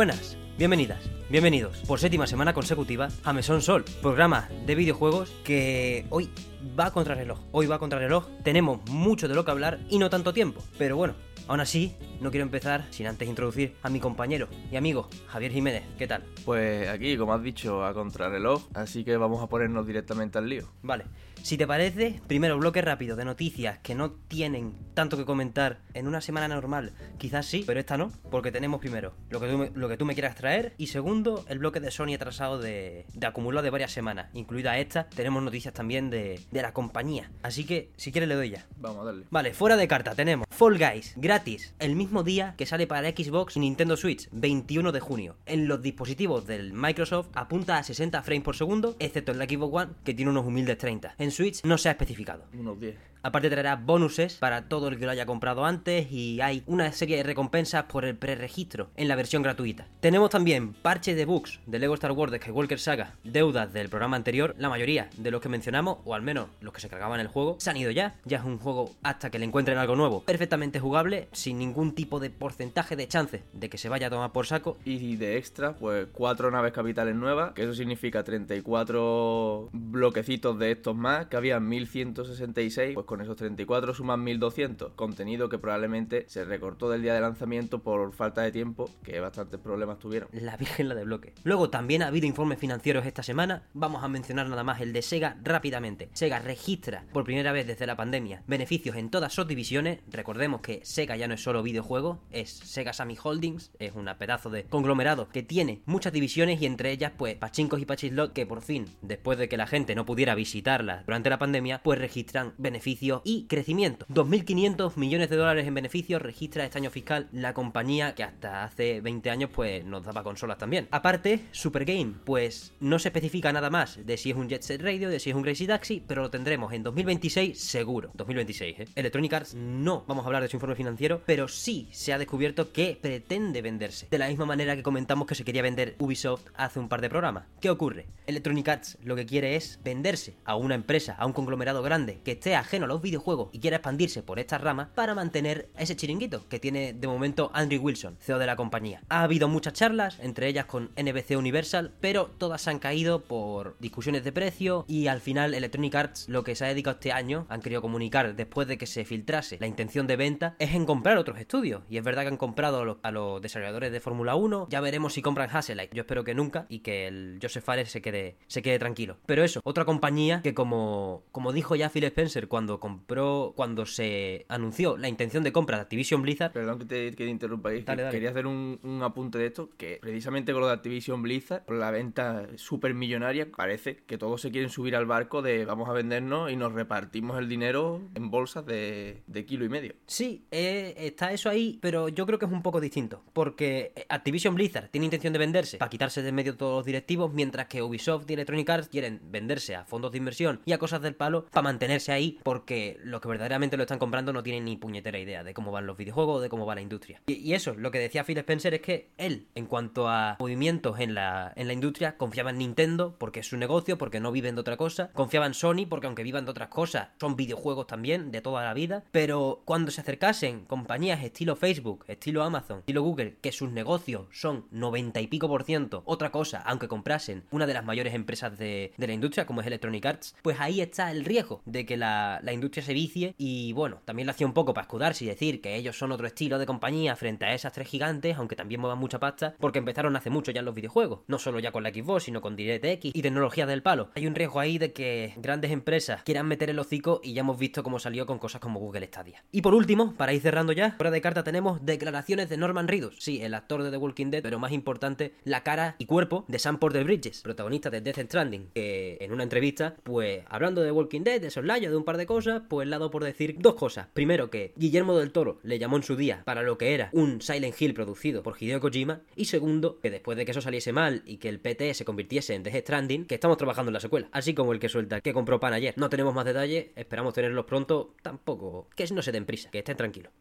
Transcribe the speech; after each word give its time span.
buenas, 0.00 0.38
bienvenidas, 0.56 1.10
bienvenidos 1.28 1.76
por 1.86 2.00
séptima 2.00 2.26
semana 2.26 2.54
consecutiva 2.54 3.08
a 3.22 3.34
Mesón 3.34 3.60
Sol, 3.60 3.84
programa 4.00 4.48
de 4.64 4.74
videojuegos 4.74 5.30
que 5.44 6.06
hoy 6.08 6.30
va 6.78 6.90
contra 6.90 7.14
reloj. 7.14 7.38
Hoy 7.52 7.66
va 7.66 7.78
contra 7.78 7.98
reloj, 7.98 8.26
tenemos 8.42 8.80
mucho 8.88 9.28
de 9.28 9.34
lo 9.34 9.44
que 9.44 9.50
hablar 9.50 9.78
y 9.90 9.98
no 9.98 10.08
tanto 10.08 10.32
tiempo, 10.32 10.62
pero 10.78 10.96
bueno, 10.96 11.16
Aún 11.50 11.58
así, 11.58 11.96
no 12.20 12.30
quiero 12.30 12.44
empezar 12.44 12.86
sin 12.90 13.08
antes 13.08 13.28
introducir 13.28 13.74
a 13.82 13.90
mi 13.90 13.98
compañero 13.98 14.46
y 14.70 14.76
amigo 14.76 15.08
Javier 15.26 15.50
Jiménez. 15.50 15.82
¿Qué 15.98 16.06
tal? 16.06 16.22
Pues 16.44 16.88
aquí, 16.88 17.16
como 17.16 17.34
has 17.34 17.42
dicho, 17.42 17.84
a 17.84 17.92
contrarreloj, 17.92 18.68
así 18.72 19.02
que 19.02 19.16
vamos 19.16 19.42
a 19.42 19.48
ponernos 19.48 19.84
directamente 19.84 20.38
al 20.38 20.48
lío. 20.48 20.70
Vale. 20.82 21.06
Si 21.42 21.56
te 21.56 21.66
parece, 21.66 22.20
primero 22.26 22.58
bloque 22.58 22.82
rápido 22.82 23.16
de 23.16 23.24
noticias 23.24 23.78
que 23.78 23.94
no 23.94 24.10
tienen 24.10 24.74
tanto 24.92 25.16
que 25.16 25.24
comentar 25.24 25.80
en 25.94 26.06
una 26.06 26.20
semana 26.20 26.46
normal. 26.46 26.92
Quizás 27.16 27.46
sí, 27.46 27.64
pero 27.66 27.80
esta 27.80 27.96
no, 27.96 28.12
porque 28.30 28.52
tenemos 28.52 28.78
primero 28.78 29.14
lo 29.30 29.40
que 29.40 29.48
tú 29.48 29.56
me, 29.56 29.70
lo 29.74 29.88
que 29.88 29.96
tú 29.96 30.04
me 30.04 30.12
quieras 30.12 30.36
traer 30.36 30.74
y 30.76 30.88
segundo 30.88 31.46
el 31.48 31.58
bloque 31.58 31.80
de 31.80 31.90
Sony 31.90 32.14
atrasado 32.14 32.58
de, 32.58 33.06
de 33.14 33.26
acumulado 33.26 33.64
de 33.64 33.70
varias 33.70 33.90
semanas. 33.90 34.28
Incluida 34.34 34.78
esta, 34.78 35.08
tenemos 35.08 35.42
noticias 35.42 35.72
también 35.72 36.10
de, 36.10 36.40
de 36.50 36.62
la 36.62 36.74
compañía. 36.74 37.32
Así 37.42 37.64
que, 37.64 37.90
si 37.96 38.12
quieres, 38.12 38.28
le 38.28 38.34
doy 38.34 38.50
ya. 38.50 38.66
Vamos 38.76 39.00
a 39.00 39.04
darle. 39.06 39.24
Vale, 39.30 39.54
fuera 39.54 39.76
de 39.78 39.88
carta 39.88 40.14
tenemos 40.14 40.46
Fall 40.50 40.78
Guys, 40.78 41.14
gratis, 41.16 41.39
el 41.78 41.96
mismo 41.96 42.22
día 42.22 42.54
que 42.56 42.66
sale 42.66 42.86
para 42.86 43.08
Xbox 43.10 43.56
y 43.56 43.60
Nintendo 43.60 43.96
Switch, 43.96 44.28
21 44.32 44.92
de 44.92 45.00
junio. 45.00 45.36
En 45.46 45.68
los 45.68 45.80
dispositivos 45.80 46.46
del 46.46 46.72
Microsoft 46.72 47.28
apunta 47.34 47.78
a 47.78 47.82
60 47.82 48.22
frames 48.22 48.44
por 48.44 48.56
segundo, 48.56 48.96
excepto 48.98 49.32
en 49.32 49.38
la 49.38 49.46
Xbox 49.46 49.74
One, 49.74 49.92
que 50.04 50.14
tiene 50.14 50.30
unos 50.30 50.46
humildes 50.46 50.78
30. 50.78 51.14
En 51.18 51.30
Switch 51.30 51.64
no 51.64 51.78
se 51.78 51.88
ha 51.88 51.92
especificado. 51.92 52.44
Unos 52.52 52.78
10. 52.78 53.09
Aparte 53.22 53.50
traerá 53.50 53.76
bonuses 53.76 54.36
para 54.36 54.68
todo 54.68 54.88
el 54.88 54.98
que 54.98 55.04
lo 55.04 55.10
haya 55.10 55.26
comprado 55.26 55.66
antes 55.66 56.10
y 56.10 56.40
hay 56.40 56.62
una 56.66 56.90
serie 56.92 57.18
de 57.18 57.22
recompensas 57.22 57.84
por 57.84 58.06
el 58.06 58.16
preregistro 58.16 58.88
en 58.96 59.08
la 59.08 59.16
versión 59.16 59.42
gratuita. 59.42 59.86
Tenemos 60.00 60.30
también 60.30 60.72
parches 60.72 61.16
de 61.16 61.26
bugs 61.26 61.60
de 61.66 61.78
Lego 61.78 61.94
Star 61.94 62.12
Wars 62.12 62.32
de 62.32 62.38
Skywalker 62.38 62.78
Saga, 62.78 63.14
deudas 63.22 63.74
del 63.74 63.90
programa 63.90 64.16
anterior, 64.16 64.54
la 64.58 64.70
mayoría 64.70 65.10
de 65.18 65.30
los 65.30 65.42
que 65.42 65.50
mencionamos, 65.50 65.98
o 66.04 66.14
al 66.14 66.22
menos 66.22 66.48
los 66.62 66.72
que 66.72 66.80
se 66.80 66.88
cargaban 66.88 67.20
el 67.20 67.28
juego, 67.28 67.56
se 67.58 67.68
han 67.68 67.76
ido 67.76 67.90
ya. 67.90 68.16
Ya 68.24 68.38
es 68.38 68.44
un 68.44 68.58
juego 68.58 68.90
hasta 69.02 69.30
que 69.30 69.38
le 69.38 69.44
encuentren 69.44 69.76
algo 69.76 69.96
nuevo, 69.96 70.22
perfectamente 70.22 70.80
jugable, 70.80 71.28
sin 71.32 71.58
ningún 71.58 71.94
tipo 71.94 72.20
de 72.20 72.30
porcentaje 72.30 72.96
de 72.96 73.06
chance 73.06 73.42
de 73.52 73.68
que 73.68 73.76
se 73.76 73.90
vaya 73.90 74.06
a 74.06 74.10
tomar 74.10 74.32
por 74.32 74.46
saco. 74.46 74.78
Y 74.84 75.16
de 75.16 75.36
extra, 75.36 75.74
pues 75.74 76.08
cuatro 76.12 76.50
naves 76.50 76.72
capitales 76.72 77.14
nuevas, 77.14 77.52
que 77.52 77.64
eso 77.64 77.74
significa 77.74 78.24
34 78.24 79.68
bloquecitos 79.72 80.58
de 80.58 80.72
estos 80.72 80.96
más, 80.96 81.26
que 81.26 81.36
había 81.36 81.60
1166, 81.60 82.94
pues 82.94 83.06
con 83.10 83.20
esos 83.20 83.34
34 83.34 83.92
suman 83.92 84.22
1200. 84.22 84.92
Contenido 84.92 85.48
que 85.48 85.58
probablemente 85.58 86.26
se 86.28 86.44
recortó 86.44 86.88
del 86.88 87.02
día 87.02 87.12
de 87.12 87.20
lanzamiento 87.20 87.82
por 87.82 88.12
falta 88.12 88.42
de 88.42 88.52
tiempo, 88.52 88.88
que 89.02 89.18
bastantes 89.18 89.58
problemas 89.58 89.98
tuvieron. 89.98 90.28
La 90.30 90.56
virgen 90.56 90.88
la 90.88 90.94
de 90.94 91.02
bloque. 91.02 91.34
Luego 91.42 91.70
también 91.70 92.04
ha 92.04 92.06
habido 92.06 92.28
informes 92.28 92.60
financieros 92.60 93.04
esta 93.04 93.24
semana. 93.24 93.64
Vamos 93.74 94.04
a 94.04 94.08
mencionar 94.08 94.48
nada 94.48 94.62
más 94.62 94.80
el 94.80 94.92
de 94.92 95.02
Sega 95.02 95.36
rápidamente. 95.42 96.08
Sega 96.12 96.38
registra 96.38 97.04
por 97.12 97.24
primera 97.24 97.50
vez 97.50 97.66
desde 97.66 97.84
la 97.84 97.96
pandemia 97.96 98.44
beneficios 98.46 98.94
en 98.94 99.10
todas 99.10 99.32
sus 99.32 99.48
divisiones. 99.48 99.98
Recordemos 100.08 100.60
que 100.60 100.80
Sega 100.84 101.16
ya 101.16 101.26
no 101.26 101.34
es 101.34 101.42
solo 101.42 101.64
videojuegos, 101.64 102.18
es 102.30 102.48
Sega 102.50 102.92
Sammy 102.92 103.18
Holdings, 103.20 103.72
es 103.80 103.96
una 103.96 104.18
pedazo 104.18 104.50
de 104.50 104.66
conglomerado 104.66 105.30
que 105.30 105.42
tiene 105.42 105.82
muchas 105.84 106.12
divisiones 106.12 106.62
y 106.62 106.66
entre 106.66 106.92
ellas 106.92 107.10
pues 107.16 107.34
pachincos 107.34 107.80
y 107.80 107.86
pachislot 107.86 108.32
que 108.32 108.46
por 108.46 108.62
fin, 108.62 108.84
después 109.02 109.36
de 109.36 109.48
que 109.48 109.56
la 109.56 109.66
gente 109.66 109.96
no 109.96 110.06
pudiera 110.06 110.36
visitarlas 110.36 111.04
durante 111.06 111.28
la 111.28 111.40
pandemia, 111.40 111.82
pues 111.82 111.98
registran 111.98 112.54
beneficios 112.56 112.99
y 113.24 113.46
crecimiento. 113.48 114.06
2.500 114.08 114.96
millones 114.96 115.30
de 115.30 115.36
dólares 115.36 115.66
en 115.66 115.74
beneficios 115.74 116.20
registra 116.20 116.64
este 116.64 116.78
año 116.78 116.90
fiscal 116.90 117.28
la 117.32 117.54
compañía 117.54 118.14
que 118.14 118.22
hasta 118.22 118.64
hace 118.64 119.00
20 119.00 119.30
años 119.30 119.50
pues 119.52 119.84
nos 119.84 120.04
daba 120.04 120.22
consolas 120.22 120.58
también. 120.58 120.86
Aparte, 120.90 121.40
Super 121.52 121.84
Game, 121.84 122.14
pues 122.24 122.72
no 122.80 122.98
se 122.98 123.08
especifica 123.08 123.52
nada 123.52 123.70
más 123.70 124.04
de 124.04 124.16
si 124.16 124.30
es 124.30 124.36
un 124.36 124.48
Jet 124.48 124.62
Set 124.62 124.82
Radio, 124.82 125.08
de 125.08 125.18
si 125.18 125.30
es 125.30 125.36
un 125.36 125.42
Crazy 125.42 125.66
Taxi, 125.66 126.02
pero 126.06 126.22
lo 126.22 126.30
tendremos 126.30 126.72
en 126.72 126.82
2026 126.82 127.58
seguro. 127.58 128.10
2026, 128.14 128.80
¿eh? 128.80 128.88
Electronic 128.94 129.32
Arts 129.32 129.54
no 129.54 130.04
vamos 130.06 130.24
a 130.24 130.26
hablar 130.26 130.42
de 130.42 130.48
su 130.48 130.56
informe 130.56 130.76
financiero, 130.76 131.22
pero 131.24 131.48
sí 131.48 131.88
se 131.92 132.12
ha 132.12 132.18
descubierto 132.18 132.72
que 132.72 132.98
pretende 133.00 133.62
venderse. 133.62 134.08
De 134.10 134.18
la 134.18 134.28
misma 134.28 134.46
manera 134.46 134.76
que 134.76 134.82
comentamos 134.82 135.26
que 135.26 135.34
se 135.34 135.44
quería 135.44 135.62
vender 135.62 135.96
Ubisoft 135.98 136.48
hace 136.54 136.78
un 136.78 136.88
par 136.88 137.00
de 137.00 137.08
programas. 137.08 137.44
¿Qué 137.60 137.70
ocurre? 137.70 138.06
Electronic 138.26 138.68
Arts 138.68 138.98
lo 139.02 139.16
que 139.16 139.26
quiere 139.26 139.56
es 139.56 139.80
venderse 139.82 140.34
a 140.44 140.56
una 140.56 140.74
empresa, 140.74 141.14
a 141.18 141.26
un 141.26 141.32
conglomerado 141.32 141.82
grande 141.82 142.20
que 142.24 142.32
esté 142.32 142.54
ajeno 142.54 142.84
a 142.84 142.88
los 142.90 143.00
videojuegos 143.00 143.48
y 143.52 143.60
quiera 143.60 143.76
expandirse 143.76 144.22
por 144.22 144.38
estas 144.38 144.60
ramas 144.60 144.88
para 144.94 145.14
mantener 145.14 145.70
ese 145.78 145.96
chiringuito 145.96 146.48
que 146.48 146.58
tiene 146.58 146.92
de 146.92 147.06
momento 147.06 147.50
Andrew 147.54 147.80
Wilson, 147.80 148.16
CEO 148.20 148.38
de 148.38 148.46
la 148.46 148.56
compañía. 148.56 149.02
Ha 149.08 149.22
habido 149.22 149.48
muchas 149.48 149.74
charlas, 149.74 150.18
entre 150.20 150.48
ellas 150.48 150.66
con 150.66 150.90
NBC 150.96 151.36
Universal, 151.38 151.92
pero 152.00 152.26
todas 152.26 152.66
han 152.66 152.80
caído 152.80 153.22
por 153.22 153.76
discusiones 153.78 154.24
de 154.24 154.32
precio 154.32 154.84
y 154.88 155.06
al 155.06 155.20
final 155.20 155.54
Electronic 155.54 155.94
Arts 155.94 156.28
lo 156.28 156.42
que 156.42 156.56
se 156.56 156.64
ha 156.64 156.68
dedicado 156.68 156.96
este 156.96 157.12
año, 157.12 157.46
han 157.48 157.60
querido 157.60 157.80
comunicar 157.80 158.34
después 158.34 158.66
de 158.66 158.76
que 158.76 158.86
se 158.86 159.04
filtrase 159.04 159.58
la 159.60 159.66
intención 159.66 160.06
de 160.06 160.16
venta, 160.16 160.56
es 160.58 160.74
en 160.74 160.84
comprar 160.84 161.16
otros 161.16 161.38
estudios. 161.38 161.82
Y 161.88 161.96
es 161.96 162.04
verdad 162.04 162.22
que 162.22 162.28
han 162.28 162.36
comprado 162.36 162.98
a 163.02 163.10
los, 163.10 163.42
desarrolladores 163.42 163.92
de 163.92 164.00
Fórmula 164.00 164.34
1, 164.34 164.66
ya 164.68 164.80
veremos 164.80 165.12
si 165.14 165.22
compran 165.22 165.48
Hasselite. 165.50 165.94
Yo 165.94 166.02
espero 166.02 166.24
que 166.24 166.34
nunca 166.34 166.66
y 166.68 166.80
que 166.80 167.06
el 167.06 167.38
Joseph 167.40 167.64
Fares 167.64 167.90
se 167.90 168.02
quede, 168.02 168.36
se 168.48 168.62
quede 168.62 168.78
tranquilo. 168.78 169.16
Pero 169.26 169.44
eso, 169.44 169.60
otra 169.62 169.84
compañía 169.84 170.42
que 170.42 170.54
como, 170.54 171.22
como 171.30 171.52
dijo 171.52 171.76
ya 171.76 171.88
Phil 171.88 172.04
Spencer 172.04 172.48
cuando 172.48 172.79
compró, 172.80 173.52
cuando 173.54 173.86
se 173.86 174.44
anunció 174.48 174.96
la 174.96 175.08
intención 175.08 175.44
de 175.44 175.52
compra 175.52 175.76
de 175.76 175.82
Activision 175.82 176.22
Blizzard. 176.22 176.52
Perdón 176.52 176.78
que 176.80 176.84
te, 176.86 177.10
que 177.10 177.24
te 177.24 177.30
interrumpa 177.30 177.68
ahí, 177.70 177.82
Dale, 177.82 177.96
que 177.98 178.02
dale. 178.02 178.14
quería 178.16 178.30
hacer 178.30 178.46
un, 178.46 178.80
un 178.82 179.02
apunte 179.02 179.38
de 179.38 179.46
esto, 179.46 179.70
que 179.76 179.98
precisamente 180.00 180.52
con 180.52 180.62
lo 180.62 180.66
de 180.66 180.72
Activision 180.74 181.22
Blizzard, 181.22 181.64
por 181.64 181.76
la 181.76 181.90
venta 181.90 182.48
súper 182.56 182.94
millonaria, 182.94 183.48
parece 183.56 183.98
que 184.06 184.18
todos 184.18 184.40
se 184.40 184.50
quieren 184.50 184.70
subir 184.70 184.96
al 184.96 185.06
barco 185.06 185.42
de 185.42 185.64
vamos 185.64 185.88
a 185.88 185.92
vendernos 185.92 186.50
y 186.50 186.56
nos 186.56 186.72
repartimos 186.72 187.38
el 187.38 187.48
dinero 187.48 188.00
en 188.14 188.30
bolsas 188.30 188.64
de, 188.66 189.22
de 189.26 189.44
kilo 189.44 189.64
y 189.64 189.68
medio. 189.68 189.94
Sí, 190.06 190.44
eh, 190.50 190.94
está 190.96 191.32
eso 191.32 191.48
ahí, 191.50 191.78
pero 191.82 192.08
yo 192.08 192.26
creo 192.26 192.38
que 192.38 192.46
es 192.46 192.52
un 192.52 192.62
poco 192.62 192.80
distinto. 192.80 193.22
Porque 193.32 193.92
Activision 194.08 194.54
Blizzard 194.54 194.88
tiene 194.90 195.04
intención 195.04 195.32
de 195.32 195.38
venderse 195.38 195.78
para 195.78 195.90
quitarse 195.90 196.22
de 196.22 196.32
medio 196.32 196.56
todos 196.56 196.78
los 196.78 196.84
directivos, 196.86 197.32
mientras 197.32 197.66
que 197.66 197.82
Ubisoft 197.82 198.28
y 198.30 198.34
Electronic 198.34 198.68
Arts 198.70 198.88
quieren 198.88 199.20
venderse 199.30 199.74
a 199.76 199.84
fondos 199.84 200.12
de 200.12 200.18
inversión 200.18 200.60
y 200.64 200.72
a 200.72 200.78
cosas 200.78 201.02
del 201.02 201.14
palo 201.14 201.46
para 201.50 201.62
mantenerse 201.62 202.12
ahí, 202.12 202.38
porque 202.42 202.69
los 203.02 203.20
que 203.20 203.28
verdaderamente 203.28 203.76
lo 203.76 203.82
están 203.82 203.98
comprando 203.98 204.32
no 204.32 204.42
tienen 204.42 204.64
ni 204.64 204.76
puñetera 204.76 205.18
idea 205.18 205.44
de 205.44 205.54
cómo 205.54 205.72
van 205.72 205.86
los 205.86 205.96
videojuegos 205.96 206.36
o 206.36 206.40
de 206.40 206.48
cómo 206.48 206.66
va 206.66 206.74
la 206.74 206.80
industria. 206.80 207.20
Y, 207.26 207.34
y 207.34 207.54
eso, 207.54 207.74
lo 207.74 207.90
que 207.90 207.98
decía 207.98 208.24
Phil 208.24 208.38
Spencer 208.38 208.74
es 208.74 208.80
que 208.80 209.10
él, 209.18 209.46
en 209.54 209.66
cuanto 209.66 210.08
a 210.08 210.36
movimientos 210.38 211.00
en 211.00 211.14
la, 211.14 211.52
en 211.56 211.66
la 211.66 211.72
industria, 211.72 212.16
confiaba 212.16 212.50
en 212.50 212.58
Nintendo 212.58 213.16
porque 213.18 213.40
es 213.40 213.48
su 213.48 213.56
negocio, 213.56 213.98
porque 213.98 214.20
no 214.20 214.32
viven 214.32 214.54
de 214.54 214.60
otra 214.60 214.76
cosa, 214.76 215.10
confiaba 215.12 215.46
en 215.46 215.54
Sony 215.54 215.86
porque 215.88 216.06
aunque 216.06 216.22
vivan 216.22 216.44
de 216.44 216.50
otras 216.50 216.68
cosas, 216.68 217.08
son 217.20 217.36
videojuegos 217.36 217.86
también, 217.86 218.30
de 218.30 218.40
toda 218.40 218.64
la 218.64 218.74
vida, 218.74 219.04
pero 219.10 219.62
cuando 219.64 219.90
se 219.90 220.00
acercasen 220.00 220.64
compañías 220.64 221.22
estilo 221.22 221.56
Facebook, 221.56 222.04
estilo 222.08 222.42
Amazon, 222.42 222.80
estilo 222.80 223.02
Google, 223.02 223.36
que 223.40 223.52
sus 223.52 223.70
negocios 223.70 224.26
son 224.32 224.66
90 224.70 225.20
y 225.20 225.26
pico 225.26 225.48
por 225.48 225.64
ciento, 225.64 226.02
otra 226.04 226.30
cosa, 226.30 226.62
aunque 226.64 226.88
comprasen 226.88 227.44
una 227.50 227.66
de 227.66 227.74
las 227.74 227.84
mayores 227.84 228.14
empresas 228.14 228.58
de, 228.58 228.92
de 228.96 229.06
la 229.06 229.12
industria, 229.12 229.46
como 229.46 229.60
es 229.60 229.66
Electronic 229.66 230.06
Arts, 230.06 230.36
pues 230.42 230.58
ahí 230.60 230.80
está 230.80 231.10
el 231.10 231.24
riesgo 231.24 231.62
de 231.64 231.86
que 231.86 231.96
la, 231.96 232.40
la 232.42 232.52
industria 232.60 232.84
se 232.84 232.94
vicie 232.94 233.34
y 233.38 233.72
bueno, 233.72 234.00
también 234.04 234.26
lo 234.26 234.32
hacía 234.32 234.46
un 234.46 234.52
poco 234.52 234.74
para 234.74 234.82
escudarse 234.82 235.24
y 235.24 235.28
decir 235.28 235.60
que 235.60 235.76
ellos 235.76 235.98
son 235.98 236.12
otro 236.12 236.26
estilo 236.26 236.58
de 236.58 236.66
compañía 236.66 237.16
frente 237.16 237.46
a 237.46 237.54
esas 237.54 237.72
tres 237.72 237.88
gigantes, 237.88 238.36
aunque 238.36 238.56
también 238.56 238.80
muevan 238.80 238.98
mucha 238.98 239.18
pasta, 239.18 239.54
porque 239.58 239.78
empezaron 239.78 240.16
hace 240.16 240.30
mucho 240.30 240.52
ya 240.52 240.60
en 240.60 240.66
los 240.66 240.74
videojuegos, 240.74 241.20
no 241.26 241.38
solo 241.38 241.58
ya 241.58 241.72
con 241.72 241.82
la 241.82 241.90
Xbox, 241.90 242.24
sino 242.24 242.40
con 242.40 242.56
DirectX 242.56 243.06
y 243.14 243.22
tecnologías 243.22 243.68
del 243.68 243.82
palo. 243.82 244.10
Hay 244.14 244.26
un 244.26 244.34
riesgo 244.34 244.60
ahí 244.60 244.78
de 244.78 244.92
que 244.92 245.34
grandes 245.36 245.70
empresas 245.70 246.22
quieran 246.22 246.46
meter 246.46 246.70
el 246.70 246.78
hocico 246.78 247.20
y 247.22 247.32
ya 247.32 247.40
hemos 247.40 247.58
visto 247.58 247.82
cómo 247.82 247.98
salió 247.98 248.26
con 248.26 248.38
cosas 248.38 248.60
como 248.60 248.80
Google 248.80 249.06
Stadia. 249.06 249.42
Y 249.50 249.62
por 249.62 249.74
último, 249.74 250.14
para 250.16 250.32
ir 250.32 250.40
cerrando 250.40 250.72
ya, 250.72 250.92
fuera 250.92 251.10
de 251.10 251.20
carta 251.20 251.42
tenemos 251.42 251.84
declaraciones 251.84 252.48
de 252.48 252.56
Norman 252.56 252.88
Reedus, 252.88 253.16
sí, 253.18 253.40
el 253.42 253.54
actor 253.54 253.82
de 253.82 253.90
The 253.90 253.96
Walking 253.96 254.30
Dead, 254.30 254.42
pero 254.42 254.58
más 254.58 254.72
importante, 254.72 255.34
la 255.44 255.62
cara 255.62 255.96
y 255.98 256.06
cuerpo 256.06 256.44
de 256.48 256.58
Sam 256.58 256.78
Porter 256.78 257.04
Bridges, 257.04 257.42
protagonista 257.42 257.90
de 257.90 258.00
Death 258.00 258.20
Stranding, 258.26 258.70
que 258.74 259.18
en 259.20 259.32
una 259.32 259.42
entrevista, 259.42 259.96
pues 260.02 260.44
hablando 260.48 260.82
de 260.82 260.92
Walking 260.92 261.22
Dead, 261.22 261.40
de 261.40 261.50
Soslayo, 261.50 261.90
de 261.90 261.96
un 261.96 262.04
par 262.04 262.16
de 262.16 262.26
cosas, 262.26 262.39
pues 262.68 262.88
le 262.88 262.94
ha 262.96 262.98
dado 262.98 263.10
por 263.10 263.24
decir 263.24 263.56
dos 263.58 263.74
cosas. 263.74 264.08
Primero 264.12 264.50
que 264.50 264.72
Guillermo 264.76 265.16
del 265.18 265.32
Toro 265.32 265.58
le 265.62 265.78
llamó 265.78 265.96
en 265.96 266.02
su 266.02 266.16
día 266.16 266.42
para 266.44 266.62
lo 266.62 266.78
que 266.78 266.94
era 266.94 267.10
un 267.12 267.40
Silent 267.40 267.80
Hill 267.80 267.94
producido 267.94 268.42
por 268.42 268.56
Hideo 268.60 268.80
Kojima, 268.80 269.20
y 269.36 269.46
segundo, 269.46 269.98
que 270.00 270.10
después 270.10 270.36
de 270.38 270.44
que 270.44 270.50
eso 270.52 270.60
saliese 270.60 270.92
mal 270.92 271.22
y 271.26 271.36
que 271.38 271.48
el 271.48 271.60
PT 271.60 271.94
se 271.94 272.04
convirtiese 272.04 272.54
en 272.54 272.62
Death 272.62 272.82
Stranding, 272.84 273.26
que 273.26 273.34
estamos 273.34 273.56
trabajando 273.56 273.90
en 273.90 273.94
la 273.94 274.00
secuela, 274.00 274.28
así 274.32 274.54
como 274.54 274.72
el 274.72 274.78
que 274.80 274.88
suelta 274.88 275.20
que 275.20 275.32
compró 275.32 275.60
pan 275.60 275.72
ayer. 275.74 275.94
No 275.96 276.08
tenemos 276.08 276.34
más 276.34 276.44
detalles, 276.44 276.86
esperamos 276.96 277.34
tenerlos 277.34 277.64
pronto, 277.66 278.14
tampoco, 278.22 278.88
que 278.96 279.06
no 279.10 279.22
se 279.22 279.32
den 279.32 279.44
prisa, 279.46 279.70
que 279.70 279.78
estén 279.78 279.96
tranquilos. 279.96 280.32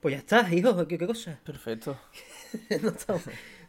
Pues 0.00 0.12
ya 0.14 0.18
está, 0.18 0.54
hijo, 0.54 0.86
qué, 0.86 0.98
qué 0.98 1.06
cosa. 1.06 1.40
Perfecto. 1.42 1.96
No 2.82 2.90
estamos- 2.90 3.22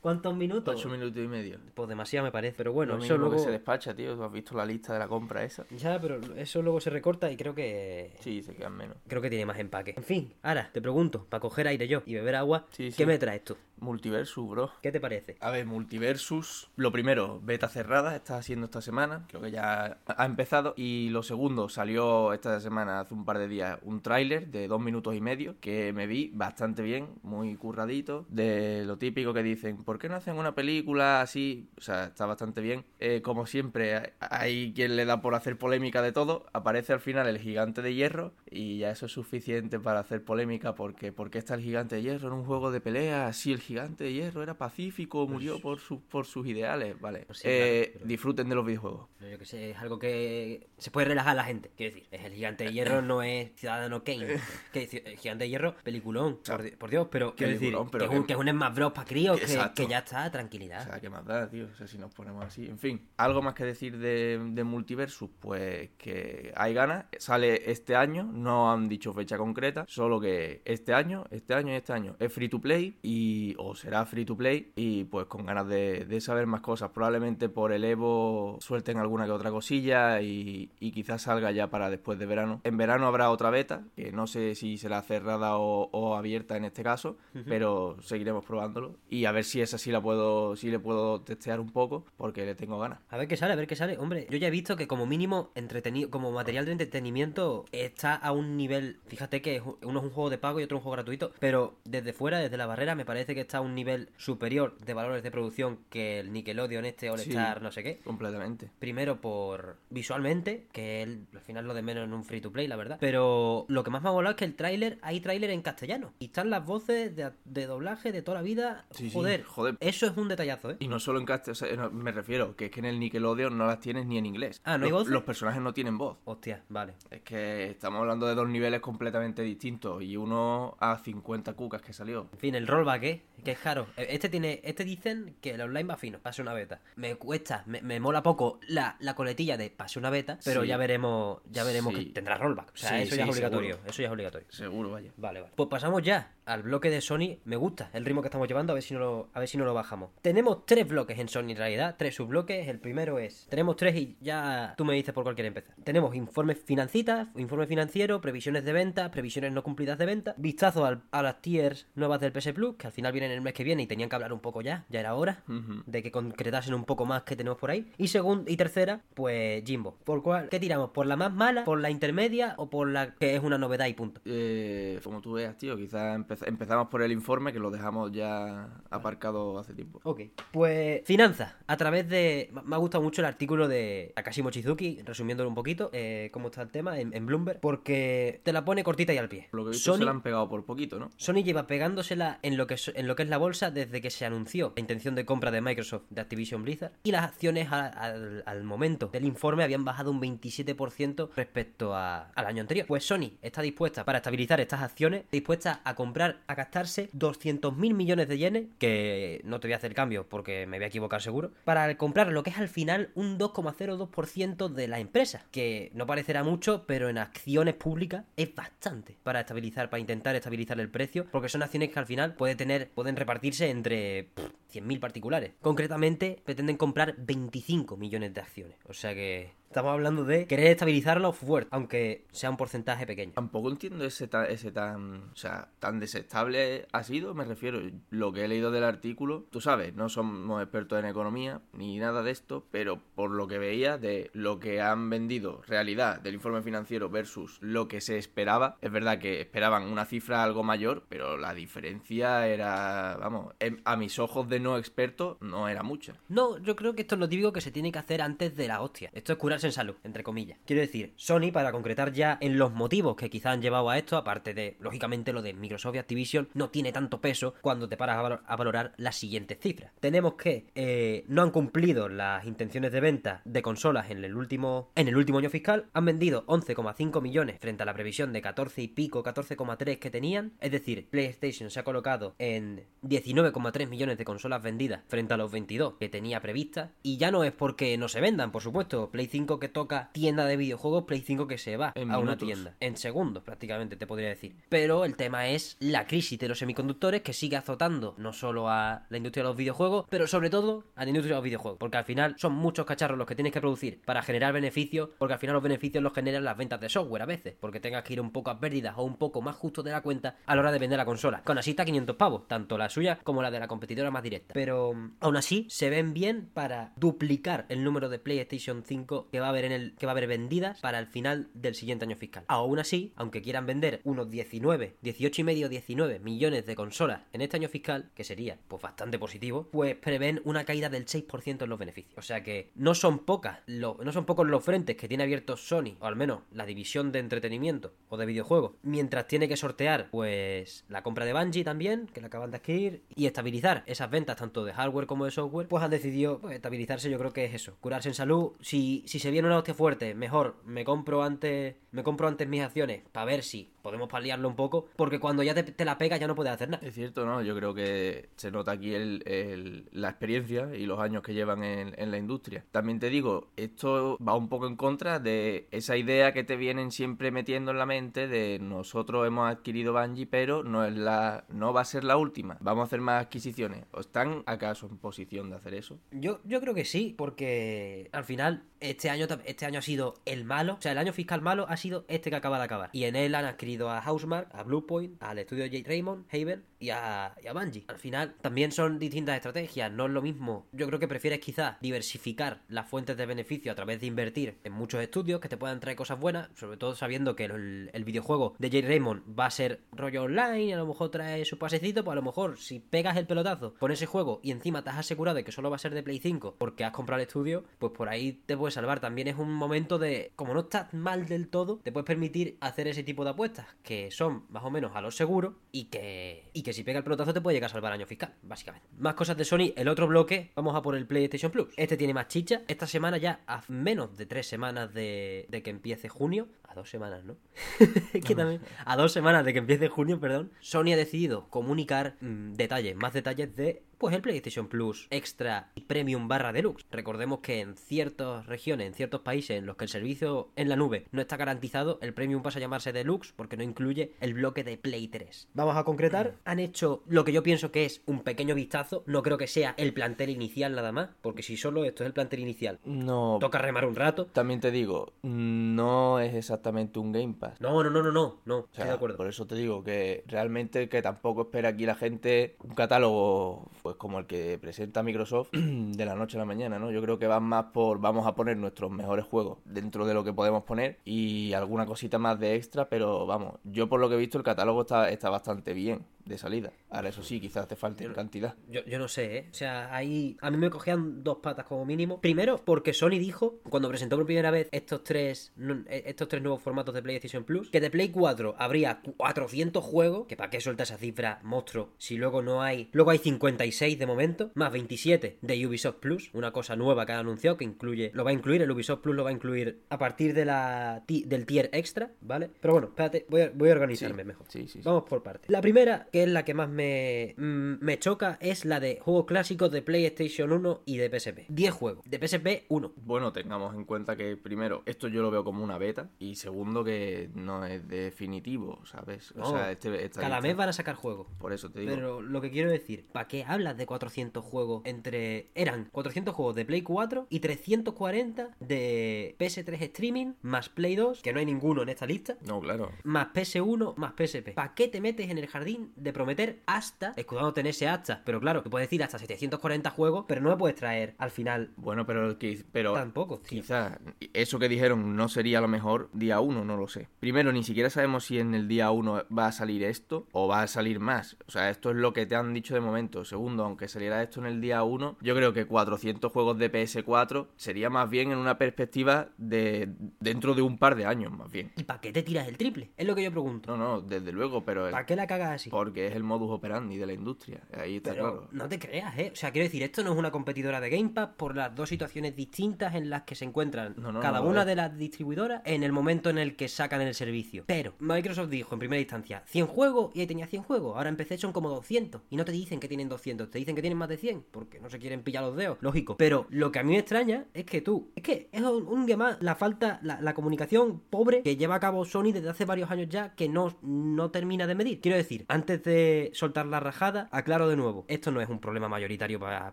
¿Cuántos 0.07 0.33
minutos? 0.37 0.73
Ocho 0.73 0.87
minutos 0.87 1.17
y 1.21 1.27
medio. 1.27 1.59
Pues 1.73 1.89
demasiado 1.89 2.23
me 2.25 2.31
parece, 2.31 2.55
pero 2.55 2.71
bueno, 2.71 2.95
Lo 2.95 3.03
eso 3.03 3.17
luego... 3.17 3.35
que 3.35 3.39
se 3.41 3.51
despacha, 3.51 3.93
tío. 3.93 4.15
¿Tú 4.15 4.23
has 4.23 4.31
visto 4.31 4.55
la 4.55 4.65
lista 4.65 4.93
de 4.93 4.99
la 4.99 5.07
compra 5.09 5.43
esa? 5.43 5.65
Ya, 5.75 5.99
pero 5.99 6.17
eso 6.37 6.61
luego 6.61 6.79
se 6.79 6.89
recorta 6.89 7.29
y 7.29 7.35
creo 7.35 7.53
que... 7.53 8.11
Sí, 8.21 8.41
se 8.41 8.55
quedan 8.55 8.77
menos. 8.77 8.95
Creo 9.05 9.21
que 9.21 9.29
tiene 9.29 9.45
más 9.45 9.59
empaque. 9.59 9.95
En 9.97 10.03
fin, 10.05 10.33
ahora 10.43 10.69
te 10.71 10.81
pregunto, 10.81 11.25
para 11.27 11.41
coger 11.41 11.67
aire 11.67 11.89
yo 11.89 12.03
y 12.05 12.13
beber 12.13 12.35
agua, 12.35 12.67
Sí, 12.71 12.89
sí. 12.89 12.95
¿qué 12.95 13.05
me 13.05 13.17
traes 13.17 13.43
tú? 13.43 13.57
Multiversus, 13.79 14.49
bro. 14.49 14.71
¿Qué 14.81 14.91
te 14.91 14.99
parece? 14.99 15.37
A 15.39 15.51
ver, 15.51 15.65
Multiversus, 15.65 16.69
lo 16.75 16.91
primero, 16.91 17.39
beta 17.43 17.69
cerrada, 17.69 18.15
está 18.15 18.37
haciendo 18.37 18.65
esta 18.65 18.81
semana, 18.81 19.25
creo 19.27 19.41
que 19.41 19.51
ya 19.51 19.99
ha 20.05 20.25
empezado. 20.25 20.73
Y 20.75 21.09
lo 21.09 21.23
segundo, 21.23 21.69
salió 21.69 22.33
esta 22.33 22.59
semana, 22.59 22.99
hace 22.99 23.13
un 23.13 23.25
par 23.25 23.37
de 23.37 23.47
días, 23.47 23.79
un 23.83 24.01
tráiler 24.01 24.47
de 24.47 24.67
dos 24.67 24.81
minutos 24.81 25.15
y 25.15 25.21
medio 25.21 25.55
que 25.59 25.93
me 25.93 26.07
vi 26.07 26.31
bastante 26.33 26.81
bien, 26.81 27.09
muy 27.23 27.55
curradito, 27.55 28.25
de 28.29 28.83
lo 28.85 28.97
típico 28.97 29.33
que 29.33 29.43
dicen, 29.43 29.83
¿por 29.83 29.99
qué 29.99 30.09
no 30.09 30.15
hacen 30.15 30.37
una 30.37 30.55
película 30.55 31.21
así? 31.21 31.69
O 31.77 31.81
sea, 31.81 32.05
está 32.05 32.25
bastante 32.25 32.61
bien. 32.61 32.85
Eh, 32.99 33.21
como 33.21 33.45
siempre, 33.45 34.13
hay 34.19 34.73
quien 34.73 34.95
le 34.95 35.05
da 35.05 35.21
por 35.21 35.35
hacer 35.35 35.57
polémica 35.57 36.01
de 36.01 36.11
todo, 36.11 36.45
aparece 36.53 36.93
al 36.93 36.99
final 36.99 37.27
el 37.27 37.39
gigante 37.39 37.81
de 37.81 37.93
hierro 37.93 38.33
y 38.49 38.79
ya 38.79 38.91
eso 38.91 39.05
es 39.05 39.11
suficiente 39.11 39.79
para 39.79 39.99
hacer 39.99 40.23
polémica 40.23 40.75
porque 40.75 41.11
¿por 41.11 41.29
qué 41.29 41.37
está 41.37 41.55
el 41.55 41.61
gigante 41.61 41.95
de 41.95 42.01
hierro 42.01 42.27
en 42.29 42.33
un 42.33 42.45
juego 42.45 42.71
de 42.71 42.81
pelea? 42.81 43.31
Si 43.33 43.51
el 43.51 43.59
gigante 43.67 44.05
de 44.05 44.13
hierro 44.13 44.41
era 44.43 44.57
pacífico, 44.57 45.27
murió 45.27 45.53
Pues 45.53 45.61
por, 45.61 45.79
su- 45.79 46.01
por 46.01 46.25
sus 46.25 46.47
ideales, 46.47 46.99
vale. 46.99 47.25
Sí, 47.31 47.41
Eh, 47.47 47.81
claro, 47.83 47.93
pero- 47.99 48.07
Disfruten 48.07 48.49
de 48.49 48.55
los 48.55 48.65
videojuegos. 48.65 49.07
No, 49.19 49.27
Yo 49.29 49.37
que 49.37 49.45
sé, 49.45 49.71
es 49.71 49.77
algo 49.77 49.99
que 49.99 50.67
se 50.77 50.91
puede 50.91 51.07
relajar 51.07 51.35
la 51.35 51.43
gente. 51.43 51.69
Quiero 51.75 51.93
decir, 51.95 52.07
es 52.11 52.23
el 52.25 52.33
gigante 52.33 52.63
de 52.65 52.73
hierro, 52.73 53.01
no 53.01 53.21
es 53.21 53.51
Ciudadano 53.55 54.03
Kane. 54.03 54.27
Que 54.73 54.87
gigante 55.19 55.43
de 55.45 55.49
hierro, 55.49 55.75
peliculón, 55.83 56.39
por, 56.45 56.63
di- 56.63 56.71
por 56.71 56.89
Dios, 56.89 57.07
pero 57.11 57.35
quiero 57.35 57.53
decir, 57.53 57.67
Peliculón, 57.69 57.89
pero 57.91 58.07
que, 58.09 58.13
es 58.15 58.19
un, 58.21 58.25
que- 58.27 58.33
es 58.33 58.39
un 58.39 58.49
Smash 58.49 58.73
Bros. 58.75 58.91
para 58.93 59.07
críos, 59.07 59.39
que, 59.39 59.87
ya 59.87 59.99
está, 59.99 60.27
O 60.27 60.31
tranquilidad. 60.31 60.83
sea, 60.85 60.99
¿qué 60.99 61.09
más 61.09 61.25
da, 61.25 61.49
tío? 61.49 61.67
O 61.71 61.75
sea, 61.75 61.87
si 61.87 61.97
nos 61.97 62.13
ponemos 62.13 62.45
así. 62.45 62.65
En 62.65 62.77
fin, 62.79 63.01
algo 63.17 63.41
más 63.41 63.53
que 63.53 63.63
decir 63.65 63.97
de, 63.97 64.39
de 64.51 64.63
Multiversus, 64.63 65.29
pues 65.39 65.89
que 65.97 66.53
hay 66.55 66.73
ganas. 66.73 67.05
Sale 67.17 67.69
este 67.69 67.95
año, 67.95 68.23
no 68.31 68.71
han 68.71 68.87
dicho 68.87 69.13
fecha 69.13 69.37
concreta, 69.37 69.85
solo 69.87 70.19
que 70.19 70.61
este 70.65 70.93
año, 70.93 71.25
este 71.31 71.53
año 71.53 71.73
y 71.73 71.75
este 71.77 71.93
año 71.93 72.15
es 72.19 72.31
free 72.31 72.49
to 72.49 72.59
play 72.61 72.97
y 73.01 73.55
o 73.57 73.75
será 73.75 74.05
free 74.05 74.25
to 74.25 74.35
play 74.35 74.71
y 74.75 75.05
pues 75.05 75.27
con 75.27 75.45
ganas 75.45 75.67
de, 75.67 76.05
de 76.05 76.21
saber 76.21 76.47
más 76.47 76.61
cosas. 76.61 76.91
Probablemente 76.91 77.49
por 77.49 77.71
el 77.71 77.83
Evo 77.83 78.57
suelten 78.59 78.97
alguna 78.97 79.25
que 79.25 79.31
otra 79.31 79.51
cosilla 79.51 80.21
y, 80.21 80.71
y 80.79 80.91
quizás 80.91 81.23
salga 81.23 81.51
ya 81.51 81.69
para 81.69 81.89
después 81.89 82.19
de 82.19 82.25
verano. 82.25 82.61
En 82.63 82.77
verano 82.77 83.07
habrá 83.07 83.29
otra 83.29 83.49
beta, 83.49 83.83
que 83.95 84.11
no 84.11 84.27
sé 84.27 84.55
si 84.55 84.77
será 84.77 85.01
cerrada 85.01 85.57
o, 85.57 85.89
o 85.91 86.15
abierta 86.15 86.57
en 86.57 86.65
este 86.65 86.83
caso, 86.83 87.17
pero 87.47 87.97
seguiremos 88.01 88.45
probándolo 88.45 88.95
y 89.09 89.25
a 89.25 89.31
ver 89.31 89.43
si 89.43 89.61
esa 89.61 89.77
sí 89.77 89.91
la 89.91 90.01
puedo, 90.01 90.55
si 90.55 90.69
le 90.71 90.79
puedo 90.79 91.21
testear 91.21 91.59
un 91.59 91.71
poco, 91.71 92.05
porque 92.17 92.45
le 92.45 92.55
tengo 92.55 92.79
ganas. 92.79 92.99
A 93.09 93.17
ver 93.17 93.27
qué 93.27 93.37
sale, 93.37 93.53
a 93.53 93.55
ver 93.55 93.67
qué 93.67 93.75
sale. 93.75 93.97
Hombre, 93.97 94.27
yo 94.29 94.37
ya 94.37 94.47
he 94.47 94.51
visto 94.51 94.75
que 94.75 94.87
como 94.87 95.05
mínimo 95.05 95.51
entretenido, 95.55 96.09
como 96.09 96.31
material 96.31 96.65
de 96.65 96.73
entretenimiento 96.73 97.65
está 97.71 98.15
a 98.15 98.31
un 98.31 98.57
nivel. 98.57 98.99
Fíjate 99.07 99.41
que 99.41 99.61
uno 99.61 99.99
es 99.99 100.05
un 100.05 100.11
juego 100.11 100.29
de 100.29 100.37
pago 100.37 100.59
y 100.59 100.63
otro 100.63 100.77
un 100.77 100.83
juego 100.83 100.93
gratuito, 100.93 101.31
pero 101.39 101.75
desde 101.85 102.13
fuera, 102.13 102.39
desde 102.39 102.57
la 102.57 102.65
barrera, 102.65 102.95
me 102.95 103.05
parece 103.05 103.35
que 103.35 103.41
está 103.47 103.57
a 103.59 103.61
un 103.61 103.73
nivel 103.75 104.09
superior 104.17 104.77
de 104.79 104.93
valores 104.93 105.23
de 105.23 105.31
producción 105.31 105.79
que 105.89 106.19
el 106.19 106.31
Nickelodeon 106.31 106.85
este 106.85 107.09
All 107.09 107.19
Sí. 107.19 107.29
Star 107.29 107.61
no 107.61 107.71
sé 107.71 107.81
qué. 107.83 107.99
Completamente. 108.03 108.69
Primero 108.79 109.19
por 109.21 109.77
visualmente, 109.89 110.67
que 110.71 111.01
el- 111.03 111.25
al 111.33 111.41
final 111.41 111.65
lo 111.65 111.73
de 111.73 111.81
menos 111.81 112.03
en 112.03 112.13
un 112.13 112.23
free 112.23 112.41
to 112.41 112.51
play, 112.51 112.67
la 112.67 112.75
verdad. 112.75 112.97
Pero 112.99 113.65
lo 113.67 113.83
que 113.83 113.89
más 113.89 114.01
me 114.03 114.09
ha 114.09 114.11
volado 114.11 114.31
es 114.35 114.37
que 114.37 114.45
el 114.45 114.55
tráiler, 114.55 114.99
hay 115.01 115.19
tráiler 115.21 115.49
en 115.49 115.61
castellano. 115.61 116.13
Y 116.19 116.25
están 116.25 116.49
las 116.49 116.65
voces 116.65 117.15
de, 117.15 117.31
de 117.45 117.65
doblaje 117.65 118.11
de 118.11 118.21
toda 118.21 118.37
la 118.37 118.41
vida. 118.43 118.85
Sí, 118.91 119.09
sí, 119.09 119.41
joder. 119.45 119.77
Eso 119.79 120.05
es 120.05 120.17
un 120.17 120.27
detallazo, 120.27 120.71
¿eh? 120.71 120.77
Y 120.79 120.87
no 120.87 120.99
solo 120.99 121.19
en 121.19 121.25
castellano, 121.25 121.89
me 121.91 122.11
refiero, 122.11 122.55
que 122.55 122.65
es 122.65 122.71
que 122.71 122.79
en 122.79 122.85
el 122.85 122.99
Nickelodeon 122.99 123.57
no 123.57 123.65
las 123.65 123.79
tienes 123.79 124.05
ni 124.05 124.17
en 124.17 124.25
inglés. 124.25 124.61
Ah, 124.63 124.77
¿no 124.77 124.85
hay 124.85 124.91
los, 124.91 124.99
voces? 125.01 125.13
los 125.13 125.23
personajes 125.23 125.61
no 125.61 125.73
tienen 125.73 125.97
voz. 125.97 126.17
Hostia, 126.25 126.63
vale. 126.69 126.93
Es 127.09 127.21
que 127.21 127.69
estamos 127.71 127.99
hablando 128.01 128.27
de 128.27 128.35
dos 128.35 128.47
niveles 128.47 128.81
completamente 128.81 129.41
distintos 129.41 130.03
y 130.03 130.17
uno 130.17 130.75
a 130.79 130.97
50 130.97 131.53
cucas 131.53 131.81
que 131.81 131.93
salió. 131.93 132.27
En 132.33 132.39
fin, 132.39 132.55
el 132.55 132.67
rollback, 132.67 133.03
¿eh? 133.03 133.21
Que 133.43 133.51
es 133.51 133.59
caro. 133.59 133.87
Este 133.97 134.29
tiene, 134.29 134.61
este 134.63 134.83
dicen 134.83 135.35
que 135.41 135.51
el 135.51 135.61
online 135.61 135.87
va 135.89 135.97
fino, 135.97 136.19
pase 136.19 136.41
una 136.41 136.53
beta. 136.53 136.81
Me 136.95 137.15
cuesta, 137.15 137.63
me, 137.65 137.81
me 137.81 137.99
mola 137.99 138.21
poco 138.23 138.59
la, 138.67 138.95
la 138.99 139.13
coletilla 139.15 139.57
de 139.57 139.69
pase 139.69 139.99
una 139.99 140.09
beta, 140.09 140.37
pero 140.43 140.61
Sí. 140.63 140.67
ya 140.67 140.77
veremos, 140.77 141.41
ya 141.49 141.63
veremos 141.63 141.93
Sí. 141.93 142.05
que 142.07 142.11
tendrá 142.13 142.37
rollback. 142.37 142.71
O 142.73 142.77
sea, 142.77 142.89
Sí, 142.89 142.95
eso 143.03 143.15
ya 143.15 143.23
es 143.23 143.29
obligatorio. 143.29 143.73
seguro. 143.75 143.89
Eso 143.91 144.01
ya 144.01 144.07
es 144.07 144.11
obligatorio. 144.13 144.47
Seguro, 144.49 144.91
vaya. 144.91 145.11
Vale, 145.17 145.41
vale. 145.41 145.53
Pues 145.55 145.69
pasamos 145.69 146.01
ya 146.03 146.31
al 146.47 146.63
bloque 146.63 146.89
de 146.89 147.01
Sony. 147.01 147.37
Me 147.45 147.55
gusta 147.55 147.89
el 147.93 148.05
ritmo 148.05 148.21
que 148.21 148.27
estamos 148.27 148.47
llevando, 148.47 148.71
a 148.71 148.75
ver 148.75 148.83
si 148.83 148.93
no 148.93 148.99
lo, 148.99 149.29
a 149.33 149.39
ver 149.39 149.47
si 149.47 149.57
no 149.57 149.65
lo 149.65 149.73
bajamos. 149.73 150.09
Tenemos 150.21 150.65
tres 150.65 150.87
bloques 150.87 151.19
en 151.19 151.27
Sony 151.29 151.49
en 151.51 151.57
realidad, 151.57 151.95
tres 151.97 152.15
subbloques. 152.15 152.67
El 152.67 152.79
primero 152.79 153.19
es. 153.19 153.47
Tenemos 153.49 153.75
tres 153.75 153.95
y 153.95 154.17
ya 154.21 154.73
tú 154.77 154.85
me 154.85 154.93
dices 154.95 155.13
por 155.13 155.23
cuál 155.23 155.35
quieres 155.35 155.49
empezar. 155.49 155.75
Tenemos 155.83 156.15
informes 156.15 156.57
financitas, 156.57 157.27
informe 157.35 157.67
financiero, 157.67 158.21
previsiones 158.21 158.63
de 158.65 158.73
venta, 158.73 159.11
previsiones 159.11 159.51
no 159.51 159.63
cumplidas 159.63 159.97
de 159.97 160.05
venta, 160.05 160.33
vistazo 160.37 160.85
al- 160.85 161.03
a 161.11 161.21
las 161.21 161.41
tiers 161.41 161.87
nuevas 161.95 162.19
del 162.19 162.31
PS 162.31 162.53
Plus, 162.53 162.75
que 162.77 162.87
al 162.87 162.93
final 162.93 163.11
vienen 163.11 163.31
el 163.31 163.41
mes 163.41 163.53
que 163.53 163.63
viene 163.63 163.83
y 163.83 163.87
tenían 163.87 164.09
que 164.09 164.15
hablar 164.15 164.33
un 164.33 164.39
poco 164.39 164.61
ya, 164.61 164.85
ya 164.89 164.99
era 164.99 165.15
hora 165.15 165.43
de 165.85 166.01
que 166.03 166.11
concretasen 166.11 166.73
un 166.73 166.85
poco 166.85 167.05
más 167.05 167.23
que 167.23 167.35
tenemos 167.35 167.57
por 167.57 167.71
ahí. 167.71 167.91
Y 167.97 168.07
segunda 168.07 168.49
y 168.51 168.57
tercera, 168.57 169.01
pues 169.13 169.63
Jimbo. 169.65 169.97
¿Por 170.03 170.23
cuál? 170.23 170.49
¿Qué 170.49 170.59
tiramos? 170.59 170.91
¿Por 170.91 171.05
la 171.07 171.15
más 171.15 171.33
mala, 171.33 171.63
por 171.65 171.79
la 171.81 171.89
intermedia 171.89 172.53
o 172.57 172.69
por 172.69 172.87
la 172.89 173.15
que 173.15 173.35
es 173.35 173.43
una 173.43 173.57
novedad 173.57 173.87
y 173.87 173.93
punto? 173.93 174.21
Eh, 174.25 174.99
como 175.03 175.21
tú 175.21 175.33
veas, 175.33 175.57
tío, 175.57 175.75
quizás 175.75 176.17
empez- 176.17 176.36
empezamos 176.43 176.87
por 176.89 177.01
el 177.01 177.11
informe 177.11 177.53
que 177.53 177.59
lo 177.59 177.71
dejamos 177.71 178.11
ya 178.11 178.69
aparcado 178.89 179.57
hace 179.59 179.73
tiempo. 179.73 179.99
Ok, 180.03 180.21
pues 180.51 181.01
finanzas, 181.05 181.55
a 181.67 181.77
través 181.77 182.07
de... 182.09 182.51
Me 182.65 182.75
ha 182.75 182.79
gustado 182.79 183.03
mucho 183.03 183.21
el 183.21 183.25
artículo 183.25 183.67
de 183.67 184.11
Takashi 184.15 184.41
Mochizuki, 184.43 185.01
resumiéndolo 185.03 185.49
un 185.49 185.55
poquito, 185.55 185.89
eh, 185.93 186.29
cómo 186.33 186.47
está 186.47 186.61
el 186.61 186.69
tema 186.69 186.99
en, 186.99 187.13
en 187.15 187.25
Bloomberg, 187.25 187.59
porque 187.59 188.41
te 188.43 188.53
la 188.53 188.65
pone 188.65 188.83
cortita 188.83 189.13
y 189.13 189.17
al 189.17 189.29
pie. 189.29 189.47
Lo 189.51 189.63
que 189.63 189.69
he 189.69 189.71
visto 189.73 189.91
Sony, 189.93 189.99
se 189.99 190.05
la 190.05 190.11
han 190.11 190.21
pegado 190.21 190.49
por 190.49 190.65
poquito, 190.65 190.99
¿no? 190.99 191.09
Sony 191.17 191.43
lleva 191.43 191.67
pegándosela 191.67 192.39
en 192.41 192.57
lo, 192.57 192.67
que, 192.67 192.75
es- 192.75 192.91
en 192.95 193.07
lo 193.07 193.15
que 193.15 193.23
es 193.23 193.29
la 193.29 193.37
bolsa 193.37 193.71
desde 193.71 194.01
que 194.01 194.09
se 194.09 194.25
anunció 194.25 194.73
la 194.75 194.81
intención 194.81 195.15
de 195.15 195.25
compra 195.25 195.51
de 195.51 195.61
Microsoft 195.61 196.03
de 196.09 196.21
Activision 196.21 196.63
Blizzard 196.63 196.91
y 197.03 197.11
las 197.11 197.23
acciones 197.23 197.71
a- 197.71 197.87
al, 197.87 198.43
al 198.45 198.63
momento 198.63 199.07
del 199.07 199.25
informe 199.25 199.63
habían 199.63 199.85
bajado 199.85 200.11
un 200.11 200.21
27% 200.21 201.29
respecto 201.35 201.95
a- 201.95 202.29
al 202.35 202.45
año 202.45 202.61
anterior. 202.61 202.85
Pues 202.87 203.05
Sony 203.05 203.31
está 203.41 203.61
dispuesta 203.61 204.03
para 204.05 204.17
estabilizar 204.19 204.59
estas 204.59 204.81
acciones, 204.81 205.25
dispuesta 205.31 205.81
a 205.83 205.95
comprar, 205.95 206.26
a 206.47 206.55
gastarse 206.55 207.09
200.000 207.11 207.93
millones 207.93 208.27
de 208.27 208.37
yenes, 208.37 208.65
que 208.79 209.41
no 209.43 209.59
te 209.59 209.67
voy 209.67 209.73
a 209.73 209.77
hacer 209.77 209.93
cambio 209.93 210.27
porque 210.27 210.67
me 210.67 210.77
voy 210.77 210.85
a 210.85 210.87
equivocar 210.87 211.21
seguro, 211.21 211.51
para 211.63 211.97
comprar 211.97 212.31
lo 212.31 212.43
que 212.43 212.49
es 212.49 212.57
al 212.57 212.69
final 212.69 213.11
un 213.15 213.37
2,02% 213.37 214.69
de 214.69 214.87
la 214.87 214.99
empresa, 214.99 215.45
que 215.51 215.91
no 215.93 216.05
parecerá 216.05 216.43
mucho, 216.43 216.85
pero 216.87 217.09
en 217.09 217.17
acciones 217.17 217.75
públicas 217.75 218.25
es 218.35 218.53
bastante 218.53 219.17
para 219.23 219.41
estabilizar, 219.41 219.89
para 219.89 220.01
intentar 220.01 220.35
estabilizar 220.35 220.79
el 220.79 220.89
precio, 220.89 221.25
porque 221.31 221.49
son 221.49 221.63
acciones 221.63 221.89
que 221.89 221.99
al 221.99 222.05
final 222.05 222.35
puede 222.35 222.55
tener, 222.55 222.89
pueden 222.89 223.15
repartirse 223.15 223.69
entre 223.69 224.29
pff, 224.33 224.51
100.000 224.73 224.99
particulares. 224.99 225.51
Concretamente, 225.61 226.41
pretenden 226.43 226.77
comprar 226.77 227.15
25 227.17 227.97
millones 227.97 228.33
de 228.33 228.41
acciones. 228.41 228.77
O 228.85 228.93
sea 228.93 229.13
que 229.13 229.51
estamos 229.67 229.91
hablando 229.91 230.23
de 230.23 230.47
querer 230.47 230.67
estabilizarlo 230.67 231.31
fuerte, 231.33 231.69
aunque 231.71 232.25
sea 232.31 232.49
un 232.49 232.57
porcentaje 232.57 233.05
pequeño. 233.05 233.33
Tampoco 233.33 233.69
entiendo 233.69 234.05
ese, 234.05 234.27
ta- 234.27 234.47
ese 234.47 234.71
tan, 234.71 235.29
o 235.31 235.35
sea, 235.35 235.69
tan 235.79 235.99
desestable 235.99 236.87
ha 236.91 237.03
sido, 237.03 237.33
me 237.33 237.45
refiero, 237.45 237.79
lo 238.09 238.31
que 238.33 238.45
he 238.45 238.47
leído 238.47 238.71
del 238.71 238.83
artículo, 238.83 239.45
tú 239.51 239.61
sabes, 239.61 239.93
no 239.93 240.09
somos 240.09 240.61
expertos 240.61 240.99
en 240.99 241.05
economía 241.05 241.61
ni 241.73 241.97
nada 241.99 242.23
de 242.23 242.31
esto, 242.31 242.65
pero 242.71 243.01
por 243.15 243.31
lo 243.31 243.47
que 243.47 243.57
veía 243.57 243.97
de 243.97 244.29
lo 244.33 244.59
que 244.59 244.81
han 244.81 245.09
vendido 245.09 245.61
realidad 245.67 246.19
del 246.21 246.35
informe 246.35 246.61
financiero 246.61 247.09
versus 247.09 247.57
lo 247.61 247.87
que 247.87 248.01
se 248.01 248.17
esperaba, 248.17 248.77
es 248.81 248.91
verdad 248.91 249.19
que 249.19 249.41
esperaban 249.41 249.83
una 249.83 250.05
cifra 250.05 250.43
algo 250.43 250.63
mayor, 250.63 251.03
pero 251.09 251.37
la 251.37 251.53
diferencia 251.53 252.47
era, 252.47 253.17
vamos, 253.19 253.53
em- 253.59 253.81
a 253.85 253.95
mis 253.95 254.17
ojos 254.19 254.47
de 254.49 254.59
no 254.59 254.77
experto 254.77 255.37
no 255.41 255.67
era 255.69 255.83
mucha. 255.83 256.13
No, 256.29 256.57
yo 256.57 256.75
creo 256.75 256.93
que 256.95 257.01
esto 257.01 257.15
es 257.15 257.19
lo 257.19 257.29
típico 257.29 257.51
que 257.53 257.61
se 257.61 257.71
tiene 257.71 257.91
que 257.91 257.99
hacer 257.99 258.21
antes 258.21 258.55
de 258.55 258.67
la 258.67 258.81
hostia. 258.81 259.09
Esto 259.13 259.33
es 259.33 259.37
en 259.63 259.71
salud, 259.71 259.95
entre 260.03 260.23
comillas. 260.23 260.57
Quiero 260.65 260.81
decir, 260.81 261.13
Sony, 261.15 261.51
para 261.51 261.71
concretar 261.71 262.11
ya 262.13 262.37
en 262.41 262.57
los 262.57 262.73
motivos 262.73 263.15
que 263.15 263.29
quizás 263.29 263.53
han 263.53 263.61
llevado 263.61 263.89
a 263.89 263.97
esto, 263.97 264.17
aparte 264.17 264.53
de, 264.53 264.77
lógicamente, 264.79 265.33
lo 265.33 265.41
de 265.41 265.53
Microsoft 265.53 265.95
y 265.95 265.99
Activision, 265.99 266.49
no 266.53 266.69
tiene 266.69 266.91
tanto 266.91 267.21
peso 267.21 267.53
cuando 267.61 267.87
te 267.89 267.97
paras 267.97 268.17
a, 268.17 268.21
valor- 268.21 268.41
a 268.45 268.55
valorar 268.55 268.93
las 268.97 269.15
siguientes 269.15 269.57
cifras. 269.59 269.91
Tenemos 269.99 270.33
que 270.35 270.67
eh, 270.75 271.23
no 271.27 271.41
han 271.41 271.51
cumplido 271.51 272.09
las 272.09 272.45
intenciones 272.45 272.91
de 272.91 272.99
venta 272.99 273.41
de 273.45 273.61
consolas 273.61 274.09
en 274.11 274.23
el 274.23 274.35
último, 274.35 274.91
en 274.95 275.07
el 275.07 275.15
último 275.17 275.37
año 275.39 275.49
fiscal, 275.49 275.85
han 275.93 276.05
vendido 276.05 276.45
11,5 276.47 277.21
millones 277.21 277.59
frente 277.59 277.83
a 277.83 277.85
la 277.85 277.93
previsión 277.93 278.33
de 278.33 278.41
14 278.41 278.81
y 278.81 278.87
pico, 278.87 279.23
14,3 279.23 279.99
que 279.99 280.09
tenían. 280.11 280.53
Es 280.59 280.71
decir, 280.71 281.07
PlayStation 281.09 281.69
se 281.69 281.79
ha 281.79 281.83
colocado 281.83 282.35
en 282.39 282.83
19,3 283.03 283.87
millones 283.87 284.17
de 284.17 284.25
consolas 284.25 284.61
vendidas 284.61 285.01
frente 285.07 285.33
a 285.33 285.37
los 285.37 285.51
22 285.51 285.95
que 285.99 286.09
tenía 286.09 286.41
previstas. 286.41 286.89
Y 287.03 287.17
ya 287.17 287.31
no 287.31 287.43
es 287.43 287.51
porque 287.51 287.97
no 287.97 288.07
se 288.09 288.21
vendan, 288.21 288.51
por 288.51 288.61
supuesto. 288.61 289.09
Play 289.11 289.27
5 289.27 289.46
5 289.47 289.59
que 289.59 289.69
toca 289.69 290.09
tienda 290.11 290.45
de 290.45 290.57
videojuegos, 290.57 291.05
Play 291.05 291.21
5 291.21 291.47
que 291.47 291.57
se 291.57 291.77
va 291.77 291.93
En 291.95 292.11
a 292.11 292.19
una 292.19 292.37
tienda. 292.37 292.75
En 292.81 292.97
segundos, 292.97 293.43
prácticamente, 293.43 293.95
te 293.95 294.05
podría 294.05 294.27
decir. 294.27 294.57
Pero 294.67 295.05
el 295.05 295.15
tema 295.15 295.47
es 295.47 295.77
la 295.79 296.05
crisis 296.05 296.37
de 296.37 296.49
los 296.49 296.59
semiconductores 296.59 297.21
que 297.21 297.31
sigue 297.31 297.55
azotando 297.55 298.13
no 298.17 298.33
solo 298.33 298.69
a 298.69 299.05
la 299.09 299.17
industria 299.17 299.43
de 299.43 299.49
los 299.49 299.57
videojuegos, 299.57 300.05
pero 300.09 300.27
sobre 300.27 300.49
todo 300.49 300.83
a 300.95 301.03
la 301.05 301.09
industria 301.09 301.35
de 301.35 301.37
los 301.37 301.45
videojuegos. 301.45 301.79
Porque 301.79 301.95
al 301.95 302.03
final 302.03 302.35
son 302.37 302.53
muchos 302.53 302.85
cacharros 302.85 303.17
los 303.17 303.25
que 303.25 303.35
tienes 303.35 303.53
que 303.53 303.61
producir 303.61 304.01
para 304.03 304.21
generar 304.21 304.51
beneficios, 304.51 305.11
porque 305.17 305.35
al 305.35 305.39
final 305.39 305.53
los 305.53 305.63
beneficios 305.63 306.03
los 306.03 306.13
generan 306.13 306.43
las 306.43 306.57
ventas 306.57 306.81
de 306.81 306.89
software 306.89 307.21
a 307.21 307.25
veces, 307.25 307.55
porque 307.57 307.79
tengas 307.79 308.03
que 308.03 308.13
ir 308.13 308.19
un 308.19 308.31
poco 308.31 308.49
a 308.49 308.59
pérdidas 308.59 308.95
o 308.97 309.03
un 309.03 309.15
poco 309.15 309.41
más 309.41 309.55
justo 309.55 309.81
de 309.81 309.91
la 309.91 310.01
cuenta 310.01 310.35
a 310.45 310.55
la 310.55 310.61
hora 310.61 310.73
de 310.73 310.79
vender 310.79 310.97
la 310.97 311.05
consola. 311.05 311.41
Con 311.43 311.57
así 311.57 311.69
está 311.69 311.85
500 311.85 312.17
pavos, 312.17 312.49
tanto 312.49 312.77
la 312.77 312.89
suya 312.89 313.17
como 313.23 313.41
la 313.41 313.49
de 313.49 313.61
la 313.61 313.67
competidora 313.69 314.11
más 314.11 314.23
directa. 314.23 314.53
Pero 314.53 314.93
aún 315.21 315.37
así 315.37 315.67
se 315.69 315.89
ven 315.89 316.13
bien 316.13 316.49
para 316.53 316.91
duplicar 316.97 317.65
el 317.69 317.85
número 317.85 318.09
de 318.09 318.19
PlayStation 318.19 318.83
5 318.85 319.29
que 319.31 319.36
va 319.39 319.47
a 319.47 319.49
haber 319.49 319.65
en 319.65 319.71
el 319.71 319.95
que 319.95 320.05
va 320.05 320.11
a 320.11 320.15
haber 320.15 320.27
vendidas 320.27 320.79
para 320.81 320.99
el 320.99 321.07
final 321.07 321.49
del 321.53 321.75
siguiente 321.75 322.05
año 322.05 322.15
fiscal. 322.15 322.43
Aún 322.47 322.79
así, 322.79 323.13
aunque 323.15 323.41
quieran 323.41 323.65
vender 323.65 324.01
unos 324.03 324.29
19, 324.29 324.95
18 325.01 325.41
y 325.41 325.43
medio, 325.43 325.69
19 325.69 326.19
millones 326.19 326.65
de 326.65 326.75
consolas 326.75 327.21
en 327.33 327.41
este 327.41 327.57
año 327.57 327.69
fiscal, 327.69 328.09
que 328.15 328.23
sería 328.23 328.57
pues 328.67 328.81
bastante 328.81 329.19
positivo, 329.19 329.67
pues 329.71 329.95
prevén 329.95 330.41
una 330.45 330.65
caída 330.65 330.89
del 330.89 331.05
6% 331.05 331.63
en 331.63 331.69
los 331.69 331.79
beneficios. 331.79 332.17
O 332.17 332.21
sea 332.21 332.43
que 332.43 332.71
no 332.75 332.93
son 332.95 333.19
pocas, 333.19 333.59
lo- 333.65 333.97
no 334.03 334.11
son 334.11 334.25
pocos 334.25 334.47
los 334.47 334.63
frentes 334.63 334.95
que 334.95 335.07
tiene 335.07 335.23
abiertos 335.23 335.67
Sony, 335.67 335.95
o 335.99 336.05
al 336.05 336.15
menos 336.15 336.41
la 336.51 336.65
división 336.65 337.11
de 337.11 337.19
entretenimiento 337.19 337.93
o 338.09 338.17
de 338.17 338.25
videojuegos, 338.25 338.73
mientras 338.83 339.27
tiene 339.27 339.47
que 339.47 339.57
sortear 339.57 340.09
pues 340.11 340.85
la 340.89 341.03
compra 341.03 341.25
de 341.25 341.33
Bungie 341.33 341.63
también, 341.63 342.07
que 342.13 342.21
la 342.21 342.27
acaban 342.27 342.51
de 342.51 342.57
adquirir, 342.57 343.03
y 343.15 343.25
estabilizar 343.25 343.83
esas 343.85 344.09
ventas 344.09 344.37
tanto 344.37 344.63
de 344.65 344.73
hardware 344.73 345.07
como 345.07 345.25
de 345.25 345.31
software, 345.31 345.67
pues 345.67 345.83
han 345.83 345.91
decidido 345.91 346.39
pues, 346.39 346.55
estabilizarse, 346.55 347.09
yo 347.09 347.17
creo 347.19 347.33
que 347.33 347.45
es 347.45 347.53
eso, 347.53 347.77
curarse 347.79 348.09
en 348.09 348.15
salud, 348.15 348.53
si, 348.61 349.03
si 349.07 349.19
se 349.19 349.26
viene 349.31 349.47
una 349.47 349.57
hostia 349.57 349.73
fuerte, 349.73 350.13
mejor 350.15 350.55
me 350.65 350.83
compro 350.85 351.23
antes, 351.23 351.75
me 351.91 352.03
compro 352.03 352.27
antes 352.27 352.47
mis 352.47 352.61
acciones 352.61 353.01
para 353.11 353.25
ver 353.25 353.43
si 353.43 353.71
podemos 353.81 354.09
paliarlo 354.09 354.47
un 354.49 354.55
poco, 354.55 354.87
porque 354.95 355.19
cuando 355.19 355.43
ya 355.43 355.53
te, 355.53 355.63
te 355.63 355.85
la 355.85 355.97
pegas 355.97 356.19
ya 356.19 356.27
no 356.27 356.35
puedes 356.35 356.51
hacer 356.53 356.69
nada. 356.69 356.85
Es 356.85 356.93
cierto, 356.95 357.25
¿no? 357.25 357.41
Yo 357.41 357.55
creo 357.55 357.73
que 357.73 358.29
se 358.35 358.51
nota 358.51 358.71
aquí 358.71 358.93
el, 358.93 359.23
el- 359.25 359.87
la 359.93 360.09
experiencia 360.09 360.75
y 360.75 360.85
los 360.85 360.99
años 360.99 361.23
que 361.23 361.33
llevan 361.33 361.63
en, 361.63 361.93
en 361.97 362.11
la 362.11 362.17
industria. 362.17 362.65
También 362.71 362.99
te 362.99 363.09
digo, 363.09 363.47
esto 363.55 364.17
va 364.25 364.35
un 364.35 364.49
poco 364.49 364.67
en 364.67 364.75
contra 364.75 365.19
de 365.19 365.67
esa 365.71 365.95
idea 365.95 366.33
que 366.33 366.43
te 366.43 366.55
vienen 366.57 366.91
siempre 366.91 367.31
metiendo 367.31 367.71
en 367.71 367.77
la 367.77 367.85
mente 367.85 368.27
de 368.27 368.59
nosotros 368.59 369.25
hemos 369.25 369.49
adquirido 369.49 369.93
Bungie, 369.93 370.25
pero 370.27 370.63
no 370.63 370.83
es 370.85 370.93
la 370.95 371.45
no 371.49 371.71
va 371.73 371.81
a 371.81 371.85
ser 371.85 372.03
la 372.03 372.17
última. 372.17 372.57
Vamos 372.59 372.81
a 372.81 372.85
hacer 372.87 372.99
más 373.01 373.23
adquisiciones. 373.23 373.85
¿O 373.91 374.01
están 374.01 374.43
acaso 374.45 374.87
en 374.87 374.97
posición 374.97 375.49
de 375.49 375.55
hacer 375.55 375.73
eso? 375.73 375.97
Yo, 376.11 376.39
yo 376.43 376.59
creo 376.59 376.73
que 376.73 376.83
sí, 376.85 377.15
porque 377.17 378.09
al 378.11 378.23
final 378.25 378.63
este 378.79 379.09
año, 379.09 379.27
este 379.45 379.65
año 379.65 379.79
ha 379.79 379.81
sido 379.81 380.15
el 380.25 380.43
malo, 380.45 380.75
o 380.75 380.81
sea, 380.81 380.91
el 380.91 380.97
año 380.97 381.13
fiscal 381.13 381.41
malo 381.41 381.65
ha 381.69 381.77
sido 381.77 382.05
este 382.07 382.29
que 382.29 382.35
acaba 382.35 382.57
de 382.57 382.65
acabar. 382.65 382.89
Y 382.93 383.05
en 383.05 383.15
él 383.15 383.35
han 383.35 383.45
adquirido 383.45 383.89
a 383.89 384.01
Housemark, 384.01 384.53
a 384.53 384.63
Bluepoint, 384.63 385.21
al 385.21 385.39
estudio 385.39 385.65
J. 385.65 385.87
Raymond, 385.87 386.25
Haven 386.31 386.63
y 386.79 386.89
a, 386.89 387.35
y 387.43 387.47
a 387.47 387.53
Bungie. 387.53 387.85
Al 387.87 387.99
final 387.99 388.35
también 388.41 388.71
son 388.71 388.99
distintas 388.99 389.35
estrategias, 389.35 389.91
no 389.91 390.05
es 390.05 390.11
lo 390.11 390.21
mismo. 390.21 390.67
Yo 390.71 390.87
creo 390.87 390.99
que 390.99 391.07
prefieres 391.07 391.39
quizás 391.39 391.77
diversificar 391.81 392.61
las 392.67 392.87
fuentes 392.87 393.17
de 393.17 393.25
beneficio 393.25 393.71
a 393.71 393.75
través 393.75 393.99
de 393.99 394.07
invertir 394.07 394.57
en 394.63 394.73
muchos 394.73 395.01
estudios 395.01 395.39
que 395.39 395.49
te 395.49 395.57
puedan 395.57 395.79
traer 395.79 395.97
cosas 395.97 396.19
buenas, 396.19 396.49
sobre 396.55 396.77
todo 396.77 396.95
sabiendo 396.95 397.35
que 397.35 397.45
el, 397.45 397.89
el 397.93 398.03
videojuego 398.03 398.55
de 398.59 398.69
J. 398.69 398.87
Raymond 398.87 399.23
va 399.37 399.47
a 399.47 399.51
ser 399.51 399.81
rollo 399.91 400.23
online 400.23 400.57
a 400.73 400.77
lo 400.77 400.87
mejor 400.87 401.09
trae 401.09 401.45
su 401.45 401.57
pasecito, 401.57 402.03
pues 402.03 402.13
a 402.13 402.15
lo 402.15 402.21
mejor 402.21 402.57
si 402.57 402.79
pegas 402.79 403.17
el 403.17 403.27
pelotazo 403.27 403.73
con 403.75 403.91
ese 403.91 404.05
juego 404.05 404.39
y 404.43 404.51
encima 404.51 404.83
te 404.83 404.89
has 404.89 404.97
asegurado 404.97 405.35
de 405.35 405.43
que 405.43 405.51
solo 405.51 405.69
va 405.69 405.75
a 405.75 405.79
ser 405.79 405.93
de 405.93 406.03
Play 406.03 406.19
5 406.19 406.55
porque 406.57 406.83
has 406.83 406.91
comprado 406.91 407.21
el 407.21 407.27
estudio, 407.27 407.63
pues 407.79 407.91
por 407.93 408.09
ahí 408.09 408.33
te 408.45 408.57
puedes 408.57 408.66
salvar. 408.71 408.99
También 408.99 409.27
es 409.27 409.37
un 409.37 409.53
momento 409.53 409.97
de, 409.97 410.31
como 410.35 410.53
no 410.53 410.61
estás 410.61 410.93
mal 410.93 411.27
del 411.27 411.47
todo, 411.49 411.79
te 411.83 411.91
puedes 411.91 412.05
permitir 412.05 412.57
hacer 412.59 412.87
ese 412.87 413.03
tipo 413.03 413.23
de 413.23 413.31
apuestas 413.31 413.65
que 413.83 414.11
son 414.11 414.45
más 414.49 414.63
o 414.63 414.69
menos 414.69 414.95
a 414.95 415.01
lo 415.01 415.11
seguro 415.11 415.59
y 415.71 415.85
que, 415.85 416.49
y 416.53 416.63
que 416.63 416.73
si 416.73 416.83
pega 416.83 416.99
el 416.99 417.03
pelotazo 417.03 417.33
te 417.33 417.41
puede 417.41 417.55
llegar 417.55 417.69
a 417.69 417.73
salvar 417.73 417.93
año 417.93 418.05
fiscal, 418.05 418.33
básicamente. 418.43 418.87
Más 418.97 419.15
cosas 419.15 419.37
de 419.37 419.45
Sony, 419.45 419.73
el 419.75 419.87
otro 419.87 420.07
bloque, 420.07 420.51
vamos 420.55 420.75
a 420.75 420.81
por 420.81 420.95
el 420.95 421.07
PlayStation 421.07 421.51
Plus. 421.51 421.69
Este 421.77 421.97
tiene 421.97 422.13
más 422.13 422.27
chicha. 422.27 422.61
Esta 422.67 422.87
semana 422.87 423.17
ya, 423.17 423.41
a 423.47 423.61
menos 423.67 424.17
de 424.17 424.25
tres 424.25 424.47
semanas 424.47 424.93
de, 424.93 425.45
de 425.49 425.63
que 425.63 425.69
empiece 425.69 426.09
junio, 426.09 426.47
a 426.63 426.75
dos 426.75 426.89
semanas, 426.89 427.23
¿no? 427.23 427.37
es 428.13 428.23
que 428.23 428.35
también, 428.35 428.61
a 428.85 428.95
dos 428.95 429.11
semanas 429.11 429.45
de 429.45 429.53
que 429.53 429.59
empiece 429.59 429.87
junio, 429.87 430.19
perdón, 430.19 430.51
Sony 430.59 430.93
ha 430.93 430.97
decidido 430.97 431.49
comunicar 431.49 432.15
mm, 432.21 432.53
detalles, 432.53 432.95
más 432.95 433.13
detalles 433.13 433.55
de 433.55 433.83
pues 433.97 434.15
el 434.15 434.21
PlayStation 434.21 434.67
Plus 434.67 435.07
Extra 435.09 435.71
y 435.75 435.81
Premium 435.81 436.27
barra 436.27 436.51
Deluxe. 436.53 436.85
Recordemos 436.91 437.39
que 437.39 437.59
en 437.61 437.75
ciertas 437.75 438.45
regiones, 438.45 438.87
en 438.87 438.93
ciertos 438.93 439.21
países 439.21 439.57
en 439.57 439.65
los 439.65 439.75
que 439.77 439.85
el 439.85 439.89
servicio 439.89 440.49
en 440.55 440.69
la 440.69 440.75
nube 440.75 441.05
no 441.11 441.21
está 441.21 441.37
garantizado, 441.37 441.99
el 442.01 442.13
Premium 442.13 442.41
pasa 442.43 442.59
a 442.59 442.61
llamarse 442.61 442.93
Deluxe 442.93 443.33
porque 443.35 443.57
no 443.57 443.63
incluye 443.63 444.13
el 444.19 444.33
bloque 444.33 444.63
de 444.63 444.77
Play 444.77 445.07
3. 445.07 445.49
Vamos 445.53 445.75
a 445.77 445.83
concretar, 445.83 446.35
han 446.45 446.59
hecho 446.59 447.03
lo 447.07 447.23
que 447.23 447.31
yo 447.33 447.43
pienso 447.43 447.71
que 447.71 447.85
es 447.85 448.01
un 448.05 448.21
pequeño 448.21 448.55
vistazo, 448.55 449.03
no 449.07 449.23
creo 449.23 449.37
que 449.37 449.47
sea 449.47 449.73
el 449.77 449.93
plantel 449.93 450.29
inicial 450.29 450.75
nada 450.75 450.91
más, 450.91 451.09
porque 451.21 451.43
si 451.43 451.57
solo 451.57 451.83
esto 451.85 452.03
es 452.03 452.07
el 452.07 452.13
plantel 452.13 452.39
inicial, 452.39 452.79
No. 452.85 453.37
toca 453.39 453.57
remar 453.57 453.85
un 453.85 453.95
rato. 453.95 454.25
También 454.27 454.59
te 454.59 454.71
digo, 454.71 455.13
no 455.23 456.19
es 456.19 456.33
exactamente 456.33 456.99
un 456.99 457.11
Game 457.11 457.33
Pass. 457.39 457.59
No, 457.61 457.83
no, 457.83 457.89
no, 457.89 458.03
no, 458.03 458.11
no, 458.11 458.41
no, 458.45 458.57
O 458.57 458.61
sea, 458.71 458.83
estoy 458.83 458.85
de 458.87 458.91
acuerdo. 458.93 459.17
Por 459.17 459.27
eso 459.27 459.47
te 459.47 459.55
digo 459.55 459.83
que 459.83 460.23
realmente 460.27 460.89
que 460.89 461.01
tampoco 461.01 461.43
espera 461.43 461.69
aquí 461.69 461.85
la 461.85 461.95
gente 461.95 462.55
un 462.63 462.75
catálogo 462.75 463.69
pues 463.87 463.95
como 463.95 464.19
el 464.19 464.25
que 464.25 464.59
presenta 464.59 465.01
Microsoft 465.01 465.51
de 465.53 466.05
la 466.05 466.13
noche 466.13 466.35
a 466.35 466.39
la 466.39 466.45
mañana, 466.45 466.77
¿no? 466.77 466.91
Yo 466.91 467.01
creo 467.01 467.17
que 467.17 467.25
van 467.25 467.43
más 467.43 467.67
por 467.71 468.01
vamos 468.01 468.27
a 468.27 468.35
poner 468.35 468.57
nuestros 468.57 468.91
mejores 468.91 469.23
juegos 469.23 469.59
dentro 469.63 470.05
de 470.05 470.13
lo 470.13 470.25
que 470.25 470.33
podemos 470.33 470.63
poner 470.63 470.99
y 471.05 471.53
alguna 471.53 471.85
cosita 471.85 472.19
más 472.19 472.37
de 472.37 472.55
extra, 472.55 472.89
pero 472.89 473.25
vamos, 473.25 473.53
yo 473.63 473.87
por 473.87 474.01
lo 474.01 474.09
que 474.09 474.15
he 474.15 474.17
visto 474.17 474.37
el 474.37 474.43
catálogo 474.43 474.81
está, 474.81 475.09
está 475.09 475.29
bastante 475.29 475.73
bien 475.73 476.05
de 476.27 476.37
salida. 476.37 476.71
Ahora 476.89 477.09
eso 477.09 477.23
sí, 477.23 477.39
quizás 477.39 477.67
te 477.67 477.75
falte 477.75 478.03
en 478.03 478.13
cantidad. 478.13 478.55
Yo, 478.69 478.83
yo 478.85 478.99
no 478.99 479.07
sé, 479.07 479.37
¿eh? 479.37 479.47
O 479.51 479.53
sea, 479.53 479.95
ahí 479.95 480.37
a 480.41 480.51
mí 480.51 480.57
me 480.57 480.69
cogían 480.69 481.23
dos 481.23 481.37
patas 481.37 481.65
como 481.65 481.85
mínimo. 481.85 482.21
Primero, 482.21 482.61
porque 482.63 482.93
Sony 482.93 483.19
dijo, 483.19 483.59
cuando 483.69 483.89
presentó 483.89 484.17
por 484.17 484.25
primera 484.25 484.51
vez 484.51 484.69
estos 484.71 485.03
tres, 485.03 485.53
eh, 485.89 486.03
estos 486.05 486.27
tres 486.27 486.41
nuevos 486.41 486.61
formatos 486.61 486.93
de 486.93 487.01
PlayStation 487.01 487.43
Plus, 487.43 487.69
que 487.69 487.81
de 487.81 487.89
Play 487.89 488.09
4 488.09 488.55
habría 488.57 489.01
400 489.17 489.83
juegos, 489.83 490.27
que 490.27 490.35
para 490.35 490.49
qué 490.49 490.61
suelta 490.61 490.83
esa 490.83 490.97
cifra, 490.97 491.39
monstruo, 491.43 491.89
si 491.97 492.17
luego 492.17 492.41
no 492.41 492.61
hay... 492.61 492.89
Luego 492.91 493.11
hay 493.11 493.19
56 493.19 493.99
de 493.99 494.05
momento, 494.05 494.51
más 494.55 494.71
27 494.71 495.37
de 495.41 495.67
Ubisoft 495.67 495.97
Plus, 495.97 496.29
una 496.33 496.51
cosa 496.51 496.75
nueva 496.75 497.05
que 497.05 497.13
han 497.13 497.19
anunciado 497.19 497.57
que 497.57 497.65
incluye... 497.65 498.11
Lo 498.13 498.23
va 498.23 498.31
a 498.31 498.33
incluir, 498.33 498.61
el 498.61 498.71
Ubisoft 498.71 499.01
Plus 499.01 499.15
lo 499.15 499.23
va 499.23 499.29
a 499.29 499.33
incluir 499.33 499.81
a 499.89 499.97
partir 499.97 500.33
de 500.33 500.45
la 500.45 501.03
del 501.07 501.45
tier 501.45 501.69
extra, 501.73 502.11
¿vale? 502.21 502.49
Pero 502.59 502.73
bueno, 502.73 502.87
espérate, 502.87 503.25
voy 503.29 503.41
a, 503.41 503.51
voy 503.53 503.69
a 503.69 503.73
organizarme 503.73 504.23
mejor. 504.23 504.45
Sí, 504.49 504.67
sí, 504.67 504.79
sí. 504.79 504.81
Vamos 504.83 505.03
por 505.03 505.23
partes. 505.23 505.49
La 505.49 505.61
primera, 505.61 506.07
que 506.11 506.16
es 506.23 506.29
la 506.29 506.43
que 506.45 506.53
más 506.53 506.69
me, 506.69 507.33
mm, 507.37 507.75
me 507.83 507.99
choca, 507.99 508.37
es 508.41 508.65
la 508.65 508.79
de 508.79 508.99
juegos 509.01 509.25
clásicos 509.25 509.71
de 509.71 509.81
PlayStation 509.81 510.51
1 510.51 510.81
y 510.85 510.97
de 510.97 511.09
PSP. 511.09 511.45
10 511.49 511.71
juegos. 511.73 512.05
De 512.09 512.17
PSP 512.19 512.65
1. 512.69 512.91
Bueno, 512.97 513.33
tengamos 513.33 513.75
en 513.75 513.85
cuenta 513.85 514.15
que 514.15 514.37
primero, 514.37 514.83
esto 514.85 515.07
yo 515.07 515.21
lo 515.21 515.31
veo 515.31 515.43
como 515.43 515.63
una 515.63 515.77
beta 515.77 516.09
y 516.19 516.35
segundo 516.35 516.83
que 516.83 517.29
no 517.35 517.65
es 517.65 517.87
definitivo, 517.87 518.79
¿sabes? 518.85 519.31
O 519.33 519.39
No, 519.39 519.51
sea, 519.51 519.71
este, 519.71 520.05
esta 520.05 520.21
Cada 520.21 520.35
lista- 520.37 520.47
mes 520.47 520.55
van 520.57 520.69
a 520.69 520.73
sacar 520.73 520.95
juegos. 520.95 521.27
Por 521.39 521.53
eso 521.53 521.69
te 521.69 521.81
digo. 521.81 521.93
Pero 521.93 522.21
lo 522.21 522.41
que 522.41 522.51
quiero 522.51 522.69
decir, 522.69 523.05
¿para 523.11 523.27
qué 523.27 523.43
hablas 523.43 523.77
de 523.77 523.85
400 523.85 524.43
juegos 524.43 524.81
entre... 524.85 525.49
Eran 525.55 525.89
400 525.91 526.33
juegos 526.33 526.55
de 526.55 526.65
Play 526.65 526.81
4 526.81 527.27
y 527.29 527.39
340 527.39 528.55
de 528.59 529.35
PS3 529.39 529.81
Streaming 529.81 530.33
más 530.41 530.69
Play 530.69 530.95
2, 530.95 531.21
que 531.21 531.33
no 531.33 531.39
hay 531.39 531.45
ninguno 531.45 531.81
en 531.83 531.89
esta 531.89 532.05
lista. 532.05 532.37
No, 532.45 532.59
claro. 532.59 532.91
más 533.03 533.27
PS1 533.33 533.95
más 533.97 534.13
PSP. 534.13 534.53
¿Para 534.53 534.73
qué 534.73 534.87
te 534.87 535.01
metes 535.01 535.29
en 535.29 535.37
el 535.37 535.47
jardín 535.47 535.91
de 535.95 536.06
prometer 536.13 536.61
hasta, 536.65 537.13
escudándote 537.15 537.61
en 537.61 537.67
ese 537.67 537.87
hasta? 537.87 538.21
Pero 538.25 538.39
claro, 538.39 538.61
te 538.63 538.69
puedes 538.69 538.87
decir 538.87 539.03
hasta 539.03 539.19
740 539.19 539.89
juegos, 539.91 540.25
pero 540.27 540.41
no 540.41 540.49
me 540.49 540.57
puedes 540.57 540.75
traer 540.75 541.15
al 541.17 541.31
final 541.31 541.71
Bueno, 541.75 542.05
pero, 542.05 542.37
pero 542.71 542.93
tampoco, 542.93 543.39
tío. 543.39 543.61
quizás 543.61 543.97
eso 544.33 544.59
que 544.59 544.69
dijeron 544.69 545.15
no 545.15 545.27
sería 545.29 545.59
a 545.59 545.61
lo 545.61 545.67
mejor 545.67 546.09
día 546.13 546.39
1, 546.39 546.65
no 546.65 546.77
lo 546.77 546.87
sé. 546.87 547.07
Primero, 547.19 547.51
ni 547.51 547.63
siquiera 547.63 547.89
sabemos 547.89 548.25
si 548.25 548.39
en 548.39 548.53
el 548.53 548.67
día 548.67 548.91
1 548.91 549.25
va 549.37 549.47
a 549.47 549.51
salir 549.51 549.83
esto 549.83 550.27
o 550.31 550.47
va 550.47 550.61
a 550.61 550.67
salir 550.67 550.99
más. 550.99 551.37
O 551.47 551.51
sea, 551.51 551.69
esto 551.69 551.91
es 551.91 551.95
lo 551.95 552.13
que 552.13 552.25
te 552.25 552.35
han 552.35 552.53
dicho 552.53 552.73
de 552.73 552.81
momento. 552.81 553.25
Segundo, 553.25 553.63
aunque 553.63 553.87
saliera 553.87 554.21
esto 554.21 554.39
en 554.39 554.47
el 554.47 554.61
día 554.61 554.83
1, 554.83 555.17
yo 555.21 555.35
creo 555.35 555.53
que 555.53 555.65
400 555.65 556.31
juegos 556.31 556.57
de 556.57 556.71
PS4 556.71 557.47
sería 557.55 557.89
más 557.89 558.09
bien 558.09 558.31
en 558.31 558.37
una 558.37 558.57
perspectiva 558.57 559.29
de 559.37 559.89
dentro 560.19 560.53
de 560.53 560.61
un 560.61 560.77
par 560.77 560.95
de 560.95 561.05
años, 561.05 561.31
más 561.31 561.51
bien. 561.51 561.71
¿Y 561.75 561.83
para 561.83 562.01
qué 562.01 562.11
te 562.11 562.23
tiras 562.23 562.47
el 562.47 562.57
triple? 562.57 562.91
Es 562.97 563.05
lo 563.05 563.15
que 563.15 563.23
yo 563.23 563.31
pregunto. 563.31 563.75
No, 563.75 563.77
no, 563.77 564.01
desde 564.01 564.31
luego, 564.31 564.63
pero... 564.63 564.89
¿Para 564.89 565.05
qué 565.05 565.15
la 565.15 565.27
cagas 565.27 565.51
así? 565.51 565.69
Que 565.97 566.05
es 566.05 566.15
el 566.15 566.23
modus 566.23 566.51
operandi 566.51 566.95
de 566.95 567.07
la 567.07 567.13
industria. 567.13 567.63
Ahí 567.73 567.95
está 567.95 568.11
Pero 568.11 568.23
claro. 568.23 568.47
no 568.51 568.69
te 568.69 568.77
creas, 568.77 569.17
¿eh? 569.17 569.31
O 569.33 569.35
sea, 569.35 569.51
quiero 569.51 569.63
decir, 569.63 569.81
esto 569.81 570.03
no 570.03 570.13
es 570.13 570.19
una 570.19 570.29
competidora 570.29 570.79
de 570.79 570.91
Game 570.91 571.09
Pass 571.09 571.29
por 571.35 571.55
las 571.55 571.73
dos 571.73 571.89
situaciones 571.89 572.35
distintas 572.35 572.93
en 572.93 573.09
las 573.09 573.23
que 573.23 573.33
se 573.33 573.45
encuentran 573.45 573.95
No, 573.97 574.11
no, 574.11 574.19
cada 574.19 574.41
no, 574.41 574.45
una 574.47 574.63
de 574.63 574.75
las 574.75 574.95
distribuidoras 574.95 575.63
en 575.65 575.81
el 575.81 575.91
momento 575.91 576.29
en 576.29 576.37
el 576.37 576.55
que 576.55 576.67
sacan 576.67 577.01
el 577.01 577.15
servicio. 577.15 577.63
Pero 577.65 577.95
Microsoft 577.97 578.49
dijo 578.49 578.75
en 578.75 578.79
primera 578.79 579.01
instancia 579.01 579.41
100 579.47 579.65
juegos 579.65 580.11
y 580.13 580.19
ahí 580.19 580.27
tenía 580.27 580.45
100 580.45 580.61
juegos. 580.61 580.95
Ahora 580.95 581.09
en 581.09 581.17
PC 581.17 581.39
son 581.39 581.51
como 581.51 581.67
200 581.69 582.21
y 582.29 582.35
no 582.35 582.45
te 582.45 582.51
dicen 582.51 582.79
que 582.79 582.87
tienen 582.87 583.09
200, 583.09 583.49
te 583.49 583.57
dicen 583.57 583.73
que 583.73 583.81
tienen 583.81 583.97
más 583.97 584.09
de 584.09 584.17
100 584.17 584.45
porque 584.51 584.79
no 584.79 584.91
se 584.91 584.99
quieren 584.99 585.23
pillar 585.23 585.45
los 585.45 585.55
dedos, 585.55 585.79
lógico. 585.81 586.15
Pero 586.17 586.45
lo 586.51 586.71
que 586.71 586.77
a 586.77 586.83
mí 586.83 586.91
me 586.91 586.99
extraña 586.99 587.45
es 587.55 587.65
que 587.65 587.81
tú, 587.81 588.11
es 588.15 588.21
que 588.21 588.49
es 588.51 588.61
un, 588.61 588.85
un 588.85 589.07
día 589.07 589.17
más 589.17 589.41
la 589.41 589.55
falta, 589.55 589.99
la, 590.03 590.21
la 590.21 590.35
comunicación 590.35 591.01
pobre 591.09 591.41
que 591.41 591.57
lleva 591.57 591.73
a 591.73 591.79
cabo 591.79 592.05
Sony 592.05 592.33
desde 592.33 592.49
hace 592.49 592.65
varios 592.65 592.91
años 592.91 593.07
ya 593.09 593.33
que 593.33 593.49
no, 593.49 593.75
no 593.81 594.29
termina 594.29 594.67
de 594.67 594.75
medir. 594.75 595.01
Quiero 595.01 595.17
decir, 595.17 595.43
antes 595.47 595.76
de 595.83 596.31
soltar 596.33 596.65
la 596.65 596.79
rajada, 596.79 597.29
aclaro 597.31 597.67
de 597.67 597.75
nuevo, 597.75 598.05
esto 598.07 598.31
no 598.31 598.41
es 598.41 598.49
un 598.49 598.59
problema 598.59 598.89
mayoritario 598.89 599.39
para 599.39 599.71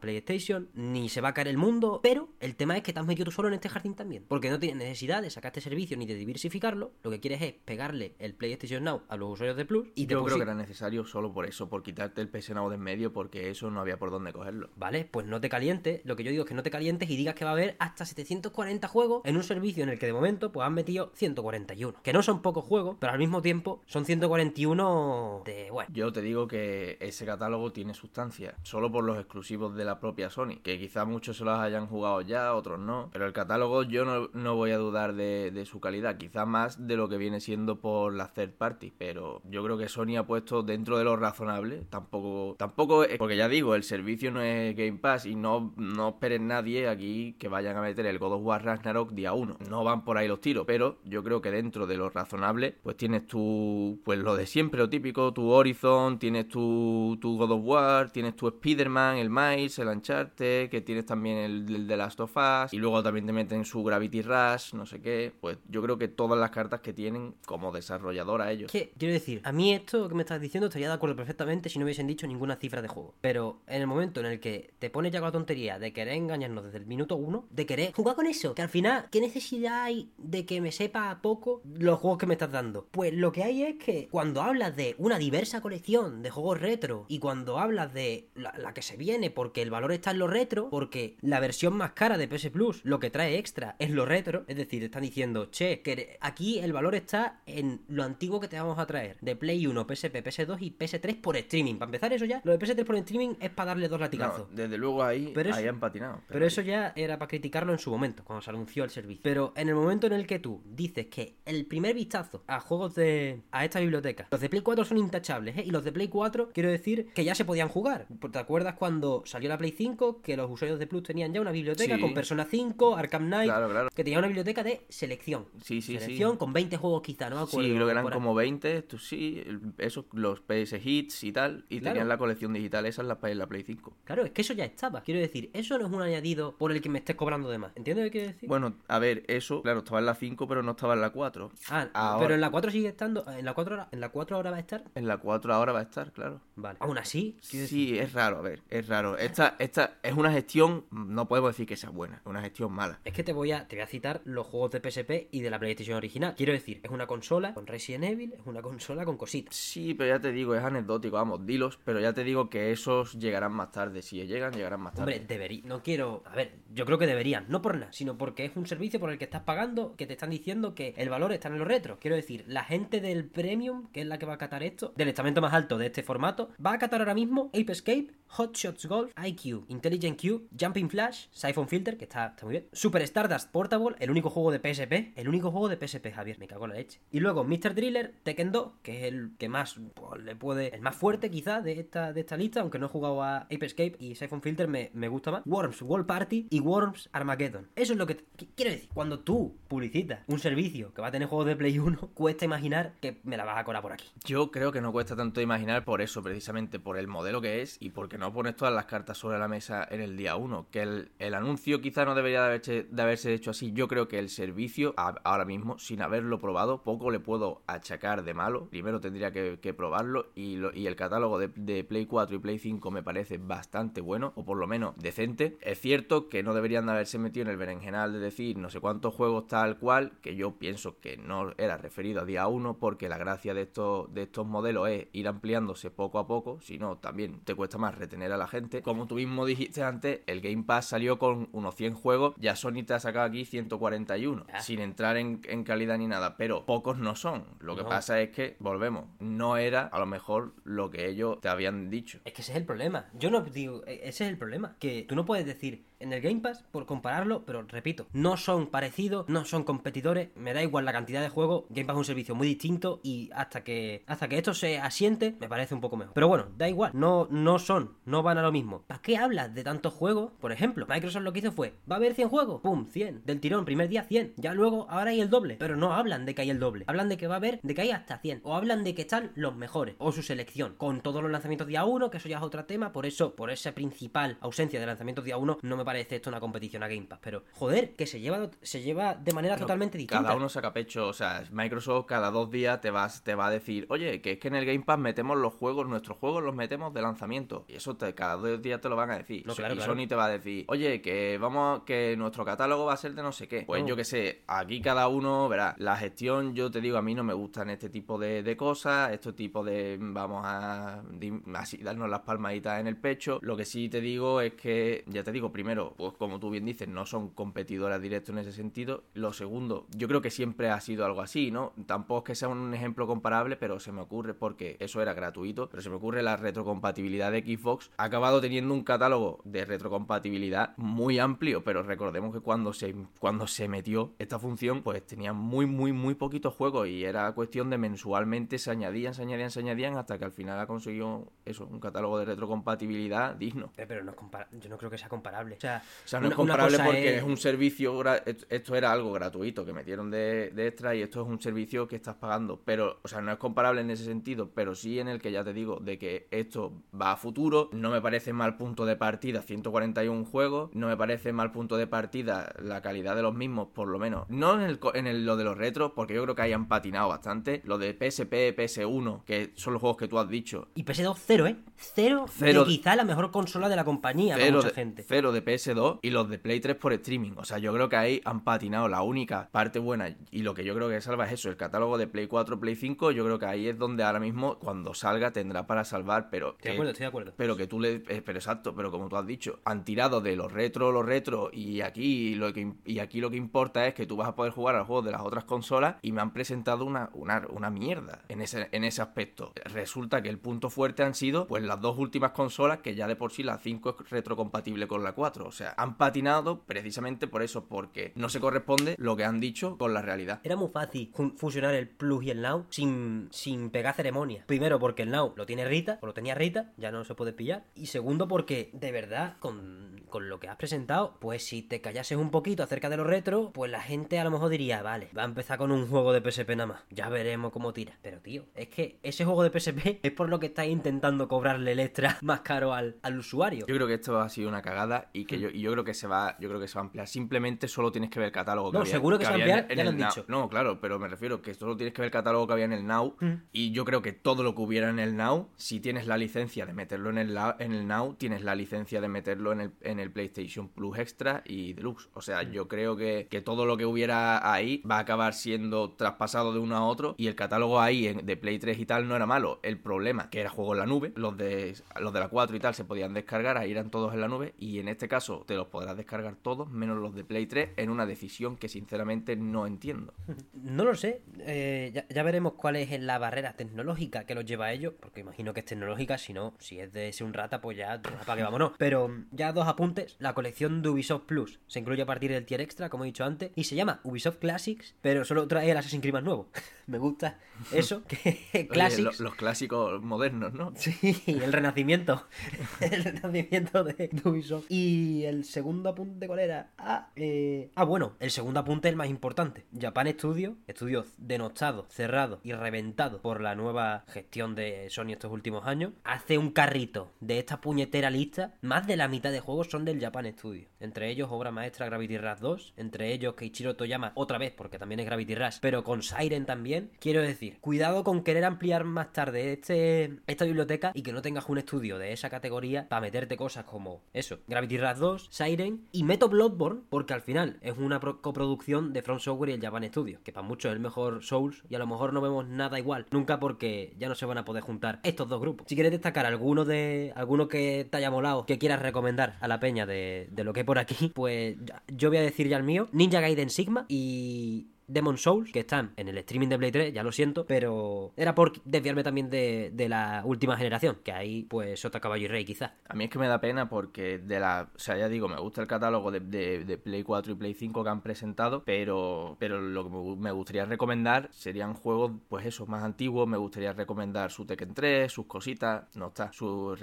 PlayStation, 0.00 0.68
ni 0.74 1.08
se 1.08 1.20
va 1.20 1.30
a 1.30 1.34
caer 1.34 1.48
el 1.48 1.56
mundo, 1.56 2.00
pero 2.02 2.28
el 2.40 2.56
tema 2.56 2.76
es 2.76 2.82
que 2.82 2.92
te 2.92 3.00
has 3.00 3.06
metido 3.06 3.26
tú 3.26 3.30
solo 3.30 3.48
en 3.48 3.54
este 3.54 3.68
jardín 3.68 3.94
también, 3.94 4.24
porque 4.28 4.50
no 4.50 4.58
tienes 4.58 4.76
necesidad 4.76 5.22
de 5.22 5.30
sacar 5.30 5.50
este 5.50 5.62
servicio 5.62 5.96
ni 5.96 6.06
de 6.06 6.14
diversificarlo, 6.14 6.92
lo 7.02 7.10
que 7.10 7.20
quieres 7.20 7.40
es 7.42 7.54
pegarle 7.64 8.14
el 8.18 8.34
PlayStation 8.34 8.84
Now 8.84 9.02
a 9.08 9.16
los 9.16 9.32
usuarios 9.32 9.56
de 9.56 9.64
Plus 9.64 9.88
y 9.94 10.06
te 10.06 10.14
Yo 10.14 10.24
creo 10.24 10.36
que 10.36 10.42
era 10.42 10.54
necesario 10.54 11.04
solo 11.04 11.32
por 11.32 11.46
eso, 11.46 11.68
por 11.68 11.82
quitarte 11.82 12.20
el 12.20 12.28
PS 12.28 12.50
Now 12.50 12.68
de 12.68 12.74
en 12.74 12.80
medio, 12.80 13.12
porque 13.12 13.50
eso 13.50 13.70
no 13.70 13.80
había 13.80 13.98
por 13.98 14.10
dónde 14.10 14.32
cogerlo. 14.32 14.68
Vale, 14.76 15.08
pues 15.10 15.26
no 15.26 15.40
te 15.40 15.48
calientes. 15.48 16.02
Lo 16.04 16.16
que 16.16 16.24
yo 16.24 16.30
digo 16.30 16.42
es 16.42 16.48
que 16.48 16.54
no 16.54 16.62
te 16.62 16.70
calientes 16.70 17.08
y 17.08 17.16
digas 17.16 17.34
que 17.34 17.44
va 17.44 17.52
a 17.52 17.54
haber 17.54 17.76
hasta 17.78 18.04
740 18.04 18.86
juegos 18.88 19.22
en 19.24 19.36
un 19.36 19.42
servicio 19.42 19.82
en 19.82 19.88
el 19.88 19.98
que 19.98 20.06
de 20.06 20.12
momento 20.12 20.52
pues 20.52 20.66
han 20.66 20.74
metido 20.74 21.12
141. 21.14 22.02
Que 22.02 22.12
no 22.12 22.22
son 22.22 22.42
pocos 22.42 22.64
juegos, 22.64 22.96
pero 23.00 23.12
al 23.12 23.18
mismo 23.18 23.40
tiempo 23.40 23.82
son 23.86 24.04
141 24.04 25.42
de... 25.44 25.70
Bueno, 25.70 25.90
Yo 25.94 26.12
te 26.12 26.22
digo 26.22 26.48
que 26.48 26.96
ese 26.98 27.24
catálogo 27.24 27.70
tiene 27.70 27.94
sustancia, 27.94 28.56
solo 28.64 28.90
por 28.90 29.04
los 29.04 29.16
exclusivos 29.16 29.76
de 29.76 29.84
la 29.84 30.00
propia 30.00 30.28
Sony, 30.28 30.56
que 30.60 30.76
quizá 30.76 31.04
muchos 31.04 31.36
se 31.36 31.44
los 31.44 31.56
hayan 31.56 31.86
jugado 31.86 32.20
ya, 32.20 32.52
otros 32.56 32.80
no, 32.80 33.10
pero 33.12 33.26
el 33.26 33.32
catálogo 33.32 33.84
yo 33.84 34.04
no, 34.04 34.28
no 34.32 34.56
voy 34.56 34.72
a 34.72 34.78
dudar 34.78 35.14
de, 35.14 35.64
su 35.66 35.78
calidad, 35.78 36.16
quizá 36.16 36.46
más 36.46 36.88
de 36.88 36.96
lo 36.96 37.08
que 37.08 37.16
viene 37.16 37.38
siendo 37.38 37.80
por 37.80 38.12
la 38.12 38.32
third 38.32 38.54
party, 38.54 38.92
pero 38.98 39.40
yo 39.48 39.62
creo 39.62 39.78
que 39.78 39.88
Sony 39.88 40.16
ha 40.18 40.26
puesto 40.26 40.64
dentro 40.64 40.98
de 40.98 41.04
lo 41.04 41.14
razonable, 41.14 41.86
tampoco, 41.90 42.56
tampoco, 42.58 43.04
porque 43.16 43.36
ya 43.36 43.48
digo, 43.48 43.76
el 43.76 43.84
servicio 43.84 44.32
no 44.32 44.42
es 44.42 44.74
Game 44.74 44.98
Pass 44.98 45.26
y 45.26 45.36
no, 45.36 45.74
no 45.76 46.08
esperen 46.08 46.48
nadie 46.48 46.88
aquí 46.88 47.36
que 47.38 47.46
vayan 47.46 47.76
a 47.76 47.82
meter 47.82 48.04
el 48.06 48.18
God 48.18 48.32
of 48.32 48.42
War 48.42 48.64
Ragnarok 48.64 49.12
día 49.12 49.32
1, 49.32 49.58
no 49.70 49.84
van 49.84 50.04
por 50.04 50.18
ahí 50.18 50.26
los 50.26 50.40
tiros, 50.40 50.66
pero 50.66 50.98
yo 51.04 51.22
creo 51.22 51.40
que 51.40 51.52
dentro 51.52 51.86
de 51.86 51.96
lo 51.96 52.10
razonable, 52.10 52.74
pues 52.82 52.96
tienes 52.96 53.28
tu, 53.28 54.00
pues 54.04 54.18
lo 54.18 54.34
de 54.34 54.46
siempre, 54.46 54.80
lo 54.80 54.90
típico, 54.90 55.32
tu 55.32 55.50
Horizon, 55.50 55.83
tienes 56.18 56.48
tu, 56.48 57.18
God 57.20 57.50
of 57.50 57.60
War, 57.62 58.10
tienes 58.10 58.36
tu 58.36 58.48
Spider-Man, 58.48 59.18
el 59.18 59.28
Miles, 59.28 59.78
el 59.78 59.88
Uncharted, 59.88 60.70
que 60.70 60.80
tienes 60.80 61.04
también 61.04 61.36
el, 61.36 61.90
el 61.90 61.98
Last 61.98 62.20
of 62.20 62.34
Us, 62.36 62.72
y 62.72 62.78
luego 62.78 63.02
también 63.02 63.26
te 63.26 63.32
meten 63.32 63.64
su 63.64 63.82
Gravity 63.82 64.22
Rush, 64.22 64.72
no 64.72 64.86
sé 64.86 65.00
qué, 65.00 65.32
pues 65.40 65.58
yo 65.68 65.82
creo 65.82 65.98
que 65.98 66.08
todas 66.08 66.38
las 66.38 66.50
cartas 66.50 66.80
que 66.80 66.92
tienen 66.94 67.34
como 67.46 67.70
desarrolladora 67.70 68.50
ellos. 68.50 68.72
que 68.72 68.92
quiero 68.96 69.12
decir, 69.12 69.42
a 69.44 69.52
mí 69.52 69.74
esto 69.74 70.08
que 70.08 70.14
me 70.14 70.22
estás 70.22 70.40
diciendo 70.40 70.68
estaría 70.68 70.88
de 70.88 70.94
acuerdo 70.94 71.16
perfectamente 71.16 71.68
si 71.68 71.78
no 71.78 71.84
hubiesen 71.84 72.06
dicho 72.06 72.26
ninguna 72.26 72.56
cifra 72.56 72.80
de 72.80 72.88
juego. 72.88 73.14
Pero 73.20 73.60
en 73.66 73.82
el 73.82 73.86
momento 73.86 74.20
en 74.20 74.26
el 74.26 74.40
que 74.40 74.72
te 74.78 74.88
pones 74.88 75.12
ya 75.12 75.20
con 75.20 75.28
la 75.28 75.32
tontería 75.32 75.78
de 75.78 75.92
querer 75.92 76.14
engañarnos 76.14 76.64
desde 76.64 76.78
el 76.78 76.86
minuto 76.86 77.16
uno, 77.16 77.46
de 77.50 77.66
querer 77.66 77.92
jugar 77.92 78.16
con 78.16 78.26
eso, 78.26 78.54
que 78.54 78.62
al 78.62 78.70
final, 78.70 79.08
¿qué 79.10 79.20
necesidad 79.20 79.82
hay 79.84 80.10
de 80.16 80.46
que 80.46 80.60
me 80.60 80.72
sepa 80.72 81.20
poco 81.20 81.60
los 81.78 81.98
juegos 81.98 82.18
que 82.18 82.26
me 82.26 82.34
estás 82.34 82.52
dando? 82.52 82.86
Pues 82.90 83.12
lo 83.12 83.32
que 83.32 83.44
hay 83.44 83.62
es 83.64 83.76
que 83.76 84.08
cuando 84.10 84.40
hablas 84.40 84.76
de 84.76 84.94
una 84.98 85.18
diversa 85.18 85.60
colección 85.60 85.73
de 85.84 86.30
juegos 86.30 86.60
retro 86.60 87.04
y 87.08 87.18
cuando 87.18 87.58
hablas 87.58 87.92
de 87.92 88.28
la, 88.34 88.54
la 88.58 88.72
que 88.72 88.80
se 88.82 88.96
viene 88.96 89.30
porque 89.30 89.60
el 89.60 89.70
valor 89.70 89.90
está 89.92 90.12
en 90.12 90.18
lo 90.18 90.26
retro, 90.28 90.70
porque 90.70 91.16
la 91.20 91.40
versión 91.40 91.74
más 91.76 91.92
cara 91.92 92.16
de 92.16 92.28
PS 92.28 92.50
Plus 92.50 92.80
lo 92.84 93.00
que 93.00 93.10
trae 93.10 93.38
extra 93.38 93.74
es 93.78 93.90
lo 93.90 94.04
retro, 94.06 94.44
es 94.46 94.56
decir, 94.56 94.80
te 94.80 94.86
están 94.86 95.02
diciendo, 95.02 95.46
che, 95.50 95.80
que 95.82 96.16
aquí 96.20 96.58
el 96.60 96.72
valor 96.72 96.94
está 96.94 97.40
en 97.46 97.80
lo 97.88 98.04
antiguo 98.04 98.40
que 98.40 98.48
te 98.48 98.56
vamos 98.58 98.78
a 98.78 98.86
traer, 98.86 99.16
de 99.20 99.34
Play 99.36 99.66
1, 99.66 99.84
PSP, 99.86 100.16
PS2 100.24 100.56
y 100.60 100.70
PS3 100.70 101.20
por 101.20 101.36
streaming. 101.36 101.74
Para 101.76 101.88
empezar 101.88 102.12
eso 102.12 102.24
ya, 102.24 102.40
lo 102.44 102.52
de 102.56 102.58
PS3 102.58 102.84
por 102.84 102.96
streaming 102.96 103.34
es 103.40 103.50
para 103.50 103.68
darle 103.68 103.88
dos 103.88 104.00
latigazos. 104.00 104.48
No, 104.50 104.56
desde 104.56 104.78
luego 104.78 105.02
ahí, 105.02 105.32
Pero 105.34 105.50
eso- 105.50 105.58
ahí 105.58 105.66
han 105.66 105.80
patinado. 105.80 106.20
Pero 106.28 106.46
eso 106.46 106.60
ya 106.62 106.92
era 106.96 107.18
para 107.18 107.28
criticarlo 107.28 107.72
en 107.72 107.78
su 107.78 107.90
momento, 107.90 108.22
cuando 108.24 108.42
se 108.42 108.50
anunció 108.50 108.84
el 108.84 108.90
servicio. 108.90 109.22
Pero 109.24 109.52
en 109.56 109.68
el 109.68 109.74
momento 109.74 110.06
en 110.06 110.12
el 110.12 110.26
que 110.26 110.38
tú 110.38 110.62
dices 110.64 111.06
que 111.06 111.36
el 111.44 111.66
primer 111.66 111.94
vistazo 111.94 112.44
a 112.46 112.60
juegos 112.60 112.94
de. 112.94 113.42
a 113.50 113.64
esta 113.64 113.80
biblioteca, 113.80 114.28
los 114.30 114.40
de 114.40 114.48
Play 114.48 114.62
4 114.62 114.84
son 114.84 114.98
intachables, 114.98 115.56
¿eh? 115.58 115.63
Y 115.64 115.70
los 115.70 115.84
de 115.84 115.92
Play 115.92 116.08
4, 116.08 116.50
quiero 116.52 116.70
decir 116.70 117.08
que 117.14 117.24
ya 117.24 117.34
se 117.34 117.44
podían 117.44 117.68
jugar. 117.68 118.06
¿Te 118.32 118.38
acuerdas 118.38 118.74
cuando 118.74 119.22
salió 119.26 119.48
la 119.48 119.58
Play 119.58 119.72
5 119.76 120.20
que 120.22 120.36
los 120.36 120.50
usuarios 120.50 120.78
de 120.78 120.86
Plus 120.86 121.02
tenían 121.02 121.32
ya 121.32 121.40
una 121.40 121.50
biblioteca 121.52 121.96
Sí. 121.96 122.00
con 122.00 122.14
Persona 122.14 122.44
5, 122.48 122.96
Arkham 122.96 123.26
Knight, 123.26 123.50
Claro, 123.50 123.68
claro. 123.70 123.88
que 123.94 124.04
tenía 124.04 124.18
una 124.18 124.28
biblioteca 124.28 124.62
de 124.62 124.84
selección? 124.88 125.46
Sí, 125.62 125.80
sí, 125.82 125.94
sí. 125.94 125.98
selección 126.00 126.36
con 126.36 126.52
20 126.52 126.76
juegos 126.76 127.02
quizá, 127.02 127.30
no 127.30 127.38
acuerdo. 127.40 127.68
Sí, 127.68 127.74
creo 127.74 127.86
que 127.86 127.92
eran 127.92 128.08
como 128.10 128.34
20, 128.34 128.82
tú 128.82 128.98
sí, 128.98 129.42
esos, 129.78 130.04
los 130.12 130.40
PS 130.40 130.78
Hits 130.82 131.24
y 131.24 131.32
tal, 131.32 131.64
y 131.68 131.80
Claro. 131.80 131.94
tenían 131.94 132.08
la 132.08 132.18
colección 132.18 132.52
digital 132.52 132.86
esa 132.86 133.02
en 133.02 133.08
la, 133.08 133.18
en 133.22 133.38
la 133.38 133.46
Play 133.46 133.62
5. 133.62 133.96
Claro, 134.04 134.24
es 134.24 134.30
que 134.32 134.42
eso 134.42 134.52
ya 134.54 134.64
estaba. 134.64 135.00
Quiero 135.02 135.20
decir, 135.20 135.50
eso 135.52 135.78
no 135.78 135.86
es 135.86 135.92
un 135.92 136.02
añadido 136.02 136.56
por 136.56 136.72
el 136.72 136.80
que 136.80 136.88
me 136.88 136.98
estés 136.98 137.16
cobrando 137.16 137.48
de 137.50 137.58
más. 137.58 137.72
¿Entiendes 137.76 138.04
lo 138.04 138.10
que 138.10 138.18
quiero 138.18 138.32
decir? 138.32 138.48
Bueno, 138.48 138.74
a 138.88 138.98
ver, 138.98 139.24
eso, 139.28 139.62
claro, 139.62 139.78
estaba 139.80 139.98
en 140.00 140.06
la 140.06 140.14
5, 140.14 140.46
pero 140.48 140.62
no 140.62 140.72
estaba 140.72 140.94
en 140.94 141.00
la 141.00 141.10
4. 141.10 141.50
Ah, 141.70 141.88
Ahora- 141.94 142.18
pero 142.20 142.34
en 142.34 142.40
la 142.40 142.50
4 142.50 142.70
sigue 142.70 142.88
estando. 142.88 143.24
¿En 143.30 143.44
la 143.44 143.54
4 143.54 143.74
ahora, 143.76 143.88
¿en 143.92 144.00
la 144.00 144.08
4 144.10 144.36
ahora 144.36 144.50
va 144.50 144.56
a 144.56 144.60
estar? 144.60 144.84
En 144.94 145.06
la 145.06 145.18
4 145.18 145.53
ahora 145.54 145.72
va 145.72 145.80
a 145.80 145.82
estar, 145.82 146.12
claro. 146.12 146.40
Vale. 146.56 146.78
Aún 146.80 146.98
así, 146.98 147.36
decir, 147.40 147.66
Sí, 147.66 147.98
es 147.98 148.12
raro, 148.12 148.38
a 148.38 148.42
ver, 148.42 148.62
es 148.70 148.86
raro. 148.88 149.16
Esta, 149.18 149.56
esta 149.58 149.98
es 150.02 150.14
una 150.14 150.30
gestión, 150.32 150.84
no 150.90 151.26
podemos 151.26 151.50
decir 151.50 151.66
que 151.66 151.76
sea 151.76 151.90
buena, 151.90 152.16
es 152.16 152.26
una 152.26 152.40
gestión 152.42 152.72
mala. 152.72 153.00
es 153.04 153.12
que 153.12 153.24
te 153.24 153.32
voy 153.32 153.52
a 153.52 153.66
te 153.66 153.76
voy 153.76 153.82
a 153.82 153.86
citar 153.86 154.20
los 154.24 154.46
juegos 154.46 154.70
de 154.72 154.80
PSP 154.80 155.28
y 155.30 155.40
de 155.40 155.50
la 155.50 155.58
PlayStation 155.58 155.96
original. 155.96 156.34
Quiero 156.36 156.52
decir, 156.52 156.80
es 156.82 156.90
una 156.90 157.06
consola 157.06 157.54
con 157.54 157.66
Resident 157.66 158.04
Evil, 158.04 158.34
es 158.34 158.46
una 158.46 158.62
consola 158.62 159.04
con 159.04 159.16
cositas. 159.16 159.54
Sí, 159.56 159.94
pero 159.94 160.14
ya 160.14 160.20
te 160.20 160.32
digo, 160.32 160.54
es 160.54 160.62
anecdótico, 160.62 161.16
vamos, 161.16 161.44
dilos, 161.46 161.78
pero 161.84 162.00
ya 162.00 162.12
te 162.12 162.24
digo 162.24 162.48
que 162.50 162.72
esos 162.72 163.18
llegarán 163.18 163.52
más 163.52 163.72
tarde. 163.72 164.02
Si 164.02 164.24
llegan, 164.26 164.52
llegarán 164.52 164.80
más 164.80 164.94
tarde. 164.94 165.12
Hombre, 165.14 165.26
debería, 165.26 165.62
no 165.64 165.82
quiero, 165.82 166.22
a 166.26 166.36
ver, 166.36 166.52
yo 166.72 166.84
creo 166.86 166.98
que 166.98 167.06
deberían, 167.06 167.46
no 167.48 167.62
por 167.62 167.74
nada, 167.76 167.92
sino 167.92 168.16
porque 168.18 168.44
es 168.44 168.56
un 168.56 168.66
servicio 168.66 169.00
por 169.00 169.10
el 169.10 169.18
que 169.18 169.24
estás 169.24 169.42
pagando, 169.42 169.94
que 169.96 170.06
te 170.06 170.12
están 170.14 170.30
diciendo 170.30 170.74
que 170.74 170.94
el 170.96 171.08
valor 171.08 171.32
está 171.32 171.48
en 171.48 171.58
los 171.58 171.66
retros. 171.66 171.98
Quiero 172.00 172.16
decir, 172.16 172.44
la 172.46 172.64
gente 172.64 173.00
del 173.00 173.24
Premium, 173.24 173.90
que 173.92 174.00
es 174.02 174.06
la 174.06 174.18
que 174.18 174.26
va 174.26 174.34
a 174.34 174.38
catar 174.38 174.62
esto, 174.62 174.92
del 174.96 175.08
estamento 175.08 175.40
más 175.44 175.54
alto 175.54 175.78
de 175.78 175.86
este 175.86 176.02
formato, 176.02 176.50
va 176.64 176.72
a 176.72 176.78
catar 176.78 177.00
ahora 177.00 177.14
mismo 177.14 177.50
Ape 177.54 177.72
Escape, 177.72 178.08
Hot 178.28 178.56
Shots 178.56 178.86
Golf, 178.86 179.12
IQ, 179.24 179.64
Intelligent 179.68 180.20
Q, 180.20 180.48
Jumping 180.58 180.90
Flash, 180.90 181.26
Siphon 181.30 181.68
Filter, 181.68 181.96
que 181.96 182.04
está, 182.04 182.34
muy 182.42 182.50
bien, 182.52 182.66
Super 182.72 183.02
Stardust 183.02 183.50
Portable, 183.52 183.94
el 184.00 184.10
único 184.10 184.28
juego 184.30 184.50
de 184.50 184.58
PSP, 184.58 185.12
el 185.16 185.28
único 185.28 185.50
juego 185.52 185.68
de 185.68 185.76
PSP, 185.76 186.10
Javier, 186.12 186.38
me 186.40 186.48
cago 186.48 186.64
en 186.64 186.70
la 186.72 186.76
leche. 186.78 187.00
Y 187.12 187.20
luego 187.20 187.44
Mr. 187.44 187.74
Driller, 187.74 188.14
Tekken 188.24 188.50
2, 188.50 188.72
que 188.82 188.98
es 188.98 189.12
el 189.12 189.32
que 189.38 189.48
más 189.48 189.78
pues, 189.94 190.22
le 190.24 190.34
puede, 190.34 190.74
el 190.74 190.80
más 190.80 190.96
fuerte 190.96 191.30
quizá 191.30 191.60
de 191.60 191.78
esta, 191.78 192.12
de 192.12 192.20
esta 192.20 192.36
lista, 192.36 192.60
aunque 192.60 192.78
no 192.80 192.86
he 192.86 192.88
jugado 192.88 193.22
a 193.22 193.38
Ape 193.42 193.66
Escape 193.66 193.96
y 194.00 194.16
Siphon 194.16 194.42
Filter 194.42 194.66
me, 194.66 194.90
me 194.94 195.06
gusta 195.08 195.30
más. 195.30 195.42
Worms 195.44 195.82
World 195.82 196.06
Party 196.06 196.48
y 196.50 196.58
Worms 196.60 197.08
Armageddon. 197.12 197.68
Eso 197.76 197.92
es 197.92 197.98
lo 197.98 198.06
que, 198.06 198.16
que- 198.36 198.46
quiero 198.56 198.72
decir. 198.72 198.88
Cuando 198.94 199.20
tú 199.20 199.56
publicitas 199.68 200.20
un 200.26 200.40
servicio 200.40 200.92
que 200.92 201.02
va 201.02 201.08
a 201.08 201.12
tener 201.12 201.28
juegos 201.28 201.46
de 201.46 201.54
Play 201.56 201.78
1, 201.78 201.98
cuesta 202.14 202.44
imaginar 202.44 202.94
que 203.00 203.20
me 203.22 203.36
la 203.36 203.44
vas 203.44 203.58
a 203.58 203.64
colar 203.64 203.82
por 203.82 203.92
aquí. 203.92 204.06
Yo 204.24 204.50
creo 204.50 204.72
que 204.72 204.80
no 204.80 204.90
cuesta 204.92 205.14
tanto 205.14 205.33
imaginar 205.42 205.84
por 205.84 206.00
eso, 206.00 206.22
precisamente 206.22 206.78
por 206.78 206.96
el 206.98 207.06
modelo 207.08 207.40
que 207.40 207.62
es 207.62 207.76
y 207.80 207.90
porque 207.90 208.18
no 208.18 208.32
pones 208.32 208.56
todas 208.56 208.72
las 208.74 208.86
cartas 208.86 209.18
sobre 209.18 209.38
la 209.38 209.48
mesa 209.48 209.86
en 209.90 210.00
el 210.00 210.16
día 210.16 210.36
1. 210.36 210.66
Que 210.70 210.82
el, 210.82 211.10
el 211.18 211.34
anuncio 211.34 211.80
quizá 211.80 212.04
no 212.04 212.14
debería 212.14 212.40
de 212.42 212.46
haberse, 212.46 212.86
de 212.90 213.02
haberse 213.02 213.32
hecho 213.34 213.50
así. 213.50 213.72
Yo 213.72 213.88
creo 213.88 214.08
que 214.08 214.18
el 214.18 214.28
servicio, 214.28 214.94
ahora 214.96 215.44
mismo, 215.44 215.78
sin 215.78 216.02
haberlo 216.02 216.38
probado, 216.38 216.82
poco 216.82 217.10
le 217.10 217.20
puedo 217.20 217.62
achacar 217.66 218.22
de 218.24 218.34
malo. 218.34 218.66
Primero 218.70 219.00
tendría 219.00 219.32
que, 219.32 219.74
probarlo 219.76 220.26
y, 220.34 220.56
lo- 220.56 220.72
y 220.74 220.86
el 220.86 220.96
catálogo 220.96 221.38
de, 221.38 221.48
de 221.48 221.84
Play 221.84 222.06
4 222.06 222.36
y 222.36 222.38
Play 222.38 222.58
5 222.58 222.90
me 222.90 223.02
parece 223.02 223.38
bastante 223.38 224.00
bueno, 224.00 224.32
o 224.36 224.44
por 224.44 224.56
lo 224.56 224.66
menos 224.66 224.94
decente. 224.96 225.56
Es 225.60 225.80
cierto 225.80 226.28
que 226.28 226.42
no 226.42 226.54
deberían 226.54 226.86
de 226.86 226.92
haberse 226.92 227.18
metido 227.18 227.44
en 227.44 227.50
el 227.50 227.56
berenjenal 227.56 228.12
de 228.12 228.18
decir 228.20 228.56
no 228.58 228.70
sé 228.70 228.80
cuántos 228.80 229.14
juegos 229.14 229.46
tal 229.48 229.78
cual, 229.78 230.12
que 230.22 230.36
yo 230.36 230.52
pienso 230.58 230.98
que 231.00 231.16
no 231.16 231.52
era 231.58 231.76
referido 231.76 232.20
a 232.20 232.24
día 232.24 232.46
1 232.46 232.78
porque 232.78 233.08
la 233.08 233.18
gracia 233.18 233.54
de 233.54 233.62
estos, 233.62 234.12
de 234.14 234.22
estos 234.22 234.46
modelos 234.46 234.88
es 234.88 235.06
ir 235.12 235.23
ampliándose 235.28 235.90
poco 235.90 236.18
a 236.18 236.26
poco, 236.26 236.60
si 236.60 236.78
no 236.78 236.96
también 236.98 237.40
te 237.44 237.54
cuesta 237.54 237.78
más 237.78 237.94
retener 237.96 238.32
a 238.32 238.36
la 238.36 238.46
gente. 238.46 238.82
Como 238.82 239.06
tú 239.06 239.16
mismo 239.16 239.46
dijiste 239.46 239.82
antes, 239.82 240.20
el 240.26 240.40
Game 240.40 240.62
Pass 240.64 240.86
salió 240.88 241.18
con 241.18 241.48
unos 241.52 241.74
100 241.74 241.94
juegos, 241.94 242.34
ya 242.38 242.56
Sony 242.56 242.84
te 242.86 242.94
ha 242.94 243.00
sacado 243.00 243.26
aquí 243.26 243.44
141, 243.44 244.44
Ah. 244.52 244.60
sin 244.60 244.80
entrar 244.80 245.16
en, 245.16 245.40
en 245.44 245.64
calidad 245.64 245.98
ni 245.98 246.06
nada, 246.06 246.36
pero 246.36 246.64
pocos 246.66 246.98
no 246.98 247.16
son. 247.16 247.44
Lo 247.60 247.76
que 247.76 247.82
No. 247.82 247.88
pasa 247.88 248.20
es 248.20 248.30
que, 248.30 248.56
volvemos, 248.58 249.06
no 249.20 249.56
era 249.56 249.82
a 249.86 249.98
lo 249.98 250.06
mejor 250.06 250.54
lo 250.64 250.90
que 250.90 251.08
ellos 251.08 251.40
te 251.40 251.48
habían 251.48 251.90
dicho. 251.90 252.18
Es 252.24 252.32
que 252.32 252.42
ese 252.42 252.52
es 252.52 252.58
el 252.58 252.64
problema. 252.64 253.06
Yo 253.14 253.30
no 253.30 253.40
digo, 253.42 253.82
e- 253.86 254.00
ese 254.08 254.24
es 254.24 254.30
el 254.30 254.38
problema. 254.38 254.76
Que 254.78 255.02
tú 255.08 255.14
no 255.16 255.24
puedes 255.24 255.46
decir, 255.46 255.84
en 256.04 256.12
el 256.12 256.20
Game 256.20 256.40
Pass 256.40 256.64
por 256.70 256.86
compararlo, 256.86 257.44
pero 257.44 257.62
repito, 257.62 258.06
no 258.12 258.36
son 258.36 258.68
parecidos, 258.68 259.28
no 259.28 259.44
son 259.44 259.64
competidores, 259.64 260.28
me 260.36 260.52
da 260.52 260.62
igual 260.62 260.84
la 260.84 260.92
cantidad 260.92 261.22
de 261.22 261.30
juegos, 261.30 261.64
Game 261.70 261.86
Pass 261.86 261.94
es 261.94 261.98
un 261.98 262.04
servicio 262.04 262.34
muy 262.34 262.46
distinto 262.46 263.00
y 263.02 263.30
hasta 263.34 263.64
que 263.64 264.04
hasta 264.06 264.28
que 264.28 264.36
esto 264.36 264.54
se 264.54 264.78
asiente 264.78 265.34
me 265.40 265.48
parece 265.48 265.74
un 265.74 265.80
poco 265.80 265.96
mejor. 265.96 266.14
Pero 266.14 266.28
bueno, 266.28 266.46
da 266.56 266.68
igual, 266.68 266.92
no 266.94 267.26
no 267.30 267.58
son, 267.58 267.96
no 268.04 268.22
van 268.22 268.38
a 268.38 268.42
lo 268.42 268.52
mismo. 268.52 268.82
¿Para 268.82 269.00
qué 269.00 269.16
hablas 269.16 269.54
de 269.54 269.64
tantos 269.64 269.94
juegos? 269.94 270.32
Por 270.40 270.52
ejemplo, 270.52 270.86
Microsoft 270.86 271.22
lo 271.22 271.32
que 271.32 271.38
hizo 271.40 271.52
fue, 271.52 271.74
va 271.90 271.96
a 271.96 271.98
haber 271.98 272.14
100 272.14 272.28
juegos, 272.28 272.60
pum, 272.60 272.86
100, 272.86 273.24
del 273.24 273.40
tirón, 273.40 273.64
primer 273.64 273.88
día 273.88 274.02
100, 274.02 274.34
ya 274.36 274.52
luego 274.52 274.86
ahora 274.90 275.10
hay 275.10 275.20
el 275.20 275.30
doble, 275.30 275.56
pero 275.58 275.76
no 275.76 275.94
hablan 275.94 276.26
de 276.26 276.34
que 276.34 276.42
hay 276.42 276.50
el 276.50 276.60
doble, 276.60 276.84
hablan 276.86 277.08
de 277.08 277.16
que 277.16 277.26
va 277.26 277.34
a 277.34 277.38
haber, 277.38 277.60
de 277.62 277.74
que 277.74 277.80
hay 277.80 277.90
hasta 277.90 278.18
100, 278.18 278.42
o 278.44 278.54
hablan 278.54 278.84
de 278.84 278.94
que 278.94 279.02
están 279.02 279.32
los 279.34 279.56
mejores, 279.56 279.94
o 279.98 280.12
su 280.12 280.22
selección, 280.22 280.74
con 280.76 281.00
todos 281.00 281.22
los 281.22 281.32
lanzamientos 281.32 281.66
día 281.66 281.84
1, 281.84 282.10
que 282.10 282.18
eso 282.18 282.28
ya 282.28 282.36
es 282.36 282.42
otro 282.42 282.66
tema, 282.66 282.92
por 282.92 283.06
eso, 283.06 283.34
por 283.34 283.50
esa 283.50 283.72
principal 283.72 284.36
ausencia 284.40 284.78
de 284.78 284.86
lanzamientos 284.86 285.24
día 285.24 285.38
1, 285.38 285.58
no 285.62 285.76
me 285.76 285.84
parece 285.84 285.93
esto 286.00 286.30
una 286.30 286.40
competición 286.40 286.82
a 286.82 286.88
Game 286.88 287.02
Pass, 287.06 287.18
pero 287.22 287.44
joder, 287.52 287.94
que 287.94 288.06
se 288.06 288.20
lleva, 288.20 288.48
se 288.62 288.82
lleva 288.82 289.14
de 289.14 289.32
manera 289.32 289.56
totalmente 289.56 289.98
distinta. 289.98 290.22
Cada 290.22 290.36
uno 290.36 290.48
saca 290.48 290.72
pecho, 290.72 291.08
o 291.08 291.12
sea, 291.12 291.44
Microsoft 291.50 292.06
cada 292.06 292.30
dos 292.30 292.50
días 292.50 292.80
te, 292.80 292.90
vas, 292.90 293.22
te 293.22 293.34
va 293.34 293.46
a 293.46 293.50
decir, 293.50 293.86
oye, 293.88 294.20
que 294.20 294.32
es 294.32 294.38
que 294.38 294.48
en 294.48 294.54
el 294.56 294.64
Game 294.66 294.80
Pass 294.84 294.98
metemos 294.98 295.36
los 295.36 295.52
juegos, 295.54 295.86
nuestros 295.86 296.18
juegos 296.18 296.42
los 296.42 296.54
metemos 296.54 296.92
de 296.94 297.02
lanzamiento, 297.02 297.64
y 297.68 297.76
eso 297.76 297.96
te, 297.96 298.14
cada 298.14 298.36
dos 298.36 298.60
días 298.62 298.80
te 298.80 298.88
lo 298.88 298.96
van 298.96 299.10
a 299.10 299.18
decir. 299.18 299.46
No, 299.46 299.54
claro, 299.54 299.74
y 299.74 299.76
claro. 299.78 299.92
Sony 299.94 300.06
te 300.06 300.14
va 300.14 300.26
a 300.26 300.30
decir, 300.30 300.64
oye, 300.68 301.00
que 301.00 301.38
vamos, 301.38 301.82
que 301.84 302.16
nuestro 302.16 302.44
catálogo 302.44 302.84
va 302.86 302.94
a 302.94 302.96
ser 302.96 303.14
de 303.14 303.22
no 303.22 303.32
sé 303.32 303.48
qué. 303.48 303.62
Pues 303.66 303.82
No. 303.82 303.88
yo 303.88 303.96
que 303.96 304.04
sé, 304.04 304.42
aquí 304.46 304.80
cada 304.80 305.08
uno, 305.08 305.48
verá, 305.48 305.74
la 305.78 305.96
gestión, 305.96 306.54
yo 306.54 306.70
te 306.70 306.80
digo, 306.80 306.96
a 306.98 307.02
mí 307.02 307.14
no 307.14 307.24
me 307.24 307.34
gustan 307.34 307.70
este 307.70 307.88
tipo 307.90 308.18
de, 308.18 308.42
de 308.42 308.56
cosas, 308.56 309.12
este 309.12 309.32
tipo 309.32 309.64
de, 309.64 309.98
vamos 310.00 310.42
a, 310.44 311.02
di- 311.10 311.42
así, 311.54 311.78
darnos 311.78 312.08
las 312.08 312.20
palmaditas 312.20 312.80
en 312.80 312.86
el 312.86 312.96
pecho. 312.96 313.38
Lo 313.42 313.56
que 313.56 313.64
sí 313.64 313.88
te 313.88 314.00
digo 314.00 314.40
es 314.40 314.54
que, 314.54 315.04
ya 315.06 315.22
te 315.22 315.32
digo, 315.32 315.52
primero, 315.52 315.83
pues 315.96 316.14
como 316.14 316.40
tú 316.40 316.50
bien 316.50 316.64
dices, 316.64 316.88
no 316.88 317.06
son 317.06 317.30
competidoras 317.30 318.00
directos 318.00 318.32
en 318.34 318.38
ese 318.38 318.52
sentido. 318.52 319.04
Lo 319.14 319.32
segundo, 319.32 319.86
yo 319.96 320.08
creo 320.08 320.22
que 320.22 320.30
siempre 320.30 320.70
ha 320.70 320.80
sido 320.80 321.04
algo 321.04 321.20
así, 321.20 321.50
¿no? 321.50 321.72
Tampoco 321.86 322.18
es 322.18 322.24
que 322.24 322.34
sea 322.34 322.48
un 322.48 322.72
ejemplo 322.74 323.06
comparable, 323.06 323.56
pero 323.56 323.78
se 323.80 323.92
me 323.92 324.00
ocurre 324.00 324.34
porque 324.34 324.76
eso 324.80 325.02
era 325.02 325.14
gratuito, 325.14 325.68
pero 325.68 325.82
se 325.82 325.90
me 325.90 325.96
ocurre 325.96 326.22
la 326.22 326.36
retrocompatibilidad 326.36 327.30
de 327.30 327.42
Xbox. 327.42 327.90
Ha 327.96 328.04
acabado 328.04 328.40
teniendo 328.40 328.72
un 328.72 328.82
catálogo 328.82 329.40
de 329.44 329.64
retrocompatibilidad 329.64 330.76
muy 330.76 331.18
amplio, 331.18 331.62
pero 331.64 331.82
recordemos 331.82 332.34
que 332.34 332.40
cuando 332.40 332.72
se, 332.72 332.94
cuando 333.18 333.46
se 333.46 333.68
metió 333.68 334.12
esta 334.18 334.38
función, 334.38 334.82
pues 334.82 335.06
tenía 335.06 335.32
muy, 335.32 335.66
muy, 335.66 335.92
muy 335.92 336.14
poquitos 336.14 336.54
juegos 336.54 336.88
y 336.88 337.04
era 337.04 337.30
cuestión 337.32 337.70
de 337.70 337.78
mensualmente 337.78 338.58
se 338.58 338.70
añadían, 338.70 339.14
se 339.14 339.22
añadían, 339.22 339.50
se 339.50 339.60
añadían 339.60 339.96
hasta 339.96 340.18
que 340.18 340.24
al 340.24 340.32
final 340.32 340.58
ha 340.58 340.66
conseguido 340.66 341.32
eso, 341.44 341.66
un 341.66 341.80
catálogo 341.80 342.18
de 342.18 342.24
retrocompatibilidad 342.24 343.34
digno. 343.34 343.70
Eh, 343.76 343.84
Pero 343.86 344.04
no 344.04 344.12
es 344.12 344.16
yo 344.60 344.68
no 344.68 344.78
creo 344.78 344.90
que 344.90 344.98
sea 344.98 345.08
comparable. 345.08 345.56
O 345.64 345.68
sea, 345.68 345.82
O 346.04 346.08
sea, 346.08 346.20
no 346.20 346.26
una- 346.26 346.34
es 346.34 346.36
comparable 346.36 346.78
porque 346.84 347.16
es... 347.16 347.22
un 347.22 347.36
servicio, 347.36 348.02
esto- 348.26 348.74
era 348.74 348.92
algo 348.92 349.12
gratuito 349.12 349.64
que 349.64 349.72
metieron 349.72 350.10
de, 350.10 350.50
de 350.54 350.66
extra 350.66 350.94
y 350.94 351.02
esto 351.02 351.22
es 351.22 351.28
un 351.28 351.40
servicio 351.40 351.88
que 351.88 351.96
estás 351.96 352.16
pagando. 352.16 352.60
Pero, 352.64 352.98
o 353.02 353.08
sea, 353.08 353.20
no 353.20 353.32
es 353.32 353.38
comparable 353.38 353.80
en 353.80 353.90
ese 353.90 354.04
sentido, 354.04 354.50
pero 354.54 354.74
sí 354.74 354.98
en 354.98 355.08
el 355.08 355.20
que 355.20 355.32
ya 355.32 355.42
te 355.44 355.52
digo, 355.52 355.78
de 355.80 355.98
que 355.98 356.28
esto 356.30 356.72
va 357.00 357.12
a 357.12 357.16
futuro. 357.16 357.70
No 357.72 357.90
me 357.90 358.00
parece 358.00 358.32
mal 358.32 358.56
punto 358.56 358.84
de 358.86 358.96
partida 358.96 359.42
141 359.42 360.24
juegos, 360.24 360.70
no 360.74 360.88
me 360.88 360.96
parece 360.96 361.32
mal 361.32 361.52
punto 361.52 361.76
de 361.76 361.86
partida 361.86 362.52
la 362.62 362.82
calidad 362.82 363.16
de 363.16 363.22
los 363.22 363.34
mismos, 363.34 363.68
por 363.74 363.88
lo 363.88 363.98
menos. 363.98 364.28
No 364.28 364.54
en, 364.54 364.62
el, 364.62 364.78
en 364.94 365.06
el- 365.06 365.24
lo 365.24 365.36
de 365.36 365.44
los 365.44 365.56
retros, 365.56 365.92
porque 365.94 366.14
yo 366.14 366.22
creo 366.24 366.34
que 366.34 366.42
hayan 366.42 366.68
patinado 366.68 367.08
bastante. 367.08 367.62
Lo 367.64 367.78
de 367.78 367.92
PSP, 367.94 368.54
PS1, 368.56 369.24
que 369.24 369.52
son 369.56 369.72
los 369.72 369.80
juegos 369.80 369.96
que 369.96 370.08
tú 370.08 370.18
has 370.18 370.28
dicho, 370.28 370.68
Y 370.74 370.84
PS2 370.84 371.16
cero, 371.24 371.46
¿eh? 371.46 371.56
Cero, 371.76 372.26
Cero 372.28 372.64
de 372.64 372.70
quizá 372.70 372.96
la 372.96 373.04
mejor 373.04 373.30
consola 373.30 373.68
de 373.68 373.76
la 373.76 373.84
compañía 373.84 374.36
para 374.36 374.50
mucha 374.50 374.68
de, 374.68 374.74
gente. 374.74 375.04
cero 375.06 375.32
de 375.32 375.44
PS2 375.54 376.00
y 376.02 376.10
los 376.10 376.28
de 376.28 376.38
Play 376.38 376.60
3 376.60 376.76
por 376.76 376.92
streaming. 376.92 377.32
O 377.36 377.44
sea, 377.44 377.58
yo 377.58 377.72
creo 377.72 377.88
que 377.88 377.96
ahí 377.96 378.20
han 378.24 378.42
patinado 378.44 378.88
la 378.88 379.02
única 379.02 379.48
parte 379.52 379.78
buena 379.78 380.16
y 380.30 380.42
lo 380.42 380.54
que 380.54 380.64
yo 380.64 380.74
creo 380.74 380.88
que 380.88 381.00
salva 381.00 381.26
es 381.26 381.32
eso, 381.32 381.48
el 381.48 381.56
catálogo 381.56 381.98
de 381.98 382.06
Play 382.06 382.26
4, 382.26 382.58
Play 382.60 382.76
5. 382.76 383.10
Yo 383.12 383.24
creo 383.24 383.38
que 383.38 383.46
ahí 383.46 383.68
es 383.68 383.78
donde 383.78 384.02
ahora 384.04 384.20
mismo, 384.20 384.58
cuando 384.58 384.94
salga, 384.94 385.32
tendrá 385.32 385.66
para 385.66 385.84
salvar, 385.84 386.28
pero... 386.30 386.56
Estoy 386.58 386.62
de 386.62 386.62
que- 386.62 386.70
acuerdo, 386.74 386.90
estoy 386.92 387.04
de 387.04 387.08
acuerdo. 387.08 387.32
pero 387.36 387.56
que 387.56 387.66
tú 387.66 387.80
le. 387.80 388.02
eh, 388.08 388.22
pero 388.24 388.38
exacto, 388.38 388.74
pero 388.74 388.90
como 388.90 389.08
tú 389.08 389.16
has 389.16 389.26
dicho, 389.26 389.60
han 389.64 389.84
tirado 389.84 390.20
de 390.20 390.36
los 390.36 390.52
retro, 390.52 390.92
los 390.92 391.04
retro, 391.04 391.50
y 391.52 391.80
aquí 391.80 392.34
lo 392.34 392.52
que 392.52 392.72
y 392.84 392.98
aquí 392.98 393.20
lo 393.20 393.30
que 393.30 393.36
importa 393.36 393.86
es 393.86 393.94
que 393.94 394.06
tú 394.06 394.16
vas 394.16 394.28
a 394.28 394.34
poder 394.34 394.52
jugar 394.52 394.74
al 394.76 394.84
juego 394.84 395.02
de 395.02 395.12
las 395.12 395.20
otras 395.22 395.44
consolas, 395.44 395.96
y 396.02 396.12
me 396.12 396.20
han 396.20 396.32
presentado 396.32 396.84
una, 396.84 397.10
una, 397.14 397.46
una 397.50 397.70
mierda 397.70 398.22
en 398.28 398.40
ese, 398.40 398.68
en 398.72 398.84
ese 398.84 399.02
aspecto. 399.02 399.52
Resulta 399.64 400.22
que 400.22 400.28
el 400.28 400.38
punto 400.38 400.70
fuerte 400.70 401.02
han 401.02 401.14
sido, 401.14 401.46
pues, 401.46 401.62
las 401.62 401.80
dos 401.80 401.98
últimas 401.98 402.32
consolas, 402.32 402.78
que 402.78 402.94
ya 402.94 403.06
de 403.06 403.16
por 403.16 403.32
sí 403.32 403.42
la 403.42 403.58
5 403.58 403.96
es 404.00 404.10
retrocompatible 404.10 404.86
con 404.86 405.02
la 405.04 405.12
4. 405.12 405.43
O 405.46 405.52
sea, 405.52 405.74
han 405.76 405.96
patinado 405.96 406.64
precisamente 406.64 407.26
por 407.26 407.42
eso, 407.42 407.66
porque 407.66 408.12
no 408.14 408.28
se 408.28 408.40
corresponde 408.40 408.94
lo 408.98 409.16
que 409.16 409.24
han 409.24 409.40
dicho 409.40 409.76
con 409.78 409.94
la 409.94 410.02
realidad. 410.02 410.40
Era 410.42 410.56
muy 410.56 410.68
fácil 410.68 411.12
fusionar 411.36 411.74
el 411.74 411.88
Plus 411.88 412.24
y 412.24 412.30
el 412.30 412.42
Now 412.42 412.66
sin, 412.70 413.28
sin 413.30 413.70
pegar 413.70 413.94
ceremonia. 413.94 414.44
Primero 414.46 414.78
porque 414.78 415.02
el 415.02 415.10
Now 415.10 415.34
lo 415.36 415.46
tiene 415.46 415.64
Rita, 415.64 415.98
o 416.02 416.06
lo 416.06 416.14
tenía 416.14 416.34
Rita, 416.34 416.72
ya 416.76 416.90
no 416.90 417.04
se 417.04 417.14
puede 417.14 417.32
pillar. 417.32 417.64
Y 417.74 417.86
segundo 417.86 418.28
porque, 418.28 418.70
de 418.72 418.92
verdad, 418.92 419.36
con, 419.38 420.02
con 420.08 420.28
lo 420.28 420.40
que 420.40 420.48
has 420.48 420.56
presentado, 420.56 421.18
pues 421.20 421.46
si 421.46 421.62
te 421.62 421.80
callases 421.80 422.18
un 422.18 422.30
poquito 422.30 422.62
acerca 422.62 422.88
de 422.88 422.96
los 422.96 423.06
retro, 423.06 423.50
pues 423.52 423.70
la 423.70 423.80
gente 423.80 424.18
a 424.18 424.24
lo 424.24 424.30
mejor 424.30 424.48
diría, 424.48 424.82
vale, 424.82 425.10
va 425.16 425.22
a 425.22 425.26
empezar 425.26 425.58
con 425.58 425.70
un 425.72 425.86
juego 425.86 426.12
de 426.12 426.20
PSP 426.20 426.50
nada 426.50 426.66
más. 426.66 426.84
Ya 426.90 427.08
veremos 427.08 427.52
cómo 427.52 427.72
tira. 427.72 427.98
Pero 428.02 428.20
tío, 428.20 428.44
es 428.54 428.68
que 428.68 428.98
ese 429.02 429.24
juego 429.24 429.42
de 429.42 429.50
PSP 429.58 430.00
es 430.02 430.12
por 430.12 430.28
lo 430.28 430.40
que 430.40 430.46
estáis 430.46 430.72
intentando 430.72 431.28
cobrarle 431.28 431.72
el 431.72 431.80
extra 431.80 432.18
más 432.22 432.40
caro 432.40 432.72
al, 432.72 432.96
al 433.02 433.18
usuario. 433.18 433.66
Yo 433.66 433.74
creo 433.74 433.86
que 433.86 433.94
esto 433.94 434.18
ha 434.20 434.28
sido 434.28 434.48
una 434.48 434.62
cagada 434.62 435.10
y 435.12 435.24
Hmm. 435.24 435.26
Que 435.36 435.40
yo, 435.42 435.48
y 435.50 435.60
yo 435.60 435.72
creo 435.72 435.84
que 435.84 435.94
se 435.94 436.06
va, 436.06 436.36
yo 436.40 436.48
creo 436.48 436.60
que 436.60 436.68
se 436.68 436.74
va 436.74 436.80
a 436.80 436.84
ampliar. 436.84 437.06
Simplemente 437.08 437.68
solo 437.68 437.90
tienes 437.92 438.10
que 438.10 438.18
ver 438.18 438.26
el 438.26 438.32
catálogo 438.32 438.70
que 438.70 438.74
No, 438.78 438.80
había. 438.82 438.92
seguro 438.92 439.18
que 439.18 439.24
se 439.24 439.30
va 439.30 439.36
a 439.38 439.42
había 439.42 439.54
ampliar, 439.58 439.76
ya 439.78 439.84
lo 439.84 439.90
han 439.90 439.98
Now. 439.98 440.08
dicho. 440.08 440.24
No, 440.28 440.48
claro, 440.48 440.80
pero 440.80 440.98
me 440.98 441.08
refiero 441.08 441.40
que 441.42 441.54
solo 441.54 441.76
tienes 441.76 441.94
que 441.94 442.02
ver 442.02 442.06
el 442.06 442.12
catálogo 442.12 442.46
que 442.46 442.52
había 442.54 442.64
en 442.66 442.72
el 442.72 442.86
Now. 442.86 443.16
Mm. 443.20 443.32
Y 443.52 443.70
yo 443.72 443.84
creo 443.84 444.02
que 444.02 444.12
todo 444.12 444.42
lo 444.42 444.54
que 444.54 444.62
hubiera 444.62 444.90
en 444.90 444.98
el 444.98 445.16
Now, 445.16 445.48
si 445.56 445.80
tienes 445.80 446.06
la 446.06 446.16
licencia 446.16 446.66
de 446.66 446.72
meterlo 446.72 447.10
en 447.10 447.18
el, 447.18 447.34
la- 447.34 447.56
en 447.58 447.72
el 447.72 447.86
Now, 447.86 448.14
tienes 448.14 448.42
la 448.42 448.54
licencia 448.54 449.00
de 449.00 449.08
meterlo 449.08 449.52
en 449.52 449.60
el, 449.60 449.70
en 449.82 450.00
el 450.00 450.10
PlayStation 450.10 450.68
Plus 450.68 450.98
Extra 450.98 451.42
y 451.44 451.72
Deluxe. 451.74 452.08
O 452.14 452.20
Mm. 452.20 452.22
sea, 452.22 452.42
yo 452.42 452.68
creo 452.68 452.96
que, 452.96 453.26
que 453.30 453.40
todo 453.40 453.66
lo 453.66 453.76
que 453.76 453.86
hubiera 453.86 454.52
ahí 454.52 454.82
va 454.88 454.96
a 454.96 455.00
acabar 455.00 455.34
siendo 455.34 455.90
traspasado 455.92 456.52
de 456.52 456.58
uno 456.58 456.76
a 456.76 456.84
otro. 456.84 457.14
Y 457.18 457.26
el 457.26 457.34
catálogo 457.34 457.80
ahí 457.80 458.06
en- 458.06 458.24
de 458.26 458.36
Play 458.36 458.58
3 458.58 458.78
y 458.78 458.86
tal 458.86 459.08
no 459.08 459.16
era 459.16 459.26
malo. 459.26 459.60
El 459.62 459.78
problema, 459.78 460.30
que 460.30 460.40
era 460.40 460.50
juego 460.50 460.72
en 460.74 460.78
la 460.80 460.86
nube, 460.86 461.12
los 461.16 461.36
de, 461.36 461.74
los 462.00 462.12
de 462.12 462.20
la 462.20 462.28
4 462.28 462.56
y 462.56 462.60
tal 462.60 462.74
se 462.74 462.84
podían 462.84 463.14
descargar, 463.14 463.56
ahí 463.58 463.70
eran 463.70 463.90
todos 463.90 464.12
en 464.14 464.20
la 464.20 464.28
nube. 464.28 464.54
Y 464.58 464.78
en 464.78 464.88
este 464.88 465.08
caso 465.08 465.23
te 465.46 465.54
los 465.54 465.66
podrás 465.68 465.96
descargar 465.96 466.36
todos, 466.36 466.70
menos 466.70 466.98
los 466.98 467.14
de 467.14 467.24
Play 467.24 467.46
3, 467.46 467.70
en 467.76 467.90
una 467.90 468.06
decisión 468.06 468.56
que 468.56 468.68
sinceramente 468.68 469.36
no 469.36 469.66
entiendo. 469.66 470.12
No 470.52 470.84
lo 470.84 470.94
sé, 470.94 471.22
eh, 471.40 471.90
ya, 471.94 472.06
ya 472.08 472.22
veremos 472.22 472.54
cuál 472.54 472.76
es 472.76 473.00
la 473.00 473.18
barrera 473.18 473.54
tecnológica 473.54 474.24
que 474.26 474.34
los 474.34 474.44
lleva 474.44 474.66
a 474.66 474.72
ello, 474.72 474.94
porque 475.00 475.20
imagino 475.20 475.52
que 475.54 475.60
es 475.60 475.66
tecnológica, 475.66 476.18
si 476.18 476.32
no, 476.32 476.54
si 476.58 476.78
es 476.80 476.92
de 476.92 477.12
ser 477.12 477.26
un 477.26 477.32
rata, 477.34 477.60
pues 477.60 477.76
ya, 477.76 478.00
para 478.02 478.36
que 478.36 478.42
vámonos. 478.42 478.72
Pero 478.78 479.10
ya 479.32 479.52
dos 479.52 479.66
apuntes, 479.66 480.16
la 480.18 480.34
colección 480.34 480.82
de 480.82 480.88
Ubisoft 480.90 481.24
Plus 481.24 481.60
se 481.66 481.80
incluye 481.80 482.02
a 482.02 482.06
partir 482.06 482.30
del 482.30 482.44
tier 482.44 482.60
extra, 482.60 482.88
como 482.90 483.04
he 483.04 483.06
dicho 483.06 483.24
antes, 483.24 483.50
y 483.54 483.64
se 483.64 483.74
llama 483.76 484.00
Ubisoft 484.04 484.38
Classics, 484.38 484.94
pero 485.00 485.24
solo 485.24 485.48
trae 485.48 485.70
el 485.70 485.76
Assassin's 485.76 486.02
Creed 486.02 486.12
más 486.14 486.24
nuevo. 486.24 486.48
Me 486.86 486.98
gusta 486.98 487.38
eso, 487.72 488.04
que 488.04 488.40
Oye, 488.52 488.68
Classics... 488.72 489.18
lo- 489.20 489.24
los 489.30 489.34
clásicos 489.36 490.02
modernos, 490.02 490.52
¿no? 490.52 490.72
Sí, 490.76 491.22
el 491.26 491.52
renacimiento. 491.52 492.26
El 492.80 493.02
renacimiento 493.04 493.82
de 493.84 493.94
de 493.94 494.28
Ubisoft. 494.28 494.66
Y 494.68 495.13
el 495.22 495.44
segundo 495.44 495.90
apunte, 495.90 496.26
¿cuál 496.26 496.40
era? 496.40 496.72
Ah, 496.76 497.10
eh, 497.14 497.70
ah, 497.76 497.84
bueno, 497.84 498.14
el 498.18 498.32
segundo 498.32 498.58
apunte 498.58 498.88
es 498.88 498.92
el 498.92 498.96
más 498.96 499.08
importante. 499.08 499.64
Japan 499.78 500.08
Studio, 500.08 500.56
estudio 500.66 501.06
denostado, 501.16 501.86
cerrado 501.88 502.40
y 502.42 502.52
reventado 502.52 503.22
por 503.22 503.40
la 503.40 503.54
nueva 503.54 504.04
gestión 504.08 504.56
de 504.56 504.90
Sony 504.90 505.12
estos 505.12 505.30
últimos 505.30 505.66
años, 505.66 505.92
hace 506.02 506.36
un 506.36 506.50
carrito 506.50 507.12
de 507.20 507.38
esta 507.38 507.60
puñetera 507.60 508.10
lista. 508.10 508.54
Más 508.60 508.86
de 508.88 508.96
la 508.96 509.06
mitad 509.06 509.30
de 509.30 509.40
juegos 509.40 509.68
son 509.70 509.84
del 509.84 510.00
Japan 510.00 510.26
Studio. 510.32 510.66
Entre 510.80 511.08
ellos, 511.10 511.28
obra 511.30 511.52
maestra 511.52 511.86
Gravity 511.86 512.18
Rush 512.18 512.38
2. 512.40 512.74
Entre 512.76 513.12
ellos, 513.12 513.34
Keiichiro 513.34 513.76
Toyama, 513.76 514.12
otra 514.16 514.38
vez, 514.38 514.52
porque 514.52 514.78
también 514.78 515.00
es 515.00 515.06
Gravity 515.06 515.34
Rush, 515.36 515.58
pero 515.60 515.84
con 515.84 516.02
Siren 516.02 516.46
también. 516.46 516.90
Quiero 516.98 517.22
decir, 517.22 517.58
cuidado 517.60 518.02
con 518.02 518.24
querer 518.24 518.44
ampliar 518.44 518.84
más 518.84 519.12
tarde 519.12 519.52
este, 519.52 520.18
esta 520.26 520.44
biblioteca 520.44 520.92
y 520.94 521.02
que 521.02 521.12
no 521.12 521.22
tengas 521.22 521.48
un 521.48 521.58
estudio 521.58 521.98
de 521.98 522.12
esa 522.12 522.30
categoría 522.30 522.88
para 522.88 523.00
meterte 523.00 523.36
cosas 523.36 523.64
como 523.64 524.02
eso, 524.12 524.38
Gravity 524.46 524.78
Rush 524.78 524.96
2, 524.96 525.03
Siren 525.30 525.86
y 525.92 526.02
meto 526.04 526.28
Bloodborne, 526.28 526.80
porque 526.90 527.14
al 527.14 527.20
final 527.20 527.58
es 527.60 527.74
una 527.78 528.00
pro- 528.00 528.20
coproducción 528.20 528.92
de 528.92 529.02
From 529.02 529.18
Software 529.18 529.50
y 529.50 529.52
el 529.54 529.60
Japan 529.60 529.84
Studio, 529.84 530.20
que 530.24 530.32
para 530.32 530.46
muchos 530.46 530.70
es 530.70 530.74
el 530.74 530.80
mejor 530.80 531.22
Souls 531.22 531.62
y 531.68 531.74
a 531.74 531.78
lo 531.78 531.86
mejor 531.86 532.12
no 532.12 532.20
vemos 532.20 532.46
nada 532.48 532.78
igual, 532.78 533.06
nunca 533.10 533.38
porque 533.40 533.94
ya 533.98 534.08
no 534.08 534.14
se 534.14 534.26
van 534.26 534.38
a 534.38 534.44
poder 534.44 534.62
juntar 534.62 535.00
estos 535.02 535.28
dos 535.28 535.40
grupos. 535.40 535.66
Si 535.68 535.74
quieres 535.74 535.92
destacar 535.92 536.26
alguno 536.26 536.64
de 536.64 537.12
alguno 537.16 537.48
que 537.48 537.86
te 537.90 537.96
haya 537.96 538.10
molado, 538.10 538.46
que 538.46 538.58
quieras 538.58 538.80
recomendar 538.82 539.36
a 539.40 539.48
la 539.48 539.60
peña 539.60 539.86
de, 539.86 540.28
de 540.30 540.44
lo 540.44 540.52
que 540.52 540.60
hay 540.60 540.64
por 540.66 540.78
aquí, 540.78 541.12
pues 541.14 541.56
yo 541.88 542.08
voy 542.08 542.18
a 542.18 542.22
decir 542.22 542.48
ya 542.48 542.56
el 542.56 542.64
mío, 542.64 542.88
Ninja 542.92 543.20
Gaiden 543.20 543.50
Sigma 543.50 543.86
y 543.88 544.68
Demon 544.86 545.18
Souls, 545.18 545.50
que 545.52 545.60
están 545.60 545.92
en 545.96 546.08
el 546.08 546.18
streaming 546.18 546.48
de 546.48 546.58
Play 546.58 546.70
3, 546.72 546.92
ya 546.94 547.02
lo 547.02 547.12
siento, 547.12 547.44
pero 547.46 548.12
era 548.16 548.34
por 548.34 548.52
desviarme 548.64 549.02
también 549.02 549.30
de, 549.30 549.70
de 549.72 549.88
la 549.88 550.22
última 550.24 550.56
generación, 550.56 550.98
que 551.04 551.12
ahí 551.12 551.44
pues 551.44 551.80
Sota 551.80 552.00
Caballo 552.00 552.24
y 552.24 552.28
Rey 552.28 552.44
quizás. 552.44 552.72
A 552.88 552.94
mí 552.94 553.04
es 553.04 553.10
que 553.10 553.18
me 553.18 553.28
da 553.28 553.40
pena 553.40 553.68
porque 553.68 554.18
de 554.18 554.40
la... 554.40 554.68
O 554.74 554.78
sea, 554.78 554.96
ya 554.96 555.08
digo, 555.08 555.28
me 555.28 555.38
gusta 555.40 555.60
el 555.60 555.66
catálogo 555.66 556.10
de, 556.10 556.20
de- 556.20 556.78
Play 556.78 557.02
4 557.02 557.32
y 557.32 557.36
Play 557.36 557.54
5 557.54 557.82
que 557.84 557.90
han 557.90 558.02
presentado, 558.02 558.62
pero, 558.64 559.36
pero 559.38 559.60
lo 559.60 559.84
que 559.84 559.90
me 559.90 559.96
gu- 559.98 560.16
me 560.16 560.32
gustaría 560.32 560.64
recomendar 560.64 561.28
serían 561.32 561.74
juegos, 561.74 562.12
pues 562.28 562.44
esos 562.46 562.68
más 562.68 562.82
antiguos. 562.82 563.26
Me 563.28 563.36
gustaría 563.36 563.72
recomendar 563.72 564.30
su 564.30 564.44
Tekken 564.44 564.74
3, 564.74 565.10
sus 565.12 565.26
cositas, 565.26 565.84
no 565.96 566.08
está. 566.08 566.32
Su 566.32 566.76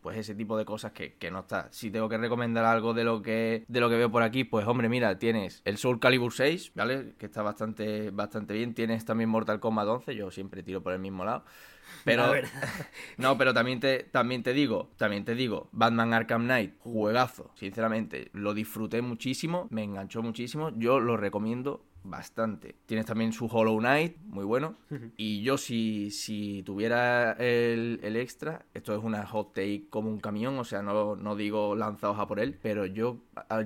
pues 0.00 0.18
ese 0.18 0.34
tipo 0.34 0.56
de 0.58 0.64
cosas 0.64 0.92
que, 0.92 1.14
que 1.14 1.30
no 1.30 1.40
está. 1.40 1.68
Si 1.70 1.90
tengo 1.90 2.08
que 2.08 2.18
recomendar 2.18 2.64
algo 2.64 2.92
de 2.94 3.04
lo 3.04 3.22
que 3.22 3.64
de 3.68 3.80
lo 3.80 3.88
que 3.88 3.96
veo 3.96 4.10
por 4.10 4.22
aquí, 4.22 4.44
pues 4.44 4.66
hombre, 4.66 4.88
mira, 4.88 5.18
tienes 5.18 5.62
el 5.64 5.76
Soul 5.78 6.00
Calibur 6.00 6.32
6, 6.32 6.72
¿vale? 6.74 7.14
Que 7.18 7.26
está 7.26 7.42
bastante, 7.46 8.10
bastante 8.10 8.52
bien. 8.52 8.74
Tienes 8.74 9.04
también 9.04 9.30
Mortal 9.30 9.60
Kombat 9.60 9.86
11, 9.86 10.14
yo 10.14 10.30
siempre 10.30 10.62
tiro 10.62 10.82
por 10.82 10.92
el 10.92 10.98
mismo 10.98 11.24
lado. 11.24 11.44
Pero, 12.04 12.34
La 12.34 12.42
no, 13.16 13.38
pero 13.38 13.54
también 13.54 13.80
te, 13.80 14.02
también 14.04 14.42
te 14.42 14.52
digo, 14.52 14.90
también 14.96 15.24
te 15.24 15.34
digo, 15.34 15.68
Batman 15.72 16.12
Arkham 16.12 16.44
Knight, 16.44 16.74
juegazo, 16.80 17.50
sinceramente, 17.54 18.30
lo 18.32 18.54
disfruté 18.54 19.02
muchísimo, 19.02 19.68
me 19.70 19.84
enganchó 19.84 20.22
muchísimo, 20.22 20.70
yo 20.76 20.98
lo 21.00 21.16
recomiendo 21.16 21.85
bastante. 22.10 22.74
Tienes 22.86 23.06
también 23.06 23.32
su 23.32 23.46
Hollow 23.46 23.78
Knight, 23.78 24.16
muy 24.26 24.44
bueno. 24.44 24.76
Y 25.16 25.42
yo 25.42 25.58
si, 25.58 26.10
si 26.10 26.62
tuviera 26.62 27.32
el, 27.32 28.00
el 28.02 28.16
extra, 28.16 28.64
esto 28.74 28.96
es 28.96 29.02
una 29.02 29.26
hot 29.26 29.52
take 29.54 29.86
como 29.90 30.08
un 30.10 30.18
camión, 30.20 30.58
o 30.58 30.64
sea, 30.64 30.82
no, 30.82 31.16
no 31.16 31.36
digo 31.36 31.74
lanzados 31.74 32.18
a 32.18 32.26
por 32.26 32.40
él, 32.40 32.58
pero 32.60 32.86
yo, 32.86 33.18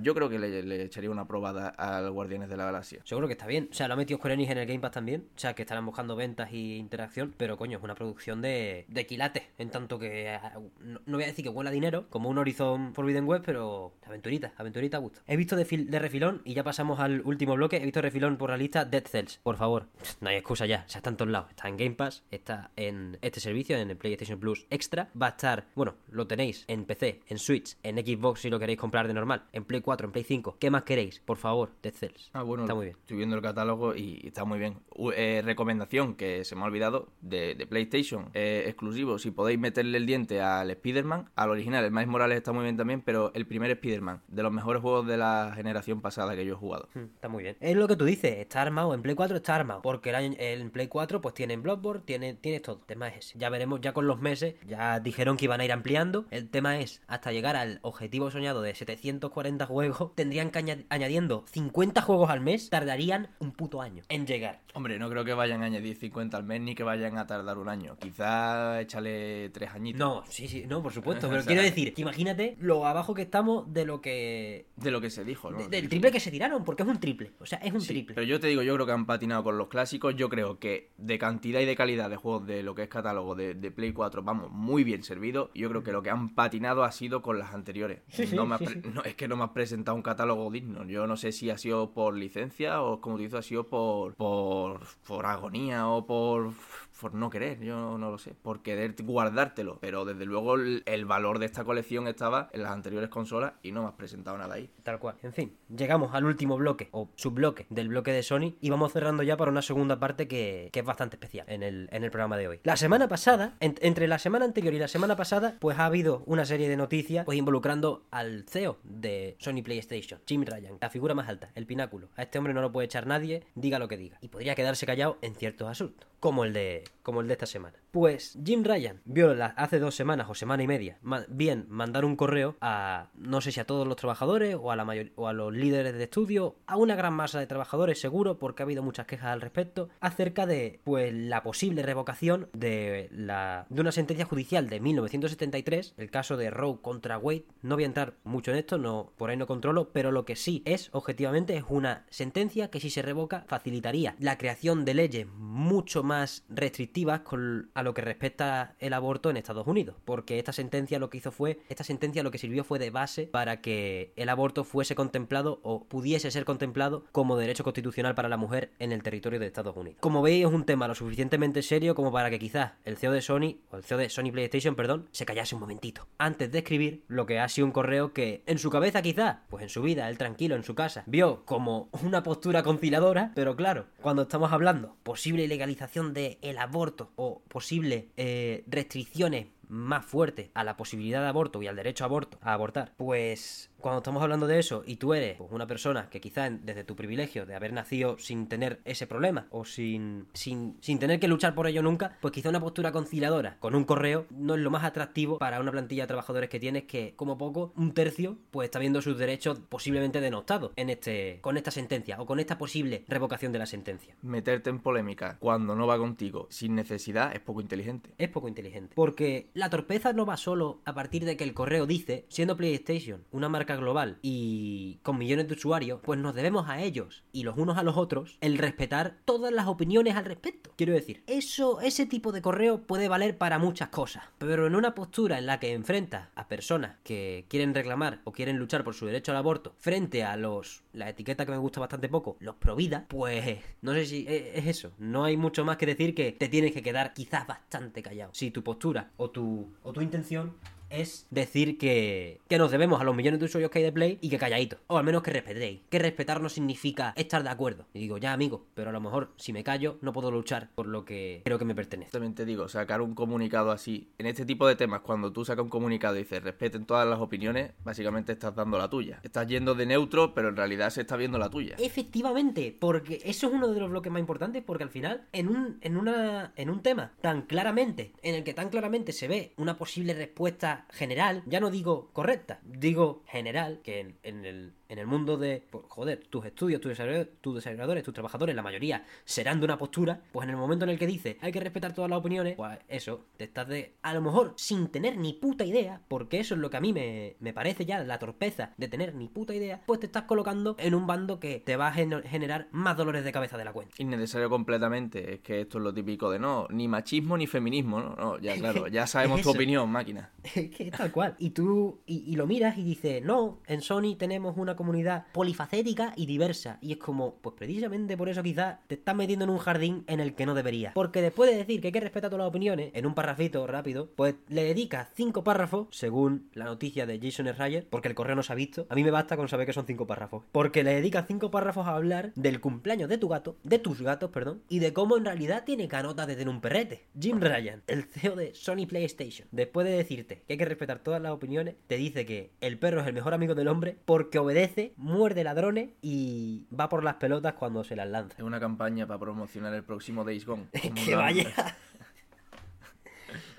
yo 0.03 0.15
creo 0.15 0.29
que 0.29 0.39
le, 0.39 0.63
le 0.63 0.83
echaría 0.85 1.11
una 1.11 1.27
probada 1.27 1.69
al 1.69 2.11
Guardianes 2.11 2.49
de 2.49 2.57
la 2.57 2.65
Galaxia. 2.65 3.01
Yo 3.05 3.17
creo 3.17 3.29
que 3.29 3.33
está 3.35 3.47
bien. 3.47 3.69
O 3.71 3.75
sea, 3.75 3.89
lo 3.89 3.95
ha 3.95 3.97
metido 3.97 4.19
Square 4.19 4.35
Enix 4.35 4.51
en 4.51 4.59
el 4.59 4.67
Game 4.67 4.81
Pass 4.81 4.93
también. 4.93 5.27
O 5.35 5.39
sea, 5.39 5.55
que 5.55 5.63
estarán 5.63 5.87
buscando 5.87 6.17
ventas 6.17 6.53
y 6.53 6.77
interacción. 6.77 7.35
Pero 7.37 7.57
coño, 7.57 7.79
es 7.79 7.85
una 7.85 7.95
producción 7.95 8.41
de, 8.43 8.85
de 8.89 9.07
quilates. 9.07 9.45
En 9.59 9.71
tanto 9.71 9.99
que. 9.99 10.39
No, 10.83 11.01
no 11.07 11.17
voy 11.17 11.25
a 11.25 11.27
decir 11.29 11.45
que 11.45 11.49
huela 11.49 11.71
dinero, 11.71 12.07
como 12.11 12.29
un 12.29 12.39
Horizon 12.39 12.95
Forbidden 12.95 13.27
West, 13.27 13.45
pero. 13.45 13.93
Aventurita, 14.07 14.53
aventurita 14.57 14.97
a 14.97 15.01
gusto. 15.01 15.21
He 15.27 15.37
visto 15.37 15.55
de, 15.55 15.65
fil- 15.67 15.87
de 15.87 15.99
refilón, 15.99 16.43
y 16.45 16.55
ya 16.55 16.65
pasamos 16.65 16.99
al 16.99 17.23
último 17.25 17.55
bloque. 17.55 17.77
He 17.77 17.85
visto 17.85 18.01
de 18.01 18.11
por 18.37 18.51
la 18.51 18.57
lista 18.57 18.85
Dead 18.85 19.05
Cells. 19.07 19.39
Por 19.43 19.57
favor, 19.57 19.87
no 20.21 20.29
hay 20.29 20.37
excusa 20.37 20.67
ya. 20.67 20.85
O 20.87 20.89
sea, 20.91 20.99
está 20.99 21.11
en 21.11 21.17
todos 21.17 21.31
lados. 21.31 21.51
Está 21.51 21.69
en 21.69 21.77
Game 21.77 21.95
Pass, 21.95 22.23
está 22.31 22.71
en 22.77 23.19
este 23.23 23.41
servicio, 23.41 23.77
en 23.77 23.91
el 23.91 23.97
PlayStation 23.97 24.39
Plus 24.39 24.67
Extra. 24.71 25.09
Va 25.21 25.27
a 25.27 25.31
estar, 25.31 25.67
bueno, 25.75 25.95
lo 26.11 26.27
tenéis 26.27 26.65
en 26.69 26.85
PC, 26.85 27.21
en 27.29 27.39
Switch, 27.39 27.77
en 27.83 27.97
Xbox 27.97 28.41
si 28.41 28.51
lo 28.51 28.59
queréis 28.59 28.79
comprar 28.79 29.07
de 29.09 29.15
normal, 29.15 29.45
en 29.53 29.65
Play 29.65 29.81
4, 29.81 30.07
en 30.07 30.13
Play 30.13 30.25
5. 30.25 30.57
¿Qué 30.59 30.71
más 30.71 30.83
queréis? 30.85 31.21
Por 31.21 31.37
favor, 31.37 31.71
Dead 31.83 31.93
Cells. 31.95 32.31
Ah, 32.33 32.43
bueno, 32.43 32.65
Está 32.65 32.75
muy 32.75 32.87
bien. 32.87 32.97
estoy 32.99 33.17
viendo 33.17 33.37
el 33.37 33.43
catálogo 33.43 33.95
y 33.95 34.21
está 34.27 34.45
muy 34.45 34.59
bien. 34.59 34.79
Eh, 35.15 35.43
recomendación 35.45 36.15
que 36.15 36.45
se 36.45 36.55
me 36.57 36.63
ha 36.63 36.65
olvidado 36.65 37.09
de, 37.21 37.55
de 37.55 37.67
PlayStation, 37.67 38.31
eh, 38.35 38.65
exclusivo. 38.67 39.19
Si 39.19 39.31
podéis 39.31 39.59
meterle 39.59 39.99
el 39.99 40.07
diente 40.07 40.41
al 40.41 40.71
Spider-Man, 40.71 41.31
al 41.37 41.51
original, 41.51 41.85
el 41.85 41.91
Miles 41.91 42.09
Morales 42.09 42.39
está 42.39 42.53
muy 42.53 42.65
bien 42.65 42.77
también, 42.77 43.01
pero 43.03 43.31
el 43.35 43.47
primer 43.47 43.71
Spider-Man, 43.71 44.23
de 44.29 44.43
los 44.43 44.53
mejores 44.53 44.83
juegos 44.83 45.07
de 45.07 45.17
la 45.17 45.53
generación 45.55 46.01
pasada 46.01 46.35
que 46.37 46.45
yo 46.45 46.55
he 46.55 46.57
jugado. 46.57 46.89
Mm, 46.95 46.99
Está 47.15 47.29
muy 47.29 47.43
bien. 47.43 47.57
Es 47.61 47.77
lo 47.77 47.89
que 47.89 47.97
tú 47.97 48.05
dices, 48.05 48.20
está 48.25 48.63
armado. 48.63 48.95
En 48.95 49.03
Play 49.03 49.15
4 49.15 49.37
está 49.37 49.57
armado. 49.57 49.83
Porque 49.83 50.11
el 50.11 50.15
año, 50.17 50.35
en 50.39 50.71
Play 50.71 50.89
4 50.89 51.21
pues 51.21 51.35
tienen 51.35 51.63
Bloodborne, 51.63 52.03
tiene, 52.05 52.35
tienes 52.35 52.63
todo. 52.63 52.77
El 52.81 52.87
tema 52.87 53.09
es 53.09 53.17
ese. 53.27 53.39
Ya 53.39 53.49
veremos, 53.51 53.81
ya 53.81 53.93
con 53.93 54.07
los 54.07 54.21
meses, 54.21 54.55
ya 54.67 55.01
dijeron 55.01 55.37
que 55.37 55.47
iban 55.47 55.61
a 55.61 55.65
ir 55.65 55.73
ampliando. 55.73 56.27
El 56.31 56.49
tema 56.49 56.79
es, 56.81 57.03
hasta 57.07 57.33
llegar 57.33 57.57
al 57.57 57.79
objetivo 57.83 58.31
soñado 58.31 58.63
de 58.63 58.75
740 58.75 59.67
juegos, 59.67 60.13
tendrían 60.15 60.51
que 60.51 60.59
aña- 60.59 60.85
añadiendo 60.89 61.45
50 61.51 62.01
juegos 62.03 62.31
al 62.31 62.41
mes, 62.41 62.71
tardarían 62.71 63.29
un 63.39 63.53
puto 63.53 63.81
año 63.83 64.03
en 64.09 64.27
llegar. 64.27 64.61
Hombre, 64.75 64.99
no 64.99 65.09
creo 65.11 65.25
que 65.25 65.35
vayan 65.35 65.63
a 65.63 65.67
añadir 65.67 65.97
50 65.97 66.37
al 66.37 66.45
mes 66.45 66.61
ni 66.61 66.75
que 66.75 66.83
vayan 66.85 67.19
a 67.19 67.27
tardar 67.27 67.59
un 67.59 67.69
año. 67.69 67.97
Quizá 67.99 68.81
échale 68.81 69.51
tres 69.51 69.71
añitos. 69.71 69.99
No, 69.99 70.23
sí, 70.29 70.47
sí, 70.49 70.65
no, 70.69 70.83
por 70.83 70.93
supuesto. 70.93 71.27
Pero 71.29 71.41
O 71.41 71.43
sea- 71.43 71.49
quiero 71.49 71.63
decir, 71.63 71.93
que 71.95 72.03
imagínate 72.03 72.57
lo 72.61 72.87
abajo 72.87 73.15
que 73.15 73.23
estamos 73.23 73.73
de 73.73 73.85
lo 73.85 74.01
que... 74.01 74.67
De 74.77 74.91
lo 74.91 75.01
que 75.01 75.11
se 75.11 75.25
dijo, 75.25 75.51
¿no? 75.51 75.59
de- 75.59 75.69
del 75.69 75.89
triple 75.89 76.13
que 76.13 76.21
se 76.21 76.31
tiraron, 76.31 76.65
porque 76.65 76.83
es 76.83 76.89
un 76.89 77.01
triple. 77.01 77.33
O 77.41 77.47
sea, 77.47 77.59
es 77.59 77.73
un 77.73 77.81
Sí, 77.81 77.89
triple. 77.89 78.10
Pero 78.15 78.23
yo 78.27 78.41
te 78.41 78.47
digo, 78.49 78.63
yo 78.63 78.75
creo 78.75 78.87
que 78.87 78.93
han 78.93 79.07
patinado 79.07 79.43
con 79.45 79.59
los 79.59 79.69
clásicos. 79.69 80.15
Yo 80.17 80.29
creo 80.29 80.59
que 80.59 80.91
de 80.97 81.19
cantidad 81.19 81.61
y 81.61 81.65
de 81.65 81.77
calidad 81.77 82.11
de 82.11 82.17
juegos 82.17 82.47
de 82.47 82.63
lo 82.63 82.75
que 82.75 82.83
es 82.85 82.89
catálogo 82.89 83.35
de, 83.35 83.55
de 83.55 83.71
Play 83.71 83.93
4, 83.93 84.23
vamos, 84.23 84.51
muy 84.51 84.85
bien 84.85 85.03
servido. 85.03 85.51
Yo 85.55 85.69
creo 85.69 85.83
que 85.83 85.93
lo 85.93 86.03
que 86.03 86.11
han 86.11 86.35
patinado 86.35 86.85
ha 86.85 86.93
sido 86.93 87.23
con 87.23 87.39
las 87.39 87.55
anteriores. 87.55 88.01
Sí, 88.09 88.27
sí, 88.27 88.37
no 88.37 88.47
me 88.47 88.55
has 88.55 88.61
sí, 88.61 88.67
pre- 88.67 88.83
sí. 88.83 88.89
no, 88.95 89.03
es 89.03 89.15
que 89.15 89.29
no 89.29 89.37
me 89.37 89.45
has 89.45 89.51
presentado 89.51 89.97
un 89.97 90.03
catálogo 90.03 90.51
digno. 90.51 90.85
Yo 90.85 91.07
no 91.07 91.17
sé 91.17 91.33
si 91.33 91.51
ha 91.51 91.59
sido 91.59 91.93
por 91.93 92.17
licencia 92.17 92.83
o, 92.83 93.01
como 93.01 93.17
te 93.17 93.23
dices, 93.25 93.39
ha 93.39 93.43
sido 93.43 93.67
por, 93.69 94.15
por, 94.15 94.81
por 95.07 95.27
agonía 95.27 95.89
o 95.89 96.07
por, 96.07 96.53
por 97.01 97.15
no 97.15 97.31
querer. 97.31 97.61
Yo 97.61 97.99
no 97.99 98.11
lo 98.11 98.19
sé. 98.19 98.35
Por 98.35 98.63
querer 98.63 98.95
guardártelo. 99.03 99.79
Pero 99.81 100.05
desde 100.05 100.25
luego 100.27 100.55
el, 100.55 101.05
valor 101.07 101.39
de 101.39 101.47
esta 101.47 101.65
colección 101.65 102.07
estaba 102.07 102.49
en 102.53 102.63
las 102.63 102.73
anteriores 102.73 103.09
consolas 103.11 103.55
y 103.63 103.73
no 103.73 103.83
me 103.83 103.89
has 103.89 103.95
presentado 103.95 104.37
nada 104.39 104.55
ahí. 104.55 104.71
Tal 104.83 104.99
cual. 104.99 105.17
En 105.23 105.33
fin, 105.33 105.57
llegamos 105.75 106.15
al 106.15 106.25
último 106.25 106.57
bloque, 106.57 106.89
o 106.93 107.09
subbloque 107.17 107.67
del 107.71 107.89
bloque 107.89 108.13
de 108.13 108.23
Sony, 108.23 108.55
y 108.61 108.71
vamos 108.71 108.93
cerrando 108.93 109.23
ya 109.23 109.37
para 109.37 109.51
una 109.51 109.63
segunda 109.63 109.99
parte 109.99 110.29
que, 110.29 110.69
que 110.73 110.81
es 110.81 110.85
bastante 110.87 111.17
especial 111.17 111.47
en 111.49 111.63
el, 111.63 111.89
en 111.93 112.05
el 112.05 112.11
programa 112.11 112.37
de 112.37 112.49
hoy. 112.49 112.61
La 112.65 112.77
semana 112.77 113.09
pasada, 113.09 113.57
en- 113.61 113.75
entre 113.81 114.07
la 114.09 114.19
semana 114.19 114.45
anterior 114.45 114.75
y 114.75 114.79
la 114.79 114.89
semana 114.89 115.17
pasada, 115.17 115.57
pues 115.61 115.79
ha 115.79 115.87
habido 115.87 116.23
una 116.27 116.45
serie 116.45 116.69
de 116.69 116.77
noticias 116.77 117.25
pues 117.25 117.39
involucrando 117.39 118.05
al 118.11 118.45
CEO 118.49 118.79
de 118.85 119.37
Sony 119.39 119.63
PlayStation, 119.65 120.21
Jim 120.27 120.45
Ryan, 120.45 120.79
la 120.81 120.91
figura 120.91 121.15
más 121.15 121.29
alta, 121.29 121.51
el 121.55 121.67
pináculo. 121.67 122.09
A 122.17 122.23
este 122.23 122.39
hombre 122.39 122.53
no 122.55 122.61
lo 122.61 122.73
puede 122.73 122.87
echar 122.87 123.07
nadie, 123.07 123.45
diga 123.55 123.79
lo 123.79 123.89
que 123.89 123.97
diga. 123.97 124.19
Y 124.21 124.29
podría 124.29 124.55
quedarse 124.55 124.87
callado 124.87 125.19
en 125.23 125.35
ciertos 125.35 125.69
asuntos, 125.69 126.09
como 126.21 126.45
el 126.45 126.53
de, 126.53 126.85
como 127.03 127.23
el 127.23 127.27
de 127.27 127.33
esta 127.33 127.47
semana. 127.47 127.77
Pues 127.91 128.39
Jim 128.45 128.63
Ryan 128.63 129.01
vio 129.05 129.35
hace 129.57 129.81
dos 129.81 129.97
semanas 129.97 130.29
o 130.31 130.35
semana 130.35 130.63
y 130.63 130.69
media, 130.69 130.99
bien 131.29 131.67
mandar 131.69 132.05
un 132.05 132.15
correo 132.15 132.57
a 132.61 133.11
no 133.15 133.41
sé 133.41 133.51
si 133.51 133.59
a 133.59 133.67
todos 133.67 133.87
los 133.87 133.97
trabajadores 133.97 134.57
o 134.61 134.71
a 134.71 134.77
la 134.77 134.87
o 135.17 135.27
a 135.27 135.33
los 135.33 135.53
líderes 135.53 135.95
de 135.95 136.05
estudio, 136.05 136.57
a 136.67 136.77
una 136.77 136.95
gran 136.95 137.15
masa 137.15 137.41
de 137.41 137.47
trabajadores 137.47 138.01
seguro, 138.01 138.39
porque 138.39 138.63
ha 138.63 138.65
habido 138.65 138.83
muchas 138.83 139.07
quejas 139.07 139.31
al 139.31 139.41
respecto, 139.41 139.89
acerca 140.01 140.47
de 140.47 140.81
pues 140.85 141.13
la 141.13 141.43
posible 141.43 141.83
revocación 141.83 142.49
de 142.53 143.09
la 143.13 143.67
de 143.69 143.81
una 143.81 143.93
sentencia 143.93 144.25
judicial 144.25 144.69
de 144.69 144.79
1973, 144.79 145.95
el 145.97 146.11
caso 146.11 146.37
de 146.37 146.51
Roe 146.51 146.79
contra 146.81 147.19
Wade. 147.19 147.47
No 147.63 147.75
voy 147.75 147.85
a 147.85 147.87
entrar 147.87 148.15
mucho 148.23 148.53
en 148.53 148.59
esto, 148.59 148.79
no 148.79 149.13
por 149.17 149.31
ahí 149.31 149.37
no 149.37 149.49
controlo, 149.49 149.91
pero 149.93 150.13
lo 150.13 150.25
que 150.25 150.37
sí 150.37 150.63
es 150.65 150.91
objetivamente 150.93 151.57
es 151.57 151.65
una 151.69 152.07
sentencia 152.11 152.71
que 152.71 152.81
si 152.81 152.91
se 152.91 153.03
revoca 153.03 153.45
facilitaría 153.49 154.15
la 154.21 154.39
creación 154.39 154.85
de 154.85 154.95
leyes 154.95 155.27
mucho 155.27 156.05
más 156.05 156.45
restrictivas 156.49 157.21
con 157.21 157.71
a 157.81 157.83
lo 157.83 157.95
que 157.95 158.03
respecta 158.03 158.75
el 158.79 158.93
aborto 158.93 159.31
en 159.31 159.37
Estados 159.37 159.67
Unidos, 159.67 159.97
porque 160.05 160.39
esta 160.39 160.53
sentencia 160.53 160.99
lo 160.99 161.11
que 161.11 161.19
hizo 161.19 161.33
fue 161.33 161.61
esta 161.69 161.85
sentencia 161.85 162.23
lo 162.23 162.31
que 162.31 162.39
sirvió 162.39 162.63
fue 162.63 162.79
de 162.79 162.91
base 162.91 163.27
para 163.27 163.61
que 163.61 164.13
el 164.17 164.29
aborto 164.29 164.65
fuese 164.65 164.95
contemplado 164.95 165.61
o 165.63 165.85
pudiese 165.85 166.31
ser 166.31 166.45
contemplado 166.45 167.05
como 167.13 167.37
derecho 167.37 167.65
constitucional 167.65 168.15
para 168.15 168.29
la 168.29 168.37
mujer 168.37 168.73
en 168.79 168.93
el 168.93 169.03
territorio 169.03 169.41
de 169.41 169.47
Estados 169.47 169.77
Unidos. 169.77 169.99
Como 170.01 170.23
veis 170.23 170.47
es 170.47 170.53
un 170.53 170.65
tema 170.65 170.89
lo 170.89 170.95
suficientemente 170.95 171.63
serio 171.63 171.95
como 171.95 172.13
para 172.13 172.31
que 172.31 172.39
quizás 172.39 172.73
el 172.85 172.97
CEO 172.97 173.13
de 173.13 173.23
Sony 173.23 173.57
o 173.71 173.77
el 173.77 173.85
CEO 173.85 173.99
de 173.99 174.09
Sony 174.11 174.31
PlayStation, 174.33 174.75
perdón, 174.75 175.09
se 175.13 175.27
callase 175.27 175.55
un 175.55 175.61
momentito 175.61 176.07
antes 176.19 176.53
de 176.53 176.59
escribir 176.59 177.05
lo 177.09 177.27
que 177.27 177.41
ha 177.41 177.49
sido 177.49 177.67
un 177.67 177.73
correo 177.73 178.13
que 178.13 178.43
en 178.47 178.59
su 178.59 178.71
cabeza 178.71 179.03
quizás, 179.03 179.39
pues 179.49 179.63
en 179.63 179.69
su 179.71 179.83
vida, 179.83 180.09
él 180.09 180.19
tranquilo 180.19 180.55
en 180.55 180.65
su 180.65 180.75
casa, 180.75 181.03
vio 181.07 181.45
como 181.47 181.89
una 182.05 182.23
postura 182.23 182.63
conciliadora, 182.63 183.33
pero 183.35 183.57
claro, 183.57 183.87
cuando 184.03 184.23
estamos 184.23 184.53
hablando 184.53 184.97
posible 185.03 185.49
legalización 185.49 186.13
del 186.13 186.39
el 186.43 186.59
aborto 186.59 187.11
o 187.17 187.43
posible 187.49 187.70
eh, 188.17 188.65
restricciones 188.67 189.47
más 189.69 190.05
fuertes 190.05 190.51
a 190.55 190.65
la 190.65 190.77
posibilidad 190.77 191.21
de 191.21 191.29
aborto 191.29 191.63
y 191.63 191.69
al 191.69 191.77
derecho 191.77 192.05
a 192.05 192.07
aborto 192.07 192.39
a 192.43 192.53
abortar 192.53 192.93
pues 192.97 193.70
cuando 193.81 193.99
estamos 193.99 194.23
hablando 194.23 194.47
de 194.47 194.59
eso 194.59 194.83
y 194.87 194.97
tú 194.97 195.15
eres 195.15 195.37
pues, 195.39 195.51
una 195.53 195.67
persona 195.67 196.09
que 196.11 196.21
quizá 196.21 196.47
en- 196.47 196.65
desde 196.65 196.85
tu 196.85 196.97
privilegio 196.97 197.47
de 197.47 197.55
haber 197.55 197.73
nacido 197.73 198.19
sin 198.19 198.47
tener 198.49 198.81
ese 198.85 199.07
problema 199.07 199.47
o 199.51 199.65
sin, 199.65 200.27
sin, 200.35 200.77
sin 200.81 200.99
tener 200.99 201.19
que 201.21 201.29
luchar 201.29 201.55
por 201.55 201.67
ello 201.67 201.83
nunca, 201.83 202.17
pues 202.21 202.33
quizá 202.33 202.49
una 202.51 202.61
postura 202.61 202.93
conciliadora 202.93 203.57
con 203.61 203.75
un 203.75 203.85
correo 203.85 204.27
no 204.31 204.55
es 204.55 204.61
lo 204.61 204.71
más 204.71 204.85
atractivo 204.85 205.39
para 205.39 205.61
una 205.61 205.73
plantilla 205.73 206.05
de 206.05 206.09
trabajadores 206.09 206.49
que 206.51 206.61
tienes 206.61 206.85
que 206.85 207.15
como 207.17 207.39
poco 207.39 207.73
un 207.77 207.93
tercio 207.93 208.37
pues 208.51 208.67
está 208.67 208.79
viendo 208.79 209.03
sus 209.03 209.19
derechos 209.19 209.59
posiblemente 209.69 210.21
denostados 210.21 210.73
en 210.77 210.91
este 210.91 211.39
con 211.41 211.57
esta 211.57 211.71
sentencia 211.71 212.21
o 212.21 212.27
con 212.27 212.41
esta 212.41 212.59
posible 212.59 213.05
revocación 213.09 213.53
de 213.53 213.59
la 213.59 213.67
sentencia. 213.67 214.15
Meterte 214.23 214.71
en 214.71 214.81
polémica 214.81 215.37
cuando 215.41 215.75
no 215.75 215.87
va 215.87 215.99
contigo 215.99 216.47
sin 216.51 216.75
necesidad 216.75 217.35
es 217.35 217.41
poco 217.41 217.61
inteligente. 217.61 218.11
Es 218.19 218.29
poco 218.29 218.49
inteligente. 218.49 218.93
Porque 218.95 219.51
la 219.55 219.71
torpeza 219.71 220.13
no 220.13 220.27
va 220.27 220.37
solo 220.37 220.81
a 220.85 220.95
partir 220.95 221.25
de 221.25 221.37
que 221.37 221.45
el 221.45 221.55
correo 221.55 221.87
dice, 221.87 222.25
siendo 222.29 222.57
PlayStation 222.57 223.25
una 223.33 223.49
marca 223.49 223.70
global 223.77 224.19
y 224.23 224.99
con 225.03 225.19
millones 225.19 225.49
de 225.49 225.55
usuarios, 225.55 226.01
pues 226.03 226.19
nos 226.19 226.35
debemos 226.35 226.69
a 226.69 226.81
ellos 226.83 227.25
y 227.33 227.43
los 227.43 227.57
unos 227.57 227.79
a 227.79 227.83
los 227.83 227.97
otros 227.97 228.39
el 228.41 228.59
respetar 228.59 229.17
todas 229.25 229.53
las 229.53 229.67
opiniones 229.67 230.17
al 230.17 230.25
respecto. 230.25 230.73
Quiero 230.77 230.93
decir, 230.93 231.23
eso, 231.27 231.81
ese 231.81 232.07
tipo 232.07 232.33
de 232.33 232.43
correo 232.43 232.83
puede 232.83 233.09
valer 233.09 233.37
para 233.39 233.59
muchas 233.59 233.89
cosas, 233.89 234.25
pero 234.39 234.67
en 234.67 234.75
una 234.75 234.95
postura 234.95 235.39
en 235.39 235.47
la 235.47 235.61
que 235.61 235.73
enfrenta 235.73 236.31
a 236.35 236.49
personas 236.49 236.97
que 237.03 237.47
quieren 237.49 237.75
reclamar 237.75 238.21
o 238.25 238.33
quieren 238.33 238.59
luchar 238.59 238.85
por 238.85 238.95
su 238.95 239.07
derecho 239.07 239.33
al 239.33 239.39
aborto 239.39 239.75
frente 239.79 240.25
a 240.25 240.37
los, 240.37 240.83
la 240.93 241.09
etiqueta 241.09 241.45
que 241.45 241.53
me 241.53 241.59
gusta 241.59 241.81
bastante 241.81 242.09
poco, 242.09 242.37
los 242.41 242.57
pro 242.57 242.77
vida, 242.77 243.07
pues 243.09 243.59
no 243.83 243.93
sé 243.93 244.07
si 244.07 244.27
es, 244.29 244.51
es 244.55 244.67
eso. 244.67 244.93
No 244.99 245.25
hay 245.25 245.37
mucho 245.37 245.65
más 245.65 245.77
que 245.77 245.87
decir 245.87 246.15
que 246.15 246.33
te 246.33 246.49
tienes 246.49 246.73
que 246.73 246.83
quedar 246.83 247.13
quizás 247.13 247.47
bastante 247.47 248.03
callado. 248.03 248.31
Si 248.35 248.51
tu 248.51 248.63
postura 248.63 249.11
o 249.17 249.31
tu, 249.31 249.69
o 249.83 249.93
tu 249.93 250.01
intención 250.01 250.55
es 250.91 251.27
decir 251.31 251.79
que, 251.79 252.41
que 252.49 252.59
nos 252.59 252.71
debemos 252.71 253.01
a 253.01 253.05
los 253.05 253.15
millones 253.15 253.41
de 253.41 253.47
usuarios 253.47 253.71
que 253.71 253.79
hay 253.79 253.85
de 253.85 253.93
Play 253.93 254.19
y 254.21 254.29
que 254.29 254.39
calladito. 254.39 254.79
O 254.89 254.99
al 254.99 255.05
menos 255.05 255.23
que 255.23 255.31
respetéis. 255.31 255.81
Que 255.89 255.99
respetar 255.99 256.41
no 256.41 256.49
significa 256.49 257.13
estar 257.17 257.43
de 257.43 257.49
acuerdo. 257.49 257.87
Y 257.95 258.01
digo, 258.01 258.19
ya 258.19 258.33
amigo, 258.33 258.67
pero 258.75 258.91
a 258.91 258.93
lo 258.93 259.01
mejor 259.01 259.33
si 259.37 259.53
me 259.53 259.65
callo 259.65 259.99
no 260.03 260.13
puedo 260.13 260.31
luchar 260.31 260.71
por 260.75 260.87
lo 260.87 261.05
que 261.05 261.43
creo 261.45 261.59
que 261.59 261.65
me 261.65 261.75
pertenece. 261.75 262.13
También 262.13 262.35
te 262.35 262.45
digo, 262.45 262.69
sacar 262.69 263.01
un 263.01 263.15
comunicado 263.15 263.71
así, 263.71 264.11
en 264.19 264.27
este 264.27 264.45
tipo 264.45 264.67
de 264.67 264.77
temas, 264.77 265.01
cuando 265.01 265.33
tú 265.33 265.45
sacas 265.45 265.65
un 265.65 265.71
comunicado 265.71 266.17
y 266.17 266.21
dices 266.21 266.43
respeten 266.43 266.85
todas 266.85 267.07
las 267.07 267.21
opiniones, 267.21 267.73
básicamente 267.85 268.33
estás 268.33 268.55
dando 268.55 268.79
la 268.79 268.91
tuya. 268.91 269.21
Estás 269.23 269.47
yendo 269.47 269.75
de 269.75 269.87
neutro, 269.87 270.35
pero 270.35 270.49
en 270.49 270.57
realidad 270.57 270.91
se 270.91 271.03
está 271.03 271.17
viendo 271.17 271.39
la 271.39 271.51
tuya. 271.51 271.77
Efectivamente, 271.79 272.77
porque 272.79 273.21
eso 273.25 273.49
es 273.49 273.53
uno 273.53 273.69
de 273.69 273.81
los 273.81 273.91
bloques 273.91 274.13
más 274.13 274.21
importantes, 274.21 274.63
porque 274.65 274.85
al 274.85 274.91
final, 274.91 275.27
en 275.33 275.49
un, 275.49 275.79
en 275.81 275.97
una, 275.97 276.53
en 276.57 276.71
un 276.71 276.83
tema 276.83 277.13
tan 277.21 277.43
claramente, 277.43 278.13
en 278.23 278.35
el 278.35 278.45
que 278.45 278.55
tan 278.55 278.69
claramente 278.69 279.13
se 279.13 279.29
ve 279.29 279.53
una 279.57 279.77
posible 279.77 280.15
respuesta 280.15 280.80
general, 280.91 281.43
ya 281.47 281.61
no 281.61 281.71
digo 281.71 282.11
correcta, 282.13 282.61
digo 282.65 283.23
general, 283.27 283.81
que 283.83 284.01
en, 284.01 284.17
en 284.23 284.45
el, 284.45 284.73
en 284.89 284.99
el 284.99 285.07
mundo 285.07 285.37
de, 285.37 285.63
pues, 285.71 285.85
joder, 285.89 286.25
tus 286.29 286.45
estudios, 286.47 286.81
tus 286.81 286.91
desarrolladores, 286.91 287.33
tus 287.41 287.55
desarrolladores, 287.55 288.03
tus 288.05 288.15
trabajadores, 288.15 288.55
la 288.57 288.63
mayoría 288.63 289.05
serán 289.25 289.61
de 289.61 289.65
una 289.67 289.79
postura, 289.79 290.21
pues 290.33 290.45
en 290.45 290.51
el 290.51 290.57
momento 290.57 290.85
en 290.85 290.91
el 290.91 290.99
que 290.99 291.07
dice 291.07 291.39
hay 291.41 291.53
que 291.53 291.61
respetar 291.61 291.95
todas 291.95 292.11
las 292.11 292.19
opiniones, 292.19 292.57
pues 292.57 292.79
eso, 292.89 293.27
te 293.37 293.45
estás 293.45 293.69
de, 293.69 293.95
a 294.03 294.15
lo 294.15 294.23
mejor 294.23 294.55
sin 294.57 294.89
tener 294.89 295.17
ni 295.17 295.33
puta 295.35 295.65
idea, 295.65 296.01
porque 296.09 296.41
eso 296.41 296.55
es 296.55 296.61
lo 296.61 296.71
que 296.71 296.77
a 296.77 296.81
mí 296.81 296.93
me, 296.93 297.37
me 297.41 297.53
parece 297.53 297.85
ya 297.85 298.03
la 298.03 298.19
torpeza 298.19 298.73
de 298.77 298.89
tener 298.89 299.15
ni 299.15 299.29
puta 299.29 299.55
idea, 299.55 299.83
pues 299.87 300.01
te 300.01 300.07
estás 300.07 300.25
colocando 300.25 300.77
en 300.79 300.95
un 300.95 301.07
bando 301.07 301.39
que 301.41 301.61
te 301.61 301.77
va 301.77 301.89
a 301.89 301.93
gen- 301.93 302.23
generar 302.25 302.69
más 302.73 302.97
dolores 302.97 303.25
de 303.25 303.33
cabeza 303.33 303.57
de 303.59 303.65
la 303.65 303.73
cuenta. 303.73 303.95
Innecesario 303.99 304.49
completamente. 304.51 305.35
Es 305.35 305.41
que 305.41 305.61
esto 305.61 305.79
es 305.79 305.85
lo 305.85 305.93
típico 305.95 306.31
de 306.31 306.39
no, 306.39 306.67
ni 306.71 306.89
machismo 306.89 307.37
ni 307.37 307.47
feminismo, 307.47 308.01
¿no? 308.01 308.17
No, 308.17 308.39
ya 308.39 308.55
claro, 308.59 308.87
ya 308.89 309.07
sabemos 309.07 309.43
tu 309.43 309.51
opinión, 309.51 309.89
máquina. 309.91 310.31
Que 310.71 310.91
tal 310.91 311.13
cual. 311.13 311.37
Y 311.39 311.51
tú, 311.51 312.01
y, 312.07 312.37
lo 312.37 312.47
miras 312.47 312.79
y 312.79 312.83
dices, 312.83 313.23
no, 313.23 313.61
en 313.67 313.83
Sony 313.83 314.17
tenemos 314.19 314.57
una 314.57 314.77
comunidad 314.77 315.27
polifacética 315.33 316.13
y 316.17 316.27
diversa. 316.27 316.79
Y 316.81 316.93
es 316.93 316.99
como, 316.99 317.37
pues 317.37 317.57
precisamente 317.57 318.17
por 318.17 318.29
eso 318.29 318.43
quizás 318.43 318.79
te 318.87 318.95
estás 318.95 319.15
metiendo 319.15 319.45
en 319.45 319.51
un 319.51 319.59
jardín 319.59 320.05
en 320.07 320.21
el 320.21 320.35
que 320.35 320.47
no 320.47 320.55
deberías. 320.55 320.95
Porque 320.95 321.23
después 321.23 321.51
de 321.51 321.57
decir 321.57 321.81
que 321.81 321.89
hay 321.89 321.93
que 321.93 322.01
respetar 322.01 322.31
todas 322.31 322.45
las 322.45 322.49
opiniones, 322.49 322.93
en 322.95 323.07
un 323.07 323.15
parrafito 323.15 323.67
rápido, 323.67 324.11
pues 324.17 324.35
le 324.49 324.65
dedicas 324.65 325.09
cinco 325.15 325.45
párrafos, 325.45 325.89
según 325.91 326.49
la 326.55 326.65
noticia 326.65 327.07
de 327.07 327.19
Jason 327.21 327.47
Schreier, 327.49 327.87
porque 327.89 328.09
el 328.09 328.15
correo 328.15 328.37
no 328.37 328.43
se 328.43 328.53
ha 328.53 328.57
visto. 328.57 328.87
A 328.89 328.95
mí 328.95 329.05
me 329.05 329.11
basta 329.11 329.37
con 329.37 329.49
saber 329.49 329.67
que 329.67 329.73
son 329.73 329.87
cinco 329.87 330.07
párrafos. 330.07 330.45
Porque 330.53 330.85
le 330.85 330.95
dedicas 330.95 331.25
cinco 331.27 331.51
párrafos 331.51 331.87
a 331.87 331.97
hablar 331.97 332.33
del 332.35 332.61
cumpleaños 332.61 333.09
de 333.09 333.19
tu 333.19 333.29
gato, 333.29 333.57
de 333.65 333.79
tus 333.79 334.03
gatos, 334.03 334.31
perdón, 334.31 334.63
y 334.69 334.79
de 334.79 334.93
cómo 334.93 335.17
en 335.17 335.25
realidad 335.25 335.65
tiene 335.65 335.89
canota 335.89 336.27
de 336.27 336.35
tener 336.35 336.49
un 336.49 336.61
perrete. 336.61 337.07
Jim 337.19 337.41
Ryan, 337.41 337.83
el 337.87 338.05
CEO 338.05 338.37
de 338.37 338.55
Sony 338.55 338.87
PlayStation, 338.89 339.49
después 339.51 339.87
de 339.87 339.93
decirte 339.93 340.43
que 340.47 340.55
hay 340.55 340.59
que 340.61 340.67
respetar 340.67 340.99
todas 341.01 341.21
las 341.21 341.33
opiniones, 341.33 341.75
te 341.87 341.97
dice 341.97 342.27
que 342.27 342.53
el 342.61 342.79
perro 342.79 343.01
es 343.01 343.07
el 343.07 343.15
mejor 343.15 343.35
amigo 343.35 343.55
del 343.55 343.69
hombre 343.69 343.97
porque 344.05 344.39
obedece, 344.39 344.93
muerde 344.97 345.43
ladrones 345.43 345.91
y 346.03 346.67
va 346.79 346.89
por 346.89 347.03
las 347.03 347.15
pelotas 347.15 347.55
cuando 347.55 347.83
se 347.83 347.97
las 347.97 348.09
lanza. 348.09 348.37
Es 348.37 348.45
una 348.45 348.61
campaña 348.61 349.07
para 349.07 349.19
promocionar 349.19 349.73
el 349.75 349.83
próximo 349.83 350.25
Days 350.25 350.45
Gone. 350.45 350.67
Que 351.05 351.15
vaya. 351.15 351.53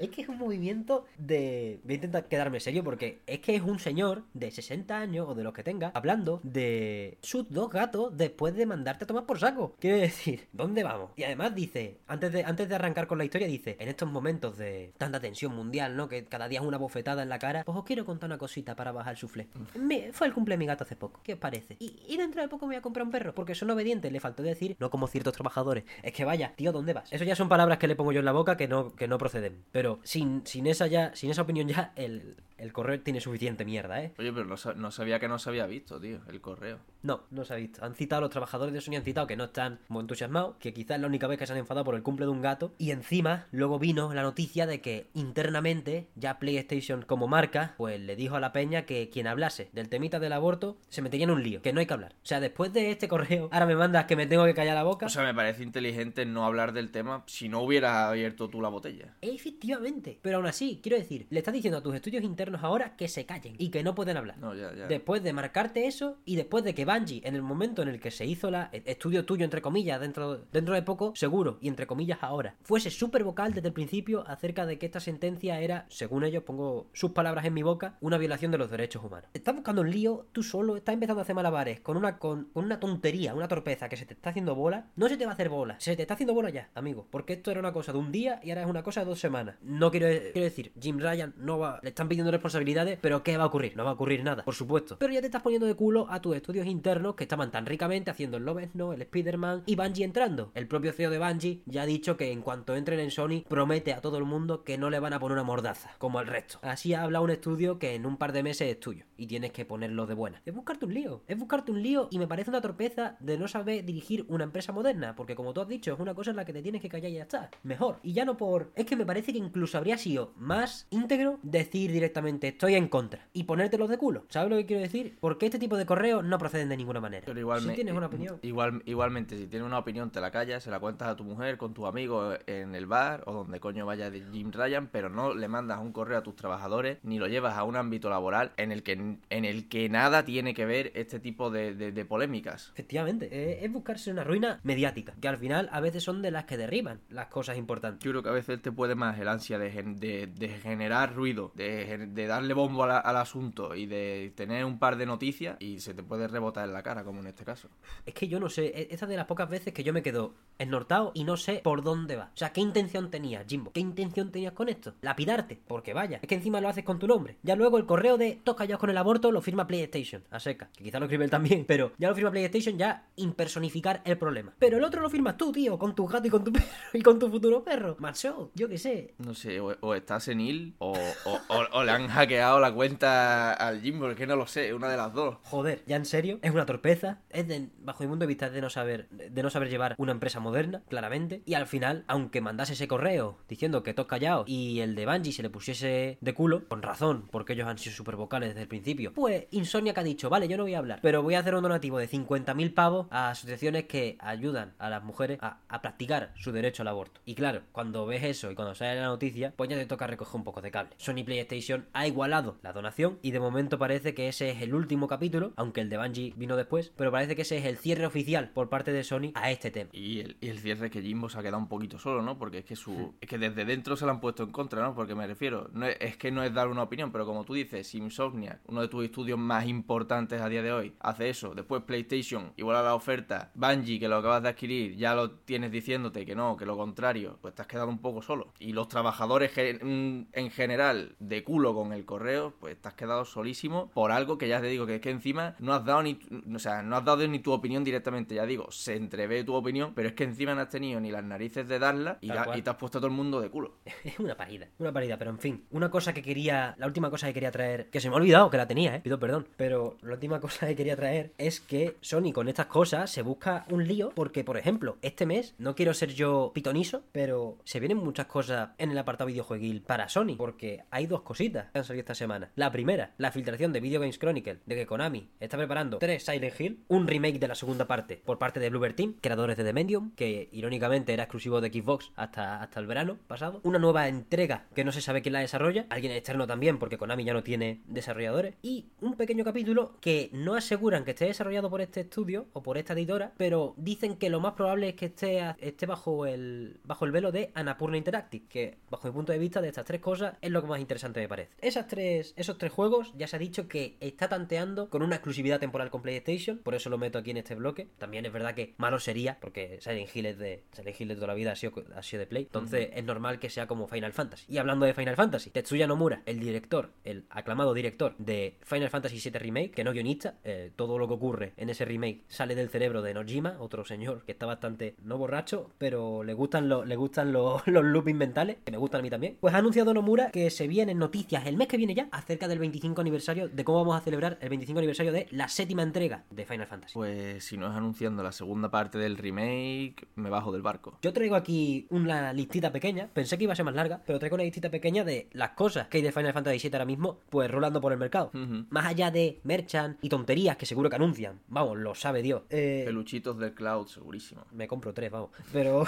Es 0.01 0.09
que 0.09 0.23
es 0.23 0.29
un 0.29 0.39
movimiento 0.39 1.05
de... 1.17 1.79
Voy 1.83 1.93
a 1.93 1.95
intentar 1.95 2.25
quedarme 2.25 2.59
serio 2.59 2.83
porque 2.83 3.21
es 3.27 3.39
que 3.39 3.55
es 3.55 3.61
un 3.61 3.77
señor 3.77 4.23
de 4.33 4.49
60 4.49 4.97
años 4.97 5.27
o 5.29 5.35
de 5.35 5.43
los 5.43 5.53
que 5.53 5.63
tenga 5.63 5.91
hablando 5.93 6.39
de 6.43 7.19
sus 7.21 7.49
dos 7.51 7.69
gatos 7.69 8.17
después 8.17 8.55
de 8.55 8.65
mandarte 8.65 9.03
a 9.03 9.07
tomar 9.07 9.25
por 9.25 9.39
saco. 9.39 9.75
Quiere 9.79 9.99
decir, 9.99 10.47
¿dónde 10.53 10.83
vamos? 10.83 11.11
Y 11.15 11.23
además 11.23 11.53
dice, 11.53 11.99
antes 12.07 12.31
de, 12.31 12.43
antes 12.43 12.67
de 12.67 12.75
arrancar 12.75 13.05
con 13.05 13.19
la 13.19 13.25
historia, 13.25 13.47
dice, 13.47 13.77
en 13.79 13.89
estos 13.89 14.09
momentos 14.09 14.57
de 14.57 14.93
tanta 14.97 15.19
tensión 15.19 15.55
mundial, 15.55 15.95
¿no? 15.95 16.09
Que 16.09 16.25
cada 16.25 16.47
día 16.47 16.61
es 16.61 16.65
una 16.65 16.77
bofetada 16.77 17.21
en 17.21 17.29
la 17.29 17.37
cara, 17.37 17.63
pues 17.63 17.77
os 17.77 17.83
quiero 17.83 18.03
contar 18.03 18.27
una 18.27 18.37
cosita 18.39 18.75
para 18.75 18.91
bajar 18.91 19.13
el 19.13 19.17
suflé. 19.17 19.47
Me, 19.75 20.11
fue 20.13 20.25
el 20.25 20.33
cumple 20.33 20.53
de 20.53 20.57
mi 20.57 20.65
gato 20.65 20.83
hace 20.83 20.95
poco, 20.95 21.21
¿qué 21.23 21.33
os 21.33 21.39
parece? 21.39 21.75
Y, 21.79 22.17
dentro 22.17 22.41
de 22.41 22.47
poco 22.47 22.65
me 22.65 22.71
voy 22.71 22.79
a 22.79 22.81
comprar 22.81 23.05
un 23.05 23.11
perro, 23.11 23.35
porque 23.35 23.55
son 23.55 23.69
obedientes, 23.69 24.11
le 24.11 24.19
faltó 24.19 24.41
decir, 24.41 24.75
no 24.79 24.89
como 24.89 25.07
ciertos 25.07 25.33
trabajadores. 25.33 25.83
Es 26.01 26.13
que 26.13 26.25
vaya, 26.25 26.53
tío, 26.55 26.71
¿dónde 26.71 26.93
vas? 26.93 27.11
Eso 27.11 27.23
ya 27.23 27.35
son 27.35 27.49
palabras 27.49 27.77
que 27.77 27.87
le 27.87 27.95
pongo 27.95 28.11
yo 28.11 28.19
en 28.19 28.25
la 28.25 28.31
boca 28.31 28.57
que 28.57 28.67
no, 28.67 28.95
que 28.95 29.07
no 29.07 29.17
proceden. 29.17 29.63
Pero 29.71 29.90
sin, 30.03 30.41
sin 30.45 30.67
esa 30.67 30.87
ya, 30.87 31.13
sin 31.15 31.29
esa 31.29 31.41
opinión 31.41 31.67
ya, 31.67 31.93
el, 31.95 32.35
el 32.61 32.71
correo 32.73 32.99
tiene 33.01 33.19
suficiente 33.21 33.65
mierda, 33.65 34.01
¿eh? 34.03 34.13
Oye, 34.19 34.31
pero 34.31 34.45
no, 34.45 34.57
sa- 34.57 34.73
no 34.73 34.91
sabía 34.91 35.19
que 35.19 35.27
no 35.27 35.39
se 35.39 35.49
había 35.49 35.65
visto, 35.65 35.99
tío, 35.99 36.19
el 36.29 36.41
correo. 36.41 36.79
No, 37.03 37.23
no 37.31 37.43
se 37.45 37.53
ha 37.53 37.57
visto. 37.57 37.83
Han 37.83 37.95
citado 37.95 38.19
a 38.19 38.21
los 38.21 38.29
trabajadores 38.29 38.73
de 38.73 38.81
Sony, 38.81 38.95
han 38.95 39.03
citado 39.03 39.27
que 39.27 39.35
no 39.35 39.45
están 39.45 39.79
muy 39.87 40.01
entusiasmados, 40.01 40.55
que 40.57 40.73
quizás 40.73 40.95
es 40.95 41.01
la 41.01 41.07
única 41.07 41.27
vez 41.27 41.39
que 41.39 41.47
se 41.47 41.53
han 41.53 41.59
enfadado 41.59 41.83
por 41.85 41.95
el 41.95 42.03
cumple 42.03 42.25
de 42.25 42.31
un 42.31 42.41
gato. 42.41 42.73
Y 42.77 42.91
encima, 42.91 43.47
luego 43.51 43.79
vino 43.79 44.13
la 44.13 44.21
noticia 44.21 44.67
de 44.67 44.81
que 44.81 45.07
internamente, 45.13 46.07
ya 46.15 46.37
PlayStation 46.39 47.01
como 47.03 47.27
marca, 47.27 47.73
pues 47.77 47.99
le 47.99 48.15
dijo 48.15 48.35
a 48.35 48.39
la 48.39 48.51
peña 48.51 48.85
que 48.85 49.09
quien 49.09 49.27
hablase 49.27 49.69
del 49.73 49.89
temita 49.89 50.19
del 50.19 50.33
aborto 50.33 50.77
se 50.89 51.01
metería 51.01 51.23
en 51.23 51.31
un 51.31 51.41
lío, 51.43 51.61
que 51.61 51.73
no 51.73 51.79
hay 51.79 51.85
que 51.85 51.93
hablar. 51.93 52.13
O 52.23 52.25
sea, 52.25 52.39
después 52.39 52.71
de 52.73 52.91
este 52.91 53.07
correo, 53.07 53.49
ahora 53.51 53.65
me 53.65 53.75
mandas 53.75 54.05
que 54.05 54.15
me 54.15 54.27
tengo 54.27 54.45
que 54.45 54.53
callar 54.53 54.75
la 54.75 54.83
boca. 54.83 55.05
O 55.05 55.09
sea, 55.09 55.23
me 55.23 55.33
parece 55.33 55.63
inteligente 55.63 56.25
no 56.25 56.45
hablar 56.45 56.73
del 56.73 56.91
tema 56.91 57.23
si 57.27 57.49
no 57.49 57.61
hubieras 57.61 58.09
abierto 58.09 58.49
tú 58.49 58.61
la 58.61 58.69
botella. 58.69 59.15
Efectivamente. 59.21 60.19
Pero 60.21 60.37
aún 60.37 60.45
así, 60.47 60.79
quiero 60.83 60.97
decir, 60.97 61.25
le 61.29 61.39
estás 61.39 61.53
diciendo 61.53 61.77
a 61.77 61.81
tus 61.83 61.95
estudios 61.95 62.23
internos 62.23 62.50
ahora 62.61 62.95
que 62.95 63.07
se 63.07 63.25
callen 63.25 63.55
y 63.57 63.69
que 63.69 63.83
no 63.83 63.95
pueden 63.95 64.17
hablar. 64.17 64.37
No, 64.37 64.53
ya, 64.53 64.73
ya. 64.73 64.87
Después 64.87 65.23
de 65.23 65.33
marcarte 65.33 65.87
eso 65.87 66.17
y 66.25 66.35
después 66.35 66.63
de 66.63 66.73
que 66.73 66.85
Bungie, 66.85 67.21
en 67.25 67.35
el 67.35 67.41
momento 67.41 67.81
en 67.81 67.87
el 67.89 67.99
que 67.99 68.11
se 68.11 68.25
hizo 68.25 68.51
la 68.51 68.69
e- 68.71 68.83
estudio 68.85 69.25
tuyo, 69.25 69.45
entre 69.45 69.61
comillas, 69.61 69.99
dentro, 69.99 70.45
dentro 70.51 70.73
de 70.75 70.81
poco, 70.81 71.13
seguro, 71.15 71.57
y 71.61 71.67
entre 71.67 71.87
comillas 71.87 72.19
ahora, 72.21 72.55
fuese 72.63 72.89
súper 72.89 73.23
vocal 73.23 73.53
desde 73.53 73.67
el 73.69 73.73
principio 73.73 74.23
acerca 74.27 74.65
de 74.65 74.77
que 74.77 74.85
esta 74.85 74.99
sentencia 74.99 75.59
era, 75.59 75.85
según 75.89 76.23
ellos, 76.23 76.43
pongo 76.43 76.89
sus 76.93 77.11
palabras 77.11 77.45
en 77.45 77.53
mi 77.53 77.63
boca, 77.63 77.97
una 78.01 78.17
violación 78.17 78.51
de 78.51 78.57
los 78.57 78.69
derechos 78.71 79.03
humanos. 79.03 79.29
Estás 79.33 79.55
buscando 79.55 79.81
un 79.81 79.91
lío, 79.91 80.27
tú 80.31 80.43
solo, 80.43 80.75
estás 80.75 80.93
empezando 80.93 81.19
a 81.19 81.23
hacer 81.23 81.35
malabares 81.35 81.79
con 81.81 81.97
una, 81.97 82.17
con, 82.17 82.45
con 82.45 82.65
una 82.65 82.79
tontería, 82.79 83.33
una 83.33 83.47
torpeza 83.47 83.89
que 83.89 83.97
se 83.97 84.05
te 84.05 84.13
está 84.13 84.29
haciendo 84.31 84.55
bola, 84.55 84.87
no 84.95 85.07
se 85.09 85.17
te 85.17 85.25
va 85.25 85.31
a 85.31 85.33
hacer 85.33 85.49
bola, 85.49 85.75
se 85.79 85.95
te 85.95 86.01
está 86.03 86.13
haciendo 86.15 86.33
bola 86.33 86.49
ya, 86.49 86.69
amigo, 86.75 87.07
porque 87.11 87.33
esto 87.33 87.51
era 87.51 87.59
una 87.59 87.73
cosa 87.73 87.91
de 87.91 87.97
un 87.99 88.11
día 88.11 88.39
y 88.43 88.49
ahora 88.49 88.63
es 88.63 88.67
una 88.69 88.83
cosa 88.83 89.01
de 89.01 89.05
dos 89.07 89.19
semanas. 89.19 89.55
No 89.61 89.91
quiero, 89.91 90.07
quiero 90.33 90.45
decir, 90.45 90.71
Jim 90.79 90.99
Ryan 90.99 91.33
no 91.37 91.59
va, 91.59 91.79
le 91.83 91.89
están 91.89 92.07
pidiendo 92.07 92.31
responsabilidades, 92.41 92.97
pero 92.99 93.21
¿qué 93.21 93.37
va 93.37 93.43
a 93.43 93.47
ocurrir? 93.47 93.77
No 93.77 93.83
va 93.83 93.91
a 93.91 93.93
ocurrir 93.93 94.23
nada, 94.23 94.43
por 94.43 94.55
supuesto. 94.55 94.97
Pero 94.97 95.13
ya 95.13 95.19
te 95.21 95.27
estás 95.27 95.43
poniendo 95.43 95.67
de 95.67 95.75
culo 95.75 96.07
a 96.09 96.21
tus 96.21 96.35
estudios 96.35 96.65
internos 96.65 97.13
que 97.13 97.23
estaban 97.23 97.51
tan 97.51 97.67
ricamente 97.67 98.09
haciendo 98.09 98.37
el 98.37 98.45
Love 98.45 98.61
el 98.73 99.01
Spider-Man 99.03 99.63
y 99.67 99.75
Bungie 99.75 100.03
entrando. 100.03 100.51
El 100.55 100.67
propio 100.67 100.91
CEO 100.91 101.11
de 101.11 101.19
Bungie 101.19 101.61
ya 101.67 101.83
ha 101.83 101.85
dicho 101.85 102.17
que 102.17 102.31
en 102.31 102.41
cuanto 102.41 102.75
entren 102.75 102.99
en 102.99 103.11
Sony 103.11 103.43
promete 103.47 103.93
a 103.93 104.01
todo 104.01 104.17
el 104.17 104.25
mundo 104.25 104.63
que 104.63 104.79
no 104.79 104.89
le 104.89 104.99
van 104.99 105.13
a 105.13 105.19
poner 105.19 105.33
una 105.33 105.43
mordaza, 105.43 105.91
como 105.99 106.17
al 106.17 106.25
resto. 106.25 106.57
Así 106.63 106.95
habla 106.95 107.21
un 107.21 107.29
estudio 107.29 107.77
que 107.77 107.93
en 107.93 108.07
un 108.07 108.17
par 108.17 108.33
de 108.33 108.41
meses 108.41 108.71
es 108.71 108.79
tuyo 108.79 109.05
y 109.17 109.27
tienes 109.27 109.51
que 109.51 109.65
ponerlo 109.65 110.07
de 110.07 110.15
buena. 110.15 110.41
Es 110.43 110.53
buscarte 110.53 110.85
un 110.85 110.95
lío, 110.95 111.21
es 111.27 111.37
buscarte 111.37 111.71
un 111.71 111.83
lío 111.83 112.07
y 112.09 112.17
me 112.17 112.27
parece 112.27 112.49
una 112.49 112.61
torpeza 112.61 113.17
de 113.19 113.37
no 113.37 113.47
saber 113.47 113.85
dirigir 113.85 114.25
una 114.29 114.45
empresa 114.45 114.71
moderna, 114.71 115.15
porque 115.15 115.35
como 115.35 115.53
tú 115.53 115.61
has 115.61 115.67
dicho, 115.67 115.93
es 115.93 115.99
una 115.99 116.15
cosa 116.15 116.31
en 116.31 116.37
la 116.37 116.45
que 116.45 116.53
te 116.53 116.63
tienes 116.63 116.81
que 116.81 116.89
callar 116.89 117.11
y 117.11 117.15
ya 117.15 117.23
está. 117.23 117.51
Mejor. 117.63 117.99
Y 118.01 118.13
ya 118.13 118.25
no 118.25 118.37
por... 118.37 118.71
Es 118.75 118.85
que 118.85 118.95
me 118.95 119.05
parece 119.05 119.31
que 119.31 119.37
incluso 119.37 119.77
habría 119.77 119.97
sido 119.97 120.33
más 120.37 120.87
íntegro 120.89 121.39
decir 121.43 121.91
directamente 121.91 122.30
estoy 122.41 122.75
en 122.75 122.87
contra 122.87 123.27
y 123.33 123.43
ponértelos 123.43 123.89
de 123.89 123.97
culo. 123.97 124.25
¿Sabes 124.29 124.49
lo 124.49 124.57
que 124.57 124.65
quiero 124.65 124.81
decir? 124.81 125.17
Porque 125.19 125.45
este 125.45 125.59
tipo 125.59 125.77
de 125.77 125.85
correos 125.85 126.23
no 126.23 126.37
proceden 126.37 126.69
de 126.69 126.77
ninguna 126.77 126.99
manera. 126.99 127.23
Pero 127.25 127.39
igual 127.39 127.61
si 127.61 127.69
tienes 127.75 127.93
una 127.93 128.07
opinión. 128.07 128.39
Igual, 128.41 128.81
igualmente, 128.85 129.37
si 129.37 129.47
tienes 129.47 129.65
una 129.65 129.77
opinión, 129.79 130.09
te 130.11 130.21
la 130.21 130.31
callas, 130.31 130.63
se 130.63 130.71
la 130.71 130.79
cuentas 130.79 131.07
a 131.09 131.15
tu 131.15 131.23
mujer, 131.23 131.57
con 131.57 131.73
tu 131.73 131.85
amigo 131.85 132.33
en 132.47 132.75
el 132.75 132.85
bar 132.85 133.23
o 133.25 133.33
donde 133.33 133.59
coño 133.59 133.85
vaya 133.85 134.09
de 134.09 134.23
Jim 134.31 134.51
Ryan, 134.51 134.87
pero 134.91 135.09
no 135.09 135.33
le 135.33 135.47
mandas 135.47 135.79
un 135.79 135.91
correo 135.91 136.17
a 136.17 136.23
tus 136.23 136.35
trabajadores 136.35 136.97
ni 137.03 137.19
lo 137.19 137.27
llevas 137.27 137.57
a 137.57 137.63
un 137.63 137.75
ámbito 137.75 138.09
laboral 138.09 138.51
en 138.57 138.71
el 138.71 138.83
que, 138.83 138.93
en 138.93 139.45
el 139.45 139.67
que 139.69 139.89
nada 139.89 140.25
tiene 140.25 140.53
que 140.53 140.65
ver 140.65 140.91
este 140.95 141.19
tipo 141.19 141.49
de, 141.49 141.73
de- 141.75 141.91
de 141.91 142.05
polémicas. 142.05 142.69
Efectivamente, 142.73 143.29
eh, 143.31 143.59
es 143.65 143.71
buscarse 143.71 144.11
una 144.11 144.23
ruina 144.23 144.59
mediática, 144.63 145.13
que 145.19 145.27
al 145.27 145.37
final 145.37 145.69
a 145.71 145.79
veces 145.79 146.03
son 146.03 146.21
de 146.21 146.31
las 146.31 146.45
que 146.45 146.57
derriban 146.57 146.99
las 147.09 147.27
cosas 147.27 147.57
importantes. 147.57 148.03
Yo 148.03 148.11
creo 148.11 148.23
que 148.23 148.29
a 148.29 148.33
veces 148.33 148.61
te 148.61 148.71
puede 148.71 148.95
más 148.95 149.19
el, 149.19 149.27
ansia 149.27 149.57
de, 149.59 149.71
gen- 149.71 149.95
de- 149.97 150.27
de 150.27 150.49
generar 150.49 151.13
ruido, 151.15 151.51
de, 151.55 152.07
de 152.13 152.27
darle 152.27 152.53
bombo 152.53 152.85
la- 152.85 152.99
al 152.99 153.17
asunto 153.17 153.75
y 153.75 153.85
de 153.85 154.33
tener 154.35 154.65
un 154.65 154.79
par 154.79 154.97
de 154.97 155.05
noticias 155.05 155.55
y 155.59 155.79
se 155.79 155.93
te 155.93 156.03
puede 156.03 156.27
rebotar 156.27 156.67
en 156.67 156.73
la 156.73 156.83
cara, 156.83 157.03
como 157.03 157.19
en 157.21 157.27
este 157.27 157.43
caso. 157.45 157.69
Es 158.05 158.13
que 158.13 158.27
yo 158.27 158.39
no 158.39 158.49
sé, 158.49 158.65
e- 158.67 158.87
esta 158.91 159.05
es 159.05 159.09
de 159.09 159.17
las 159.17 159.25
pocas 159.25 159.49
veces 159.49 159.73
que 159.73 159.83
yo 159.83 159.93
me 159.93 160.01
quedo 160.03 160.33
ennortado 160.59 161.11
y 161.13 161.23
no 161.23 161.37
sé 161.37 161.61
por 161.63 161.83
dónde 161.83 162.15
va. 162.15 162.25
O 162.33 162.37
sea, 162.37 162.51
¿qué 162.53 162.61
intención 162.61 163.09
tenías, 163.09 163.45
Jimbo? 163.47 163.71
¿Qué 163.71 163.79
intención 163.79 164.31
tenías 164.31 164.53
con 164.53 164.69
esto? 164.69 164.93
Lapidarte, 165.01 165.59
porque 165.67 165.93
vaya, 165.93 166.19
es 166.21 166.27
que 166.27 166.35
encima 166.35 166.61
lo 166.61 166.69
haces 166.69 166.83
con 166.83 166.99
tu 166.99 167.07
nombre. 167.07 167.37
Ya 167.43 167.55
luego 167.55 167.77
el 167.77 167.85
correo 167.85 168.17
de 168.17 168.39
todos 168.43 168.57
callados 168.57 168.79
con 168.79 168.89
el 168.89 168.97
aborto 168.97 169.31
lo 169.31 169.41
firma 169.41 169.67
PlayStation, 169.67 170.23
a 170.29 170.39
seca, 170.39 170.69
que 170.75 170.83
quizá 170.83 170.99
lo 170.99 171.05
escribe 171.05 171.25
él 171.25 171.31
también, 171.31 171.65
pero 171.67 171.91
ya 171.97 172.09
lo 172.09 172.15
firma 172.15 172.31
PlayStation, 172.31 172.77
ya 172.77 173.07
impersonificar 173.15 174.01
el 174.05 174.17
problema. 174.17 174.53
Pero 174.59 174.77
el 174.77 174.83
otro 174.83 175.01
lo 175.01 175.09
firmas 175.09 175.37
tú, 175.37 175.51
tío, 175.51 175.77
con 175.79 175.95
tu 175.95 176.05
gato 176.05 176.27
y 176.27 176.29
con 176.29 176.43
tu 176.43 176.51
perro 176.53 176.65
y 176.93 177.01
con 177.01 177.17
tu 177.19 177.29
futuro 177.29 177.63
perro. 177.63 177.95
Macho, 177.99 178.51
yo 178.53 178.67
qué 178.69 178.77
sé. 178.77 179.13
No 179.17 179.33
sé, 179.33 179.59
o, 179.59 179.75
o 179.79 179.95
está 179.95 180.19
senil 180.19 180.75
o, 180.79 180.91
o- 181.25 181.39
o- 181.55 181.67
o 181.79 181.83
le 181.83 181.91
han 181.91 182.00
hackeado 182.07 182.59
la 182.59 182.73
cuenta 182.73 183.53
al 183.53 183.81
Jimbo, 183.81 184.09
es 184.09 184.15
que 184.15 184.27
no 184.27 184.35
lo 184.35 184.47
sé, 184.47 184.73
una 184.73 184.89
de 184.89 184.97
las 184.97 185.13
dos. 185.13 185.37
Joder, 185.43 185.83
ya 185.85 185.95
en 185.95 186.05
serio, 186.05 186.39
es 186.41 186.51
una 186.51 186.65
torpeza, 186.65 187.19
es 187.29 187.47
de, 187.47 187.69
bajo 187.79 188.03
mi 188.03 188.09
punto 188.09 188.23
de 188.23 188.27
vista, 188.27 188.49
de 188.49 188.61
no 188.61 188.69
saber, 188.69 189.09
de 189.09 189.43
no 189.43 189.49
saber 189.49 189.69
llevar 189.69 189.95
una 189.97 190.11
empresa 190.11 190.39
moderna, 190.39 190.81
claramente, 190.89 191.41
y 191.45 191.53
al 191.53 191.67
final, 191.67 192.03
aunque 192.07 192.41
mandase 192.41 192.73
ese 192.73 192.87
correo 192.87 193.37
diciendo 193.47 193.83
que 193.83 193.93
todos 193.93 194.07
callados 194.07 194.47
y 194.47 194.79
el 194.79 194.95
de 194.95 195.05
Bungie 195.05 195.31
se 195.31 195.43
le 195.43 195.49
pusiese 195.49 196.17
de 196.19 196.33
culo, 196.33 196.67
con 196.67 196.81
razón, 196.81 197.27
porque 197.31 197.53
ellos 197.53 197.67
han 197.67 197.77
sido 197.77 197.95
súper 197.95 198.15
vocales 198.15 198.49
desde 198.49 198.61
el 198.61 198.67
principio, 198.67 199.13
pues 199.13 199.45
Insomniac 199.51 199.97
ha 199.97 200.03
dicho, 200.03 200.29
vale, 200.29 200.47
yo 200.47 200.57
no 200.57 200.63
voy 200.63 200.75
a 200.75 200.79
hablar, 200.79 200.99
pero 201.01 201.23
voy 201.23 201.35
a 201.35 201.39
hacer 201.39 201.55
un 201.55 201.63
donativo 201.63 201.97
de 201.97 202.09
50.000 202.09 202.73
pavos 202.73 203.07
a 203.09 203.29
asociaciones 203.31 203.85
que 203.85 204.17
ayudan 204.19 204.73
a 204.79 204.89
las 204.89 205.03
mujeres 205.03 205.39
a, 205.41 205.59
a 205.67 205.81
practicar 205.81 206.33
su 206.35 206.51
derecho 206.51 206.83
al 206.83 206.87
aborto. 206.87 207.21
Y 207.25 207.35
claro, 207.35 207.61
cuando 207.71 208.05
ves 208.05 208.23
eso 208.23 208.51
y 208.51 208.55
cuando 208.55 208.75
sale 208.75 208.99
la 208.99 209.07
noticia, 209.07 209.53
pues 209.55 209.69
ya 209.69 209.77
te 209.77 209.85
toca 209.85 210.07
recoger 210.07 210.35
un 210.35 210.43
poco 210.43 210.61
de 210.61 210.71
cable. 210.71 210.91
Sony 210.97 211.23
PlayStation 211.25 211.87
ha 211.93 212.07
igualado 212.07 212.57
la 212.61 212.73
donación 212.73 213.19
y 213.21 213.31
de 213.31 213.39
momento 213.39 213.77
parece 213.77 214.13
que 214.13 214.27
ese 214.27 214.49
es 214.51 214.61
el 214.61 214.73
último 214.73 215.07
capítulo, 215.07 215.53
aunque 215.55 215.81
el 215.81 215.89
de 215.89 215.97
Bungie 215.97 216.33
vino 216.35 216.55
después, 216.55 216.91
pero 216.95 217.11
parece 217.11 217.35
que 217.35 217.43
ese 217.43 217.57
es 217.57 217.65
el 217.65 217.77
cierre 217.77 218.05
oficial 218.05 218.49
por 218.53 218.69
parte 218.69 218.91
de 218.91 219.03
Sony 219.03 219.31
a 219.35 219.51
este 219.51 219.71
tema. 219.71 219.89
Y 219.93 220.19
el, 220.19 220.37
y 220.41 220.49
el 220.49 220.59
cierre 220.59 220.89
que 220.89 221.01
Jimbo 221.01 221.29
se 221.29 221.39
ha 221.39 221.41
quedado 221.41 221.57
un 221.57 221.67
poquito 221.67 221.97
solo, 221.97 222.21
¿no? 222.21 222.37
Porque 222.37 222.59
es 222.59 222.65
que 222.65 222.75
su 222.75 223.13
es 223.19 223.27
que 223.27 223.37
desde 223.37 223.65
dentro 223.65 223.95
se 223.95 224.05
lo 224.05 224.11
han 224.11 224.21
puesto 224.21 224.43
en 224.43 224.51
contra, 224.51 224.81
¿no? 224.81 224.93
Porque 224.95 225.15
me 225.15 225.27
refiero, 225.27 225.69
no 225.73 225.85
es, 225.85 225.97
es 225.99 226.17
que 226.17 226.31
no 226.31 226.43
es 226.43 226.53
dar 226.53 226.67
una 226.67 226.83
opinión, 226.83 227.11
pero 227.11 227.25
como 227.25 227.43
tú 227.43 227.53
dices, 227.53 227.93
Insomniac, 227.95 228.61
uno 228.67 228.81
de 228.81 228.87
tus 228.87 229.05
estudios 229.05 229.39
más 229.39 229.65
importantes 229.67 230.41
a 230.41 230.49
día 230.49 230.61
de 230.61 230.71
hoy, 230.71 230.95
hace 230.99 231.29
eso, 231.29 231.53
después 231.53 231.83
PlayStation 231.83 232.53
igual 232.57 232.77
a 232.77 232.83
la 232.83 232.95
oferta, 232.95 233.51
Bungie, 233.55 233.99
que 233.99 234.07
lo 234.07 234.17
acabas 234.17 234.43
de 234.43 234.49
adquirir, 234.49 234.95
ya 234.95 235.15
lo 235.15 235.31
tienes 235.31 235.71
diciéndote 235.71 236.25
que 236.25 236.35
no, 236.35 236.57
que 236.57 236.65
lo 236.65 236.77
contrario, 236.77 237.37
pues 237.41 237.55
te 237.55 237.61
has 237.61 237.67
quedado 237.67 237.89
un 237.89 237.99
poco 237.99 238.21
solo. 238.21 238.53
Y 238.59 238.73
los 238.73 238.87
trabajadores 238.87 239.51
mm, 239.51 240.21
en 240.31 240.51
general 240.51 241.15
de 241.19 241.43
culo 241.43 241.73
con 241.81 241.93
el 241.93 242.05
correo, 242.05 242.53
pues 242.59 242.77
te 242.79 242.87
has 242.87 242.93
quedado 242.93 243.25
solísimo 243.25 243.89
por 243.93 244.11
algo 244.11 244.37
que 244.37 244.47
ya 244.47 244.61
te 244.61 244.67
digo 244.67 244.85
que 244.85 244.95
es 244.95 245.01
que 245.01 245.09
encima 245.09 245.55
no 245.59 245.73
has 245.73 245.83
dado 245.83 246.03
ni, 246.03 246.19
o 246.53 246.59
sea, 246.59 246.83
no 246.83 246.95
has 246.95 247.03
dado 247.03 247.27
ni 247.27 247.39
tu 247.39 247.51
opinión 247.51 247.83
directamente, 247.83 248.35
ya 248.35 248.45
digo, 248.45 248.69
se 248.71 248.95
entrevé 248.95 249.43
tu 249.43 249.55
opinión, 249.55 249.93
pero 249.95 250.09
es 250.09 250.13
que 250.13 250.23
encima 250.23 250.53
no 250.53 250.61
has 250.61 250.69
tenido 250.69 250.99
ni 250.99 251.11
las 251.11 251.23
narices 251.23 251.67
de 251.67 251.79
darla 251.79 252.19
y, 252.21 252.29
te 252.29 252.69
has 252.69 252.75
puesto 252.75 252.99
a 252.99 253.01
todo 253.01 253.07
el 253.07 253.13
mundo 253.13 253.41
de 253.41 253.49
culo. 253.49 253.77
Es 254.03 254.19
una 254.19 254.35
parida, 254.35 254.67
una 254.77 254.91
parida, 254.91 255.17
pero 255.17 255.31
en 255.31 255.39
fin. 255.39 255.65
Una 255.71 255.89
cosa 255.89 256.13
que 256.13 256.21
quería, 256.21 256.75
la 256.77 256.85
última 256.85 257.09
cosa 257.09 257.27
que 257.27 257.33
quería 257.33 257.51
traer, 257.51 257.89
que 257.89 257.99
se 257.99 258.09
me 258.09 258.15
ha 258.15 258.17
olvidado 258.17 258.49
que 258.49 258.57
la 258.57 258.67
tenía, 258.67 258.95
eh, 258.95 258.99
pido 258.99 259.19
perdón, 259.19 259.47
pero 259.57 259.97
la 260.01 260.13
última 260.13 260.39
cosa 260.39 260.67
que 260.67 260.75
quería 260.75 260.95
traer 260.95 261.33
es 261.37 261.59
que 261.61 261.97
Sony 262.01 262.31
con 262.33 262.47
estas 262.47 262.67
cosas 262.67 263.09
se 263.09 263.21
busca 263.21 263.65
un 263.69 263.87
lío 263.87 264.11
porque, 264.13 264.43
por 264.43 264.57
ejemplo, 264.57 264.97
este 265.01 265.25
mes, 265.25 265.55
no 265.57 265.75
quiero 265.75 265.93
ser 265.93 266.13
yo 266.13 266.51
pitoniso, 266.53 267.03
pero 267.11 267.57
se 267.63 267.79
vienen 267.79 267.97
muchas 267.97 268.27
cosas 268.27 268.69
en 268.77 268.91
el 268.91 268.97
apartado 268.97 269.27
videojueguil 269.27 269.81
para 269.81 270.09
Sony, 270.09 270.35
porque 270.37 270.83
hay 270.91 271.07
dos 271.07 271.21
cositas 271.21 271.70
han 271.73 271.83
salido 271.83 272.01
esta 272.01 272.15
semana. 272.15 272.51
La 272.55 272.71
primera, 272.71 273.13
la 273.17 273.31
filtración 273.31 273.73
de 273.73 273.79
Video 273.79 273.99
Games 273.99 274.19
Chronicle, 274.19 274.59
de 274.65 274.75
que 274.75 274.85
Konami 274.85 275.29
está 275.39 275.57
preparando 275.57 275.97
tres 275.97 276.23
Silent 276.23 276.59
Hill, 276.59 276.83
un 276.87 277.07
remake 277.07 277.39
de 277.39 277.47
la 277.47 277.55
segunda 277.55 277.85
parte 277.87 278.21
por 278.23 278.37
parte 278.37 278.59
de 278.59 278.69
Bluebird 278.69 278.95
Team, 278.95 279.15
creadores 279.21 279.57
de 279.57 279.63
The 279.63 279.73
Medium, 279.73 280.11
que 280.15 280.49
irónicamente 280.51 281.13
era 281.13 281.23
exclusivo 281.23 281.61
de 281.61 281.69
Xbox 281.69 282.11
hasta, 282.15 282.61
hasta 282.61 282.79
el 282.79 282.87
verano 282.87 283.17
pasado. 283.27 283.61
Una 283.63 283.79
nueva 283.79 284.07
entrega 284.07 284.65
que 284.73 284.83
no 284.83 284.91
se 284.91 285.01
sabe 285.01 285.21
quién 285.21 285.33
la 285.33 285.39
desarrolla, 285.39 285.85
alguien 285.89 286.11
externo 286.11 286.47
también, 286.47 286.79
porque 286.79 286.97
Konami 286.97 287.23
ya 287.23 287.33
no 287.33 287.43
tiene 287.43 287.81
desarrolladores. 287.85 288.55
Y 288.61 288.87
un 288.99 289.15
pequeño 289.15 289.43
capítulo 289.43 289.97
que 290.01 290.29
no 290.33 290.55
aseguran 290.55 291.03
que 291.03 291.11
esté 291.11 291.25
desarrollado 291.25 291.69
por 291.69 291.81
este 291.81 292.01
estudio 292.01 292.47
o 292.53 292.63
por 292.63 292.77
esta 292.77 292.93
editora, 292.93 293.33
pero 293.37 293.73
dicen 293.77 294.17
que 294.17 294.29
lo 294.29 294.39
más 294.39 294.53
probable 294.53 294.89
es 294.89 294.95
que 294.95 295.07
esté, 295.07 295.55
esté 295.59 295.85
bajo, 295.85 296.25
el, 296.25 296.79
bajo 296.83 297.05
el 297.05 297.11
velo 297.11 297.31
de 297.31 297.51
Annapurna 297.53 297.97
Interactive, 297.97 298.45
que 298.47 298.77
bajo 298.89 299.07
mi 299.07 299.13
punto 299.13 299.31
de 299.31 299.39
vista 299.39 299.61
de 299.61 299.69
estas 299.69 299.85
tres 299.85 300.01
cosas 300.01 300.35
es 300.41 300.51
lo 300.51 300.61
que 300.61 300.67
más 300.67 300.79
interesante 300.79 301.19
me 301.19 301.27
parece. 301.27 301.51
Esas 301.61 301.87
tres, 301.87 302.33
esos 302.37 302.57
tres 302.57 302.71
juegos 302.71 303.13
ya 303.15 303.27
se 303.27 303.35
ha 303.35 303.39
dicho 303.39 303.67
que 303.67 303.95
está 303.99 304.27
tanteando 304.29 304.89
con 304.89 305.03
una 305.03 305.17
exclusividad 305.17 305.59
temporal 305.59 305.91
con 305.91 306.01
PlayStation, 306.01 306.57
por 306.57 306.73
eso 306.73 306.89
lo 306.89 306.97
meto 306.97 307.19
aquí 307.19 307.31
en 307.31 307.37
este 307.37 307.53
bloque. 307.53 307.87
También 307.99 308.25
es 308.25 308.33
verdad 308.33 308.55
que 308.55 308.73
malo 308.77 308.99
sería, 308.99 309.37
porque 309.39 309.77
Silent 309.79 310.09
Hill 310.15 310.25
es 310.25 310.37
de, 310.39 310.63
Silent 310.71 310.99
Hill 310.99 311.07
de 311.09 311.15
toda 311.15 311.27
la 311.27 311.33
vida 311.35 311.51
ha 311.51 311.55
sido, 311.55 311.73
ha 311.95 312.01
sido 312.01 312.21
de 312.21 312.25
Play, 312.25 312.43
entonces 312.43 312.89
es 312.93 313.03
normal 313.03 313.39
que 313.39 313.49
sea 313.49 313.67
como 313.67 313.87
Final 313.87 314.11
Fantasy. 314.11 314.45
Y 314.49 314.57
hablando 314.57 314.85
de 314.85 314.93
Final 314.93 315.15
Fantasy, 315.15 315.51
Tetsuya 315.51 315.85
Nomura, 315.85 316.23
el 316.25 316.39
director, 316.39 316.91
el 317.03 317.25
aclamado 317.29 317.73
director 317.73 318.15
de 318.17 318.57
Final 318.63 318.89
Fantasy 318.89 319.19
VII 319.29 319.39
Remake, 319.39 319.71
que 319.71 319.83
no 319.83 319.93
guionista, 319.93 320.35
eh, 320.43 320.71
todo 320.75 320.97
lo 320.97 321.07
que 321.07 321.13
ocurre 321.13 321.53
en 321.57 321.69
ese 321.69 321.85
remake 321.85 322.23
sale 322.27 322.55
del 322.55 322.69
cerebro 322.69 323.01
de 323.01 323.13
Nojima, 323.13 323.57
otro 323.59 323.85
señor 323.85 324.23
que 324.25 324.31
está 324.31 324.47
bastante 324.47 324.95
no 325.03 325.17
borracho, 325.17 325.71
pero 325.77 326.23
le 326.23 326.33
gustan 326.33 326.69
los, 326.69 326.87
le 326.87 326.95
gustan 326.95 327.31
los, 327.33 327.65
los 327.67 327.83
loopings 327.83 328.17
mentales, 328.17 328.57
que 328.65 328.71
me 328.71 328.77
gustan 328.77 328.99
a 328.99 329.03
mí 329.03 329.09
también. 329.09 329.37
Pues 329.39 329.53
ha 329.53 329.57
anunciado 329.57 329.93
Nomura 329.93 330.31
que 330.31 330.49
se 330.49 330.67
vienen 330.67 330.97
noticias 330.97 331.45
el 331.51 331.57
mes 331.57 331.67
que 331.67 331.75
viene 331.75 331.93
ya 331.93 332.07
acerca 332.11 332.47
del 332.47 332.59
25 332.59 333.01
aniversario 333.01 333.49
de 333.49 333.63
cómo 333.65 333.79
vamos 333.79 333.97
a 333.97 334.03
celebrar 334.03 334.37
el 334.39 334.47
25 334.47 334.79
aniversario 334.79 335.11
de 335.11 335.27
la 335.31 335.49
séptima 335.49 335.83
entrega 335.83 336.23
de 336.29 336.45
Final 336.45 336.65
Fantasy. 336.65 336.93
Pues 336.93 337.43
si 337.43 337.57
no 337.57 337.67
es 337.69 337.73
anunciando 337.75 338.23
la 338.23 338.31
segunda 338.31 338.71
parte 338.71 338.97
del 338.97 339.17
remake, 339.17 340.07
me 340.15 340.29
bajo 340.29 340.53
del 340.53 340.61
barco. 340.61 340.97
Yo 341.01 341.11
traigo 341.11 341.35
aquí 341.35 341.87
una 341.89 342.31
listita 342.31 342.71
pequeña, 342.71 343.09
pensé 343.13 343.37
que 343.37 343.43
iba 343.43 343.53
a 343.53 343.55
ser 343.57 343.65
más 343.65 343.75
larga, 343.75 344.01
pero 344.05 344.17
traigo 344.17 344.35
una 344.35 344.45
listita 344.45 344.71
pequeña 344.71 345.03
de 345.03 345.27
las 345.33 345.49
cosas 345.51 345.87
que 345.89 345.97
hay 345.97 346.03
de 346.03 346.13
Final 346.13 346.31
Fantasy 346.31 346.57
VII 346.59 346.69
ahora 346.75 346.85
mismo, 346.85 347.19
pues 347.29 347.51
rolando 347.51 347.81
por 347.81 347.91
el 347.91 347.97
mercado. 347.99 348.31
Más 348.69 348.85
allá 348.85 349.11
de 349.11 349.41
merchan 349.43 349.97
y 350.01 350.07
tonterías 350.07 350.55
que 350.55 350.65
seguro 350.65 350.89
que 350.89 350.95
anuncian, 350.95 351.41
vamos, 351.49 351.77
lo 351.77 351.95
sabe 351.95 352.21
Dios. 352.21 352.43
Eh, 352.49 352.83
Peluchitos 352.85 353.37
del 353.37 353.53
cloud, 353.53 353.87
segurísimo. 353.87 354.45
me 354.53 354.69
compro 354.69 354.93
tres, 354.93 355.11
vamos. 355.11 355.31
Pero, 355.51 355.83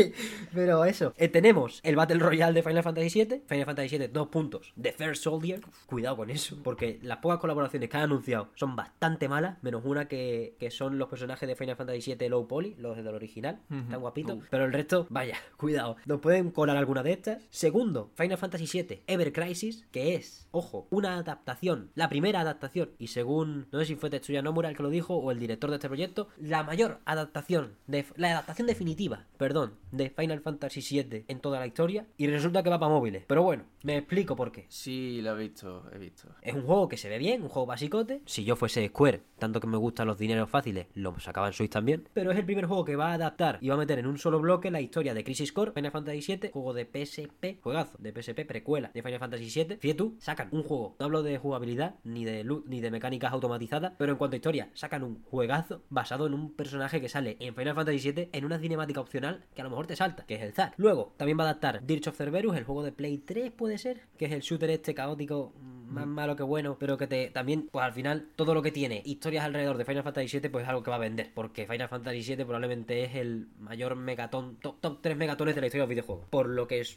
pero 0.54 0.84
eso. 0.86 1.12
Eh, 1.18 1.28
tenemos 1.28 1.80
el 1.82 1.96
Battle 1.96 2.18
Royale 2.18 2.54
de 2.54 2.62
Final 2.62 2.82
Fantasy 2.82 3.24
VII. 3.24 3.42
Final 3.46 3.66
Fantasy 3.66 3.98
VII, 3.98 4.08
dos 4.08 4.28
puntos. 4.28 4.72
The 4.80 4.92
First 5.02 5.24
Soldier. 5.24 5.60
Cuidado 5.86 6.16
con 6.16 6.30
eso. 6.30 6.56
Porque 6.62 7.00
las 7.02 7.18
pocas 7.18 7.38
colaboraciones 7.38 7.88
que 7.88 7.96
han 7.96 8.04
anunciado 8.04 8.50
son 8.54 8.76
bastante 8.76 9.28
malas. 9.28 9.58
Menos 9.62 9.82
una 9.84 10.06
que, 10.06 10.56
que 10.60 10.70
son 10.70 10.96
los 10.96 11.08
personajes 11.08 11.48
de 11.48 11.56
Final 11.56 11.76
Fantasy 11.76 12.14
VII 12.14 12.28
Low 12.28 12.46
Poly, 12.46 12.76
los 12.78 12.96
del 12.96 13.08
original. 13.08 13.60
Están 13.68 14.00
guapitos. 14.00 14.36
Uf. 14.36 14.46
Pero 14.48 14.64
el 14.64 14.72
resto, 14.72 15.06
vaya, 15.10 15.36
cuidado. 15.56 15.96
Nos 16.06 16.20
pueden 16.20 16.50
colar 16.52 16.76
alguna 16.76 17.02
de 17.02 17.12
estas. 17.12 17.42
Segundo, 17.50 18.10
Final 18.14 18.38
Fantasy 18.38 18.82
VII 18.82 19.02
Ever 19.08 19.32
Crisis. 19.32 19.84
Que 19.90 20.14
es, 20.14 20.46
ojo, 20.52 20.86
una 20.90 21.16
adaptación. 21.16 21.90
La 21.94 22.08
primera 22.08 22.40
adaptación. 22.40 22.90
Y 22.98 23.08
según, 23.08 23.66
no 23.72 23.80
sé 23.80 23.86
si 23.86 23.96
fue 23.96 24.08
Tetsuya 24.08 24.40
Nomura 24.40 24.68
el 24.68 24.76
que 24.76 24.84
lo 24.84 24.90
dijo 24.90 25.16
o 25.16 25.32
el 25.32 25.40
director 25.40 25.70
de 25.70 25.76
este 25.76 25.88
proyecto, 25.88 26.28
la 26.38 26.62
mayor 26.62 27.00
adaptación, 27.06 27.74
de, 27.88 28.04
la 28.16 28.30
adaptación 28.30 28.68
definitiva, 28.68 29.26
perdón, 29.36 29.74
de 29.90 30.10
Final 30.10 30.40
Fantasy 30.40 30.80
VII 30.80 31.24
en 31.26 31.40
toda 31.40 31.58
la 31.58 31.66
historia. 31.66 32.06
Y 32.16 32.28
resulta 32.28 32.62
que 32.62 32.70
va 32.70 32.78
para 32.78 32.92
móviles. 32.92 33.24
Pero 33.26 33.42
bueno, 33.42 33.64
me 33.82 33.96
explico 33.96 34.36
por 34.36 34.52
qué. 34.52 34.66
Sí, 34.82 35.22
lo 35.22 35.38
he 35.38 35.42
visto, 35.44 35.84
he 35.94 35.98
visto. 35.98 36.28
Es 36.42 36.54
un 36.54 36.62
juego 36.62 36.88
que 36.88 36.96
se 36.96 37.08
ve 37.08 37.16
bien, 37.16 37.40
un 37.44 37.48
juego 37.48 37.66
basicote. 37.66 38.20
Si 38.26 38.42
yo 38.42 38.56
fuese 38.56 38.88
Square, 38.88 39.22
tanto 39.38 39.60
que 39.60 39.68
me 39.68 39.76
gustan 39.76 40.08
los 40.08 40.18
dineros 40.18 40.50
fáciles, 40.50 40.88
lo 40.94 41.16
sacaba 41.20 41.46
en 41.46 41.52
Switch 41.52 41.70
también. 41.70 42.08
Pero 42.12 42.32
es 42.32 42.38
el 42.38 42.44
primer 42.44 42.66
juego 42.66 42.84
que 42.84 42.96
va 42.96 43.10
a 43.10 43.14
adaptar 43.14 43.58
y 43.60 43.68
va 43.68 43.76
a 43.76 43.78
meter 43.78 44.00
en 44.00 44.08
un 44.08 44.18
solo 44.18 44.40
bloque 44.40 44.72
la 44.72 44.80
historia 44.80 45.14
de 45.14 45.22
Crisis 45.22 45.52
Core, 45.52 45.70
Final 45.70 45.92
Fantasy 45.92 46.36
VII, 46.36 46.50
juego 46.50 46.74
de 46.74 46.84
PSP, 46.84 47.62
juegazo 47.62 47.96
de 48.00 48.10
PSP, 48.10 48.44
precuela 48.44 48.90
de 48.92 49.02
Final 49.04 49.20
Fantasy 49.20 49.44
VII. 49.44 49.76
Fíjate 49.76 49.94
tú, 49.94 50.16
sacan 50.18 50.48
un 50.50 50.64
juego. 50.64 50.96
No 50.98 51.04
hablo 51.04 51.22
de 51.22 51.38
jugabilidad, 51.38 51.94
ni 52.02 52.24
de 52.24 52.42
loot, 52.42 52.66
ni 52.66 52.80
de 52.80 52.90
mecánicas 52.90 53.32
automatizadas, 53.32 53.92
pero 53.98 54.10
en 54.10 54.18
cuanto 54.18 54.34
a 54.34 54.38
historia, 54.38 54.68
sacan 54.74 55.04
un 55.04 55.22
juegazo 55.22 55.84
basado 55.90 56.26
en 56.26 56.34
un 56.34 56.54
personaje 56.54 57.00
que 57.00 57.08
sale 57.08 57.36
en 57.38 57.54
Final 57.54 57.76
Fantasy 57.76 58.10
VII 58.10 58.30
en 58.32 58.44
una 58.44 58.58
cinemática 58.58 59.00
opcional 59.00 59.44
que 59.54 59.60
a 59.60 59.64
lo 59.64 59.70
mejor 59.70 59.86
te 59.86 59.94
salta, 59.94 60.26
que 60.26 60.34
es 60.34 60.42
el 60.42 60.54
Zack. 60.54 60.74
Luego, 60.76 61.14
también 61.16 61.38
va 61.38 61.44
a 61.44 61.50
adaptar 61.50 61.86
Dirge 61.86 62.10
of 62.10 62.16
Cerberus, 62.16 62.56
el 62.56 62.64
juego 62.64 62.82
de 62.82 62.90
Play 62.90 63.18
3, 63.18 63.52
puede 63.52 63.78
ser, 63.78 64.08
que 64.18 64.24
es 64.24 64.32
el 64.32 64.40
shooter 64.40 64.71
este 64.74 64.94
caótico 64.94 65.52
mm, 65.60 65.94
más 65.94 66.06
malo 66.06 66.36
que 66.36 66.42
bueno, 66.42 66.76
pero 66.78 66.96
que 66.96 67.06
te 67.06 67.30
también, 67.30 67.68
pues 67.70 67.84
al 67.84 67.92
final, 67.92 68.28
todo 68.36 68.54
lo 68.54 68.62
que 68.62 68.72
tiene 68.72 69.02
historias 69.04 69.44
alrededor 69.44 69.76
de 69.76 69.84
Final 69.84 70.02
Fantasy 70.02 70.38
VII, 70.38 70.50
pues 70.50 70.64
es 70.64 70.68
algo 70.68 70.82
que 70.82 70.90
va 70.90 70.96
a 70.96 71.00
vender. 71.00 71.30
Porque 71.34 71.66
Final 71.66 71.88
Fantasy 71.88 72.22
VII 72.22 72.44
probablemente 72.44 73.04
es 73.04 73.14
el 73.14 73.48
mayor 73.58 73.96
megatón, 73.96 74.56
top, 74.56 74.80
top 74.80 74.98
3 75.00 75.16
megatones 75.16 75.54
de 75.54 75.60
la 75.60 75.66
historia 75.66 75.82
de 75.82 75.86
los 75.86 75.90
videojuegos. 75.90 76.26
Por 76.30 76.48
lo 76.48 76.66
que 76.66 76.80
es. 76.80 76.96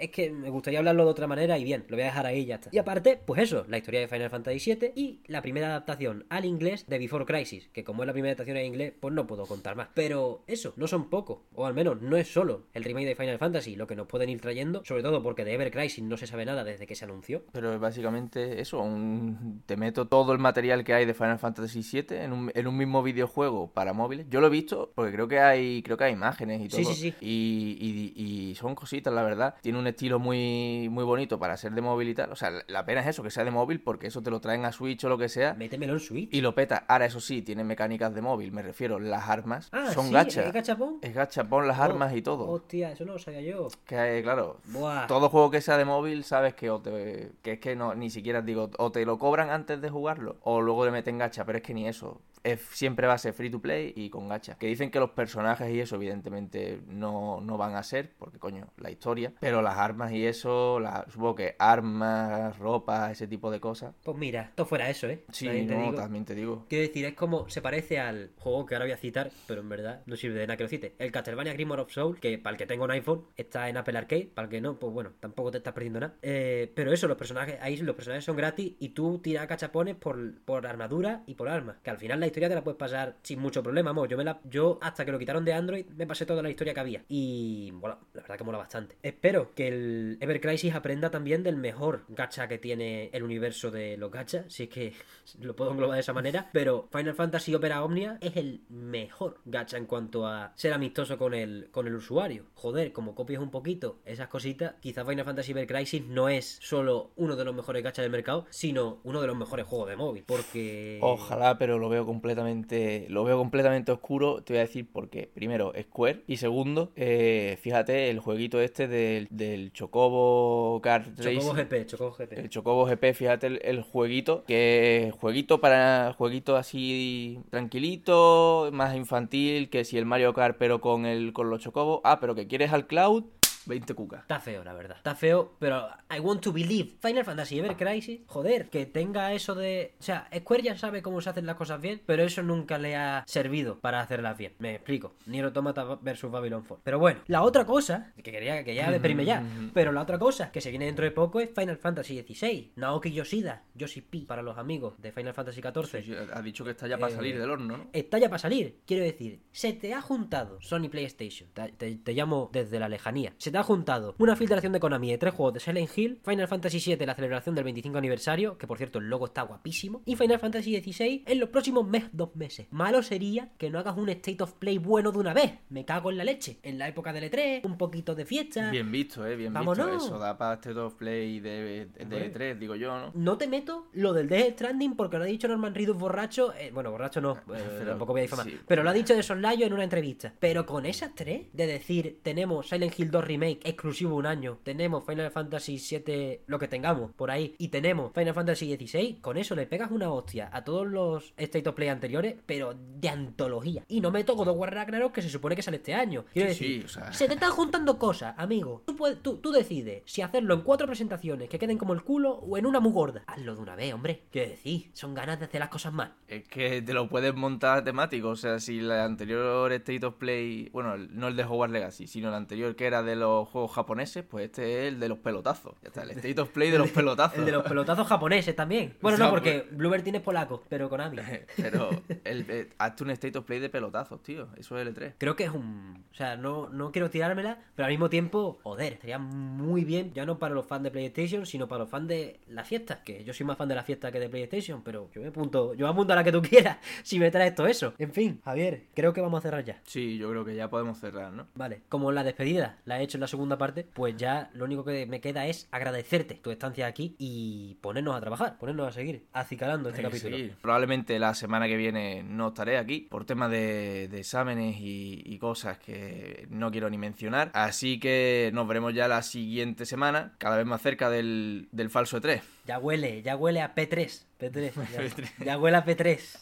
Es 0.00 0.10
que 0.10 0.30
me 0.30 0.48
gustaría 0.48 0.78
hablarlo 0.78 1.04
de 1.04 1.10
otra 1.10 1.26
manera 1.26 1.58
y 1.58 1.64
bien, 1.64 1.84
lo 1.88 1.96
voy 1.96 2.02
a 2.02 2.06
dejar 2.06 2.26
ahí 2.26 2.40
y 2.40 2.46
ya 2.46 2.54
está. 2.56 2.70
Y 2.72 2.78
aparte, 2.78 3.20
pues 3.24 3.42
eso, 3.42 3.64
la 3.68 3.78
historia 3.78 4.00
de 4.00 4.08
Final 4.08 4.30
Fantasy 4.30 4.74
VII 4.74 4.92
y 4.94 5.20
la 5.26 5.42
primera 5.42 5.68
adaptación 5.68 6.24
al 6.30 6.44
inglés 6.44 6.86
de 6.88 6.98
Before 6.98 7.26
Crisis, 7.26 7.68
que 7.72 7.84
como 7.84 8.02
es 8.02 8.06
la 8.06 8.12
primera 8.12 8.30
adaptación 8.30 8.56
al 8.56 8.64
inglés, 8.64 8.94
pues 8.98 9.14
no 9.14 9.26
puedo 9.26 9.46
contar 9.46 9.76
más. 9.76 9.88
Pero 9.94 10.42
eso, 10.46 10.72
no 10.76 10.86
son 10.86 11.10
poco, 11.10 11.44
o 11.54 11.66
al 11.66 11.74
menos 11.74 12.00
no 12.00 12.16
es 12.16 12.32
solo 12.32 12.66
el 12.72 12.84
remake 12.84 13.06
de 13.06 13.14
Final 13.14 13.38
Fantasy 13.38 13.76
lo 13.76 13.86
que 13.86 13.94
nos 13.96 14.06
pueden 14.06 14.30
ir 14.30 14.40
trayendo, 14.40 14.82
sobre 14.84 15.02
todo 15.02 15.22
porque 15.22 15.44
de 15.44 15.54
Ever 15.54 15.70
Crisis 15.70 16.02
no 16.02 16.16
se 16.16 16.26
sabe 16.26 16.46
nada 16.46 16.64
desde 16.64 16.86
que 16.86 16.94
se 16.94 17.04
anunció. 17.04 17.44
Pero 17.52 17.72
es 17.74 17.80
básicamente 17.80 18.60
eso, 18.60 18.80
un... 18.80 19.62
te 19.66 19.76
meto 19.76 20.08
todo 20.08 20.32
el 20.32 20.38
material 20.38 20.82
que 20.84 20.94
hay 20.94 21.04
de 21.04 21.14
Final 21.14 21.38
Fantasy 21.38 21.82
VII 21.82 22.16
en 22.16 22.32
un, 22.32 22.52
en 22.54 22.66
un 22.66 22.76
mismo 22.76 23.02
videojuego 23.02 23.70
para 23.72 23.92
móviles. 23.92 24.26
Yo 24.30 24.40
lo 24.40 24.46
he 24.46 24.50
visto 24.50 24.92
porque 24.94 25.12
creo 25.12 25.28
que 25.28 25.40
hay 25.40 25.82
creo 25.82 25.96
que 25.96 26.04
hay 26.04 26.12
imágenes 26.12 26.62
y 26.62 26.68
todo. 26.68 26.78
Sí, 26.78 26.84
sí, 26.84 26.94
sí. 26.94 27.14
Y, 27.20 28.14
y, 28.16 28.50
y 28.50 28.54
son 28.54 28.74
cositas, 28.74 29.12
la 29.12 29.22
verdad. 29.22 29.54
Tiene 29.60 29.78
un 29.78 29.86
estilo 29.90 30.18
muy, 30.18 30.88
muy 30.90 31.04
bonito 31.04 31.38
para 31.38 31.56
ser 31.56 31.72
de 31.72 31.80
móvil 31.80 32.08
y 32.08 32.14
tal. 32.14 32.32
O 32.32 32.36
sea, 32.36 32.50
la 32.68 32.84
pena 32.84 33.00
es 33.02 33.06
eso, 33.08 33.22
que 33.22 33.30
sea 33.30 33.44
de 33.44 33.50
móvil 33.50 33.80
porque 33.80 34.06
eso 34.08 34.22
te 34.22 34.30
lo 34.30 34.40
traen 34.40 34.64
a 34.64 34.72
Switch 34.72 35.04
o 35.04 35.08
lo 35.08 35.18
que 35.18 35.28
sea. 35.28 35.54
Métemelo 35.54 35.92
en 35.94 36.00
Switch. 36.00 36.28
Y 36.32 36.40
lo 36.40 36.54
peta. 36.54 36.84
Ahora, 36.88 37.06
eso 37.06 37.20
sí, 37.20 37.42
tiene 37.42 37.62
mecánicas 37.64 38.14
de 38.14 38.22
móvil, 38.22 38.52
me 38.52 38.62
refiero. 38.62 38.98
Las 38.98 39.28
armas 39.28 39.68
Ah, 39.72 39.90
son 39.92 40.06
sí, 40.08 40.12
gacha. 40.12 40.44
¿es 40.46 40.52
gachapón? 40.52 40.98
Es 41.02 41.14
gachapón 41.14 41.68
las 41.68 41.78
Oh, 41.78 41.82
armas 41.82 42.14
y 42.14 42.22
todo. 42.22 42.48
Hostia, 42.48 42.92
eso 42.92 43.04
no 43.04 43.12
lo 43.14 43.18
sabía 43.18 43.40
yo. 43.42 43.68
Que 43.86 44.20
claro, 44.22 44.58
Buah. 44.66 45.06
todo 45.06 45.28
juego 45.28 45.50
que 45.50 45.60
sea 45.60 45.76
de 45.76 45.84
móvil, 45.84 46.24
sabes 46.24 46.54
que, 46.54 46.70
o 46.70 46.80
te- 46.80 47.32
que 47.42 47.52
es 47.52 47.58
que 47.60 47.76
no, 47.76 47.94
ni 47.94 48.10
siquiera 48.10 48.42
digo, 48.42 48.70
o 48.78 48.90
te 48.92 49.04
lo 49.04 49.18
cobran 49.18 49.50
antes 49.50 49.80
de 49.80 49.90
jugarlo, 49.90 50.36
o 50.42 50.60
luego 50.60 50.84
le 50.84 50.90
meten 50.90 51.18
gacha, 51.18 51.44
pero 51.44 51.58
es 51.58 51.64
que 51.64 51.74
ni 51.74 51.86
eso. 51.88 52.20
Es, 52.42 52.60
siempre 52.72 53.06
va 53.06 53.14
a 53.14 53.18
ser 53.18 53.32
free 53.34 53.50
to 53.50 53.60
play 53.60 53.92
y 53.96 54.10
con 54.10 54.28
gacha. 54.28 54.56
Que 54.58 54.66
dicen 54.66 54.90
que 54.90 54.98
los 55.00 55.10
personajes 55.10 55.70
y 55.70 55.80
eso, 55.80 55.96
evidentemente, 55.96 56.80
no, 56.86 57.40
no 57.40 57.56
van 57.58 57.74
a 57.74 57.82
ser, 57.82 58.12
porque 58.18 58.38
coño, 58.38 58.68
la 58.78 58.90
historia. 58.90 59.32
Pero 59.40 59.62
las 59.62 59.76
armas 59.76 60.12
y 60.12 60.26
eso, 60.26 60.80
la, 60.80 61.04
supongo 61.08 61.34
que 61.36 61.56
armas, 61.58 62.58
ropa, 62.58 63.10
ese 63.10 63.26
tipo 63.26 63.50
de 63.50 63.60
cosas. 63.60 63.94
Pues 64.02 64.16
mira, 64.16 64.42
esto 64.42 64.64
fuera 64.64 64.88
eso, 64.88 65.08
¿eh? 65.08 65.24
Sí, 65.32 65.46
También 65.46 65.66
te 65.66 65.74
no, 65.74 65.82
digo. 65.82 65.94
también 65.94 66.24
te 66.24 66.34
digo. 66.34 66.66
Quiero 66.68 66.86
decir, 66.86 67.04
es 67.04 67.14
como 67.14 67.48
se 67.48 67.60
parece 67.62 67.98
al 67.98 68.30
juego 68.38 68.66
que 68.66 68.74
ahora 68.74 68.86
voy 68.86 68.92
a 68.92 68.96
citar, 68.96 69.30
pero 69.46 69.60
en 69.60 69.68
verdad 69.68 70.02
no 70.06 70.16
sirve 70.16 70.38
de 70.38 70.46
nada 70.46 70.56
que 70.56 70.62
lo 70.64 70.68
cite. 70.68 70.94
El 70.98 71.12
Castlevania 71.12 71.52
Grimoire 71.52 71.82
of 71.82 71.90
Soul, 71.92 72.18
que 72.20 72.38
para 72.38 72.52
el 72.54 72.58
que 72.58 72.66
tenga 72.66 72.84
un 72.84 72.90
iPhone 72.90 73.24
está 73.36 73.68
en 73.68 73.76
Apple 73.76 73.98
Arcade, 73.98 74.30
para 74.34 74.46
el 74.46 74.50
que 74.50 74.60
no, 74.60 74.78
pues 74.78 74.92
bueno, 74.92 75.12
tampoco 75.20 75.50
te 75.50 75.58
estás 75.58 75.72
perdiendo 75.72 76.00
nada. 76.00 76.14
Eh, 76.22 76.72
pero 76.74 76.92
eso, 76.92 77.06
los 77.08 77.16
personajes, 77.16 77.58
ahí 77.60 77.76
los 77.78 77.94
personajes 77.96 78.24
son 78.24 78.36
gratis 78.36 78.74
y 78.78 78.90
tú 78.90 79.18
tiras 79.18 79.46
cachapones 79.46 79.96
por, 79.96 80.40
por 80.42 80.66
armadura 80.66 81.22
y 81.26 81.34
por 81.34 81.48
armas. 81.48 81.76
Que 81.82 81.90
al 81.90 81.98
final 81.98 82.20
la 82.20 82.26
historia 82.30 82.48
te 82.48 82.54
la 82.54 82.64
puedes 82.64 82.78
pasar 82.78 83.16
sin 83.22 83.38
mucho 83.38 83.62
problema, 83.62 83.90
vamos. 83.90 84.08
Yo, 84.08 84.16
me 84.16 84.24
la, 84.24 84.40
yo 84.44 84.78
hasta 84.80 85.04
que 85.04 85.12
lo 85.12 85.18
quitaron 85.18 85.44
de 85.44 85.52
Android 85.52 85.86
me 85.96 86.06
pasé 86.06 86.26
toda 86.26 86.42
la 86.42 86.50
historia 86.50 86.74
que 86.74 86.80
había. 86.80 87.04
Y 87.08 87.70
bueno, 87.72 87.98
la 88.14 88.22
verdad 88.22 88.38
que 88.38 88.44
mola 88.44 88.58
bastante. 88.58 88.96
Espero 89.02 89.54
que 89.54 89.68
el 89.68 90.18
Ever 90.20 90.40
Crisis 90.40 90.74
aprenda 90.74 91.10
también 91.10 91.42
del 91.42 91.56
mejor 91.56 92.04
gacha 92.08 92.48
que 92.48 92.58
tiene 92.58 93.10
el 93.12 93.22
universo 93.22 93.70
de 93.70 93.96
los 93.96 94.10
gachas, 94.10 94.46
si 94.48 94.64
es 94.64 94.68
que 94.68 94.92
lo 95.40 95.54
puedo 95.54 95.72
englobar 95.72 95.96
de 95.96 96.00
esa 96.00 96.12
manera. 96.12 96.48
Pero 96.52 96.88
Final 96.90 97.14
Fantasy 97.14 97.54
Opera 97.54 97.84
Omnia 97.84 98.18
es 98.20 98.36
el 98.36 98.62
mejor 98.68 99.38
gacha 99.44 99.76
en 99.76 99.86
cuanto 99.86 100.26
a 100.26 100.52
ser 100.54 100.72
amistoso 100.72 101.18
con 101.18 101.34
el, 101.34 101.68
con 101.70 101.86
el 101.86 101.94
usuario. 101.94 102.46
Joder, 102.54 102.92
como 102.92 103.14
copias 103.14 103.42
un 103.42 103.50
poquito 103.50 103.98
esas 104.04 104.28
cositas, 104.28 104.74
quizás 104.80 105.06
Final 105.06 105.24
Fantasy 105.24 105.52
Ever 105.52 105.66
Crisis 105.66 106.04
no 106.06 106.28
es 106.28 106.58
solo 106.60 107.10
uno 107.16 107.36
de 107.36 107.44
los 107.44 107.54
mejores 107.54 107.82
gachas 107.82 108.04
del 108.04 108.12
mercado, 108.12 108.46
sino 108.50 109.00
uno 109.04 109.20
de 109.20 109.26
los 109.26 109.36
mejores 109.36 109.66
juegos 109.66 109.88
de 109.88 109.96
móvil. 109.96 110.24
Porque. 110.26 110.98
Ojalá, 111.02 111.58
pero 111.58 111.78
lo 111.78 111.88
veo 111.88 112.06
completamente, 112.20 113.06
lo 113.08 113.24
veo 113.24 113.38
completamente 113.38 113.92
oscuro. 113.92 114.42
Te 114.42 114.52
voy 114.52 114.58
a 114.58 114.62
decir 114.62 114.86
por 114.86 115.08
qué. 115.08 115.30
Primero, 115.32 115.72
Square. 115.80 116.24
Y 116.26 116.36
segundo, 116.36 116.92
eh, 116.96 117.58
fíjate, 117.62 118.10
el 118.10 118.18
jueguito 118.20 118.60
este 118.60 118.88
del, 118.88 119.26
del 119.30 119.72
Chocobo 119.72 120.80
Kart 120.82 121.06
Chocobo 121.18 121.54
Racing. 121.54 121.64
GP, 121.64 121.86
Chocobo 121.86 122.12
GP. 122.12 122.32
El 122.38 122.48
Chocobo 122.50 122.84
GP, 122.84 123.14
fíjate 123.14 123.46
el, 123.46 123.60
el 123.64 123.82
jueguito, 123.82 124.44
que 124.46 125.12
jueguito 125.18 125.60
para 125.60 126.12
jueguito 126.12 126.56
así 126.56 127.40
tranquilito, 127.48 128.68
más 128.72 128.94
infantil, 128.94 129.70
que 129.70 129.84
si 129.84 129.96
el 129.96 130.04
Mario 130.04 130.34
Kart 130.34 130.56
pero 130.58 130.82
con 130.82 131.06
el 131.06 131.32
con 131.32 131.48
los 131.48 131.60
Chocobos. 131.60 132.00
Ah, 132.04 132.20
pero 132.20 132.34
que 132.34 132.46
quieres 132.46 132.72
al 132.72 132.86
Cloud, 132.86 133.24
20 133.66 133.94
cucas. 133.94 134.20
Está 134.22 134.40
feo, 134.40 134.64
la 134.64 134.72
verdad. 134.72 134.96
Está 134.96 135.14
feo, 135.14 135.54
pero 135.58 135.88
I 136.14 136.20
want 136.20 136.40
to 136.42 136.52
believe. 136.52 136.96
Final 137.00 137.24
Fantasy 137.24 137.58
Ever 137.58 137.76
Crisis, 137.76 138.20
joder, 138.26 138.68
que 138.68 138.86
tenga 138.86 139.32
eso 139.32 139.54
de. 139.54 139.94
O 140.00 140.02
sea, 140.02 140.28
Square 140.36 140.62
ya 140.62 140.78
sabe 140.78 141.02
cómo 141.02 141.20
se 141.20 141.30
hacen 141.30 141.46
las 141.46 141.56
cosas 141.56 141.80
bien, 141.80 142.00
pero 142.06 142.22
eso 142.22 142.42
nunca 142.42 142.78
le 142.78 142.96
ha 142.96 143.24
servido 143.26 143.78
para 143.80 144.00
hacerlas 144.00 144.36
bien. 144.38 144.54
Me 144.58 144.74
explico. 144.76 145.14
Nier 145.26 145.44
Automata 145.46 145.84
versus 146.02 146.30
Babylon 146.30 146.64
4. 146.66 146.82
Pero 146.84 146.98
bueno, 146.98 147.20
la 147.26 147.42
otra 147.42 147.64
cosa, 147.66 148.12
que 148.22 148.30
quería 148.32 148.64
que 148.64 148.74
ya 148.74 148.90
deprime 148.90 149.24
ya, 149.24 149.42
pero 149.74 149.92
la 149.92 150.02
otra 150.02 150.18
cosa 150.18 150.50
que 150.52 150.60
se 150.60 150.70
viene 150.70 150.86
dentro 150.86 151.04
de 151.04 151.10
poco 151.10 151.40
es 151.40 151.50
Final 151.54 151.76
Fantasy 151.76 152.20
XVI. 152.22 152.72
Naoki 152.76 153.12
Yoshida, 153.12 153.62
Yoshi 153.74 154.00
P 154.00 154.20
para 154.26 154.42
los 154.42 154.58
amigos 154.58 154.94
de 155.00 155.12
Final 155.12 155.34
Fantasy 155.34 155.60
XIV. 155.60 156.30
Ha 156.34 156.42
dicho 156.42 156.64
que 156.64 156.70
está 156.70 156.86
ya 156.86 156.98
para 156.98 157.12
Eh, 157.12 157.16
salir 157.16 157.38
del 157.38 157.50
horno, 157.50 157.76
¿no? 157.78 157.86
Está 157.92 158.18
ya 158.18 158.28
para 158.28 158.38
salir, 158.38 158.78
quiero 158.86 159.04
decir, 159.04 159.40
se 159.52 159.72
te 159.72 159.92
ha 159.94 160.00
juntado 160.00 160.60
Sony 160.60 160.88
PlayStation, 160.90 161.48
te, 161.52 161.72
te- 161.72 161.96
te 161.96 162.12
llamo 162.14 162.50
desde 162.52 162.78
la 162.78 162.88
lejanía, 162.88 163.32
se 163.38 163.49
te 163.50 163.58
ha 163.58 163.62
juntado 163.62 164.14
una 164.18 164.36
filtración 164.36 164.72
de 164.72 164.80
Konami 164.80 165.10
de 165.10 165.18
tres 165.18 165.34
juegos 165.34 165.54
de 165.54 165.60
Silent 165.60 165.90
Hill, 165.96 166.20
Final 166.24 166.48
Fantasy 166.48 166.78
VII 166.94 167.06
la 167.06 167.14
celebración 167.14 167.54
del 167.54 167.64
25 167.64 167.98
aniversario, 167.98 168.58
que 168.58 168.66
por 168.66 168.78
cierto 168.78 168.98
el 168.98 169.08
logo 169.08 169.26
está 169.26 169.42
guapísimo, 169.42 170.02
y 170.04 170.16
Final 170.16 170.38
Fantasy 170.38 170.80
XVI 170.80 171.24
en 171.26 171.40
los 171.40 171.48
próximos 171.48 171.86
mes, 171.86 172.04
dos 172.12 172.34
meses. 172.36 172.66
Malo 172.70 173.02
sería 173.02 173.50
que 173.58 173.70
no 173.70 173.78
hagas 173.78 173.96
un 173.96 174.08
State 174.10 174.42
of 174.42 174.52
Play 174.54 174.78
bueno 174.78 175.12
de 175.12 175.18
una 175.18 175.34
vez, 175.34 175.52
me 175.68 175.84
cago 175.84 176.10
en 176.10 176.18
la 176.18 176.24
leche, 176.24 176.58
en 176.62 176.78
la 176.78 176.88
época 176.88 177.12
del 177.12 177.30
E3, 177.30 177.64
un 177.64 177.76
poquito 177.76 178.14
de 178.14 178.24
fiesta. 178.24 178.70
Bien 178.70 178.90
visto, 178.90 179.26
eh, 179.26 179.36
bien 179.36 179.52
Vámonos. 179.52 179.90
visto. 179.90 180.06
Eso 180.06 180.18
da 180.18 180.36
para 180.36 180.54
State 180.54 180.78
of 180.78 180.94
Play 180.94 181.40
de, 181.40 181.86
de, 181.86 182.02
Hombre. 182.04 182.30
3, 182.30 182.60
digo 182.60 182.74
yo, 182.74 182.96
¿no? 182.98 183.12
No 183.14 183.38
te 183.38 183.46
meto 183.48 183.88
lo 183.92 184.12
del 184.12 184.28
Death 184.28 184.54
Stranding 184.54 184.96
porque 184.96 185.16
lo 185.18 185.24
ha 185.24 185.26
dicho 185.26 185.48
Norman 185.48 185.74
Reedus 185.74 185.96
borracho. 185.96 186.52
eh, 186.54 186.70
bueno, 186.72 186.90
borracho 186.90 187.20
no, 187.20 187.34
eh, 187.34 187.40
Pero, 187.78 187.90
tampoco 187.90 188.12
voy 188.12 188.20
a 188.20 188.22
difamar. 188.22 188.46
sí. 188.46 188.58
Pero 188.66 188.82
lo 188.82 188.90
ha 188.90 188.92
dicho 188.92 189.14
de 189.14 189.22
soslayo 189.22 189.66
en 189.66 189.72
una 189.72 189.84
entrevista. 189.84 190.32
Pero 190.38 190.66
con 190.66 190.86
esas 190.86 191.14
tres, 191.14 191.46
de 191.52 191.66
decir, 191.66 192.20
tenemos 192.22 192.68
Silent 192.68 192.98
Hill 192.98 193.10
2 193.10 193.24
Remake 193.24 193.39
exclusivo 193.48 194.16
un 194.16 194.26
año, 194.26 194.58
tenemos 194.62 195.04
Final 195.04 195.30
Fantasy 195.30 195.78
7, 195.78 196.42
lo 196.46 196.58
que 196.58 196.68
tengamos 196.68 197.12
por 197.12 197.30
ahí, 197.30 197.54
y 197.58 197.68
tenemos 197.68 198.12
Final 198.12 198.34
Fantasy 198.34 198.66
16, 198.66 199.16
con 199.20 199.36
eso 199.36 199.54
le 199.54 199.66
pegas 199.66 199.90
una 199.90 200.10
hostia 200.12 200.50
a 200.52 200.64
todos 200.64 200.86
los 200.86 201.32
State 201.36 201.68
of 201.68 201.74
Play 201.74 201.88
anteriores, 201.88 202.36
pero 202.46 202.74
de 202.74 203.08
antología. 203.08 203.84
Y 203.88 204.00
no 204.00 204.10
meto 204.10 204.34
God 204.34 204.48
of 204.48 204.56
War 204.58 204.74
Ragnarok 204.74 205.12
que 205.12 205.22
se 205.22 205.28
supone 205.30 205.56
que 205.56 205.62
sale 205.62 205.78
este 205.78 205.94
año. 205.94 206.24
Quiero 206.32 206.52
Sí, 206.52 206.64
decir, 206.64 206.80
sí, 206.80 206.84
o 206.86 206.88
sea. 206.88 207.12
se 207.12 207.26
te 207.28 207.34
están 207.34 207.50
juntando 207.52 207.98
cosas, 207.98 208.34
amigo. 208.38 208.82
Tú, 208.86 208.96
puedes- 208.96 209.22
tú, 209.22 209.36
tú 209.38 209.52
decides 209.52 210.02
si 210.06 210.22
hacerlo 210.22 210.54
en 210.54 210.62
cuatro 210.62 210.86
presentaciones 210.86 211.48
que 211.48 211.58
queden 211.58 211.78
como 211.78 211.92
el 211.94 212.02
culo 212.02 212.32
o 212.32 212.56
en 212.58 212.66
una 212.66 212.80
muy 212.80 212.92
gorda. 212.92 213.22
Hazlo 213.26 213.54
de 213.54 213.60
una 213.60 213.76
vez, 213.76 213.92
hombre. 213.94 214.22
Quiero 214.30 214.50
decir, 214.50 214.90
son 214.92 215.14
ganas 215.14 215.38
de 215.38 215.46
hacer 215.46 215.60
las 215.60 215.68
cosas 215.68 215.92
mal. 215.92 216.14
Es 216.28 216.46
que 216.48 216.82
te 216.82 216.92
lo 216.92 217.08
puedes 217.08 217.34
montar 217.34 217.84
temático, 217.84 218.28
o 218.30 218.36
sea, 218.36 218.58
si 218.60 218.80
la 218.80 219.04
anterior 219.04 219.72
State 219.72 220.04
of 220.06 220.14
Play, 220.16 220.68
bueno, 220.72 220.96
no 220.96 221.28
el 221.28 221.36
de 221.36 221.44
Hogwarts 221.44 221.72
Legacy, 221.72 222.06
sino 222.06 222.28
el 222.28 222.34
anterior 222.34 222.74
que 222.76 222.86
era 222.86 223.02
de 223.02 223.16
los 223.16 223.29
juegos 223.48 223.72
japoneses, 223.72 224.24
pues 224.24 224.46
este 224.46 224.86
es 224.86 224.92
el 224.92 225.00
de 225.00 225.08
los 225.08 225.18
pelotazos. 225.18 225.74
Ya 225.82 225.88
está, 225.88 226.02
el 226.02 226.10
State 226.10 226.40
of 226.40 226.50
Play 226.50 226.70
de 226.70 226.78
los 226.78 226.90
pelotazos. 226.90 227.38
El 227.38 227.44
de 227.44 227.52
los 227.52 227.64
pelotazos 227.64 228.06
japoneses 228.06 228.54
también. 228.54 228.96
Bueno, 229.00 229.18
no, 229.18 229.30
porque 229.30 229.66
Bluebird 229.70 230.02
tiene 230.02 230.20
polaco, 230.20 230.62
pero 230.68 230.88
con 230.88 231.00
Ami. 231.00 231.18
Pero 231.56 231.90
el, 232.24 232.68
hazte 232.78 233.04
un 233.04 233.10
State 233.10 233.38
of 233.38 233.44
Play 233.44 233.58
de 233.58 233.68
pelotazos, 233.68 234.22
tío. 234.22 234.48
Eso 234.56 234.78
es 234.78 234.88
L3. 234.88 235.14
Creo 235.18 235.36
que 235.36 235.44
es 235.44 235.50
un. 235.50 236.04
O 236.10 236.14
sea, 236.14 236.36
no, 236.36 236.68
no 236.68 236.92
quiero 236.92 237.10
tirármela, 237.10 237.58
pero 237.74 237.86
al 237.86 237.92
mismo 237.92 238.08
tiempo, 238.08 238.58
joder, 238.62 238.98
sería 239.00 239.18
muy 239.18 239.84
bien, 239.84 240.12
ya 240.12 240.24
no 240.24 240.38
para 240.38 240.54
los 240.54 240.66
fans 240.66 240.84
de 240.84 240.90
PlayStation, 240.90 241.46
sino 241.46 241.68
para 241.68 241.80
los 241.80 241.90
fans 241.90 242.08
de 242.08 242.40
la 242.48 242.64
fiesta. 242.64 243.02
Que 243.04 243.24
yo 243.24 243.32
soy 243.32 243.46
más 243.46 243.56
fan 243.56 243.68
de 243.68 243.74
la 243.74 243.82
fiesta 243.82 244.10
que 244.10 244.20
de 244.20 244.28
PlayStation, 244.28 244.82
pero 244.82 245.10
yo 245.14 245.20
me 245.20 245.28
apunto, 245.28 245.74
yo 245.74 245.86
me 245.86 245.92
apunto 245.92 246.12
a 246.12 246.16
la 246.16 246.24
que 246.24 246.32
tú 246.32 246.42
quieras 246.50 246.78
si 247.02 247.18
me 247.18 247.30
traes 247.30 247.54
todo 247.54 247.66
eso. 247.66 247.94
En 247.98 248.12
fin, 248.12 248.40
Javier, 248.44 248.86
creo 248.94 249.12
que 249.12 249.20
vamos 249.20 249.38
a 249.38 249.42
cerrar 249.42 249.64
ya. 249.64 249.80
Sí, 249.84 250.18
yo 250.18 250.30
creo 250.30 250.44
que 250.44 250.54
ya 250.54 250.68
podemos 250.68 250.98
cerrar, 250.98 251.32
¿no? 251.32 251.46
Vale, 251.54 251.82
como 251.88 252.12
la 252.12 252.24
despedida 252.24 252.78
la 252.84 253.00
he 253.00 253.02
hecho 253.02 253.18
en 253.20 253.24
la 253.24 253.28
segunda 253.28 253.58
parte, 253.58 253.86
pues 253.92 254.16
ya 254.16 254.50
lo 254.54 254.64
único 254.64 254.82
que 254.82 255.04
me 255.04 255.20
queda 255.20 255.46
es 255.46 255.68
agradecerte 255.70 256.36
tu 256.36 256.50
estancia 256.50 256.86
aquí 256.86 257.16
y 257.18 257.76
ponernos 257.82 258.16
a 258.16 258.20
trabajar, 258.20 258.56
ponernos 258.56 258.88
a 258.88 258.92
seguir 258.92 259.26
acicalando 259.34 259.90
este 259.90 260.00
capítulo. 260.00 260.36
Probablemente 260.62 261.18
la 261.18 261.34
semana 261.34 261.68
que 261.68 261.76
viene 261.76 262.22
no 262.22 262.48
estaré 262.48 262.78
aquí 262.78 263.06
por 263.10 263.26
temas 263.26 263.50
de, 263.50 264.08
de 264.08 264.20
exámenes 264.20 264.76
y, 264.80 265.22
y 265.26 265.38
cosas 265.38 265.78
que 265.78 266.46
no 266.48 266.70
quiero 266.70 266.88
ni 266.88 266.96
mencionar. 266.96 267.50
Así 267.52 268.00
que 268.00 268.50
nos 268.54 268.66
veremos 268.66 268.94
ya 268.94 269.06
la 269.06 269.20
siguiente 269.20 269.84
semana, 269.84 270.32
cada 270.38 270.56
vez 270.56 270.64
más 270.64 270.80
cerca 270.80 271.10
del, 271.10 271.68
del 271.72 271.90
falso 271.90 272.18
E3. 272.22 272.40
Ya 272.64 272.78
huele, 272.78 273.20
ya 273.20 273.36
huele 273.36 273.60
a 273.60 273.74
P3. 273.74 274.24
P3, 274.40 274.72
ya, 275.38 275.44
ya 275.44 275.58
huele 275.58 275.76
a 275.76 275.84
P3. 275.84 276.38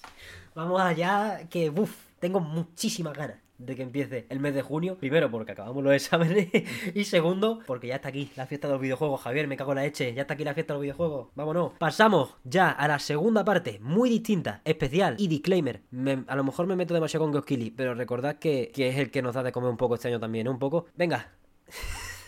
Vamos 0.55 0.81
allá, 0.81 1.41
que 1.51 1.71
uff, 1.71 1.93
tengo 2.21 2.39
muchísimas 2.39 3.15
ganas. 3.15 3.48
De 3.59 3.77
que 3.77 3.83
empiece 3.83 4.27
el 4.31 4.41
mes 4.41 4.55
de 4.55 4.63
junio. 4.63 4.97
Primero, 4.99 5.31
porque 5.31 5.53
acabamos 5.53 5.83
los 5.85 5.93
exámenes. 5.93 6.49
y 6.95 7.05
segundo, 7.05 7.61
porque 7.67 7.89
ya 7.89 7.97
está 7.97 8.09
aquí 8.09 8.31
la 8.37 8.47
fiesta 8.47 8.69
de 8.69 8.73
los 8.75 8.81
videojuegos. 8.81 9.21
Javier, 9.21 9.47
me 9.49 9.57
cago 9.57 9.73
en 9.73 9.77
la 9.77 9.83
leche. 9.83 10.15
Ya 10.15 10.23
está 10.23 10.35
aquí 10.35 10.45
la 10.45 10.55
fiesta 10.55 10.73
de 10.73 10.77
los 10.77 10.83
videojuegos. 10.83 11.29
Vámonos. 11.35 11.73
Pasamos 11.79 12.35
ya 12.45 12.71
a 12.71 12.89
la 12.89 12.99
segunda 12.99 13.45
parte, 13.45 13.79
muy 13.83 14.09
distinta, 14.11 14.63
especial 14.65 15.17
y 15.19 15.29
disclaimer. 15.29 15.83
Me- 15.91 16.25
a 16.27 16.37
lo 16.37 16.45
mejor 16.45 16.67
me 16.67 16.77
meto 16.77 16.95
demasiado 16.95 17.25
con 17.25 17.33
Goskili, 17.33 17.71
pero 17.71 17.95
recordad 17.95 18.37
que, 18.39 18.71
que 18.75 18.89
es 18.89 18.97
el 18.99 19.11
que 19.11 19.23
nos 19.23 19.35
da 19.35 19.43
de 19.43 19.53
comer 19.53 19.71
un 19.71 19.77
poco 19.77 19.95
este 19.97 20.09
año 20.09 20.21
también, 20.21 20.47
¿eh? 20.47 20.51
Un 20.51 20.59
poco. 20.59 20.87
Venga. 20.97 21.33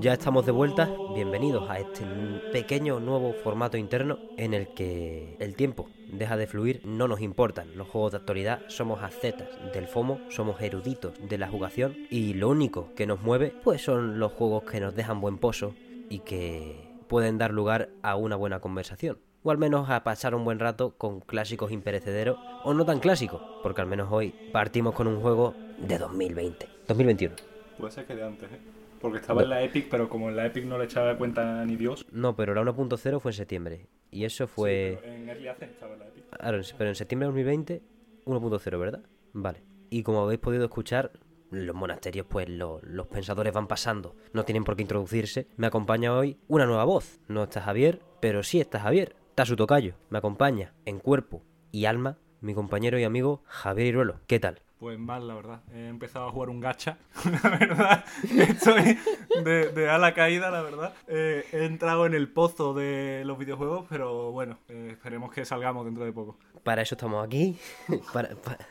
ya 0.00 0.12
estamos 0.12 0.46
de 0.46 0.52
vuelta. 0.52 0.88
Bienvenidos 1.14 1.68
a 1.68 1.78
este 1.78 2.04
pequeño 2.52 3.00
nuevo 3.00 3.32
formato 3.32 3.76
interno 3.76 4.18
en 4.36 4.54
el 4.54 4.68
que 4.68 5.36
el 5.40 5.56
tiempo 5.56 5.88
deja 6.12 6.36
de 6.36 6.46
fluir, 6.46 6.80
no 6.84 7.08
nos 7.08 7.20
importan 7.20 7.76
los 7.76 7.88
juegos 7.88 8.12
de 8.12 8.18
actualidad, 8.18 8.60
somos 8.68 9.02
ascetas 9.02 9.48
del 9.72 9.88
FOMO, 9.88 10.20
somos 10.28 10.60
eruditos 10.60 11.14
de 11.20 11.38
la 11.38 11.48
jugación 11.48 11.96
y 12.10 12.34
lo 12.34 12.48
único 12.48 12.94
que 12.94 13.06
nos 13.06 13.22
mueve 13.22 13.52
pues 13.64 13.82
son 13.82 14.18
los 14.18 14.32
juegos 14.32 14.64
que 14.64 14.80
nos 14.80 14.94
dejan 14.94 15.20
buen 15.20 15.38
pozo 15.38 15.74
y 16.08 16.20
que 16.20 16.94
pueden 17.08 17.38
dar 17.38 17.52
lugar 17.52 17.88
a 18.02 18.16
una 18.16 18.36
buena 18.36 18.60
conversación. 18.60 19.18
O 19.42 19.50
al 19.50 19.58
menos 19.58 19.90
a 19.90 20.04
pasar 20.04 20.34
un 20.34 20.44
buen 20.44 20.58
rato 20.58 20.94
con 20.96 21.20
clásicos 21.20 21.72
imperecederos 21.72 22.38
o 22.64 22.74
no 22.74 22.84
tan 22.84 23.00
clásicos, 23.00 23.40
porque 23.62 23.80
al 23.80 23.86
menos 23.86 24.08
hoy 24.10 24.34
partimos 24.52 24.94
con 24.94 25.06
un 25.06 25.20
juego 25.20 25.54
de 25.78 25.98
2020, 25.98 26.68
2021. 26.86 27.34
Puede 27.78 27.92
ser 27.92 28.06
que 28.06 28.14
de 28.14 28.24
antes, 28.24 28.52
¿eh? 28.52 28.77
Porque 29.00 29.18
estaba 29.18 29.42
en 29.42 29.50
la 29.50 29.62
Epic, 29.62 29.88
pero 29.90 30.08
como 30.08 30.28
en 30.28 30.36
la 30.36 30.46
Epic 30.46 30.64
no 30.64 30.78
le 30.78 30.84
echaba 30.84 31.16
cuenta 31.16 31.64
ni 31.64 31.76
Dios. 31.76 32.06
No, 32.10 32.34
pero 32.36 32.54
la 32.54 32.62
1.0 32.62 33.20
fue 33.20 33.30
en 33.30 33.36
septiembre. 33.36 33.86
Y 34.10 34.24
eso 34.24 34.46
fue... 34.46 34.94
Sí, 34.94 34.98
pero 35.02 35.14
en 35.14 35.28
Early 35.28 35.48
Access 35.48 35.70
estaba 35.70 35.92
en 35.94 35.98
la 36.00 36.06
Epic. 36.08 36.24
Claro, 36.30 36.60
pero 36.76 36.90
en 36.90 36.94
septiembre 36.96 37.26
de 37.26 37.32
2020, 37.32 37.82
1.0, 38.24 38.78
¿verdad? 38.78 39.00
Vale. 39.32 39.62
Y 39.90 40.02
como 40.02 40.22
habéis 40.22 40.40
podido 40.40 40.64
escuchar, 40.64 41.12
los 41.50 41.74
monasterios, 41.74 42.26
pues 42.28 42.48
lo- 42.48 42.80
los 42.82 43.06
pensadores 43.06 43.52
van 43.52 43.68
pasando. 43.68 44.14
No 44.32 44.44
tienen 44.44 44.64
por 44.64 44.76
qué 44.76 44.82
introducirse. 44.82 45.46
Me 45.56 45.66
acompaña 45.66 46.14
hoy 46.14 46.36
una 46.48 46.66
nueva 46.66 46.84
voz. 46.84 47.20
No 47.28 47.44
está 47.44 47.60
Javier, 47.62 48.00
pero 48.20 48.42
sí 48.42 48.60
está 48.60 48.80
Javier. 48.80 49.14
Está 49.30 49.46
su 49.46 49.56
tocayo. 49.56 49.94
Me 50.10 50.18
acompaña 50.18 50.74
en 50.84 50.98
cuerpo 50.98 51.42
y 51.72 51.84
alma 51.86 52.18
mi 52.40 52.54
compañero 52.54 52.98
y 52.98 53.04
amigo 53.04 53.42
Javier 53.46 53.86
Iruelo. 53.88 54.20
¿Qué 54.26 54.38
tal? 54.40 54.60
Pues 54.78 54.96
mal, 54.98 55.26
la 55.26 55.34
verdad. 55.34 55.62
He 55.72 55.88
empezado 55.88 56.28
a 56.28 56.30
jugar 56.30 56.50
un 56.50 56.60
gacha. 56.60 56.98
La 57.42 57.50
verdad, 57.50 58.04
estoy 58.30 58.96
de, 59.44 59.72
de 59.72 59.90
ala 59.90 60.14
caída, 60.14 60.50
la 60.52 60.62
verdad. 60.62 60.94
Eh, 61.08 61.44
he 61.52 61.64
entrado 61.64 62.06
en 62.06 62.14
el 62.14 62.28
pozo 62.28 62.74
de 62.74 63.22
los 63.26 63.38
videojuegos, 63.38 63.86
pero 63.88 64.30
bueno, 64.30 64.58
eh, 64.68 64.90
esperemos 64.92 65.32
que 65.32 65.44
salgamos 65.44 65.84
dentro 65.84 66.04
de 66.04 66.12
poco. 66.12 66.38
Para 66.62 66.82
eso 66.82 66.94
estamos 66.94 67.26
aquí. 67.26 67.58
para, 68.12 68.28
pa- 68.36 68.58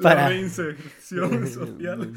Para- 0.00 0.14
La 0.22 0.28
reinserción 0.28 1.48
social. 1.48 2.12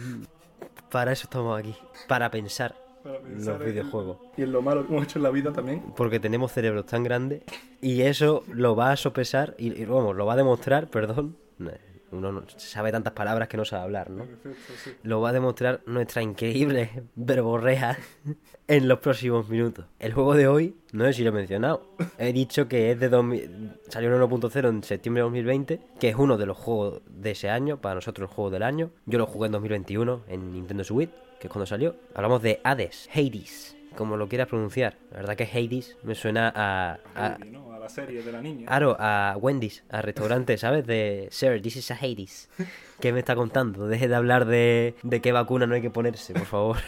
para 0.91 1.11
eso 1.13 1.23
estamos 1.23 1.57
aquí. 1.59 1.75
Para 2.07 2.29
pensar 2.29 2.75
Para 3.05 3.19
pensar 3.19 3.53
los 3.59 3.61
en- 3.67 3.73
videojuegos. 3.73 4.17
Y 4.35 4.41
en 4.41 4.51
lo 4.51 4.61
malo 4.61 4.85
que 4.85 4.91
hemos 4.93 5.05
hecho 5.05 5.19
en 5.19 5.23
la 5.23 5.29
vida 5.29 5.53
también. 5.53 5.81
porque 5.95 6.19
tenemos 6.19 6.51
cerebros 6.51 6.85
tan 6.87 7.03
grandes 7.03 7.43
y 7.81 8.01
eso 8.01 8.43
lo 8.51 8.75
va 8.75 8.91
a 8.91 8.97
sopesar 8.97 9.55
y, 9.57 9.79
y, 9.81 9.85
vamos, 9.85 10.15
lo 10.15 10.25
va 10.25 10.33
a 10.33 10.37
demostrar, 10.37 10.89
perdón. 10.89 11.37
Uno 12.11 12.31
no- 12.31 12.43
sabe 12.57 12.91
tantas 12.91 13.13
palabras 13.13 13.47
que 13.49 13.57
no 13.57 13.65
sabe 13.65 13.83
hablar, 13.83 14.09
¿no? 14.09 14.23
Perfecto, 14.25 14.73
sí. 14.83 14.91
Lo 15.03 15.19
va 15.21 15.29
a 15.29 15.33
demostrar 15.33 15.81
nuestra 15.85 16.21
increíble 16.21 17.03
verborrea 17.15 17.97
en 18.67 18.87
los 18.87 18.99
próximos 18.99 19.49
minutos. 19.49 19.85
El 19.99 20.13
juego 20.13 20.33
de 20.35 20.47
hoy, 20.47 20.75
no 20.93 21.03
sé 21.05 21.13
si 21.13 21.23
lo 21.23 21.29
he 21.29 21.33
mencionado, 21.33 21.83
he 22.17 22.31
dicho 22.31 22.67
que 22.67 22.91
es 22.91 22.99
de 22.99 23.09
2000, 23.09 23.71
salió 23.89 24.15
en 24.15 24.21
1.0 24.21 24.69
en 24.69 24.83
septiembre 24.83 25.21
de 25.21 25.23
2020, 25.25 25.79
que 25.99 26.09
es 26.09 26.15
uno 26.15 26.37
de 26.37 26.45
los 26.45 26.57
juegos 26.57 27.01
de 27.07 27.31
ese 27.31 27.49
año, 27.49 27.81
para 27.81 27.95
nosotros 27.95 28.29
el 28.29 28.35
juego 28.35 28.49
del 28.51 28.63
año. 28.63 28.91
Yo 29.05 29.17
lo 29.19 29.25
jugué 29.25 29.47
en 29.47 29.51
2021 29.53 30.21
en 30.29 30.53
Nintendo 30.53 30.83
Switch, 30.85 31.09
que 31.39 31.47
es 31.47 31.51
cuando 31.53 31.65
salió. 31.65 31.95
Hablamos 32.13 32.41
de 32.41 32.59
Hades, 32.63 33.09
Hades, 33.13 33.75
como 33.95 34.17
lo 34.17 34.27
quieras 34.27 34.47
pronunciar. 34.47 34.97
La 35.11 35.17
verdad 35.17 35.35
que 35.35 35.43
Hades 35.43 35.97
me 36.03 36.15
suena 36.15 36.51
a- 36.55 36.99
a, 37.15 37.35
Heidi, 37.37 37.49
¿no? 37.51 37.73
A 37.73 37.79
la 37.79 37.89
serie 37.89 38.21
de 38.23 38.31
la 38.31 38.41
niña. 38.41 38.65
Claro, 38.67 38.95
a 38.99 39.37
Wendy's, 39.39 39.83
al 39.89 40.03
restaurante, 40.03 40.57
¿sabes? 40.57 40.85
De 40.85 41.27
Sir, 41.31 41.61
this 41.61 41.75
is 41.77 41.91
a 41.91 41.95
Hades. 41.95 42.49
¿Qué 42.99 43.11
me 43.13 43.19
está 43.19 43.35
contando? 43.35 43.87
Deje 43.87 44.07
de 44.07 44.15
hablar 44.15 44.45
de, 44.45 44.95
de 45.03 45.21
qué 45.21 45.31
vacuna 45.31 45.65
no 45.67 45.75
hay 45.75 45.81
que 45.81 45.89
ponerse, 45.91 46.33
por 46.33 46.45
favor. 46.45 46.77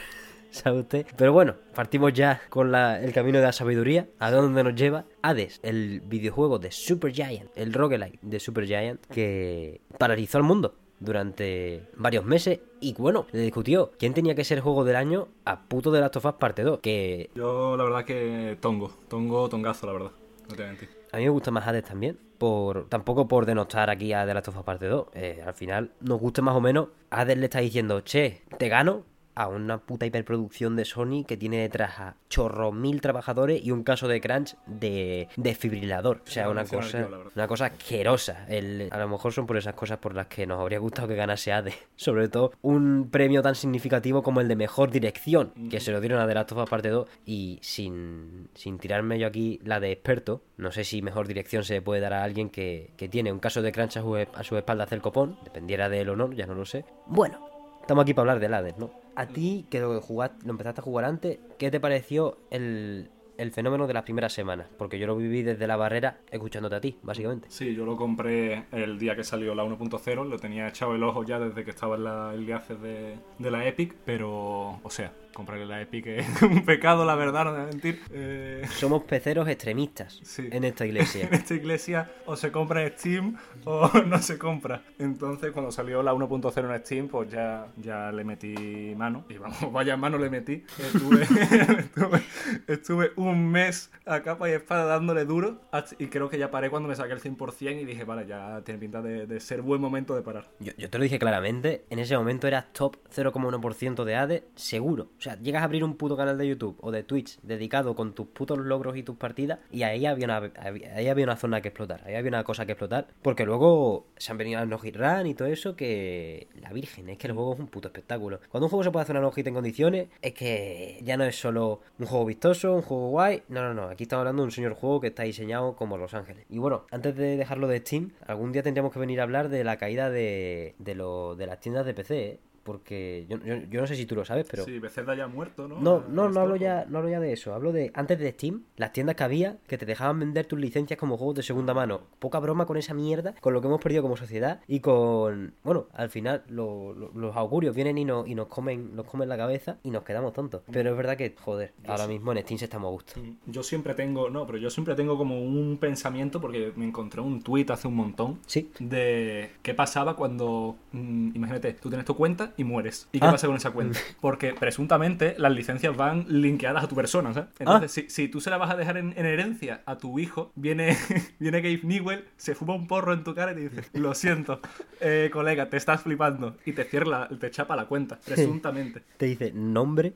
¿Sabe 0.50 0.80
usted? 0.80 1.06
Pero 1.18 1.34
bueno, 1.34 1.56
partimos 1.76 2.14
ya 2.14 2.42
con 2.50 2.72
la- 2.72 3.02
el 3.02 3.12
camino 3.14 3.38
de 3.40 3.44
la 3.46 3.52
sabiduría. 3.52 4.08
¿A 4.18 4.32
dónde 4.32 4.64
nos 4.64 4.76
lleva? 4.76 5.06
Hades, 5.22 5.60
el 5.62 6.00
videojuego 6.02 6.58
de 6.58 6.72
Super 6.72 7.12
Giant, 7.12 7.52
el 7.56 7.74
roguelike 7.74 8.18
de 8.22 8.40
Super 8.40 8.66
Giant, 8.66 9.06
que 9.08 9.82
paralizó 10.00 10.38
al 10.38 10.46
mundo 10.46 10.76
durante 11.00 11.88
varios 11.96 12.26
meses 12.26 12.60
y 12.80 12.94
bueno, 12.94 13.28
le 13.32 13.42
discutió 13.42 13.92
quién 13.98 14.14
tenía 14.14 14.36
que 14.36 14.44
ser 14.44 14.60
juego 14.60 14.84
del 14.84 14.96
año 14.96 15.28
a 15.46 15.62
puto 15.64 15.92
de 15.92 16.02
Last 16.02 16.18
of 16.18 16.26
Us 16.26 16.34
parte 16.34 16.64
2, 16.64 16.80
que 16.80 17.30
Yo 17.36 17.78
la 17.78 17.84
verdad 17.84 18.06
que 18.06 18.58
tongo, 18.60 18.92
tongo, 19.08 19.50
tongazo, 19.50 19.88
la 19.88 19.94
verdad. 19.94 20.12
No 20.50 20.56
te 20.56 20.56
voy 20.56 20.66
a 20.66 20.68
mentir. 20.68 20.90
A 21.12 21.18
mí 21.18 21.24
me 21.24 21.30
gusta 21.30 21.52
más 21.52 21.68
Hades 21.68 21.84
también. 21.84 22.18
Por, 22.38 22.88
tampoco 22.88 23.28
por 23.28 23.46
denostar 23.46 23.90
aquí 23.90 24.14
a 24.14 24.26
The 24.26 24.34
Last 24.34 24.50
of 24.50 24.58
Us 24.58 24.64
Parte 24.64 24.86
2. 24.86 25.08
Eh, 25.14 25.44
al 25.46 25.54
final, 25.54 25.92
nos 26.02 26.20
gusta 26.20 26.42
más 26.42 26.56
o 26.56 26.62
menos. 26.62 26.90
Hades 27.10 27.38
le 27.38 27.46
está 27.46 27.60
diciendo, 27.60 28.02
che, 28.02 28.44
te 28.58 28.70
gano 28.70 29.04
a 29.38 29.48
una 29.48 29.78
puta 29.78 30.08
hiperproducción 30.08 30.76
de 30.76 30.84
Sony 30.84 31.24
que 31.28 31.38
tiene 31.38 31.62
detrás 31.62 32.00
a 32.00 32.16
chorro 32.28 32.72
mil 32.72 33.02
trabajadores 33.02 33.64
y 33.64 33.70
un 33.70 33.84
caso 33.84 34.08
de 34.08 34.20
crunch 34.20 34.56
de 34.66 35.30
desfibrilador. 35.36 36.24
O 36.26 36.30
sea, 36.30 36.46
Sí, 36.46 36.52
una 36.52 36.66
cosa, 36.66 37.08
una 37.36 37.48
cosa 37.48 37.66
asquerosa. 37.68 38.48
El, 38.50 38.90
a 38.90 38.98
lo 38.98 39.08
mejor 39.08 39.32
son 39.32 39.46
por 39.46 39.58
esas 39.58 39.76
cosas 39.76 40.00
por 40.00 40.16
las 40.16 40.26
que 40.26 40.48
nos 40.48 40.60
habría 40.60 40.80
gustado 40.80 41.08
que 41.08 41.16
ganase 41.16 41.54
Hades. 41.54 41.76
Sobre 41.96 42.30
todo 42.30 42.52
un 42.64 43.10
premio 43.12 43.44
tan 43.44 43.54
significativo 43.54 44.24
como 44.24 44.42
el 44.42 44.48
de 44.48 44.56
mejor 44.56 44.90
dirección, 44.90 45.54
que 45.70 45.80
se 45.80 45.92
lo 45.92 46.02
dieron 46.02 46.20
a 46.20 46.28
The 46.28 46.34
Last 46.34 46.52
of 46.54 46.64
Us 46.64 46.70
Parte 46.70 46.90
2 46.90 47.08
y 47.28 47.60
sin, 47.62 48.50
sin 48.56 48.80
tirarme 48.80 49.20
yo 49.20 49.28
aquí 49.28 49.60
la 49.64 49.80
de 49.80 49.92
experto, 49.92 50.42
no 50.58 50.72
sé 50.72 50.84
si 50.84 51.04
mejor 51.04 51.28
dirección 51.28 51.64
se 51.64 51.76
le 51.76 51.82
puede 51.84 52.02
dar 52.02 52.14
a 52.14 52.24
alguien 52.24 52.50
que, 52.50 52.90
que 52.98 53.08
tiene 53.08 53.32
un 53.32 53.40
caso 53.40 53.62
de 53.62 53.72
crunch 53.72 53.98
a 53.98 54.02
su, 54.02 54.16
a 54.16 54.44
su 54.44 54.58
espalda 54.58 54.86
hacer 54.86 55.00
copón, 55.00 55.38
dependiera 55.44 55.90
del 55.90 56.10
honor, 56.10 56.34
ya 56.34 56.48
no 56.48 56.56
lo 56.56 56.66
sé. 56.66 56.86
Bueno, 57.06 57.48
estamos 57.82 58.02
aquí 58.02 58.16
para 58.16 58.32
hablar 58.32 58.40
de 58.40 58.56
Hades, 58.56 58.78
¿no? 58.80 59.07
A 59.18 59.26
ti, 59.26 59.66
que 59.70 59.80
lo, 59.80 60.00
jugaste, 60.00 60.46
lo 60.46 60.52
empezaste 60.52 60.82
a 60.82 60.84
jugar 60.84 61.06
antes, 61.06 61.40
¿qué 61.58 61.72
te 61.72 61.80
pareció 61.80 62.38
el, 62.52 63.10
el 63.38 63.52
fenómeno 63.52 63.88
de 63.88 63.94
las 63.94 64.04
primeras 64.04 64.32
semanas? 64.32 64.68
Porque 64.78 65.00
yo 65.00 65.08
lo 65.08 65.16
viví 65.16 65.42
desde 65.42 65.66
la 65.66 65.76
barrera 65.76 66.20
escuchándote 66.30 66.76
a 66.76 66.82
ti, 66.82 66.98
básicamente. 67.02 67.48
Sí, 67.50 67.74
yo 67.74 67.86
lo 67.86 67.98
compré 67.98 68.66
el 68.72 69.00
día 69.00 69.16
que 69.16 69.24
salió 69.24 69.56
la 69.56 69.64
1.0, 69.64 70.24
lo 70.24 70.38
tenía 70.38 70.68
echado 70.68 70.94
el 70.94 71.04
ojo 71.04 71.24
ya 71.24 71.40
desde 71.40 71.64
que 71.64 71.72
estaba 71.72 71.96
en 71.96 72.04
la 72.04 72.30
Access 72.56 72.80
de, 72.80 73.18
de 73.40 73.52
la 73.52 73.66
Epic, 73.66 73.96
pero, 74.06 74.80
o 74.84 74.90
sea, 74.90 75.12
comprarle 75.38 75.68
la 75.68 75.80
Epic 75.82 76.08
es 76.08 76.42
un 76.42 76.66
pecado, 76.66 77.06
la 77.06 77.14
verdad, 77.16 77.46
no 77.46 77.52
a 77.52 77.66
mentir. 77.68 78.02
Eh, 78.12 78.64
Somos 78.72 79.04
peceros 79.04 79.48
extremistas 79.48 80.20
Sí. 80.24 80.50
en 80.52 80.64
esta 80.64 80.84
iglesia. 80.90 81.28
en 81.28 81.34
esta 81.36 81.54
iglesia 81.54 82.12
o 82.26 82.36
se 82.36 82.52
compra 82.52 82.84
en 82.84 82.92
Steam 82.98 83.38
o 83.66 83.88
no 84.08 84.18
se 84.20 84.40
compra. 84.40 84.82
Entonces, 84.98 85.52
cuando 85.52 85.72
salió 85.72 86.02
la 86.02 86.14
1.0 86.14 86.74
en 86.76 86.82
Steam, 86.84 87.08
pues 87.08 87.30
ya, 87.30 87.68
ya 87.78 88.12
le 88.12 88.24
metí 88.24 88.96
mano. 88.98 89.26
Y 89.30 89.38
vamos, 89.38 89.72
vaya 89.72 89.96
mano 89.96 90.18
le 90.18 90.30
metí. 90.32 90.64
Estuve, 90.80 91.22
estuve, 91.22 92.22
estuve 92.68 93.12
un 93.16 93.48
mes 93.52 93.92
a 94.06 94.22
capa 94.24 94.50
y 94.50 94.54
espada 94.54 94.86
dándole 94.86 95.26
duro. 95.26 95.62
Y 96.00 96.08
creo 96.08 96.30
que 96.30 96.40
ya 96.40 96.50
paré 96.50 96.70
cuando 96.72 96.90
me 96.90 96.96
saqué 96.96 97.14
el 97.14 97.22
100% 97.22 97.80
y 97.82 97.86
dije, 97.86 98.04
vale, 98.06 98.26
ya 98.26 98.62
tiene 98.66 98.80
pinta 98.80 99.02
de, 99.04 99.28
de 99.28 99.40
ser 99.40 99.62
buen 99.62 99.80
momento 99.82 100.16
de 100.16 100.24
parar. 100.24 100.50
Yo, 100.60 100.72
yo 100.78 100.90
te 100.90 100.98
lo 100.98 101.04
dije 101.04 101.20
claramente, 101.20 101.86
en 101.92 102.00
ese 102.00 102.18
momento 102.18 102.48
eras 102.48 102.74
top 102.74 102.98
0,1% 103.16 104.04
de 104.04 104.16
Hades, 104.16 104.44
seguro. 104.56 105.10
O 105.18 105.22
sea, 105.22 105.27
llegas 105.36 105.62
a 105.62 105.66
abrir 105.66 105.84
un 105.84 105.96
puto 105.96 106.16
canal 106.18 106.38
de 106.38 106.48
YouTube 106.48 106.78
o 106.82 106.92
de 106.92 107.04
Twitch 107.04 107.40
dedicado 107.44 107.96
con 107.96 108.14
tus 108.14 108.28
putos 108.28 108.58
logros 108.60 108.98
y 108.98 109.04
tus 109.04 109.16
partidas 109.18 109.60
y 109.72 109.84
ahí 109.84 110.06
había 110.06 110.26
una, 110.26 110.52
ahí 110.96 111.08
había 111.08 111.24
una 111.26 111.36
zona 111.36 111.62
que 111.62 111.70
explotar, 111.70 112.02
ahí 112.06 112.16
había 112.16 112.30
una 112.30 112.44
cosa 112.44 112.66
que 112.66 112.72
explotar. 112.74 113.08
Porque 113.22 113.46
luego 113.46 114.08
se 114.18 114.32
han 114.32 114.38
venido 114.38 114.60
las 114.60 114.68
no 114.68 114.78
run 114.96 115.28
y 115.28 115.34
todo 115.34 115.48
eso 115.48 115.76
que... 115.76 116.48
La 116.62 116.72
virgen, 116.72 117.10
es 117.10 117.18
que 117.18 117.28
el 117.28 117.34
juego 117.34 117.54
es 117.54 117.60
un 117.60 117.68
puto 117.68 117.88
espectáculo. 117.88 118.40
Cuando 118.50 118.66
un 118.66 118.70
juego 118.70 118.84
se 118.84 118.92
puede 118.92 119.04
hacer 119.04 119.16
una 119.16 119.22
no 119.22 119.50
en 119.50 119.54
condiciones, 119.56 120.08
es 120.22 120.34
que 120.34 121.00
ya 121.04 121.18
no 121.18 121.24
es 121.24 121.40
solo 121.40 121.82
un 122.00 122.06
juego 122.06 122.26
vistoso, 122.26 122.74
un 122.76 122.82
juego 122.82 123.10
guay. 123.10 123.44
No, 123.50 123.62
no, 123.62 123.74
no. 123.74 123.84
Aquí 123.90 124.04
estamos 124.04 124.22
hablando 124.22 124.42
de 124.44 124.46
un 124.48 124.52
señor 124.52 124.74
juego 124.74 125.00
que 125.00 125.08
está 125.08 125.24
diseñado 125.24 125.76
como 125.76 125.98
Los 125.98 126.14
Ángeles. 126.14 126.46
Y 126.50 126.58
bueno, 126.60 126.86
antes 126.92 127.16
de 127.16 127.38
dejarlo 127.38 127.68
de 127.68 127.80
Steam, 127.80 128.12
algún 128.26 128.52
día 128.52 128.64
tendríamos 128.64 128.92
que 128.92 129.00
venir 129.00 129.20
a 129.20 129.24
hablar 129.24 129.50
de 129.50 129.64
la 129.64 129.78
caída 129.78 130.10
de, 130.10 130.76
de, 130.80 130.96
lo- 130.96 131.36
de 131.36 131.48
las 131.48 131.60
tiendas 131.60 131.86
de 131.86 131.94
PC, 131.94 132.26
¿eh? 132.28 132.40
Porque 132.68 133.26
yo, 133.30 133.38
yo, 133.44 133.56
yo 133.70 133.80
no 133.82 133.88
sé 133.88 133.96
si 133.96 134.06
tú 134.06 134.14
lo 134.14 134.26
sabes, 134.26 134.46
pero... 134.52 134.66
Sí, 134.66 134.78
Bethesda 134.78 135.16
ya 135.16 135.24
ha 135.24 135.28
muerto, 135.28 135.68
¿no? 135.70 135.80
No, 135.80 136.04
no, 136.10 136.28
no 136.30 136.42
hablo 136.42 136.56
¿no? 136.56 136.62
ya, 136.62 136.86
no 136.90 136.98
hablo 136.98 137.10
ya 137.10 137.22
de 137.22 137.32
eso. 137.32 137.54
Hablo 137.54 137.72
de 137.72 137.92
antes 137.94 138.20
de 138.20 138.30
Steam, 138.34 138.64
las 138.76 138.92
tiendas 138.92 139.16
que 139.16 139.24
había 139.24 139.58
que 139.68 139.78
te 139.78 139.86
dejaban 139.86 140.20
vender 140.20 140.46
tus 140.46 140.60
licencias 140.60 141.00
como 141.00 141.18
juegos 141.18 141.36
de 141.38 141.44
segunda 141.44 141.74
mano. 141.74 142.02
Poca 142.20 142.40
broma 142.40 142.66
con 142.66 142.76
esa 142.76 142.94
mierda, 142.94 143.34
con 143.40 143.54
lo 143.54 143.62
que 143.62 143.68
hemos 143.68 143.82
perdido 143.82 144.02
como 144.04 144.18
sociedad 144.18 144.60
y 144.68 144.82
con, 144.82 145.54
bueno, 145.64 145.88
al 145.94 146.10
final 146.10 146.44
lo- 146.50 146.94
lo- 146.94 147.12
los 147.14 147.36
augurios 147.38 147.74
vienen 147.74 147.98
y 147.98 148.04
nos, 148.06 148.28
y 148.28 148.36
nos 148.36 148.48
comen, 148.48 148.96
nos 148.96 149.06
comen 149.06 149.30
la 149.30 149.38
cabeza 149.38 149.78
y 149.84 149.90
nos 149.92 150.04
quedamos 150.04 150.34
tontos. 150.34 150.62
Pero 150.72 150.92
es 150.92 150.98
verdad 150.98 151.16
que, 151.16 151.34
joder, 151.40 151.72
ahora 151.88 152.06
mismo 152.08 152.34
en 152.34 152.40
Steam 152.40 152.58
se 152.58 152.66
estamos 152.66 152.90
a 152.90 152.92
gusto. 152.92 153.14
Yo 153.46 153.64
siempre 153.64 153.94
tengo, 153.94 154.30
no, 154.30 154.46
pero 154.46 154.58
yo 154.58 154.70
siempre 154.70 154.94
tengo 154.96 155.18
como 155.18 155.42
un 155.42 155.78
pensamiento 155.80 156.42
porque 156.42 156.74
me 156.76 156.86
encontré 156.86 157.22
un 157.22 157.42
tuit 157.42 157.70
hace 157.72 157.88
un 157.88 157.96
montón 157.96 158.40
Sí. 158.46 158.70
de 158.80 159.52
qué 159.62 159.74
pasaba 159.74 160.16
cuando, 160.18 160.76
mm, 160.92 161.36
imagínate, 161.36 161.74
tú 161.74 161.90
tienes 161.90 162.06
tu 162.06 162.16
cuenta 162.16 162.54
y 162.58 162.64
mueres. 162.64 163.08
¿Y 163.12 163.20
qué 163.20 163.26
Ah. 163.26 163.32
pasa 163.32 163.48
con 163.48 163.56
esa 163.56 163.72
cuenta? 163.72 164.00
Porque 164.22 164.54
presuntamente 164.54 165.36
las 165.38 165.52
licencias 165.52 165.96
van 165.96 166.26
linkeadas 166.28 166.84
a 166.84 166.88
tu 166.88 166.96
persona, 166.96 167.34
¿sabes? 167.34 167.50
Entonces, 167.60 167.92
si, 167.92 168.10
si 168.10 168.28
tú 168.28 168.42
se 168.42 168.50
la 168.50 168.58
vas 168.58 168.72
a 168.72 168.76
dejar 168.76 168.98
en, 168.98 169.14
en 169.18 169.26
herencia 169.26 169.82
a 169.86 169.98
tu 169.98 170.20
hijo, 170.20 170.52
viene, 170.56 170.98
viene 171.40 171.62
Gabe 171.62 171.80
Newell, 171.84 172.26
se 172.38 172.56
fuma 172.56 172.74
un 172.76 172.88
porro 172.88 173.14
en 173.14 173.24
tu 173.24 173.34
cara 173.36 173.52
y 173.52 173.56
te 173.56 173.62
dice, 173.70 173.84
lo 173.94 174.14
siento, 174.16 174.60
eh, 175.00 175.30
colega, 175.32 175.70
te 175.70 175.78
estás 175.78 176.02
flipando. 176.02 176.58
Y 176.66 176.74
te 176.74 176.84
cierra, 176.84 177.28
la- 177.30 177.30
te 177.30 177.50
chapa 177.52 177.76
la 177.76 177.86
cuenta, 177.86 178.20
presuntamente. 178.26 179.04
Te 179.18 179.26
dice 179.28 179.52
nombre. 179.54 180.14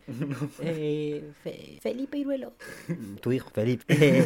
Eh, 0.60 1.32
Fe- 1.44 1.80
Felipe 1.82 2.18
Iruelo. 2.18 2.54
Tu 3.22 3.32
hijo, 3.34 3.50
Felipe. 3.52 4.26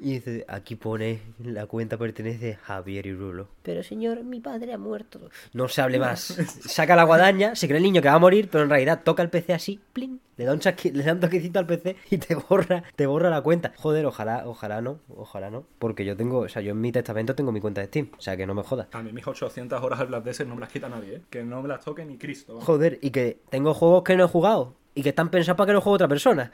Y 0.00 0.12
dice, 0.14 0.44
aquí 0.48 0.76
pone 0.76 1.20
la 1.42 1.66
cuenta 1.66 1.96
pertenece 1.96 2.54
a 2.54 2.56
Javier 2.58 3.06
Iruelo. 3.06 3.48
Pero 3.62 3.82
señor, 3.82 4.22
mi 4.24 4.40
padre 4.40 4.72
ha 4.74 4.78
muerto. 4.78 5.30
No 5.54 5.68
se 5.68 5.80
hable 5.80 5.98
más. 5.98 6.36
Saca 6.76 6.94
la 6.94 7.04
guadaña, 7.04 7.54
se 7.54 7.68
cree 7.68 7.78
el 7.78 7.84
niño 7.84 8.02
que 8.02 8.08
va 8.08 8.16
a 8.16 8.18
morir, 8.18 8.50
pero 8.52 8.62
en 8.64 8.68
realidad 8.68 9.00
toca 9.02 9.22
el 9.22 9.30
PC 9.30 9.54
así, 9.54 9.80
plin, 9.94 10.20
le 10.36 10.44
da 10.44 10.52
un 10.52 10.58
chasqui- 10.60 10.92
le 10.92 11.04
da 11.04 11.14
un 11.14 11.20
toquecito 11.20 11.58
al 11.58 11.64
PC 11.64 11.96
y 12.10 12.18
te 12.18 12.34
borra, 12.34 12.84
te 12.94 13.06
borra 13.06 13.30
la 13.30 13.40
cuenta. 13.40 13.72
Joder, 13.78 14.04
ojalá, 14.04 14.42
ojalá 14.46 14.82
no, 14.82 14.98
ojalá 15.16 15.48
no. 15.48 15.64
Porque 15.78 16.04
yo 16.04 16.18
tengo, 16.18 16.40
o 16.40 16.48
sea, 16.50 16.60
yo 16.60 16.72
en 16.72 16.80
mi 16.82 16.92
testamento 16.92 17.34
tengo 17.34 17.50
mi 17.50 17.62
cuenta 17.62 17.80
de 17.80 17.86
Steam. 17.86 18.10
O 18.18 18.20
sea 18.20 18.36
que 18.36 18.46
no 18.46 18.54
me 18.54 18.62
jodas. 18.62 18.88
A 18.92 19.02
mí 19.02 19.10
mis 19.10 19.26
800 19.26 19.82
horas 19.82 20.00
al 20.00 20.08
Black 20.08 20.24
Desert 20.24 20.50
no 20.50 20.54
me 20.54 20.60
las 20.60 20.70
quita 20.70 20.90
nadie, 20.90 21.14
¿eh? 21.14 21.22
Que 21.30 21.42
no 21.44 21.62
me 21.62 21.68
las 21.68 21.82
toque 21.82 22.04
ni 22.04 22.18
Cristo. 22.18 22.52
vamos. 22.52 22.66
Joder, 22.66 22.98
y 23.00 23.08
que 23.08 23.38
tengo 23.48 23.72
juegos 23.72 24.02
que 24.02 24.14
no 24.14 24.24
he 24.26 24.28
jugado 24.28 24.74
y 24.94 25.02
que 25.02 25.08
están 25.08 25.30
pensados 25.30 25.56
para 25.56 25.68
que 25.68 25.72
los 25.72 25.82
juegue 25.82 25.94
otra 25.94 26.08
persona. 26.08 26.52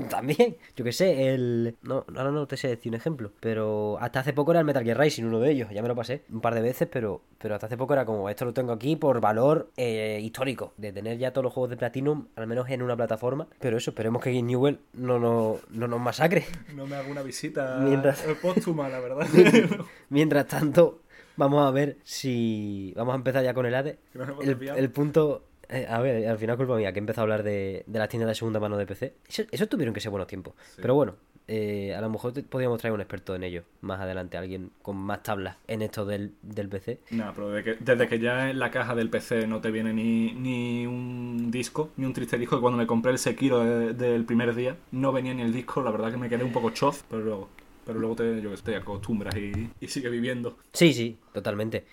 También, 0.10 0.56
yo 0.76 0.84
que 0.84 0.92
sé, 0.92 1.34
el. 1.34 1.76
No, 1.82 2.04
ahora 2.16 2.30
no 2.30 2.46
te 2.46 2.56
sé 2.56 2.68
decir 2.68 2.90
un 2.90 2.96
ejemplo, 2.96 3.32
pero 3.40 3.98
hasta 4.00 4.20
hace 4.20 4.32
poco 4.32 4.50
era 4.52 4.60
el 4.60 4.66
Metal 4.66 4.84
Gear 4.84 4.98
Rising, 4.98 5.24
uno 5.24 5.40
de 5.40 5.50
ellos. 5.50 5.68
Ya 5.72 5.82
me 5.82 5.88
lo 5.88 5.94
pasé 5.94 6.22
un 6.30 6.40
par 6.40 6.54
de 6.54 6.60
veces, 6.60 6.88
pero, 6.90 7.22
pero 7.38 7.54
hasta 7.54 7.66
hace 7.66 7.76
poco 7.76 7.92
era 7.94 8.04
como 8.04 8.28
esto 8.28 8.44
lo 8.44 8.52
tengo 8.52 8.72
aquí 8.72 8.96
por 8.96 9.20
valor 9.20 9.70
eh, 9.76 10.20
histórico, 10.22 10.72
de 10.76 10.92
tener 10.92 11.18
ya 11.18 11.32
todos 11.32 11.44
los 11.44 11.52
juegos 11.52 11.70
de 11.70 11.76
Platinum, 11.76 12.26
al 12.36 12.46
menos 12.46 12.68
en 12.70 12.82
una 12.82 12.96
plataforma. 12.96 13.46
Pero 13.60 13.76
eso, 13.76 13.90
esperemos 13.90 14.22
que 14.22 14.42
Newell 14.42 14.78
no, 14.94 15.18
no, 15.18 15.58
no 15.70 15.88
nos 15.88 16.00
masacre. 16.00 16.44
No 16.74 16.86
me 16.86 16.96
hago 16.96 17.10
una 17.10 17.22
visita 17.22 17.78
Mientras- 17.80 18.22
póstuma, 18.42 18.88
la 18.88 19.00
verdad. 19.00 19.26
Mientras 20.08 20.46
tanto, 20.46 21.00
vamos 21.36 21.66
a 21.66 21.70
ver 21.70 21.96
si. 22.04 22.92
Vamos 22.96 23.12
a 23.12 23.16
empezar 23.16 23.42
ya 23.44 23.54
con 23.54 23.66
el 23.66 23.74
ADE. 23.74 23.98
El, 24.42 24.58
el 24.76 24.90
punto. 24.90 25.42
Eh, 25.68 25.86
a 25.88 26.00
ver, 26.00 26.26
al 26.28 26.38
final 26.38 26.56
culpa 26.56 26.76
mía, 26.76 26.92
que 26.92 26.98
he 26.98 27.00
empezado 27.00 27.22
a 27.22 27.24
hablar 27.24 27.42
de, 27.42 27.84
de 27.86 27.98
las 27.98 28.08
tiendas 28.08 28.28
de 28.28 28.34
segunda 28.34 28.60
mano 28.60 28.76
de 28.76 28.86
PC. 28.86 29.14
Eso, 29.28 29.42
eso 29.50 29.66
tuvieron 29.66 29.94
que 29.94 30.00
ser 30.00 30.10
buenos 30.10 30.26
tiempos. 30.28 30.54
Pero 30.76 30.94
bueno, 30.94 31.16
eh, 31.48 31.94
a 31.94 32.00
lo 32.00 32.10
mejor 32.10 32.32
te- 32.32 32.42
podríamos 32.42 32.78
traer 32.80 32.92
un 32.92 33.00
experto 33.00 33.34
en 33.34 33.44
ello 33.44 33.62
más 33.80 34.00
adelante, 34.00 34.36
alguien 34.36 34.70
con 34.82 34.96
más 34.96 35.22
tablas 35.22 35.56
en 35.68 35.82
esto 35.82 36.04
del, 36.04 36.32
del 36.42 36.68
PC. 36.68 37.00
No, 37.10 37.32
pero 37.34 37.50
desde 37.50 37.64
que, 37.78 37.84
desde 37.84 38.08
que 38.08 38.18
ya 38.18 38.50
en 38.50 38.58
la 38.58 38.70
caja 38.70 38.94
del 38.94 39.10
PC 39.10 39.46
no 39.46 39.60
te 39.60 39.70
viene 39.70 39.92
ni, 39.92 40.32
ni 40.32 40.86
un 40.86 41.50
disco, 41.50 41.90
ni 41.96 42.04
un 42.06 42.12
triste 42.12 42.38
disco, 42.38 42.56
que 42.56 42.60
cuando 42.62 42.78
me 42.78 42.86
compré 42.86 43.12
el 43.12 43.18
Sekiro 43.18 43.60
de- 43.64 43.94
del 43.94 44.24
primer 44.24 44.54
día, 44.54 44.76
no 44.92 45.12
venía 45.12 45.34
ni 45.34 45.42
el 45.42 45.52
disco, 45.52 45.82
la 45.82 45.90
verdad 45.90 46.10
que 46.10 46.16
me 46.16 46.28
quedé 46.28 46.42
un 46.44 46.52
poco 46.52 46.70
chof, 46.70 47.02
pero 47.08 47.22
luego, 47.22 47.48
pero 47.84 48.00
luego 48.00 48.16
te, 48.16 48.40
yo 48.42 48.52
te 48.56 48.74
acostumbras 48.76 49.36
y, 49.36 49.70
y 49.80 49.88
sigue 49.88 50.08
viviendo. 50.08 50.56
Sí, 50.72 50.92
sí, 50.92 51.16
totalmente. 51.32 51.86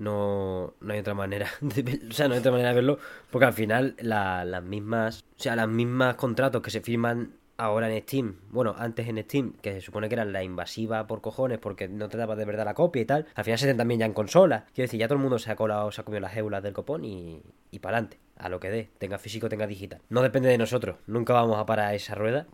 No, 0.00 0.74
no 0.80 0.92
hay 0.94 1.00
otra 1.00 1.14
manera 1.14 1.46
de 1.60 1.82
ver- 1.82 2.00
o 2.08 2.12
sea, 2.12 2.26
no 2.26 2.34
hay 2.34 2.40
otra 2.40 2.50
manera 2.52 2.70
de 2.70 2.74
verlo, 2.76 2.98
porque 3.30 3.44
al 3.46 3.52
final 3.52 3.94
la- 4.00 4.44
las 4.44 4.62
mismas, 4.62 5.24
o 5.38 5.42
sea, 5.42 5.54
las 5.56 5.68
mismas 5.68 6.14
contratos 6.14 6.62
que 6.62 6.70
se 6.70 6.80
firman 6.80 7.34
ahora 7.58 7.92
en 7.94 8.02
Steam, 8.02 8.36
bueno, 8.50 8.74
antes 8.78 9.06
en 9.06 9.22
Steam, 9.22 9.52
que 9.60 9.74
se 9.74 9.82
supone 9.82 10.08
que 10.08 10.14
eran 10.14 10.32
la 10.32 10.42
invasiva 10.42 11.06
por 11.06 11.20
cojones 11.20 11.58
porque 11.58 11.88
no 11.88 12.08
te 12.08 12.16
daba 12.16 12.34
de 12.34 12.46
verdad 12.46 12.64
la 12.64 12.72
copia 12.72 13.02
y 13.02 13.04
tal, 13.04 13.26
al 13.34 13.44
final 13.44 13.58
se 13.58 13.66
hacen 13.66 13.76
también 13.76 14.00
ya 14.00 14.06
en 14.06 14.14
consola. 14.14 14.64
Quiero 14.74 14.86
decir, 14.86 14.98
ya 14.98 15.06
todo 15.08 15.16
el 15.16 15.22
mundo 15.22 15.38
se 15.38 15.50
ha 15.50 15.56
colado, 15.56 15.90
se 15.92 16.00
ha 16.00 16.04
comido 16.04 16.20
las 16.22 16.34
éulas 16.34 16.62
del 16.62 16.72
copón 16.72 17.04
y, 17.04 17.42
y 17.70 17.78
para 17.80 17.98
adelante, 17.98 18.18
a 18.38 18.48
lo 18.48 18.58
que 18.58 18.70
dé, 18.70 18.88
tenga 18.98 19.18
físico, 19.18 19.50
tenga 19.50 19.66
digital. 19.66 20.00
No 20.08 20.22
depende 20.22 20.48
de 20.48 20.56
nosotros, 20.56 20.96
nunca 21.06 21.34
vamos 21.34 21.58
a 21.58 21.66
parar 21.66 21.94
esa 21.94 22.14
rueda, 22.14 22.46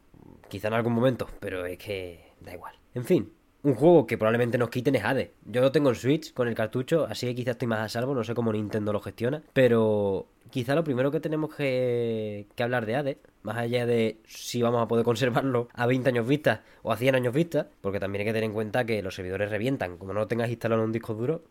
quizá 0.49 0.67
en 0.67 0.75
algún 0.75 0.95
momento, 0.95 1.29
pero 1.39 1.65
es 1.65 1.79
que 1.79 2.33
da 2.41 2.53
igual. 2.55 2.75
En 2.95 3.05
fin, 3.05 3.33
un 3.67 3.75
juego 3.75 4.07
que 4.07 4.17
probablemente 4.17 4.59
nos 4.59 4.71
quiten 4.71 4.95
es 4.95 5.05
Hades. 5.05 5.31
Yo 5.45 5.61
lo 5.61 5.73
tengo 5.73 5.89
en 5.89 5.97
Switch 5.97 6.33
con 6.33 6.47
el 6.47 6.55
cartucho, 6.55 7.05
así 7.11 7.27
que 7.27 7.35
quizás 7.35 7.53
estoy 7.53 7.67
más 7.67 7.81
a 7.81 7.89
salvo, 7.89 8.15
no 8.15 8.23
sé 8.23 8.33
cómo 8.33 8.53
Nintendo 8.53 8.93
lo 8.93 9.01
gestiona, 9.01 9.43
pero 9.53 10.29
quizá 10.51 10.77
lo 10.77 10.85
primero 10.85 11.11
que 11.11 11.19
tenemos 11.19 11.53
que, 11.53 12.47
que 12.55 12.63
hablar 12.63 12.87
de 12.87 12.95
Hades, 12.95 13.17
más 13.43 13.57
allá 13.57 13.85
de 13.85 14.21
si 14.25 14.63
vamos 14.63 14.81
a 14.81 14.87
poder 14.87 15.05
conservarlo 15.05 15.69
a 15.75 15.87
20 15.87 16.11
años 16.11 16.29
vista 16.29 16.63
o 16.83 16.93
a 16.93 16.97
100 16.97 17.17
años 17.17 17.35
vista, 17.35 17.69
porque 17.81 17.99
también 17.99 18.21
hay 18.21 18.27
que 18.27 18.33
tener 18.35 18.45
en 18.45 18.55
cuenta 18.55 18.85
que 18.85 19.03
los 19.03 19.17
servidores 19.17 19.51
revientan, 19.51 19.99
como 19.99 20.13
no 20.13 20.21
lo 20.21 20.29
tengas 20.29 20.49
instalado 20.49 20.83
en 20.83 20.87
un 20.87 20.93
disco 20.93 21.15
duro, 21.15 21.43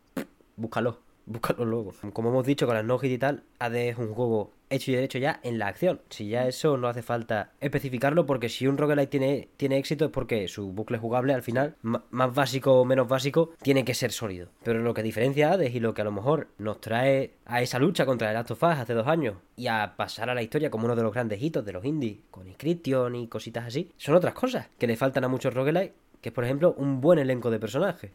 búscalo. 0.55 0.99
Búscalo 1.27 1.65
luego. 1.65 1.91
Como 2.13 2.29
hemos 2.29 2.45
dicho 2.45 2.67
con 2.67 2.75
las 2.75 2.85
no 2.85 2.99
y 3.01 3.17
tal, 3.17 3.41
Hades 3.57 3.93
es 3.93 3.97
un 3.97 4.13
juego 4.13 4.51
hecho 4.69 4.91
y 4.91 4.95
derecho 4.95 5.17
ya 5.17 5.39
en 5.43 5.59
la 5.59 5.67
acción. 5.67 6.01
Si 6.09 6.29
ya 6.29 6.47
eso 6.47 6.77
no 6.77 6.87
hace 6.87 7.01
falta 7.01 7.51
especificarlo, 7.59 8.25
porque 8.25 8.49
si 8.49 8.67
un 8.67 8.77
roguelite 8.77 9.07
tiene, 9.07 9.49
tiene 9.57 9.77
éxito 9.77 10.05
es 10.05 10.11
porque 10.11 10.47
su 10.47 10.71
bucle 10.71 10.97
jugable 10.97 11.33
al 11.33 11.43
final, 11.43 11.75
más 11.81 12.33
básico 12.33 12.79
o 12.79 12.85
menos 12.85 13.07
básico, 13.07 13.51
tiene 13.61 13.85
que 13.85 13.93
ser 13.93 14.11
sólido. 14.11 14.49
Pero 14.63 14.79
lo 14.79 14.93
que 14.93 15.03
diferencia 15.03 15.49
a 15.49 15.53
Hades 15.53 15.75
y 15.75 15.79
lo 15.79 15.93
que 15.93 16.01
a 16.01 16.05
lo 16.05 16.11
mejor 16.11 16.47
nos 16.57 16.81
trae 16.81 17.33
a 17.45 17.61
esa 17.61 17.79
lucha 17.79 18.05
contra 18.05 18.29
el 18.29 18.33
Last 18.33 18.51
of 18.51 18.63
Us 18.63 18.69
hace 18.69 18.93
dos 18.93 19.07
años 19.07 19.35
y 19.55 19.67
a 19.67 19.95
pasar 19.95 20.29
a 20.29 20.35
la 20.35 20.43
historia 20.43 20.69
como 20.69 20.85
uno 20.85 20.95
de 20.95 21.03
los 21.03 21.13
grandes 21.13 21.41
hitos 21.41 21.65
de 21.65 21.73
los 21.73 21.85
indies, 21.85 22.19
con 22.31 22.47
Inscription 22.47 23.15
y 23.15 23.27
cositas 23.27 23.65
así, 23.65 23.91
son 23.97 24.15
otras 24.15 24.33
cosas 24.33 24.67
que 24.77 24.87
le 24.87 24.97
faltan 24.97 25.23
a 25.23 25.27
muchos 25.27 25.53
roguelites, 25.53 25.93
que 26.21 26.29
es 26.29 26.35
por 26.35 26.43
ejemplo 26.43 26.73
un 26.77 27.01
buen 27.01 27.19
elenco 27.19 27.51
de 27.51 27.59
personajes. 27.59 28.11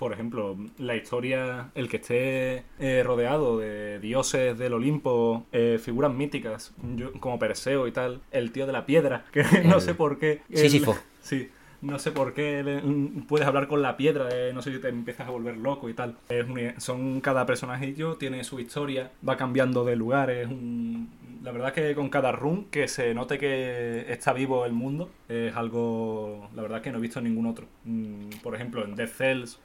Por 0.00 0.14
ejemplo, 0.14 0.56
la 0.78 0.96
historia, 0.96 1.70
el 1.74 1.88
que 1.90 1.98
esté 1.98 2.62
eh, 2.78 3.02
rodeado 3.04 3.58
de 3.58 3.98
dioses 4.00 4.56
del 4.58 4.72
Olimpo, 4.72 5.44
eh, 5.52 5.78
figuras 5.80 6.10
míticas, 6.12 6.72
yo- 6.96 7.12
como 7.20 7.38
Perseo 7.38 7.86
y 7.86 7.92
tal, 7.92 8.22
el 8.32 8.50
tío 8.50 8.66
de 8.66 8.72
la 8.72 8.86
piedra, 8.86 9.26
que 9.32 9.44
no 9.62 9.78
sé 9.78 9.94
por 9.94 10.18
qué. 10.18 10.40
el- 10.48 10.56
Sísifo. 10.56 10.96
sí, 11.20 11.50
no 11.82 11.98
sé 11.98 12.12
por 12.12 12.32
qué 12.32 12.80
puedes 13.28 13.46
hablar 13.46 13.68
con 13.68 13.82
la 13.82 13.98
piedra, 13.98 14.28
eh, 14.32 14.52
no 14.54 14.62
sé 14.62 14.72
si 14.72 14.78
te 14.80 14.88
empiezas 14.88 15.28
a 15.28 15.30
volver 15.30 15.58
loco 15.58 15.90
y 15.90 15.92
tal. 15.94 16.16
Es 16.30 16.46
un- 16.48 16.72
son 16.80 17.20
cada 17.20 17.44
personajillo, 17.44 18.16
tiene 18.16 18.42
su 18.42 18.58
historia, 18.58 19.10
va 19.28 19.36
cambiando 19.36 19.84
de 19.84 19.96
lugar, 19.96 20.30
es 20.30 20.46
un... 20.48 21.10
La 21.42 21.52
verdad 21.52 21.72
que 21.74 21.94
con 21.94 22.08
cada 22.10 22.32
run 22.32 22.66
que 22.70 22.86
se 22.88 23.12
note 23.14 23.38
que 23.38 24.06
está 24.12 24.32
vivo 24.34 24.64
el 24.66 24.72
mundo 24.72 25.10
es 25.28 25.54
algo, 25.56 26.48
la 26.54 26.60
verdad 26.62 26.82
que 26.82 26.90
no 26.92 26.98
he 26.98 27.00
visto 27.02 27.18
en 27.18 27.26
ningún 27.26 27.46
otro. 27.46 27.66
Mm, 27.84 28.28
Por 28.42 28.54
ejemplo, 28.54 28.84
en 28.84 28.94
Dead 28.94 29.08
Cells 29.08 29.58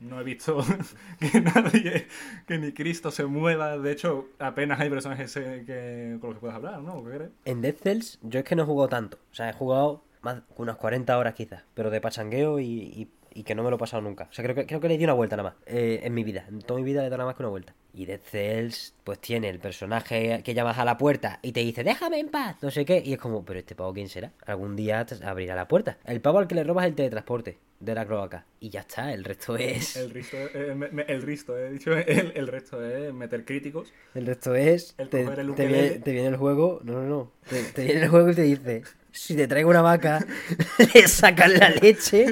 no 0.00 0.20
he 0.20 0.24
visto 0.24 0.58
que 1.32 1.40
nadie, 1.40 2.06
que 2.46 2.58
ni 2.58 2.72
Cristo 2.72 3.10
se 3.10 3.24
mueva. 3.26 3.78
De 3.78 3.92
hecho, 3.92 4.28
apenas 4.38 4.80
hay 4.80 4.90
personajes 4.90 5.36
eh, 5.36 5.62
que, 5.66 6.18
con 6.20 6.30
los 6.30 6.36
que 6.36 6.40
puedes 6.40 6.56
hablar, 6.56 6.80
¿no? 6.82 7.02
¿Qué 7.04 7.10
crees? 7.16 7.30
En 7.44 7.60
Dead 7.62 7.74
Cells 7.74 8.18
yo 8.22 8.40
es 8.40 8.44
que 8.44 8.56
no 8.56 8.62
he 8.64 8.66
jugado 8.66 8.88
tanto. 8.88 9.18
O 9.30 9.34
sea, 9.34 9.48
he 9.50 9.52
jugado 9.52 10.04
más 10.22 10.42
unas 10.56 10.76
40 10.76 11.16
horas 11.18 11.34
quizás. 11.34 11.64
Pero 11.74 11.90
de 11.90 12.00
pachangueo 12.00 12.58
y, 12.60 12.64
y- 12.66 13.08
y 13.36 13.42
que 13.42 13.54
no 13.56 13.64
me 13.64 13.70
lo 13.70 13.76
he 13.76 13.78
pasado 13.80 14.00
nunca. 14.02 14.28
O 14.30 14.32
sea, 14.32 14.44
creo 14.44 14.54
que, 14.54 14.64
creo 14.64 14.80
que 14.80 14.86
le 14.88 14.96
di 14.96 15.02
una 15.04 15.12
vuelta 15.12 15.36
nada 15.36 15.50
más. 15.50 15.58
eh, 15.66 16.00
en 16.04 16.14
mi 16.14 16.22
vida. 16.22 16.44
En 16.48 16.60
toda 16.60 16.78
mi 16.78 16.84
vida 16.86 17.00
le 17.00 17.08
he 17.08 17.10
dado 17.10 17.18
nada 17.18 17.28
más 17.30 17.36
que 17.36 17.42
una 17.42 17.50
vuelta. 17.50 17.74
Y 17.96 18.06
Dead 18.06 18.20
Cells, 18.20 18.92
pues 19.04 19.20
tiene 19.20 19.48
el 19.48 19.58
personaje 19.60 20.40
que 20.44 20.54
llamas 20.54 20.78
a 20.78 20.84
la 20.84 20.98
puerta 20.98 21.38
y 21.42 21.52
te 21.52 21.60
dice, 21.60 21.84
déjame 21.84 22.18
en 22.18 22.28
paz, 22.28 22.56
no 22.60 22.70
sé 22.70 22.84
qué. 22.84 23.02
Y 23.04 23.12
es 23.12 23.18
como, 23.18 23.44
pero 23.44 23.60
este 23.60 23.74
pavo, 23.74 23.92
¿quién 23.92 24.08
será? 24.08 24.32
Algún 24.46 24.74
día 24.74 25.06
abrirá 25.24 25.54
la 25.54 25.68
puerta. 25.68 25.98
El 26.04 26.20
pavo 26.20 26.38
al 26.40 26.48
que 26.48 26.54
le 26.56 26.64
robas 26.64 26.86
el 26.86 26.94
teletransporte 26.94 27.58
de 27.78 27.94
la 27.94 28.04
cloaca. 28.06 28.46
Y 28.60 28.70
ya 28.70 28.80
está, 28.80 29.12
el 29.12 29.24
resto 29.24 29.56
es... 29.56 29.96
El 29.96 30.10
risto, 30.10 30.36
eh, 30.36 30.74
me- 30.74 30.88
me- 30.88 31.02
el 31.04 31.22
risto, 31.22 31.56
he 31.56 31.70
dicho, 31.70 31.92
el, 31.96 32.32
el 32.34 32.46
resto 32.48 32.84
es 32.84 33.12
meter 33.12 33.44
críticos. 33.44 33.92
El 34.14 34.26
resto 34.26 34.54
es. 34.54 34.94
El 34.98 35.08
te, 35.08 35.20
el 35.22 35.54
te 35.54 35.66
viene, 35.66 35.90
te 36.00 36.12
viene 36.12 36.28
el 36.28 36.36
juego. 36.36 36.80
No, 36.82 36.94
no, 36.94 37.02
no. 37.04 37.32
Te, 37.48 37.62
te 37.62 37.84
viene 37.84 38.02
el 38.02 38.08
juego 38.08 38.30
y 38.30 38.34
te 38.34 38.42
dice: 38.42 38.82
Si 39.12 39.36
te 39.36 39.46
traigo 39.46 39.68
una 39.70 39.82
vaca, 39.82 40.24
le 40.94 41.06
sacas 41.08 41.52
la 41.52 41.68
leche 41.70 42.26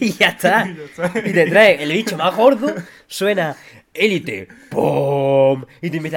y 0.00 0.12
ya 0.12 0.28
está. 0.28 0.66
Y 0.70 0.76
ya 0.76 0.84
está. 0.84 1.18
Y 1.28 1.32
te 1.32 1.46
trae 1.46 1.82
el 1.82 1.92
bicho 1.92 2.16
más 2.16 2.34
gordo. 2.34 2.74
Suena 3.06 3.54
élite, 3.98 4.48
¡pum! 4.70 5.64
Y 5.80 5.90
te 5.90 6.00
plim, 6.00 6.12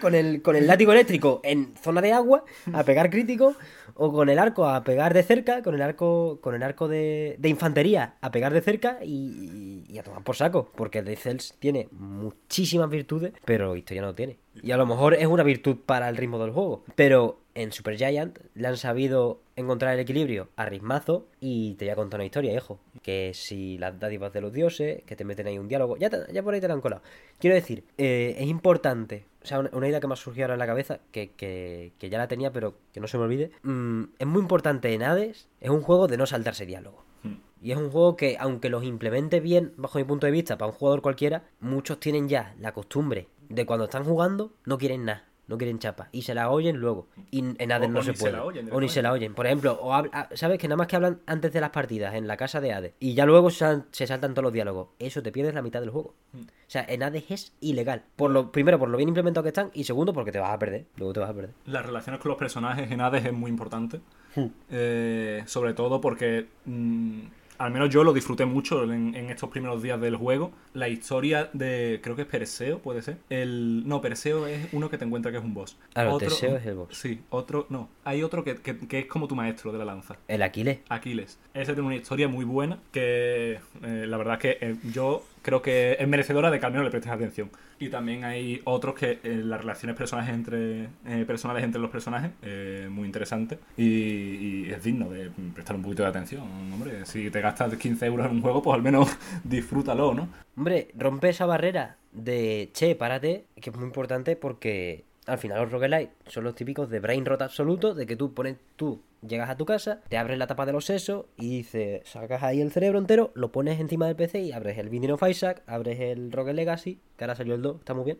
con 0.00 0.14
el, 0.14 0.42
con 0.42 0.56
el 0.56 0.66
látigo 0.66 0.92
eléctrico 0.92 1.40
en 1.44 1.74
zona 1.82 2.00
de 2.00 2.12
agua 2.12 2.44
a 2.72 2.84
pegar 2.84 3.10
crítico, 3.10 3.54
o 4.02 4.10
con 4.12 4.30
el 4.30 4.38
arco 4.38 4.66
a 4.66 4.82
pegar 4.82 5.12
de 5.12 5.22
cerca, 5.22 5.62
con 5.62 5.74
el 5.74 5.82
arco, 5.82 6.38
con 6.40 6.54
el 6.54 6.62
arco 6.62 6.88
de, 6.88 7.36
de 7.38 7.48
infantería 7.50 8.14
a 8.22 8.30
pegar 8.30 8.52
de 8.52 8.62
cerca 8.62 8.98
y, 9.04 9.98
a 9.98 10.02
tomar 10.02 10.24
por 10.24 10.36
saco, 10.36 10.70
porque 10.74 11.02
The 11.02 11.16
Cells 11.16 11.54
tiene 11.58 11.88
muchísimas 11.92 12.88
virtudes, 12.88 13.34
pero 13.44 13.76
historia 13.76 14.00
no 14.00 14.14
tiene. 14.14 14.38
Y 14.62 14.70
a 14.70 14.78
lo 14.78 14.86
mejor 14.86 15.12
es 15.12 15.26
una 15.26 15.42
virtud 15.42 15.76
para 15.84 16.08
el 16.08 16.16
ritmo 16.16 16.38
del 16.38 16.52
juego, 16.52 16.82
pero 16.94 17.40
en 17.54 17.72
Super 17.72 17.98
Giant 17.98 18.38
le 18.54 18.68
han 18.68 18.78
sabido 18.78 19.42
encontrar 19.60 19.94
el 19.94 20.00
equilibrio 20.00 20.48
a 20.56 20.66
ritmazo 20.66 21.26
y 21.40 21.74
te 21.74 21.84
voy 21.86 21.92
a 21.92 21.96
contar 21.96 22.18
una 22.20 22.24
historia, 22.26 22.54
hijo. 22.54 22.80
Que 23.02 23.32
si 23.34 23.78
las 23.78 23.98
dádivas 23.98 24.32
de 24.32 24.40
los 24.40 24.52
dioses, 24.52 25.02
que 25.04 25.16
te 25.16 25.24
meten 25.24 25.46
ahí 25.46 25.58
un 25.58 25.68
diálogo, 25.68 25.96
ya, 25.96 26.10
te- 26.10 26.32
ya 26.32 26.42
por 26.42 26.54
ahí 26.54 26.60
te 26.60 26.68
la 26.68 26.74
han 26.74 26.80
colado. 26.80 27.02
Quiero 27.38 27.54
decir, 27.54 27.84
eh, 27.98 28.36
es 28.38 28.46
importante, 28.48 29.24
o 29.42 29.46
sea, 29.46 29.58
una, 29.60 29.70
una 29.72 29.88
idea 29.88 30.00
que 30.00 30.06
me 30.06 30.14
ha 30.14 30.16
surgido 30.16 30.44
ahora 30.44 30.54
en 30.54 30.58
la 30.60 30.66
cabeza, 30.66 31.00
que, 31.12 31.30
que- 31.32 31.92
que 31.98 32.10
ya 32.10 32.18
la 32.18 32.28
tenía, 32.28 32.52
pero 32.52 32.74
que 32.92 33.00
no 33.00 33.06
se 33.08 33.18
me 33.18 33.24
olvide. 33.24 33.50
Mm, 33.62 34.04
es 34.18 34.26
muy 34.26 34.40
importante 34.42 34.92
en 34.92 35.02
Hades, 35.02 35.48
es 35.60 35.70
un 35.70 35.82
juego 35.82 36.06
de 36.08 36.16
no 36.16 36.26
saltarse 36.26 36.66
diálogo. 36.66 37.04
Hmm. 37.22 37.34
Y 37.62 37.72
es 37.72 37.76
un 37.78 37.90
juego 37.90 38.16
que, 38.16 38.36
aunque 38.40 38.70
los 38.70 38.84
implemente 38.84 39.40
bien, 39.40 39.72
bajo 39.76 39.98
mi 39.98 40.04
punto 40.04 40.26
de 40.26 40.32
vista, 40.32 40.56
para 40.56 40.70
un 40.70 40.76
jugador 40.76 41.02
cualquiera, 41.02 41.44
muchos 41.60 42.00
tienen 42.00 42.28
ya 42.28 42.54
la 42.58 42.72
costumbre 42.72 43.28
de 43.50 43.66
cuando 43.66 43.84
están 43.86 44.04
jugando, 44.04 44.52
no 44.64 44.78
quieren 44.78 45.04
nada, 45.04 45.24
no 45.50 45.58
quieren 45.58 45.78
chapa. 45.78 46.08
Y 46.12 46.22
se 46.22 46.32
la 46.34 46.48
oyen 46.48 46.78
luego. 46.78 47.08
Y 47.30 47.40
en 47.58 47.72
Hades 47.72 47.88
O- 47.88 47.92
no 47.92 48.00
o 48.00 48.02
se 48.02 48.14
se 48.14 48.20
puede. 48.20 48.32
la 48.32 48.44
oyen 48.44 48.68
o 48.72 48.80
ni 48.80 48.88
se 48.88 49.02
la 49.02 49.12
oyen. 49.12 49.34
Por 49.34 49.46
ejemplo, 49.46 49.78
o 49.82 49.92
habla- 49.92 50.10
ah, 50.14 50.28
¿sabes 50.34 50.58
que 50.58 50.66
nada 50.68 50.78
más 50.78 50.86
que 50.86 50.96
hablan 50.96 51.20
antes 51.26 51.52
de 51.52 51.60
las 51.60 51.70
partidas 51.70 52.14
en 52.14 52.26
la 52.26 52.38
casa 52.38 52.60
de 52.62 52.72
Hades? 52.72 52.94
Y 53.00 53.12
ya 53.14 53.26
luego 53.26 53.50
sal- 53.50 53.84
se 53.90 54.06
saltan 54.06 54.32
todos 54.32 54.44
los 54.44 54.52
diálogos. 54.52 54.88
Eso 54.98 55.22
te 55.22 55.30
pierdes 55.32 55.52
la 55.54 55.60
mitad 55.60 55.80
del 55.80 55.90
juego. 55.90 56.14
Hmm. 56.32 56.40
O 56.42 56.46
sea, 56.72 56.86
en 56.88 57.02
Hades 57.02 57.24
es 57.30 57.52
ilegal. 57.60 58.04
Por 58.16 58.30
lo, 58.30 58.50
primero, 58.52 58.78
por 58.78 58.88
lo 58.88 58.96
bien 58.96 59.08
implementado 59.08 59.42
que 59.42 59.48
están. 59.48 59.70
Y 59.74 59.84
segundo, 59.84 60.12
porque 60.14 60.32
te 60.32 60.38
vas 60.38 60.52
a 60.54 60.58
perder. 60.58 60.86
Luego 60.96 61.12
te 61.12 61.20
vas 61.20 61.30
a 61.30 61.34
perder. 61.34 61.50
Las 61.66 61.84
relaciones 61.84 62.20
con 62.22 62.28
los 62.30 62.38
personajes 62.38 62.90
en 62.90 63.00
Hades 63.00 63.24
es 63.26 63.32
muy 63.32 63.50
importante. 63.50 64.00
Hmm. 64.36 64.46
Eh, 64.70 65.42
sobre 65.46 65.74
todo 65.74 66.00
porque 66.00 66.46
mm, 66.64 67.20
al 67.60 67.70
menos 67.70 67.90
yo 67.90 68.02
lo 68.04 68.12
disfruté 68.12 68.46
mucho 68.46 68.82
en, 68.84 69.14
en 69.14 69.30
estos 69.30 69.50
primeros 69.50 69.82
días 69.82 70.00
del 70.00 70.16
juego. 70.16 70.50
La 70.74 70.88
historia 70.88 71.50
de. 71.52 72.00
Creo 72.02 72.16
que 72.16 72.22
es 72.22 72.28
Perseo, 72.28 72.78
puede 72.78 73.02
ser. 73.02 73.18
El. 73.28 73.86
No, 73.86 74.00
Perseo 74.00 74.46
es 74.46 74.68
uno 74.72 74.88
que 74.90 74.98
te 74.98 75.04
encuentra 75.04 75.30
que 75.30 75.38
es 75.38 75.44
un 75.44 75.54
boss. 75.54 75.76
Claro, 75.92 76.16
Teseo 76.18 76.56
es 76.56 76.66
el 76.66 76.74
boss. 76.74 76.88
Sí, 76.96 77.20
otro. 77.30 77.66
No. 77.68 77.88
Hay 78.04 78.22
otro 78.22 78.42
que, 78.44 78.56
que- 78.56 78.78
que 78.78 78.98
es 79.00 79.06
como 79.06 79.28
tu 79.28 79.36
maestro 79.36 79.72
de 79.72 79.78
la 79.78 79.84
lanza. 79.84 80.16
El 80.26 80.42
Aquiles. 80.42 80.78
Aquiles. 80.88 81.38
Ese 81.54 81.74
tiene 81.74 81.86
una 81.86 81.96
historia 81.96 82.28
muy 82.28 82.44
buena 82.44 82.78
que 82.92 83.60
eh, 83.82 84.04
la 84.08 84.16
verdad 84.16 84.34
es 84.34 84.40
que 84.40 84.66
eh, 84.66 84.76
yo 84.92 85.22
creo 85.42 85.62
que 85.62 85.96
es 85.98 86.08
merecedora 86.08 86.50
de 86.50 86.60
que 86.60 86.66
al 86.66 86.72
menos 86.72 86.84
le 86.84 86.90
prestes 86.90 87.12
atención. 87.12 87.50
Y 87.78 87.88
también 87.88 88.24
hay 88.24 88.60
otros 88.64 88.94
que 88.94 89.20
eh, 89.22 89.40
las 89.42 89.60
relaciones 89.60 89.96
personajes 89.96 90.34
entre, 90.34 90.88
eh, 91.06 91.24
personales 91.26 91.64
entre 91.64 91.80
los 91.80 91.90
personajes, 91.90 92.30
eh, 92.42 92.88
muy 92.90 93.06
interesante 93.06 93.58
y, 93.76 93.84
y 93.84 94.70
es 94.70 94.82
digno 94.82 95.08
de 95.10 95.30
prestar 95.54 95.76
un 95.76 95.82
poquito 95.82 96.02
de 96.02 96.08
atención. 96.08 96.42
Hombre, 96.72 97.06
si 97.06 97.30
te 97.30 97.40
gastas 97.40 97.74
15 97.74 98.06
euros 98.06 98.26
en 98.26 98.32
un 98.32 98.42
juego, 98.42 98.62
pues 98.62 98.74
al 98.74 98.82
menos 98.82 99.08
disfrútalo, 99.44 100.14
¿no? 100.14 100.28
Hombre, 100.56 100.88
rompe 100.94 101.30
esa 101.30 101.46
barrera 101.46 101.96
de 102.12 102.70
che, 102.72 102.94
párate, 102.94 103.46
que 103.60 103.70
es 103.70 103.76
muy 103.76 103.86
importante 103.86 104.36
porque 104.36 105.04
al 105.30 105.38
final 105.38 105.60
los 105.60 105.70
roguelite 105.70 106.12
son 106.26 106.44
los 106.44 106.54
típicos 106.54 106.90
de 106.90 107.00
brain 107.00 107.24
rot 107.24 107.40
absoluto, 107.42 107.94
de 107.94 108.06
que 108.06 108.16
tú 108.16 108.34
pones, 108.34 108.56
tú 108.76 109.00
llegas 109.26 109.48
a 109.48 109.56
tu 109.56 109.64
casa, 109.64 110.00
te 110.08 110.18
abres 110.18 110.38
la 110.38 110.46
tapa 110.46 110.66
de 110.66 110.72
los 110.72 110.84
sesos 110.84 111.26
y 111.36 111.58
dices, 111.58 112.02
sacas 112.08 112.42
ahí 112.42 112.60
el 112.60 112.72
cerebro 112.72 112.98
entero, 112.98 113.30
lo 113.34 113.52
pones 113.52 113.78
encima 113.80 114.06
del 114.06 114.16
PC 114.16 114.40
y 114.40 114.52
abres 114.52 114.78
el 114.78 114.88
Binding 114.88 115.12
of 115.12 115.22
Isaac, 115.28 115.62
abres 115.66 116.00
el 116.00 116.32
Rogue 116.32 116.52
Legacy, 116.52 117.00
que 117.16 117.24
ahora 117.24 117.36
salió 117.36 117.54
el 117.54 117.62
2, 117.62 117.76
está 117.80 117.94
muy 117.94 118.04
bien. 118.04 118.18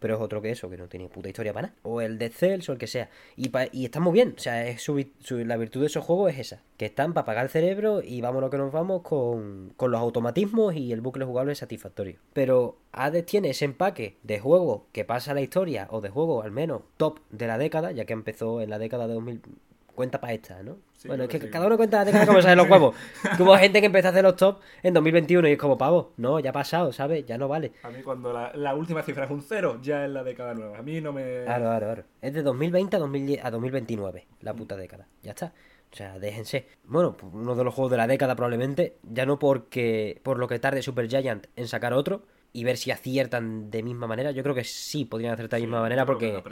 Pero 0.00 0.16
es 0.16 0.20
otro 0.20 0.42
que 0.42 0.50
eso, 0.50 0.68
que 0.68 0.76
no 0.76 0.88
tiene 0.88 1.08
puta 1.08 1.28
historia 1.28 1.52
para 1.52 1.68
nada. 1.68 1.78
O 1.82 2.00
el 2.00 2.18
Dead 2.18 2.32
Cells 2.32 2.68
o 2.68 2.72
el 2.72 2.78
que 2.78 2.86
sea. 2.86 3.10
Y, 3.36 3.52
y 3.72 3.84
está 3.84 4.00
muy 4.00 4.12
bien. 4.12 4.34
O 4.36 4.40
sea, 4.40 4.66
es 4.66 4.82
su, 4.82 5.04
la 5.44 5.56
virtud 5.56 5.80
de 5.80 5.86
esos 5.86 6.04
juegos 6.04 6.32
es 6.32 6.38
esa. 6.38 6.62
Que 6.76 6.86
están 6.86 7.12
para 7.12 7.22
apagar 7.22 7.44
el 7.44 7.50
cerebro 7.50 8.02
y 8.02 8.20
vámonos 8.20 8.50
que 8.50 8.56
nos 8.56 8.72
vamos 8.72 9.02
con, 9.02 9.72
con 9.76 9.90
los 9.90 10.00
automatismos 10.00 10.74
y 10.74 10.92
el 10.92 11.02
bucle 11.02 11.24
jugable 11.24 11.54
satisfactorio. 11.54 12.16
Pero 12.32 12.78
Hades 12.92 13.26
tiene 13.26 13.50
ese 13.50 13.66
empaque 13.66 14.16
de 14.22 14.40
juego 14.40 14.86
que 14.92 15.04
pasa 15.04 15.34
la 15.34 15.42
historia, 15.42 15.86
o 15.90 16.00
de 16.00 16.08
juego 16.08 16.42
al 16.42 16.50
menos 16.50 16.82
top 16.96 17.20
de 17.30 17.46
la 17.46 17.58
década, 17.58 17.92
ya 17.92 18.06
que 18.06 18.14
empezó 18.14 18.60
en 18.60 18.70
la 18.70 18.78
década 18.78 19.06
de 19.06 19.14
2000. 19.14 19.42
Cuenta 20.00 20.18
para 20.18 20.32
esta, 20.32 20.62
¿no? 20.62 20.78
Sí, 20.96 21.08
bueno, 21.08 21.24
es 21.24 21.28
que 21.28 21.38
sí. 21.38 21.50
cada 21.50 21.66
uno 21.66 21.76
cuenta 21.76 21.98
la 21.98 22.06
década 22.06 22.26
como 22.26 22.40
salen 22.40 22.56
los 22.56 22.70
huevos. 22.70 22.96
Que 23.36 23.42
hubo 23.42 23.54
gente 23.58 23.80
que 23.80 23.86
empezó 23.86 24.08
a 24.08 24.10
hacer 24.12 24.24
los 24.24 24.34
top 24.34 24.60
en 24.82 24.94
2021 24.94 25.46
y 25.46 25.52
es 25.52 25.58
como 25.58 25.76
pavo. 25.76 26.14
No, 26.16 26.40
ya 26.40 26.48
ha 26.48 26.52
pasado, 26.54 26.90
¿sabes? 26.90 27.26
Ya 27.26 27.36
no 27.36 27.48
vale. 27.48 27.72
A 27.82 27.90
mí 27.90 28.02
cuando 28.02 28.32
la, 28.32 28.50
la 28.54 28.74
última 28.74 29.02
cifra 29.02 29.26
es 29.26 29.30
un 29.30 29.42
cero, 29.42 29.78
ya 29.82 30.06
es 30.06 30.10
la 30.10 30.24
década 30.24 30.54
nueva. 30.54 30.78
A 30.78 30.82
mí 30.82 31.02
no 31.02 31.12
me... 31.12 31.44
Claro, 31.44 31.64
claro, 31.64 31.86
claro. 31.86 32.04
Es 32.22 32.32
de 32.32 32.42
2020 32.42 32.96
a, 32.96 32.98
2010 32.98 33.44
a 33.44 33.50
2029, 33.50 34.26
la 34.40 34.54
puta 34.54 34.74
década. 34.78 35.06
Ya 35.22 35.32
está. 35.32 35.52
O 35.92 35.94
sea, 35.94 36.18
déjense. 36.18 36.66
Bueno, 36.84 37.14
uno 37.30 37.54
de 37.54 37.62
los 37.62 37.74
juegos 37.74 37.90
de 37.90 37.98
la 37.98 38.06
década 38.06 38.34
probablemente, 38.36 38.96
ya 39.02 39.26
no 39.26 39.38
porque 39.38 40.18
por 40.22 40.38
lo 40.38 40.48
que 40.48 40.58
tarde 40.58 40.80
Super 40.80 41.08
Giant 41.08 41.46
en 41.56 41.68
sacar 41.68 41.92
otro 41.92 42.22
y 42.52 42.64
ver 42.64 42.76
si 42.76 42.90
aciertan 42.90 43.70
de 43.70 43.82
misma 43.82 44.06
manera. 44.06 44.30
Yo 44.30 44.42
creo 44.42 44.54
que 44.54 44.64
sí 44.64 45.04
podrían 45.04 45.34
acertar 45.34 45.60
de 45.60 45.66
misma 45.66 45.80
manera 45.80 46.04
porque 46.04 46.42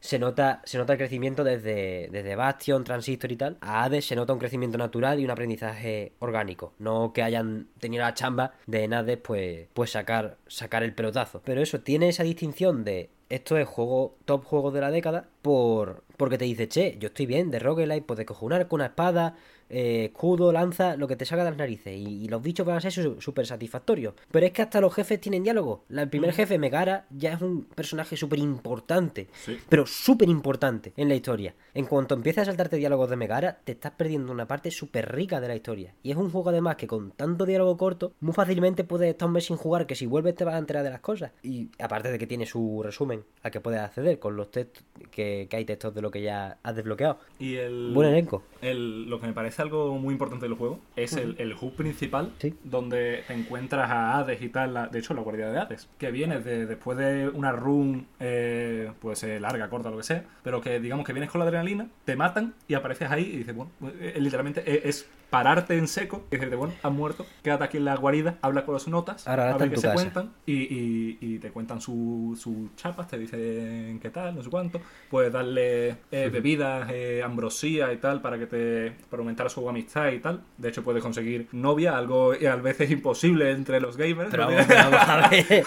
se 0.00 0.18
nota, 0.18 0.62
se 0.64 0.78
nota 0.78 0.92
el 0.92 0.98
crecimiento 0.98 1.44
desde, 1.44 2.08
desde 2.10 2.36
Bastion, 2.36 2.84
Transistor 2.84 3.32
y 3.32 3.36
tal. 3.36 3.56
A 3.60 3.84
Hades 3.84 4.06
se 4.06 4.16
nota 4.16 4.32
un 4.32 4.38
crecimiento 4.38 4.78
natural 4.78 5.20
y 5.20 5.24
un 5.24 5.30
aprendizaje 5.30 6.12
orgánico. 6.18 6.74
No 6.78 7.12
que 7.12 7.22
hayan 7.22 7.68
tenido 7.78 8.02
la 8.04 8.14
chamba 8.14 8.52
de 8.66 8.84
en 8.84 8.94
Hades 8.94 9.18
pues, 9.18 9.68
pues 9.72 9.90
sacar, 9.90 10.36
sacar 10.46 10.82
el 10.82 10.94
pelotazo. 10.94 11.42
Pero 11.44 11.62
eso, 11.62 11.80
tiene 11.80 12.08
esa 12.08 12.22
distinción 12.22 12.84
de 12.84 13.10
esto 13.28 13.58
es 13.58 13.68
juego, 13.68 14.16
top 14.24 14.44
juego 14.44 14.70
de 14.70 14.80
la 14.80 14.90
década, 14.90 15.28
por 15.42 16.02
porque 16.16 16.38
te 16.38 16.46
dice, 16.46 16.68
che, 16.68 16.96
yo 16.98 17.08
estoy 17.08 17.26
bien 17.26 17.50
de 17.50 17.58
roguelite, 17.58 18.02
puedes 18.02 18.26
coger 18.26 18.44
un 18.44 18.52
arco, 18.52 18.74
una 18.74 18.86
espada, 18.86 19.36
eh, 19.70 20.06
escudo, 20.06 20.52
lanza, 20.52 20.96
lo 20.96 21.06
que 21.08 21.16
te 21.16 21.24
salga 21.24 21.44
de 21.44 21.50
las 21.50 21.58
narices. 21.58 21.96
Y, 21.96 22.24
y 22.24 22.28
los 22.28 22.42
bichos 22.42 22.66
van 22.66 22.76
a 22.76 22.80
ser 22.80 23.20
súper 23.20 23.46
satisfactorios. 23.46 24.14
Pero 24.30 24.46
es 24.46 24.52
que 24.52 24.62
hasta 24.62 24.80
los 24.80 24.94
jefes 24.94 25.20
tienen 25.20 25.42
diálogo. 25.42 25.84
La- 25.88 26.02
el 26.02 26.08
primer 26.08 26.32
jefe, 26.32 26.58
Megara, 26.58 27.06
ya 27.10 27.32
es 27.34 27.42
un 27.42 27.64
personaje 27.64 28.16
súper 28.16 28.38
importante. 28.38 29.28
Sí. 29.44 29.58
Pero 29.68 29.86
súper 29.86 30.28
importante 30.28 30.92
en 30.96 31.08
la 31.08 31.14
historia. 31.14 31.54
En 31.74 31.86
cuanto 31.86 32.14
empiezas 32.14 32.42
a 32.42 32.46
saltarte 32.46 32.76
diálogos 32.76 33.10
de 33.10 33.16
Megara, 33.16 33.58
te 33.64 33.72
estás 33.72 33.92
perdiendo 33.92 34.32
una 34.32 34.46
parte 34.46 34.70
súper 34.70 35.12
rica 35.14 35.40
de 35.40 35.48
la 35.48 35.56
historia. 35.56 35.94
Y 36.02 36.10
es 36.10 36.16
un 36.16 36.30
juego 36.30 36.50
además 36.50 36.76
que 36.76 36.86
con 36.86 37.10
tanto 37.12 37.46
diálogo 37.46 37.76
corto, 37.76 38.12
muy 38.20 38.32
fácilmente 38.34 38.84
puedes 38.84 39.08
estar 39.10 39.26
un 39.26 39.34
mes 39.34 39.44
sin 39.46 39.56
jugar, 39.56 39.86
que 39.86 39.94
si 39.94 40.06
vuelves 40.06 40.34
te 40.34 40.44
vas 40.44 40.54
a 40.54 40.58
enterar 40.58 40.82
de 40.84 40.90
las 40.90 41.00
cosas. 41.00 41.32
Y 41.42 41.70
aparte 41.78 42.10
de 42.10 42.18
que 42.18 42.26
tiene 42.26 42.46
su 42.46 42.82
resumen 42.82 43.24
al 43.42 43.50
que 43.50 43.60
puedes 43.60 43.80
acceder 43.80 44.18
con 44.18 44.36
los 44.36 44.50
textos, 44.50 44.84
que, 45.10 45.46
que 45.50 45.56
hay 45.56 45.64
textos 45.64 45.94
de 45.94 46.02
lo 46.02 46.10
que 46.10 46.22
ya 46.22 46.58
has 46.62 46.74
desbloqueado. 46.76 47.18
Y 47.38 47.56
el... 47.56 47.92
Buen 47.94 48.08
elenco. 48.08 48.42
El- 48.60 49.08
lo 49.08 49.20
que 49.20 49.26
me 49.26 49.32
parece 49.32 49.57
algo 49.60 49.96
muy 49.98 50.12
importante 50.12 50.46
del 50.46 50.54
juego 50.56 50.80
es 50.96 51.14
el, 51.14 51.34
el 51.38 51.54
hub 51.60 51.74
principal, 51.74 52.32
Sí. 52.38 52.54
donde 52.64 53.24
te 53.26 53.34
encuentras 53.34 53.90
a 53.90 54.18
Hades 54.18 54.40
y 54.42 54.48
tal, 54.48 54.74
la- 54.74 54.86
de 54.88 54.98
hecho 54.98 55.14
la 55.14 55.22
guardia 55.22 55.50
de 55.50 55.58
Hades, 55.58 55.88
que 55.98 56.10
viene 56.10 56.40
de, 56.40 56.66
después 56.66 56.96
de 56.98 57.28
una 57.28 57.52
run, 57.52 58.06
eh, 58.20 58.92
pues 59.00 59.22
eh, 59.24 59.40
larga, 59.40 59.68
corta, 59.70 59.90
lo 59.90 59.96
que 59.98 60.02
sea, 60.02 60.24
pero 60.42 60.60
que 60.60 60.80
digamos 60.80 61.06
que 61.06 61.12
vienes 61.12 61.30
con 61.30 61.38
la 61.40 61.44
adrenalina, 61.46 61.88
te 62.04 62.16
matan 62.16 62.54
y 62.66 62.74
apareces 62.74 63.10
ahí 63.10 63.22
y 63.24 63.36
dices, 63.38 63.54
bueno, 63.54 63.70
eh, 63.82 64.14
eh, 64.16 64.20
literalmente 64.20 64.88
es 64.88 65.08
pararte 65.30 65.76
en 65.76 65.88
seco 65.88 66.24
y 66.30 66.36
decirte, 66.36 66.56
bueno, 66.56 66.74
has 66.82 66.92
muerto, 66.92 67.26
quédate 67.42 67.64
aquí 67.64 67.76
en 67.76 67.84
la 67.84 67.96
guarida, 67.96 68.38
habla 68.40 68.64
con 68.64 68.74
los 68.74 68.88
notas, 68.88 69.26
Ahora, 69.28 69.50
a 69.54 69.58
ver 69.58 69.70
qué 69.70 69.76
se 69.76 69.82
casa. 69.82 69.94
cuentan 69.94 70.32
y, 70.46 70.52
y- 70.54 71.18
y 71.20 71.38
te 71.38 71.50
cuentan 71.50 71.80
sus 71.80 72.40
su 72.40 72.70
chapas, 72.76 73.08
te 73.08 73.18
dicen 73.18 73.98
qué 74.00 74.10
tal, 74.10 74.34
no 74.34 74.42
sé 74.42 74.50
cuánto, 74.50 74.80
puedes 75.10 75.32
darle 75.32 75.96
eh, 76.10 76.30
bebidas, 76.32 76.88
eh, 76.92 77.22
ambrosía 77.22 77.92
y 77.92 77.98
tal 77.98 78.20
para 78.22 78.38
que 78.38 78.46
te 78.46 78.92
para 79.10 79.20
aumentar 79.20 79.50
su 79.50 79.68
amistad 79.68 80.08
y 80.12 80.18
tal. 80.20 80.42
De 80.56 80.68
hecho 80.70 80.82
puedes 80.82 81.02
conseguir 81.02 81.48
novia, 81.52 81.96
algo 81.98 82.32
a 82.32 82.56
veces 82.56 82.90
imposible 82.98 83.50
entre 83.50 83.80
los 83.80 83.96
gamers. 83.96 84.30
Pero 84.30 84.50
¿no? 84.50 84.56
vamos, 84.56 84.68
vamos 84.68 85.08
a 85.08 85.28
ver. 85.28 85.64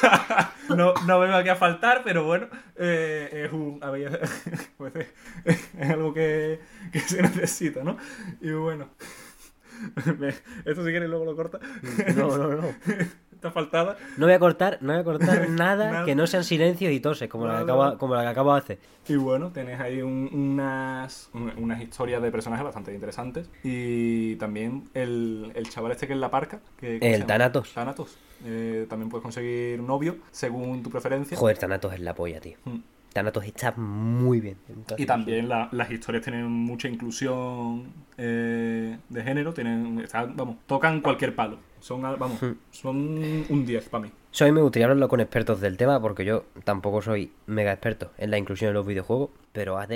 no, 0.75 0.93
no 1.05 1.19
vengo 1.19 1.35
aquí 1.35 1.49
a 1.49 1.55
faltar, 1.55 2.01
pero 2.03 2.23
bueno, 2.25 2.47
eh, 2.77 3.45
es 3.45 3.53
un. 3.53 3.79
a 3.83 3.89
ver, 3.91 4.21
pues, 4.77 4.93
es 5.45 5.89
algo 5.89 6.13
que, 6.13 6.59
que 6.91 6.99
se 7.01 7.21
necesita, 7.21 7.83
¿no? 7.83 7.97
Y 8.41 8.51
bueno. 8.51 8.87
Esto 10.65 10.83
si 10.85 10.91
quieres 10.91 11.09
luego 11.09 11.25
lo 11.25 11.35
corta. 11.35 11.59
No, 12.15 12.37
no, 12.37 12.47
no. 12.49 12.67
Está 13.41 13.49
faltada. 13.49 13.97
No 14.17 14.27
voy 14.27 14.35
a 14.35 14.39
cortar, 14.39 14.77
no 14.81 14.93
voy 14.93 15.01
a 15.01 15.03
cortar 15.03 15.49
nada, 15.49 15.91
Nada. 15.91 16.05
que 16.05 16.13
no 16.13 16.27
sean 16.27 16.43
silencios 16.43 16.91
y 16.93 16.99
toses, 16.99 17.27
como, 17.27 17.47
la, 17.47 17.57
que 17.57 17.63
acabo, 17.63 17.97
como 17.97 18.13
la 18.13 18.21
que 18.21 18.27
acabo 18.27 18.53
de 18.53 18.59
hacer. 18.59 18.79
Y 19.07 19.15
bueno, 19.15 19.51
tenés 19.51 19.79
ahí 19.79 20.03
un- 20.03 20.29
unas, 20.31 21.31
un- 21.33 21.51
unas 21.57 21.81
historias 21.81 22.21
de 22.21 22.29
personajes 22.31 22.63
bastante 22.63 22.93
interesantes. 22.93 23.49
Y 23.63 24.35
también 24.35 24.89
el, 24.93 25.51
el 25.55 25.67
chaval 25.69 25.91
este 25.93 26.05
que 26.05 26.13
es 26.13 26.19
la 26.19 26.29
parca. 26.29 26.59
Que, 26.79 26.99
¿cómo 26.99 27.11
se 27.11 27.15
El? 27.17 27.25
Thanatos. 27.25 27.73
Thanatos. 27.73 28.15
Eh, 28.45 28.85
también 28.87 29.09
puedes 29.09 29.23
conseguir 29.23 29.79
un 29.81 29.87
novio 29.87 30.17
según 30.29 30.83
tu 30.83 30.91
preferencia. 30.91 31.35
Joder, 31.35 31.57
Thanatos 31.57 31.93
es 31.95 31.99
la 31.99 32.13
polla, 32.13 32.39
tío. 32.39 32.57
Mm. 32.65 32.77
Thanatos 33.13 33.45
está 33.45 33.71
muy 33.73 34.39
bien. 34.39 34.57
Y 34.97 35.05
también 35.05 35.49
la- 35.49 35.67
las 35.71 35.91
historias 35.91 36.23
tienen 36.23 36.45
mucha 36.49 36.87
inclusión 36.87 37.85
eh, 38.17 38.97
de 39.09 39.23
género, 39.23 39.53
tienen, 39.53 39.99
están- 39.99 40.35
vamos, 40.35 40.57
tocan 40.67 41.01
cualquier 41.01 41.35
palo. 41.35 41.57
Son, 41.79 42.01
vamos, 42.01 42.41
Hmm. 42.41 42.51
son 42.69 42.97
un 43.49 43.65
10 43.65 43.89
para 43.89 44.03
mí. 44.03 44.11
Mí 44.39 44.51
me 44.51 44.61
gustaría 44.61 44.85
hablarlo 44.85 45.07
con 45.09 45.19
expertos 45.19 45.59
del 45.59 45.75
tema, 45.77 45.99
porque 46.01 46.23
yo 46.23 46.45
tampoco 46.63 47.01
soy 47.01 47.31
mega 47.47 47.71
experto 47.71 48.11
en 48.17 48.31
la 48.31 48.37
inclusión 48.37 48.69
en 48.69 48.75
los 48.75 48.85
videojuegos, 48.85 49.31
pero 49.51 49.77
AD 49.79 49.91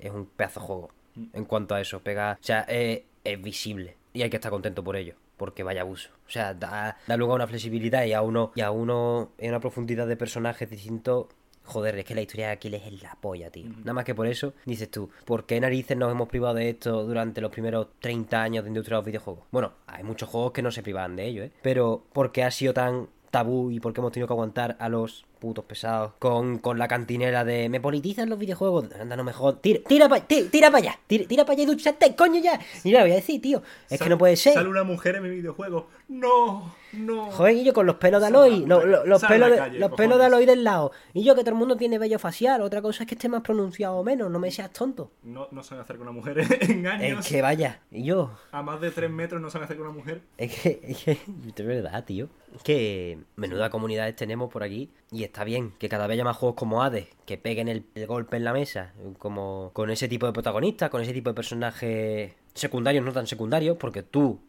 es 0.00 0.10
un 0.12 0.26
pedazo 0.26 0.60
de 0.60 0.66
juego. 0.66 0.90
En 1.32 1.44
cuanto 1.44 1.74
a 1.74 1.80
eso, 1.80 2.00
pega. 2.00 2.38
O 2.40 2.44
sea, 2.44 2.62
es, 2.62 3.02
es 3.24 3.42
visible. 3.42 3.96
Y 4.12 4.22
hay 4.22 4.30
que 4.30 4.36
estar 4.36 4.50
contento 4.50 4.82
por 4.82 4.96
ello. 4.96 5.14
Porque 5.36 5.62
vaya 5.62 5.82
abuso. 5.82 6.08
O 6.26 6.30
sea, 6.30 6.54
da, 6.54 6.96
da 7.06 7.16
lugar 7.18 7.32
a 7.32 7.36
una 7.36 7.46
flexibilidad 7.46 8.04
y 8.06 8.14
a 8.14 8.22
uno. 8.22 8.52
Y 8.54 8.62
a 8.62 8.70
uno. 8.70 9.30
En 9.38 9.50
una 9.50 9.60
profundidad 9.60 10.06
de 10.06 10.16
personajes 10.16 10.68
distintos. 10.70 11.26
Joder, 11.66 11.98
es 11.98 12.04
que 12.04 12.14
la 12.14 12.22
historia 12.22 12.46
de 12.46 12.52
Aquiles 12.52 12.82
es 12.86 13.02
la 13.02 13.16
polla, 13.20 13.50
tío. 13.50 13.66
Nada 13.80 13.92
más 13.92 14.04
que 14.04 14.14
por 14.14 14.26
eso, 14.26 14.54
dices 14.64 14.90
tú, 14.90 15.10
¿por 15.24 15.46
qué 15.46 15.60
narices 15.60 15.96
nos 15.96 16.10
hemos 16.10 16.28
privado 16.28 16.54
de 16.54 16.70
esto 16.70 17.04
durante 17.04 17.40
los 17.40 17.50
primeros 17.50 17.88
30 18.00 18.42
años 18.42 18.64
de 18.64 18.70
industria 18.70 18.96
de 18.96 18.98
los 19.00 19.06
videojuegos? 19.06 19.44
Bueno, 19.50 19.72
hay 19.86 20.04
muchos 20.04 20.28
juegos 20.28 20.52
que 20.52 20.62
no 20.62 20.70
se 20.70 20.82
privaban 20.82 21.16
de 21.16 21.26
ello, 21.26 21.42
¿eh? 21.42 21.50
Pero, 21.62 22.04
¿por 22.12 22.32
qué 22.32 22.44
ha 22.44 22.50
sido 22.50 22.72
tan 22.72 23.08
tabú 23.30 23.70
y 23.70 23.80
por 23.80 23.92
qué 23.92 24.00
hemos 24.00 24.12
tenido 24.12 24.28
que 24.28 24.32
aguantar 24.32 24.76
a 24.78 24.88
los 24.88 25.26
putos 25.38 25.64
pesados 25.66 26.12
con, 26.18 26.58
con 26.58 26.78
la 26.78 26.88
cantinera 26.88 27.44
de 27.44 27.68
me 27.68 27.80
politizan 27.80 28.30
los 28.30 28.38
videojuegos? 28.38 28.86
Anda, 28.98 29.16
no 29.16 29.24
me 29.24 29.32
jodas. 29.32 29.60
Tira, 29.60 29.80
tira 29.86 30.08
para 30.08 30.26
tira, 30.26 30.70
pa 30.70 30.78
allá. 30.78 30.98
Tira, 31.06 31.26
tira 31.26 31.44
para 31.44 31.54
allá 31.54 31.62
y 31.64 31.66
duchate, 31.66 32.16
coño 32.16 32.40
ya. 32.40 32.58
Y 32.84 32.92
ya 32.92 33.02
voy 33.02 33.12
a 33.12 33.16
decir, 33.16 33.40
tío. 33.42 33.62
Es 33.90 34.00
que 34.00 34.08
no 34.08 34.16
puede 34.16 34.36
ser. 34.36 34.54
Sale 34.54 34.68
una 34.68 34.84
mujer 34.84 35.16
en 35.16 35.24
mi 35.24 35.30
videojuego. 35.30 35.88
No, 36.08 36.72
no. 36.92 37.32
Joder, 37.32 37.56
y 37.56 37.64
yo 37.64 37.72
con 37.72 37.84
los 37.84 37.96
pelos 37.96 38.20
de 38.20 38.28
Aloy, 38.28 38.64
los, 38.64 39.24
a 39.24 39.28
pelos 39.28 39.50
de, 39.50 39.56
calle, 39.56 39.78
los 39.78 39.90
pelos 39.92 40.18
de 40.18 40.24
Aloy 40.24 40.46
del 40.46 40.62
lado. 40.62 40.92
Y 41.12 41.24
yo 41.24 41.34
que 41.34 41.40
todo 41.40 41.50
el 41.50 41.56
mundo 41.56 41.76
tiene 41.76 41.98
vello 41.98 42.18
facial, 42.20 42.62
otra 42.62 42.80
cosa 42.80 43.02
es 43.02 43.08
que 43.08 43.16
esté 43.16 43.28
más 43.28 43.42
pronunciado 43.42 43.96
o 43.96 44.04
menos, 44.04 44.30
no 44.30 44.38
me 44.38 44.52
seas 44.52 44.72
tonto. 44.72 45.10
No, 45.24 45.48
no 45.50 45.64
saben 45.64 45.82
hacer 45.82 45.96
con 45.96 46.06
una 46.06 46.16
mujer 46.16 46.38
en 46.60 46.86
años. 46.86 47.20
Es 47.20 47.32
que 47.32 47.42
vaya, 47.42 47.80
y 47.90 48.04
yo, 48.04 48.30
A 48.52 48.62
más 48.62 48.80
de 48.80 48.92
3 48.92 49.10
metros 49.10 49.40
no 49.40 49.50
saben 49.50 49.64
hacer 49.64 49.76
con 49.76 49.86
una 49.86 49.96
mujer. 49.96 50.22
es 50.38 50.60
que, 50.60 50.80
es 50.82 50.98
que, 51.02 51.12
es 51.12 51.66
verdad, 51.66 52.04
tío. 52.04 52.28
Es 52.54 52.62
que 52.62 53.18
menuda 53.34 53.68
comunidades 53.68 54.14
tenemos 54.14 54.50
por 54.50 54.62
aquí 54.62 54.90
y 55.10 55.24
está 55.24 55.42
bien 55.42 55.72
que 55.78 55.88
cada 55.88 56.06
vez 56.06 56.14
haya 56.14 56.24
más 56.24 56.36
juegos 56.36 56.56
como 56.56 56.82
Hades 56.82 57.08
que 57.26 57.36
peguen 57.36 57.68
el, 57.68 57.84
el 57.96 58.06
golpe 58.06 58.36
en 58.36 58.44
la 58.44 58.52
mesa, 58.52 58.92
como 59.18 59.70
con 59.72 59.90
ese 59.90 60.06
tipo 60.06 60.26
de 60.26 60.32
protagonistas, 60.32 60.88
con 60.88 61.02
ese 61.02 61.12
tipo 61.12 61.30
de 61.30 61.34
personajes 61.34 62.32
secundarios, 62.54 63.04
no 63.04 63.12
tan 63.12 63.26
secundarios, 63.26 63.76
porque 63.76 64.02
tú 64.02 64.40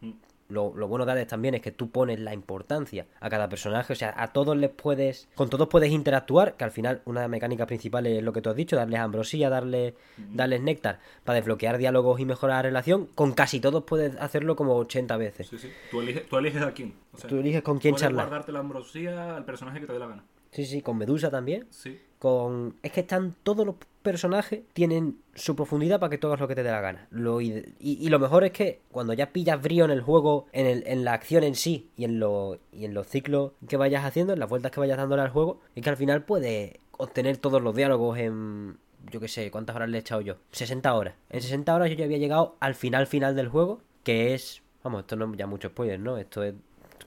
lo, 0.49 0.73
lo 0.75 0.87
bueno 0.87 1.05
de 1.05 1.11
Hades 1.11 1.27
también 1.27 1.55
es 1.55 1.61
que 1.61 1.71
tú 1.71 1.89
pones 1.89 2.19
la 2.19 2.33
importancia 2.33 3.05
a 3.19 3.29
cada 3.29 3.49
personaje, 3.49 3.93
o 3.93 3.95
sea, 3.95 4.13
a 4.17 4.31
todos 4.33 4.55
les 4.55 4.69
puedes, 4.69 5.27
con 5.35 5.49
todos 5.49 5.67
puedes 5.67 5.91
interactuar, 5.91 6.55
que 6.55 6.63
al 6.63 6.71
final 6.71 7.01
una 7.05 7.21
de 7.21 7.23
las 7.25 7.31
mecánicas 7.31 7.67
principales 7.67 8.17
es 8.17 8.23
lo 8.23 8.31
que 8.33 8.41
tú 8.41 8.49
has 8.49 8.55
dicho, 8.55 8.75
darles 8.75 8.99
ambrosía, 8.99 9.49
darle, 9.49 9.95
darles 10.33 10.61
néctar, 10.61 10.99
para 11.23 11.37
desbloquear 11.37 11.77
diálogos 11.77 12.19
y 12.19 12.25
mejorar 12.25 12.57
la 12.57 12.61
relación, 12.63 13.07
con 13.07 13.33
casi 13.33 13.59
todos 13.59 13.83
puedes 13.83 14.15
hacerlo 14.17 14.55
como 14.55 14.75
80 14.77 15.17
veces. 15.17 15.47
Sí, 15.47 15.57
sí. 15.57 15.69
Tú 15.91 16.01
eliges, 16.01 16.27
tú 16.27 16.37
eliges 16.37 16.61
a 16.61 16.71
quién. 16.71 16.93
O 17.13 17.17
sea, 17.17 17.29
Tú 17.29 17.37
eliges 17.39 17.61
con 17.63 17.79
quién 17.79 17.93
puedes 17.93 18.03
charlar. 18.03 18.27
guardarte 18.27 18.51
la 18.51 18.59
ambrosía 18.59 19.35
al 19.35 19.43
personaje 19.45 19.79
que 19.81 19.87
te 19.87 19.93
dé 19.93 19.99
la 19.99 20.07
gana. 20.07 20.23
Sí, 20.57 20.65
sí, 20.65 20.81
con 20.81 20.97
Medusa 20.97 21.29
también. 21.29 21.67
Sí. 21.69 21.99
Con... 22.17 22.77
Es 22.81 22.91
que 22.91 23.01
están 23.01 23.35
todos 23.43 23.63
los 23.63 23.75
personajes, 24.01 24.61
tienen 24.73 25.19
su 25.35 25.55
profundidad 25.55 25.99
para 25.99 26.09
que 26.09 26.17
tú 26.17 26.25
hagas 26.25 26.39
lo 26.39 26.47
que 26.47 26.55
te 26.55 26.63
dé 26.63 26.71
la 26.71 26.81
gana. 26.81 27.07
Lo 27.11 27.41
y, 27.41 27.63
y 27.79 28.09
lo 28.09 28.17
mejor 28.17 28.43
es 28.43 28.53
que 28.53 28.81
cuando 28.91 29.13
ya 29.13 29.31
pillas 29.31 29.61
brío 29.61 29.85
en 29.85 29.91
el 29.91 30.01
juego, 30.01 30.47
en, 30.53 30.65
el, 30.65 30.83
en 30.87 31.05
la 31.05 31.13
acción 31.13 31.43
en 31.43 31.53
sí 31.53 31.91
y 31.95 32.05
en, 32.05 32.19
lo, 32.19 32.57
y 32.71 32.85
en 32.85 32.95
los 32.95 33.05
ciclos 33.05 33.51
que 33.67 33.77
vayas 33.77 34.03
haciendo, 34.03 34.33
en 34.33 34.39
las 34.39 34.49
vueltas 34.49 34.71
que 34.71 34.79
vayas 34.79 34.97
dándole 34.97 35.21
al 35.21 35.29
juego, 35.29 35.61
es 35.75 35.83
que 35.83 35.91
al 35.91 35.97
final 35.97 36.23
puedes 36.23 36.79
obtener 36.93 37.37
todos 37.37 37.61
los 37.61 37.75
diálogos 37.75 38.17
en... 38.17 38.79
Yo 39.11 39.19
qué 39.19 39.27
sé, 39.27 39.51
¿cuántas 39.51 39.75
horas 39.75 39.89
le 39.89 39.99
he 39.99 40.01
echado 40.01 40.21
yo? 40.21 40.37
60 40.53 40.91
horas. 40.91 41.13
En 41.29 41.39
60 41.39 41.75
horas 41.75 41.91
yo 41.91 41.97
ya 41.97 42.05
había 42.05 42.17
llegado 42.17 42.57
al 42.59 42.73
final 42.73 43.05
final 43.05 43.35
del 43.35 43.49
juego, 43.49 43.81
que 44.03 44.33
es... 44.33 44.63
Vamos, 44.83 45.01
esto 45.01 45.17
no 45.17 45.31
es 45.31 45.37
ya 45.37 45.45
mucho 45.45 45.67
spoiler, 45.67 45.99
¿no? 45.99 46.17
Esto 46.17 46.41
es... 46.41 46.55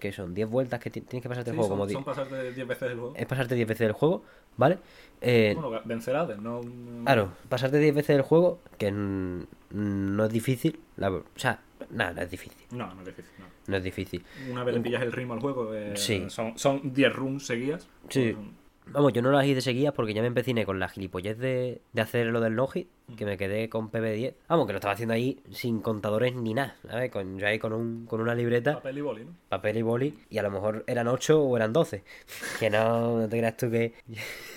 que 0.00 0.10
son? 0.12 0.34
10 0.34 0.48
vueltas 0.50 0.80
que 0.80 0.90
ti- 0.90 1.02
tienes 1.02 1.22
que 1.22 1.28
pasarte 1.28 1.50
Sí, 1.50 1.54
el 1.56 1.58
juego. 1.58 1.68
son, 1.68 1.78
como 1.78 1.90
son 1.92 2.04
pasarte 2.04 2.52
10 2.52 2.66
veces 2.66 2.90
el 2.90 2.98
juego. 2.98 3.14
Es 3.16 3.26
pasarte 3.26 3.54
10 3.54 3.68
veces 3.68 3.86
el 3.86 3.92
juego, 3.92 4.24
¿vale? 4.56 4.78
Eh, 5.20 5.52
Bueno, 5.54 5.80
vencer 5.84 6.16
a 6.16 6.22
Hades, 6.22 6.38
no... 6.40 6.60
Claro, 7.04 7.32
pasarte 7.48 7.78
10 7.78 7.94
veces 7.94 8.16
el 8.16 8.22
juego, 8.22 8.58
que 8.78 8.90
no 8.90 10.24
es 10.24 10.32
difícil. 10.32 10.80
la- 10.96 11.10
o 11.12 11.24
sea, 11.36 11.60
nada, 11.90 12.12
no 12.14 12.22
es 12.22 12.30
difícil. 12.30 12.58
No, 12.72 12.92
no 12.94 13.00
es 13.02 13.06
difícil, 13.06 13.32
no. 13.38 13.46
No 13.66 13.76
es 13.76 13.84
difícil. 13.84 14.24
Una 14.50 14.64
vez 14.64 14.74
le 14.74 14.80
pillas 14.80 15.02
el 15.02 15.12
ritmo 15.12 15.34
al 15.34 15.40
juego, 15.40 15.72
eh, 15.74 15.92
Sí. 15.96 16.24
son, 16.28 16.58
son 16.58 16.92
10 16.92 17.12
runs 17.14 17.46
seguidas. 17.46 17.88
Sí. 18.08 18.32
Pues, 18.34 18.46
Vamos, 18.92 19.12
yo 19.12 19.22
no 19.22 19.30
las 19.30 19.46
hice 19.46 19.60
seguidas 19.60 19.94
porque 19.94 20.12
ya 20.14 20.20
me 20.20 20.26
empeciné 20.26 20.64
con 20.66 20.78
la 20.80 20.88
gilipollez 20.88 21.38
de, 21.38 21.80
de 21.92 22.02
hacer 22.02 22.26
lo 22.26 22.40
del 22.40 22.56
no-hit, 22.56 22.88
que 23.16 23.24
me 23.24 23.36
quedé 23.36 23.68
con 23.68 23.90
PB10. 23.90 24.34
Vamos, 24.48 24.66
que 24.66 24.72
lo 24.72 24.78
estaba 24.78 24.94
haciendo 24.94 25.14
ahí 25.14 25.40
sin 25.52 25.80
contadores 25.80 26.34
ni 26.34 26.54
nada, 26.54 26.74
¿sabes? 26.88 27.10
Con, 27.10 27.38
yo 27.38 27.46
ahí 27.46 27.58
con, 27.60 27.72
un, 27.72 28.06
con 28.06 28.20
una 28.20 28.34
libreta, 28.34 28.74
papel 28.74 28.98
y 28.98 29.00
boli, 29.00 29.24
¿no? 29.24 29.30
papel 29.48 29.76
y 29.76 29.82
boli, 29.82 30.14
y 30.28 30.38
a 30.38 30.42
lo 30.42 30.50
mejor 30.50 30.82
eran 30.88 31.06
8 31.08 31.40
o 31.40 31.56
eran 31.56 31.72
12. 31.72 32.02
Que 32.58 32.68
no, 32.68 33.20
no 33.20 33.28
te 33.28 33.38
creas 33.38 33.56
tú 33.56 33.70
que, 33.70 33.94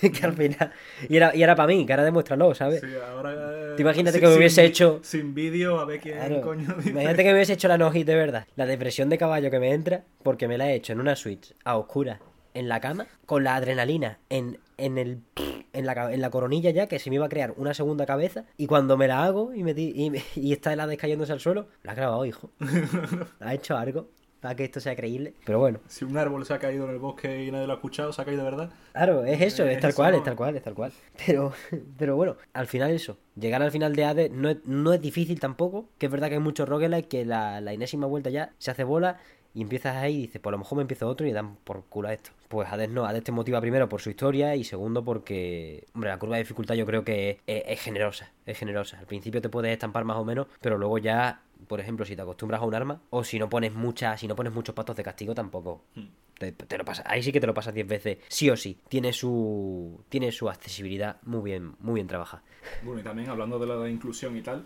que 0.00 0.26
al 0.26 0.32
final... 0.34 0.72
Y 1.08 1.16
era, 1.16 1.34
y 1.34 1.42
era 1.42 1.54
para 1.54 1.68
mí, 1.68 1.86
que 1.86 1.92
ahora 1.92 2.04
demuéstralo, 2.04 2.54
¿sabes? 2.54 2.80
Sí, 2.80 2.88
ahora... 3.08 3.32
eh, 3.34 3.76
imagínate 3.78 4.18
que 4.20 4.26
me 4.26 4.36
hubiese 4.36 4.64
hecho- 4.64 5.00
Sin 5.02 5.32
vídeo, 5.34 5.78
a 5.78 5.84
ver 5.84 6.00
quién 6.00 6.16
Claro. 6.18 6.40
coño 6.40 6.74
dice. 6.76 6.90
Imagínate 6.90 7.22
que 7.22 7.28
me 7.28 7.34
hubiese 7.34 7.52
hecho 7.54 7.68
la 7.68 7.78
no 7.78 7.90
hit 7.92 8.06
de 8.06 8.16
verdad. 8.16 8.46
La 8.56 8.66
depresión 8.66 9.08
de 9.10 9.16
caballo 9.18 9.50
que 9.50 9.58
me 9.60 9.72
entra 9.72 10.04
porque 10.22 10.48
me 10.48 10.58
la 10.58 10.70
he 10.70 10.74
hecho 10.74 10.92
en 10.92 11.00
una 11.00 11.14
Switch 11.16 11.54
a 11.64 11.76
oscuras 11.76 12.18
en 12.54 12.68
la 12.68 12.80
cama 12.80 13.06
con 13.26 13.44
la 13.44 13.56
adrenalina 13.56 14.18
en, 14.30 14.58
en 14.78 14.98
el 14.98 15.20
en 15.72 15.86
la, 15.86 16.12
en 16.12 16.20
la 16.20 16.30
coronilla 16.30 16.70
ya 16.70 16.86
que 16.86 16.98
se 16.98 17.10
me 17.10 17.16
iba 17.16 17.26
a 17.26 17.28
crear 17.28 17.52
una 17.56 17.74
segunda 17.74 18.06
cabeza 18.06 18.44
y 18.56 18.66
cuando 18.66 18.96
me 18.96 19.08
la 19.08 19.24
hago 19.24 19.52
y 19.54 19.62
me 19.64 19.74
di- 19.74 19.92
y, 19.94 20.10
me- 20.10 20.22
y 20.36 20.52
está 20.52 20.72
el 20.72 20.80
Hades 20.80 20.98
cayéndose 20.98 21.32
al 21.32 21.40
suelo, 21.40 21.66
la 21.82 21.92
has 21.92 21.96
grabado, 21.98 22.24
hijo. 22.24 22.50
ha 23.40 23.54
hecho 23.54 23.76
algo 23.76 24.08
para 24.40 24.54
que 24.56 24.64
esto 24.64 24.78
sea 24.78 24.94
creíble. 24.94 25.32
Pero 25.46 25.58
bueno, 25.58 25.80
Si 25.88 26.04
un 26.04 26.16
árbol 26.18 26.44
se 26.44 26.52
ha 26.52 26.58
caído 26.58 26.84
en 26.84 26.90
el 26.90 26.98
bosque 26.98 27.44
y 27.44 27.50
nadie 27.50 27.66
lo 27.66 27.72
ha 27.72 27.76
escuchado, 27.76 28.12
se 28.12 28.20
ha 28.20 28.26
caído 28.26 28.44
de 28.44 28.50
verdad. 28.50 28.70
Claro, 28.92 29.24
es 29.24 29.40
eso, 29.40 29.64
Eh, 29.64 29.72
es 29.72 29.80
tal 29.80 29.88
eso 29.90 29.96
cual, 29.96 30.12
no- 30.12 30.18
es 30.18 30.24
tal 30.24 30.36
cual, 30.36 30.56
es 30.56 30.62
tal 30.62 30.74
cual. 30.74 30.92
Pero, 31.26 31.52
pero 31.98 32.14
bueno, 32.14 32.36
al 32.52 32.66
final 32.66 32.90
eso. 32.90 33.16
Llegar 33.36 33.62
al 33.62 33.70
final 33.70 33.96
de 33.96 34.04
Hades 34.04 34.30
no 34.30 34.50
es, 34.50 34.58
no 34.66 34.92
es 34.92 35.00
difícil 35.00 35.40
tampoco. 35.40 35.88
Que 35.98 36.06
es 36.06 36.12
verdad 36.12 36.28
que 36.28 36.34
hay 36.34 36.40
muchos 36.40 36.68
roguelike 36.68 37.08
que 37.08 37.24
la, 37.24 37.60
la 37.62 37.72
enésima 37.72 38.06
vuelta 38.06 38.28
ya 38.30 38.52
se 38.58 38.70
hace 38.70 38.84
bola 38.84 39.16
y 39.54 39.62
empiezas 39.62 39.96
ahí 39.96 40.16
y 40.16 40.20
dices, 40.22 40.40
pues 40.40 40.50
a 40.50 40.56
lo 40.56 40.58
mejor 40.58 40.76
me 40.76 40.82
empiezo 40.82 41.08
otro 41.08 41.26
y 41.26 41.32
dan 41.32 41.56
por 41.56 41.84
culo 41.84 42.08
a 42.08 42.12
esto. 42.12 42.30
Pues 42.48 42.70
Hades 42.70 42.90
no, 42.90 43.06
Hades 43.06 43.22
te 43.22 43.32
motiva 43.32 43.60
primero 43.60 43.88
por 43.88 44.00
su 44.00 44.10
historia 44.10 44.56
y 44.56 44.64
segundo 44.64 45.04
porque, 45.04 45.86
hombre, 45.94 46.10
la 46.10 46.18
curva 46.18 46.36
de 46.36 46.42
dificultad 46.42 46.74
yo 46.74 46.84
creo 46.84 47.04
que 47.04 47.38
es, 47.46 47.62
es 47.66 47.80
generosa, 47.80 48.32
es 48.46 48.58
generosa. 48.58 48.98
Al 48.98 49.06
principio 49.06 49.40
te 49.40 49.48
puedes 49.48 49.72
estampar 49.72 50.04
más 50.04 50.16
o 50.16 50.24
menos, 50.24 50.48
pero 50.60 50.76
luego 50.76 50.98
ya, 50.98 51.40
por 51.68 51.80
ejemplo, 51.80 52.04
si 52.04 52.16
te 52.16 52.22
acostumbras 52.22 52.60
a 52.60 52.64
un 52.64 52.74
arma 52.74 53.00
o 53.10 53.22
si 53.22 53.38
no 53.38 53.48
pones 53.48 53.72
muchas, 53.72 54.20
si 54.20 54.26
no 54.26 54.34
pones 54.34 54.52
muchos 54.52 54.74
patos 54.74 54.96
de 54.96 55.04
castigo 55.04 55.34
tampoco, 55.34 55.84
te, 56.36 56.50
te 56.50 56.76
lo 56.76 56.84
pasa, 56.84 57.04
ahí 57.06 57.22
sí 57.22 57.30
que 57.30 57.40
te 57.40 57.46
lo 57.46 57.54
pasas 57.54 57.74
10 57.74 57.86
veces, 57.86 58.18
sí 58.28 58.50
o 58.50 58.56
sí. 58.56 58.78
Tiene 58.88 59.12
su 59.12 60.02
tiene 60.08 60.32
su 60.32 60.48
accesibilidad 60.48 61.18
muy 61.22 61.42
bien 61.42 61.76
muy 61.78 61.94
bien 61.94 62.08
trabajada. 62.08 62.42
Bueno, 62.82 63.00
y 63.00 63.04
también 63.04 63.30
hablando 63.30 63.58
de 63.58 63.66
la 63.66 63.88
inclusión 63.88 64.36
y 64.36 64.42
tal, 64.42 64.64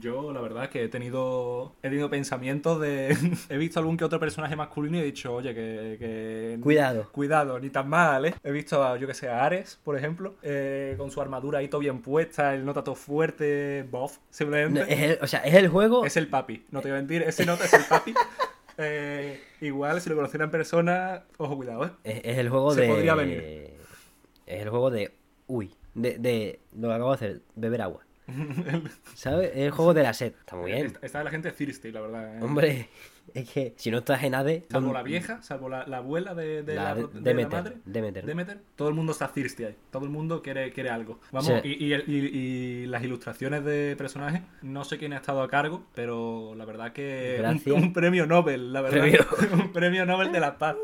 yo 0.00 0.32
la 0.32 0.40
verdad 0.40 0.68
que 0.68 0.84
he 0.84 0.88
tenido, 0.88 1.74
he 1.82 1.88
tenido 1.88 2.10
pensamientos 2.10 2.80
de... 2.80 3.16
he 3.48 3.56
visto 3.56 3.78
algún 3.80 3.96
que 3.96 4.04
otro 4.04 4.18
personaje 4.20 4.56
masculino 4.56 4.96
y 4.98 5.00
he 5.00 5.04
dicho, 5.04 5.32
oye, 5.34 5.54
que... 5.54 5.96
que- 5.98 6.58
Cuidado. 6.62 7.08
Cuidado, 7.12 7.58
ni 7.60 7.70
tan 7.70 7.88
mal, 7.88 8.26
¿eh? 8.26 8.34
He 8.42 8.50
visto, 8.52 8.82
a, 8.84 8.96
yo 8.98 9.06
que 9.06 9.14
sé, 9.14 9.28
a 9.28 9.44
Ares, 9.44 9.78
por 9.84 9.96
ejemplo, 9.96 10.34
eh, 10.42 10.94
con 10.98 11.10
su 11.10 11.20
armadura 11.20 11.58
ahí 11.60 11.68
todo 11.68 11.80
bien 11.80 12.00
puesta, 12.02 12.54
el 12.54 12.64
nota 12.64 12.82
todo 12.84 12.94
fuerte, 12.94 13.84
buff, 13.90 14.16
No, 14.16 14.22
simplemente. 14.30 14.92
es 14.92 15.00
el- 15.00 15.18
o 15.22 15.26
sea, 15.26 15.40
es 15.40 15.54
el 15.54 15.68
juego 15.68 16.04
Es 16.04 16.16
el 16.16 16.28
papi, 16.28 16.64
no 16.70 16.80
te 16.80 16.88
voy 16.88 16.96
a 16.96 17.00
mentir, 17.00 17.22
ese 17.22 17.46
nota 17.46 17.64
es 17.64 17.72
el 17.74 17.84
papi. 17.84 18.14
Eh, 18.76 19.40
igual, 19.60 20.00
si 20.00 20.10
lo 20.10 20.16
conociera 20.16 20.44
en 20.46 20.50
persona, 20.50 21.22
ojo, 21.36 21.54
cuidado, 21.56 21.84
¿eh? 21.86 21.90
es, 22.02 22.20
es 22.24 22.38
el 22.38 22.48
juego 22.48 22.72
Se 22.74 22.80
de 22.80 22.88
podría 22.88 23.14
venir. 23.14 23.38
es 24.46 24.62
el 24.62 24.68
juego 24.68 24.90
de 24.90 25.12
uy, 25.46 25.70
de, 25.94 26.18
de 26.18 26.58
lo 26.76 26.88
que 26.88 26.94
acabo 26.94 27.10
de 27.10 27.14
hacer, 27.14 27.42
beber 27.54 27.82
agua. 27.82 28.00
¿Sabes? 29.14 29.50
Es 29.52 29.58
el 29.58 29.70
juego 29.70 29.94
de 29.94 30.02
la 30.02 30.14
sed. 30.14 30.32
Está 30.38 30.56
muy 30.56 30.72
bien. 30.72 30.86
Está, 30.86 31.06
está 31.06 31.24
la 31.24 31.30
gente 31.30 31.50
thirsty, 31.52 31.92
la 31.92 32.00
verdad. 32.00 32.36
¿eh? 32.36 32.42
Hombre, 32.42 32.88
es 33.32 33.50
que 33.50 33.74
si 33.76 33.90
no 33.90 33.98
estás 33.98 34.22
en 34.24 34.34
Hades, 34.34 34.64
Salvo 34.70 34.92
la 34.92 35.02
vieja, 35.02 35.42
salvo 35.42 35.68
la, 35.68 35.86
la 35.86 35.98
abuela 35.98 36.34
de, 36.34 36.62
de 36.62 36.74
La 36.74 36.94
de- 36.94 37.06
de 37.06 37.20
Demeter, 37.20 37.52
la 37.52 37.62
madre. 37.62 37.76
Demeter. 37.84 38.26
Demeter. 38.26 38.58
Todo 38.76 38.88
el 38.88 38.94
mundo 38.94 39.12
está 39.12 39.28
thirsty 39.32 39.64
ahí. 39.64 39.76
Todo 39.90 40.04
el 40.04 40.10
mundo 40.10 40.42
quiere, 40.42 40.72
quiere 40.72 40.90
algo. 40.90 41.20
Vamos, 41.32 41.46
Sí. 41.62 41.68
y, 41.78 41.84
y, 41.86 41.92
el- 41.92 42.04
y- 42.06 42.26
y 42.82 42.86
las 42.86 43.02
ilustraciones 43.02 43.64
de 43.64 43.94
personajes, 43.96 44.42
no 44.62 44.84
sé 44.84 44.98
quién 44.98 45.12
ha 45.12 45.16
estado 45.16 45.42
a 45.42 45.48
cargo, 45.48 45.84
pero 45.94 46.54
la 46.56 46.64
verdad 46.64 46.92
que 46.92 47.42
un, 47.66 47.72
un 47.72 47.92
premio 47.92 48.26
Nobel, 48.26 48.72
la 48.72 48.80
verdad. 48.82 49.00
Premio. 49.00 49.20
un 49.64 49.72
premio 49.72 50.04
Nobel 50.06 50.30
de 50.32 50.40
la 50.40 50.58
paz. 50.58 50.76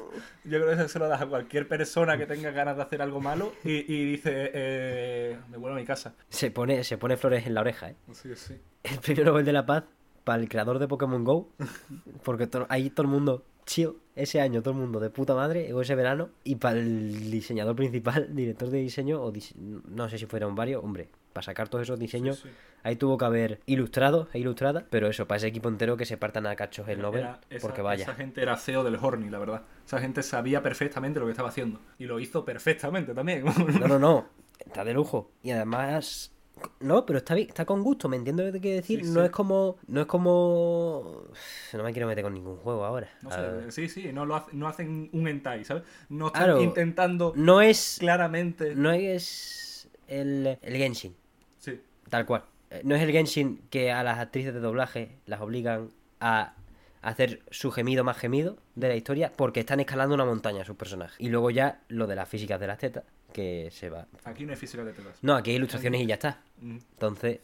Yo 0.45 0.59
creo 0.61 0.67
que 0.69 0.75
eso 0.75 0.89
se 0.89 0.99
lo 0.99 1.09
das 1.09 1.21
a 1.21 1.27
cualquier 1.27 1.69
persona 1.69 2.17
que 2.17 2.27
tenga 2.27 2.51
ganas 2.51 2.77
de 2.77 2.83
hacer 2.83 3.03
algo 3.03 3.21
malo 3.21 3.53
y, 3.65 3.93
y 3.93 4.05
dice, 4.07 4.51
eh, 4.55 5.37
me 5.51 5.57
vuelvo 5.57 5.77
a 5.77 5.81
mi 5.81 5.87
casa. 5.87 6.15
se 6.29 6.51
pone 6.51 6.83
se 6.85 6.99
pone 6.99 7.17
flores 7.17 7.47
en 7.47 7.55
la 7.55 7.61
oreja, 7.61 7.91
¿eh? 7.91 7.97
Sí, 8.13 8.31
sí. 8.35 8.55
El 8.83 8.99
premio 8.99 9.25
Nobel 9.25 9.45
de 9.45 9.53
la 9.53 9.67
Paz 9.67 9.85
para 10.25 10.43
el 10.43 10.49
creador 10.49 10.79
de 10.79 10.89
Pokémon 10.89 11.25
Go. 11.25 11.49
Porque 12.25 12.47
to- 12.47 12.67
ahí 12.69 12.91
todo 12.91 13.03
el 13.03 13.09
mundo, 13.13 13.45
chío, 13.67 13.97
ese 14.17 14.41
año 14.41 14.63
todo 14.63 14.75
el 14.75 14.81
mundo 14.81 15.01
de 15.01 15.11
puta 15.11 15.35
madre, 15.35 15.73
o 15.73 15.81
ese 15.81 15.95
verano. 15.95 16.31
Y 16.45 16.57
para 16.57 16.79
el 16.79 17.31
diseñador 17.31 17.77
principal, 17.77 18.29
director 18.35 18.71
de 18.71 18.79
diseño, 18.79 19.21
o 19.23 19.33
dise- 19.33 19.55
no 19.57 20.09
sé 20.09 20.19
si 20.19 20.27
fueron 20.27 20.55
varios, 20.55 20.83
hombre, 20.85 21.09
para 21.33 21.45
sacar 21.45 21.69
todos 21.69 21.83
esos 21.83 21.99
diseños, 21.99 22.39
Sí, 22.41 22.49
sí. 22.49 22.55
ahí 22.83 22.97
tuvo 22.97 23.17
que 23.17 23.25
haber 23.25 23.61
ilustrado 23.67 24.29
e 24.33 24.41
ilustrada, 24.41 24.85
pero 24.91 25.07
eso, 25.09 25.29
para 25.29 25.37
ese 25.37 25.47
equipo 25.47 25.69
entero 25.69 25.97
que 25.97 26.05
se 26.05 26.17
partan 26.17 26.45
a 26.47 26.57
cachos 26.57 26.89
el 26.89 27.01
Nobel, 27.01 27.21
Era- 27.23 27.41
esa, 27.51 27.67
porque 27.67 27.83
vaya. 27.83 28.03
Esa 28.03 28.15
gente 28.15 28.43
era 28.43 28.57
CEO 28.57 28.83
del 28.83 28.97
Horny, 29.01 29.31
la 29.31 29.39
verdad. 29.39 29.63
Esa 29.87 30.01
gente 30.01 30.23
sabía 30.25 30.63
perfectamente 30.63 31.21
lo 31.21 31.27
que 31.27 31.33
estaba 31.33 31.49
haciendo. 31.49 31.79
Y 31.99 32.07
lo 32.07 32.19
hizo 32.19 32.45
perfectamente 32.45 33.15
también. 33.15 33.45
No, 33.45 33.87
no, 33.87 33.99
no, 34.01 34.27
está 34.59 34.85
de 34.85 34.93
lujo. 34.93 35.31
Y 35.45 35.53
además, 35.53 36.33
no, 36.81 37.05
pero 37.07 37.19
está 37.19 37.35
bien, 37.35 37.49
está 37.49 37.65
con 37.65 37.83
gusto, 37.83 38.09
¿me 38.09 38.17
entiendo 38.17 38.43
lo 38.43 38.49
que 38.49 38.53
te 38.59 38.61
quiero 38.61 38.77
decir? 38.77 39.05
Sí, 39.05 39.11
no 39.11 39.21
sí. 39.21 39.27
es 39.27 39.31
como, 39.31 39.77
no 39.87 40.01
es 40.01 40.07
como... 40.07 41.25
No 41.73 41.83
me 41.83 41.93
quiero 41.93 42.07
meter 42.09 42.25
con 42.25 42.35
ningún 42.35 42.57
juego 42.57 42.85
ahora. 42.85 43.09
No 43.23 43.31
sé, 43.31 43.71
sí, 43.71 43.89
sí, 43.89 44.13
no, 44.13 44.27
lo 44.27 44.37
hace- 44.37 44.51
no 44.53 44.69
hacen 44.69 45.09
un 45.13 45.27
hentai, 45.29 45.65
¿sabes? 45.65 45.83
No 46.09 46.29
están 46.29 46.45
Claro. 46.45 46.63
intentando 46.63 47.33
No 47.37 47.61
es, 47.61 47.97
claramente... 48.01 48.75
no 48.75 48.93
es 48.93 49.89
el, 50.09 50.59
el 50.63 50.77
Genshin. 50.77 51.15
Sí, 51.59 51.81
Tal 52.09 52.27
cual. 52.27 52.45
Eh, 52.71 52.83
No 52.85 52.95
es 52.95 53.03
el 53.03 53.11
Genshin 53.13 53.61
que 53.71 53.93
a 53.93 54.03
las 54.03 54.19
actrices 54.19 54.55
de 54.55 54.61
doblaje 54.61 55.19
las 55.27 55.41
obligan 55.41 55.91
a 56.21 56.55
hacer 57.03 57.43
su 57.51 57.71
gemido 57.71 58.05
más 58.05 58.19
gemido 58.19 58.59
de 58.75 58.89
la 58.89 58.95
historia 58.97 59.33
porque 59.35 59.61
están 59.61 59.81
escalando 59.81 60.15
una 60.15 60.25
montaña 60.25 60.65
sus 60.65 60.77
personajes. 60.77 61.17
Y 61.19 61.29
luego 61.31 61.51
ya 61.51 61.81
lo 61.89 62.07
de 62.07 62.15
las 62.17 62.29
físicas 62.29 62.61
de 62.61 62.67
las 62.67 62.79
tetas, 62.79 63.05
que 63.33 63.69
se 63.71 63.89
va. 63.91 64.07
aquí 64.25 64.45
no 64.45 64.53
hay 64.53 64.57
física 64.59 64.85
de 64.85 64.93
tetas. 64.93 65.15
No, 65.23 65.35
aquí 65.35 65.51
hay 65.51 65.57
ilustraciones 65.57 66.01
y 66.03 66.07
ya 66.07 66.15
está. 66.15 66.43
Mm. 66.61 66.77
Entonces, 66.93 67.41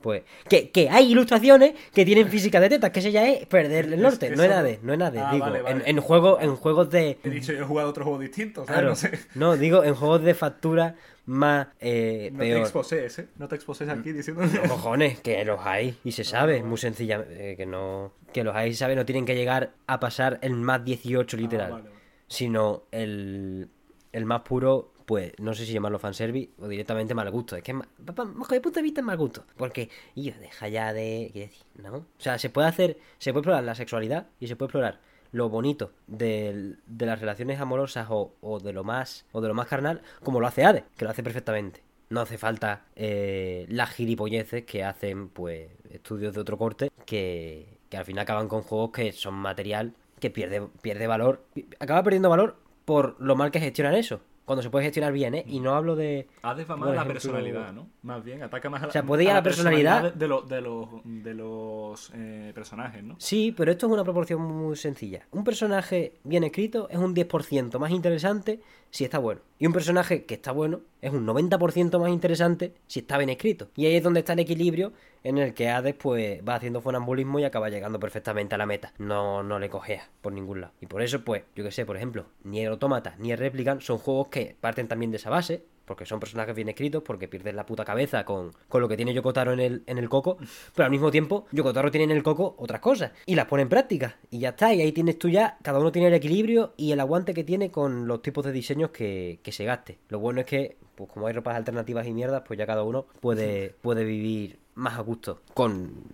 pues. 0.00 0.22
Que, 0.48 0.70
que 0.70 0.88
hay 0.90 1.10
ilustraciones 1.12 1.74
que 1.92 2.04
tienen 2.04 2.28
física 2.28 2.60
de 2.60 2.68
tetas, 2.68 2.90
que 2.90 3.00
ese 3.00 3.10
ya 3.12 3.26
es 3.28 3.46
perder 3.46 3.86
el 3.92 4.00
norte. 4.00 4.28
Es- 4.28 4.36
No 4.36 4.42
es 4.44 4.48
nada, 4.50 4.62
de- 4.62 4.78
no 4.82 4.92
es 4.92 4.98
nada. 4.98 5.10
de, 5.10 5.20
Ah, 5.20 5.32
digo, 5.32 5.44
vale, 5.46 5.62
vale. 5.62 5.82
En, 5.86 5.96
en 5.96 6.00
juegos, 6.02 6.42
en 6.42 6.54
juegos 6.56 6.90
de. 6.90 7.18
He 7.24 7.30
dicho, 7.30 7.52
yo 7.52 7.60
he 7.62 7.64
jugado 7.64 7.88
otros 7.90 8.04
juegos 8.04 8.20
distintos. 8.22 8.66
Claro, 8.66 8.90
No 8.90 8.96
sé. 8.96 9.18
no, 9.34 9.56
digo, 9.56 9.82
en 9.84 9.94
juegos 9.94 10.22
de 10.22 10.34
factura 10.34 10.94
más 11.24 11.66
eh, 11.80 12.30
No 12.32 12.38
te 12.38 12.58
exposes, 12.60 13.18
¿eh? 13.18 13.28
No 13.36 13.48
te 13.48 13.56
exposes 13.56 13.88
aquí 13.88 14.12
diciendo... 14.12 14.42
Cojones, 14.68 15.18
que 15.20 15.44
los 15.44 15.58
hay 15.60 15.98
y 16.04 16.12
se 16.12 16.22
sabe, 16.22 16.62
muy 16.62 16.78
sencilla, 16.78 17.24
eh, 17.28 17.54
que 17.56 17.66
no 17.66 18.12
que 18.32 18.44
los 18.44 18.54
hay 18.54 18.70
y 18.70 18.72
se 18.74 18.78
sabe, 18.78 18.94
no 18.94 19.04
tienen 19.04 19.24
que 19.24 19.34
llegar 19.34 19.72
a 19.88 19.98
pasar 19.98 20.38
el 20.42 20.52
más 20.54 20.84
18 20.84 21.36
literal, 21.36 21.66
Ah, 21.66 21.74
vale, 21.76 21.84
vale. 21.88 21.96
sino 22.28 22.84
el, 22.92 23.68
el 24.12 24.24
más 24.24 24.42
puro, 24.42 24.92
pues 25.06 25.32
no 25.38 25.54
sé 25.54 25.64
si 25.64 25.72
llamarlo 25.72 25.98
fanservice 25.98 26.50
o 26.58 26.68
directamente 26.68 27.14
mal 27.14 27.30
gusto, 27.30 27.56
es 27.56 27.62
que 27.62 27.72
bajo 27.98 28.24
mi 28.52 28.60
punto 28.60 28.80
de 28.80 28.82
vista 28.82 29.00
es 29.00 29.06
mal 29.06 29.16
gusto, 29.16 29.44
porque 29.56 29.88
y 30.14 30.30
deja 30.32 30.68
ya 30.68 30.92
de, 30.92 31.30
¿qué 31.32 31.40
decir? 31.40 31.64
¿No? 31.82 31.96
O 31.96 32.04
sea, 32.18 32.38
se 32.38 32.50
puede 32.50 32.68
hacer, 32.68 32.98
se 33.18 33.32
puede 33.32 33.40
explorar 33.42 33.64
la 33.64 33.74
sexualidad 33.74 34.26
y 34.40 34.48
se 34.48 34.56
puede 34.56 34.66
explorar 34.66 35.00
lo 35.32 35.48
bonito 35.48 35.92
del- 36.06 36.78
de 36.86 37.06
las 37.06 37.20
relaciones 37.20 37.60
amorosas 37.60 38.06
o, 38.10 38.34
o 38.40 38.58
de 38.60 38.72
lo 38.72 38.84
más 38.84 39.24
o 39.32 39.40
de 39.40 39.48
lo 39.48 39.54
más 39.54 39.66
carnal 39.68 40.02
como 40.22 40.40
lo 40.40 40.46
hace 40.46 40.64
Hades, 40.64 40.84
que 40.96 41.04
lo 41.04 41.10
hace 41.10 41.22
perfectamente. 41.22 41.82
No 42.08 42.20
hace 42.20 42.38
falta 42.38 42.84
eh, 42.94 43.66
las 43.68 43.90
gilipolleces 43.90 44.64
que 44.64 44.84
hacen 44.84 45.28
pues 45.28 45.68
estudios 45.90 46.34
de 46.34 46.40
otro 46.40 46.56
corte 46.56 46.90
que, 47.04 47.78
que 47.90 47.96
al 47.96 48.04
final 48.04 48.22
acaban 48.22 48.46
con 48.48 48.62
juegos 48.62 48.90
que 48.92 49.12
son 49.12 49.34
material 49.34 49.92
que 50.20 50.30
pierde, 50.30 50.62
pierde 50.82 51.06
valor. 51.08 51.44
Acaba 51.80 52.02
perdiendo 52.04 52.30
valor 52.30 52.56
por 52.84 53.20
lo 53.20 53.34
mal 53.36 53.50
que 53.50 53.58
gestionan 53.60 53.94
eso. 53.96 54.20
Cuando 54.46 54.62
se 54.62 54.70
puede 54.70 54.84
gestionar 54.86 55.12
bien, 55.12 55.34
¿eh? 55.34 55.44
Y 55.46 55.60
no 55.60 55.74
hablo 55.74 55.96
de... 55.96 56.28
Hades 56.42 56.70
va 56.70 56.76
más 56.76 56.86
por 56.86 56.92
a 56.92 56.94
la 56.94 57.02
ejemplo- 57.02 57.12
personalidad, 57.14 57.72
¿no? 57.72 57.88
Más 58.02 58.24
bien, 58.24 58.42
ataca 58.44 58.70
más 58.70 58.80
a 58.80 58.86
la, 58.86 58.88
O 58.88 58.92
sea, 58.92 59.02
puede 59.02 59.24
ir 59.24 59.30
a 59.30 59.34
la 59.34 59.42
personalidad- 59.42 60.14
de, 60.14 60.28
lo- 60.28 60.42
de 60.42 60.60
los, 60.60 60.88
de 61.04 61.34
los 61.34 62.12
eh, 62.14 62.52
personajes, 62.54 63.02
¿no? 63.02 63.16
Sí, 63.18 63.52
pero 63.56 63.72
esto 63.72 63.86
es 63.86 63.92
una 63.92 64.04
proporción 64.04 64.40
muy 64.40 64.76
sencilla. 64.76 65.26
Un 65.32 65.42
personaje 65.44 66.14
bien 66.24 66.44
escrito 66.44 66.88
es 66.90 66.96
un 66.96 67.14
10% 67.14 67.78
más 67.80 67.90
interesante 67.90 68.60
si 68.90 69.04
está 69.04 69.18
bueno. 69.18 69.40
Y 69.58 69.66
un 69.66 69.72
personaje 69.72 70.24
que 70.24 70.34
está 70.34 70.52
bueno 70.52 70.80
es 71.00 71.12
un 71.12 71.26
90% 71.26 71.98
más 71.98 72.10
interesante 72.10 72.74
si 72.86 73.00
está 73.00 73.18
bien 73.18 73.30
escrito. 73.30 73.68
Y 73.76 73.86
ahí 73.86 73.96
es 73.96 74.02
donde 74.02 74.20
está 74.20 74.34
el 74.34 74.40
equilibrio 74.40 74.92
en 75.24 75.38
el 75.38 75.54
que 75.54 75.68
Hades 75.68 75.94
pues 75.94 76.40
va 76.46 76.56
haciendo 76.56 76.80
funambulismo 76.80 77.38
y 77.38 77.44
acaba 77.44 77.68
llegando 77.68 77.98
perfectamente 77.98 78.54
a 78.54 78.58
la 78.58 78.66
meta. 78.66 78.92
No, 78.98 79.42
no 79.42 79.58
le 79.58 79.68
cojea 79.68 80.08
por 80.20 80.32
ningún 80.32 80.60
lado. 80.60 80.72
Y 80.80 80.86
por 80.86 81.02
eso 81.02 81.24
pues, 81.24 81.42
yo 81.54 81.64
que 81.64 81.72
sé, 81.72 81.86
por 81.86 81.96
ejemplo, 81.96 82.26
ni 82.44 82.60
el 82.60 82.72
Automata 82.72 83.14
ni 83.18 83.32
el 83.32 83.38
Replicant 83.38 83.80
son 83.80 83.98
juegos 83.98 84.28
que 84.28 84.56
parten 84.60 84.88
también 84.88 85.10
de 85.10 85.16
esa 85.16 85.30
base. 85.30 85.64
Porque 85.86 86.04
son 86.04 86.20
personajes 86.20 86.54
bien 86.54 86.68
escritos, 86.68 87.02
porque 87.02 87.28
pierdes 87.28 87.54
la 87.54 87.64
puta 87.64 87.84
cabeza 87.84 88.24
con, 88.24 88.52
con 88.68 88.82
lo 88.82 88.88
que 88.88 88.96
tiene 88.96 89.14
Yokotaro 89.14 89.52
en 89.52 89.60
el, 89.60 89.82
en 89.86 89.96
el 89.98 90.08
coco. 90.08 90.36
Pero 90.74 90.84
al 90.84 90.90
mismo 90.90 91.10
tiempo, 91.10 91.46
Yokotaro 91.52 91.90
tiene 91.90 92.04
en 92.04 92.10
el 92.10 92.22
coco 92.22 92.56
otras 92.58 92.80
cosas. 92.80 93.12
Y 93.24 93.34
las 93.34 93.46
pone 93.46 93.62
en 93.62 93.68
práctica. 93.68 94.18
Y 94.30 94.40
ya 94.40 94.50
está. 94.50 94.74
Y 94.74 94.82
ahí 94.82 94.92
tienes 94.92 95.18
tú 95.18 95.28
ya, 95.28 95.56
cada 95.62 95.78
uno 95.78 95.92
tiene 95.92 96.08
el 96.08 96.14
equilibrio 96.14 96.74
y 96.76 96.92
el 96.92 97.00
aguante 97.00 97.32
que 97.32 97.44
tiene 97.44 97.70
con 97.70 98.06
los 98.06 98.20
tipos 98.20 98.44
de 98.44 98.52
diseños 98.52 98.90
que, 98.90 99.40
que 99.42 99.52
se 99.52 99.64
gaste. 99.64 99.98
Lo 100.08 100.18
bueno 100.18 100.40
es 100.40 100.46
que, 100.46 100.76
pues 100.94 101.10
como 101.10 101.26
hay 101.28 101.32
ropas 101.32 101.56
alternativas 101.56 102.06
y 102.06 102.12
mierdas, 102.12 102.42
pues 102.46 102.58
ya 102.58 102.66
cada 102.66 102.82
uno 102.82 103.06
puede, 103.20 103.74
puede 103.80 104.04
vivir 104.04 104.58
más 104.74 104.98
a 104.98 105.02
gusto 105.02 105.40
con 105.54 106.04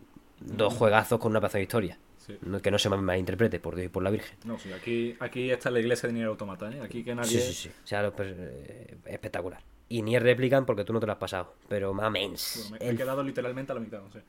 dos 0.41 0.75
juegazos 0.75 1.19
con 1.19 1.33
una 1.33 1.41
pedazo 1.41 1.59
de 1.59 1.63
historia. 1.63 1.99
Sí. 2.27 2.37
No- 2.43 2.61
que 2.61 2.71
no 2.71 2.79
se 2.79 2.89
me 2.89 2.97
malinterprete, 2.99 3.59
por 3.61 3.75
Dios 3.75 3.87
y 3.87 3.89
por 3.89 4.03
la 4.03 4.11
Virgen. 4.11 4.37
No, 4.45 4.59
sí, 4.59 4.73
aquí, 4.73 5.17
aquí 5.21 5.51
está 5.51 5.71
la 5.71 5.81
iglesia 5.81 6.07
de 6.09 6.13
Nier 6.15 6.27
Automata, 6.27 6.71
¿eh? 6.71 6.81
Aquí 6.81 7.03
que 7.03 7.15
nadie... 7.15 7.29
Sí, 7.41 7.41
sí, 7.41 7.55
sí. 7.55 7.69
O 7.83 7.87
sea, 7.87 8.11
pues, 8.13 8.35
eh, 8.37 8.97
espectacular. 9.07 9.61
Y 9.89 10.03
ni 10.03 10.19
replican 10.19 10.65
porque 10.65 10.85
tú 10.85 10.93
no 10.93 11.01
te 11.01 11.07
lo 11.07 11.13
has 11.13 11.19
pasado. 11.19 11.55
Pero 11.69 11.93
mamens. 11.93 12.55
Bueno, 12.57 12.71
me, 12.73 12.79
me 12.79 12.87
he 12.87 12.91
el- 12.91 12.97
quedado 12.97 13.23
literalmente 13.23 13.73
a 13.73 13.75
la 13.75 13.81
mitad, 13.81 14.01
no 14.01 14.11
sé. 14.13 14.23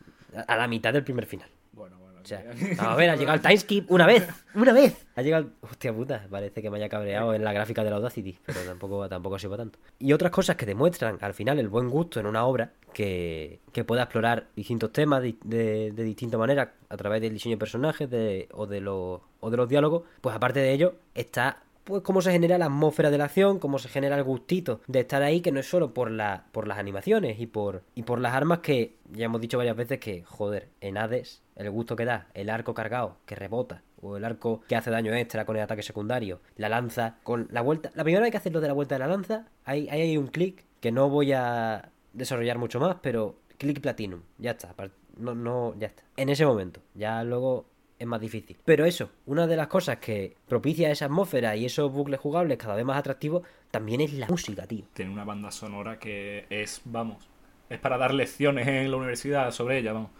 a 0.48 0.58
la 0.58 0.68
mitad 0.68 0.92
del 0.92 1.04
primer 1.04 1.26
final. 1.26 1.50
Bueno. 1.72 1.98
O 2.24 2.26
sea, 2.26 2.44
a 2.80 2.96
ver, 2.96 3.10
ha 3.10 3.16
llegado 3.16 3.36
el 3.36 3.42
timeskip 3.42 3.92
una 3.92 4.06
vez, 4.06 4.28
una 4.56 4.72
vez. 4.72 5.06
Ha 5.16 5.22
llegado, 5.22 5.50
hostia 5.62 5.94
puta, 5.94 6.26
parece 6.30 6.62
que 6.62 6.70
me 6.70 6.78
haya 6.78 6.88
cabreado 6.88 7.34
en 7.34 7.44
la 7.44 7.52
gráfica 7.52 7.84
de 7.84 7.90
la 7.90 7.98
Audacity, 7.98 8.40
pero 8.46 8.62
tampoco, 8.62 9.10
tampoco 9.10 9.36
ha 9.36 9.40
sido 9.40 9.52
para 9.52 9.64
tanto. 9.64 9.80
Y 10.00 10.14
otras 10.14 10.32
cosas 10.32 10.56
que 10.56 10.66
demuestran 10.66 11.18
al 11.22 11.34
final 11.34 11.60
el 11.60 11.68
buen 11.68 11.90
gusto 11.90 12.20
en 12.20 12.26
una 12.26 12.46
obra 12.46 12.72
que, 12.94 13.60
que 13.72 13.84
pueda 13.84 14.04
explorar 14.04 14.48
distintos 14.56 14.92
temas 14.92 15.22
de, 15.22 15.36
de, 15.44 15.92
de 15.92 16.04
distinta 16.04 16.38
manera 16.38 16.74
a 16.90 16.98
través 16.98 17.22
del 17.22 17.34
diseño 17.34 17.56
de 17.56 17.60
personajes 17.60 18.10
de, 18.10 18.48
o, 18.54 18.68
de 18.68 18.80
los, 18.80 19.20
o 19.40 19.50
de 19.50 19.58
los 19.58 19.68
diálogos, 19.68 20.04
pues 20.22 20.36
aparte 20.36 20.60
de 20.60 20.72
ello 20.72 20.96
está 21.14 21.58
pues 21.84 22.02
cómo 22.04 22.22
se 22.22 22.32
genera 22.32 22.58
la 22.58 22.66
atmósfera 22.66 23.12
de 23.12 23.18
la 23.18 23.26
acción, 23.26 23.60
cómo 23.60 23.80
se 23.80 23.90
genera 23.90 24.16
el 24.18 24.24
gustito 24.24 24.82
de 24.88 25.02
estar 25.02 25.22
ahí, 25.22 25.42
que 25.42 25.52
no 25.52 25.60
es 25.60 25.70
solo 25.70 25.94
por 25.94 26.12
la, 26.12 26.46
por 26.52 26.68
las 26.68 26.78
animaciones 26.78 27.40
y 27.40 27.48
por, 27.48 27.84
y 27.96 28.04
por 28.04 28.20
las 28.20 28.34
armas 28.34 28.60
que 28.60 28.98
ya 29.12 29.26
hemos 29.26 29.42
dicho 29.42 29.58
varias 29.58 29.76
veces 29.76 30.00
que, 30.00 30.24
joder, 30.24 30.70
en 30.82 30.98
Hades, 30.98 31.42
el 31.56 31.70
gusto 31.70 31.96
que 31.96 32.06
da, 32.06 32.28
el 32.34 32.50
arco 32.50 32.74
cargado, 32.74 33.18
que 33.26 33.36
rebota, 33.36 33.84
o 34.02 34.18
el 34.18 34.26
arco 34.26 34.62
que 34.68 34.76
hace 34.76 34.92
daño 34.92 35.14
extra 35.14 35.46
con 35.46 35.56
el 35.56 35.62
ataque 35.62 35.84
secundario, 35.84 36.42
la 36.58 36.70
lanza 36.70 37.18
con 37.24 37.48
la 37.52 37.62
vuelta. 37.62 37.92
La 37.96 38.04
primera 38.04 38.24
vez 38.24 38.32
que 38.32 38.38
haces 38.38 38.54
lo 38.54 38.62
de 38.62 38.68
la 38.68 38.74
vuelta 38.74 38.96
de 38.96 39.00
la 39.00 39.08
lanza, 39.08 39.48
ahí, 39.66 39.88
hay 39.90 40.18
un 40.18 40.28
clic 40.28 40.66
que 40.80 40.92
no 40.92 41.10
voy 41.10 41.32
a 41.32 41.92
desarrollar 42.12 42.58
mucho 42.58 42.80
más, 42.80 42.98
pero 43.02 43.38
clic 43.58 43.80
platinum, 43.82 44.22
ya 44.38 44.52
está, 44.52 44.74
no, 45.18 45.36
no, 45.36 45.76
ya 45.78 45.88
está. 45.88 46.04
En 46.18 46.30
ese 46.30 46.46
momento, 46.46 46.82
ya 46.94 47.24
luego 47.24 47.66
es 48.04 48.08
más 48.10 48.22
difícil. 48.22 48.58
Pero 48.66 48.86
eso, 48.86 49.10
una 49.26 49.48
de 49.48 49.56
las 49.56 49.68
cosas 49.68 49.98
que 49.98 50.36
propicia 50.48 50.92
esa 50.92 51.06
atmósfera 51.06 51.56
y 51.56 51.66
esos 51.66 51.92
bucles 51.92 52.20
jugables 52.20 52.58
cada 52.58 52.76
vez 52.76 52.86
más 52.86 52.98
atractivos, 52.98 53.44
también 53.72 54.02
es 54.02 54.14
la 54.14 54.28
música, 54.28 54.66
tío. 54.68 54.86
Tiene 54.94 55.12
una 55.12 55.24
banda 55.24 55.52
sonora 55.52 55.98
que 56.00 56.46
es, 56.50 56.82
vamos, 56.86 57.28
es 57.70 57.80
para 57.80 57.98
dar 57.98 58.14
lecciones 58.14 58.68
en 58.68 58.92
la 58.92 58.98
universidad 58.98 59.52
sobre 59.52 59.80
ella, 59.80 59.94
vamos. 59.94 60.12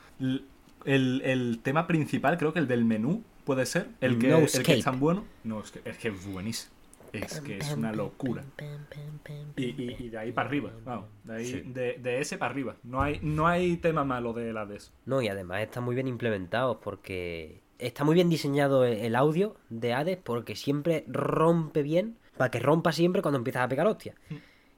El, 0.86 1.22
el 1.24 1.60
tema 1.62 1.88
principal, 1.88 2.38
creo 2.38 2.52
que 2.54 2.60
el 2.60 2.68
del 2.68 2.84
menú, 2.86 3.24
puede 3.46 3.66
ser, 3.66 3.88
el 4.02 4.18
que, 4.20 4.28
No 4.30 4.38
el 4.40 4.64
que 4.64 4.74
es 4.74 4.84
tan 4.84 5.00
bueno. 5.00 5.26
No, 5.44 5.62
es 5.62 5.72
que 5.72 5.82
es, 5.90 5.98
que 5.98 6.08
es 6.10 6.26
buenísimo. 6.26 6.74
Es 7.14 7.42
que 7.42 7.58
es 7.60 7.72
una 7.74 7.92
locura. 7.94 8.44
Y, 9.56 9.66
y- 9.66 9.96
y 10.00 10.10
de 10.10 10.18
ahí 10.18 10.32
para 10.32 10.48
arriba, 10.48 10.72
vamos. 10.84 11.06
De, 11.24 11.36
ahí, 11.36 11.46
Sí. 11.46 11.62
de, 11.66 12.00
de 12.02 12.20
ese 12.20 12.38
para 12.40 12.52
arriba. 12.52 12.76
No 12.84 13.02
hay, 13.02 13.20
no 13.22 13.48
hay 13.48 13.78
tema 13.78 14.04
malo 14.04 14.34
de 14.34 14.52
la 14.52 14.66
DES. 14.66 14.92
No, 15.06 15.22
y 15.22 15.28
además 15.28 15.62
está 15.62 15.80
muy 15.80 15.94
bien 15.94 16.08
implementado 16.08 16.80
porque 16.82 17.62
está 17.80 18.04
muy 18.04 18.16
bien 18.16 18.30
diseñado 18.30 18.86
el 18.86 18.94
el 19.00 19.16
audio 19.16 19.56
de 19.70 19.94
Hades 19.94 20.18
porque 20.24 20.56
siempre 20.56 21.04
rompe 21.08 21.84
bien, 21.84 22.18
para 22.38 22.50
que 22.52 22.60
rompa 22.60 22.92
siempre 22.92 23.22
cuando 23.22 23.38
empiezas 23.38 23.64
a 23.64 23.68
pegar 23.68 23.88
hostia. 23.88 24.16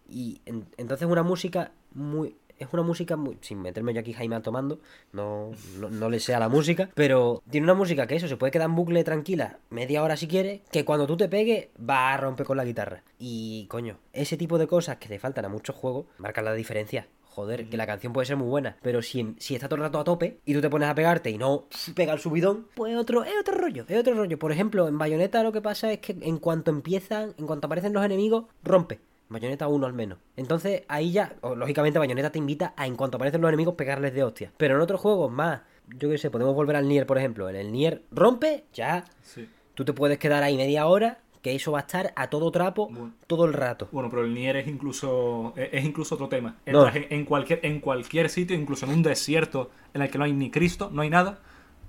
Y 0.09 0.41
en- 0.45 0.65
entonces 0.77 1.07
una 1.07 1.23
música 1.23 1.71
muy... 1.93 2.35
Es 2.57 2.67
una 2.71 2.83
música 2.83 3.17
muy... 3.17 3.37
Sin 3.41 3.61
meterme 3.61 3.93
yo 3.93 3.99
aquí 3.99 4.13
Jaime 4.13 4.39
tomando, 4.39 4.79
no, 5.11 5.51
no, 5.77 5.89
no 5.89 6.09
le 6.09 6.21
sé 6.21 6.33
a 6.35 6.39
la 6.39 6.47
música, 6.47 6.89
pero 6.95 7.43
tiene 7.49 7.65
una 7.65 7.73
música 7.73 8.07
que 8.07 8.15
eso, 8.15 8.29
se 8.29 8.37
puede 8.37 8.51
quedar 8.51 8.69
en 8.69 8.75
bucle 8.75 9.03
tranquila 9.03 9.59
media 9.69 10.01
hora 10.01 10.15
si 10.15 10.27
quieres, 10.29 10.61
que 10.71 10.85
cuando 10.85 11.05
tú 11.05 11.17
te 11.17 11.27
pegues 11.27 11.67
va 11.77 12.13
a 12.13 12.17
romper 12.17 12.45
con 12.45 12.55
la 12.55 12.63
guitarra. 12.63 13.03
Y 13.19 13.65
coño, 13.67 13.97
ese 14.13 14.37
tipo 14.37 14.57
de 14.57 14.67
cosas 14.67 14.97
que 14.97 15.09
le 15.09 15.19
faltan 15.19 15.43
a 15.43 15.49
muchos 15.49 15.75
juegos 15.75 16.05
marcan 16.17 16.45
la 16.45 16.53
diferencia. 16.53 17.07
Joder, 17.35 17.67
que 17.67 17.75
la 17.75 17.85
canción 17.85 18.13
puede 18.13 18.25
ser 18.25 18.37
muy 18.37 18.47
buena, 18.47 18.77
pero 18.81 19.01
si, 19.01 19.35
si 19.39 19.55
está 19.55 19.67
todo 19.67 19.75
el 19.75 19.81
rato 19.81 19.99
a 19.99 20.03
tope 20.05 20.39
y 20.45 20.53
tú 20.53 20.61
te 20.61 20.69
pones 20.69 20.87
a 20.87 20.95
pegarte 20.95 21.29
y 21.29 21.37
no 21.37 21.65
pega 21.93 22.13
el 22.13 22.19
subidón, 22.19 22.67
pues 22.75 22.95
otro, 22.95 23.25
es 23.25 23.33
otro 23.37 23.55
rollo, 23.57 23.83
es 23.87 23.99
otro 23.99 24.13
rollo. 24.15 24.39
Por 24.39 24.53
ejemplo, 24.53 24.87
en 24.87 24.97
Bayonetta 24.97 25.43
lo 25.43 25.51
que 25.51 25.61
pasa 25.61 25.91
es 25.91 25.99
que 25.99 26.15
en 26.21 26.37
cuanto 26.37 26.71
empiezan, 26.71 27.33
en 27.37 27.45
cuanto 27.45 27.67
aparecen 27.67 27.91
los 27.91 28.05
enemigos, 28.05 28.45
rompe. 28.63 29.01
Bayonetta 29.27 29.67
1 29.67 29.85
al 29.85 29.91
menos. 29.93 30.19
Entonces 30.37 30.83
ahí 30.87 31.11
ya, 31.11 31.35
o, 31.41 31.55
lógicamente 31.55 31.99
Bayonetta 31.99 32.31
te 32.31 32.37
invita 32.39 32.73
a 32.77 32.87
en 32.87 32.95
cuanto 32.95 33.17
aparecen 33.17 33.41
los 33.41 33.49
enemigos 33.49 33.75
pegarles 33.75 34.13
de 34.13 34.23
hostia. 34.23 34.53
Pero 34.55 34.75
en 34.75 34.81
otros 34.81 35.01
juegos 35.01 35.29
más, 35.31 35.61
yo 35.97 36.09
qué 36.09 36.17
sé, 36.17 36.29
podemos 36.29 36.55
volver 36.55 36.75
al 36.77 36.87
Nier, 36.87 37.05
por 37.05 37.17
ejemplo. 37.17 37.49
En 37.49 37.55
el 37.57 37.71
Nier 37.71 38.03
rompe, 38.11 38.63
ya 38.73 39.03
Sí. 39.23 39.49
tú 39.73 39.83
te 39.83 39.91
puedes 39.93 40.19
quedar 40.19 40.41
ahí 40.43 40.55
media 40.55 40.85
hora 40.87 41.17
que 41.45 41.53
eso 41.53 41.71
va 41.71 41.77
a 41.77 41.81
estar 41.81 42.11
a 42.15 42.27
todo 42.31 42.49
trapo 42.49 42.87
Bueno. 42.89 43.13
todo 43.27 43.45
el 43.45 43.53
rato. 43.53 43.87
Bueno, 43.91 44.09
pero 44.09 44.23
el 44.25 44.33
Nier 44.33 44.55
es 44.55 44.67
incluso 44.67 45.53
es, 45.55 45.85
incluso 45.85 46.15
otro 46.15 46.27
tema. 46.27 46.55
No. 46.65 46.87
En, 46.87 47.05
en 47.11 47.23
cualquier 47.25 47.59
en 47.63 47.79
cualquier 47.81 48.31
sitio, 48.31 48.55
incluso 48.55 48.87
en 48.87 48.93
un 48.93 49.03
desierto 49.03 49.69
en 49.93 50.01
el 50.01 50.09
que 50.09 50.17
no 50.17 50.23
hay 50.23 50.33
ni 50.33 50.49
Cristo, 50.49 50.89
no 50.91 51.03
hay 51.03 51.11
nada, 51.11 51.37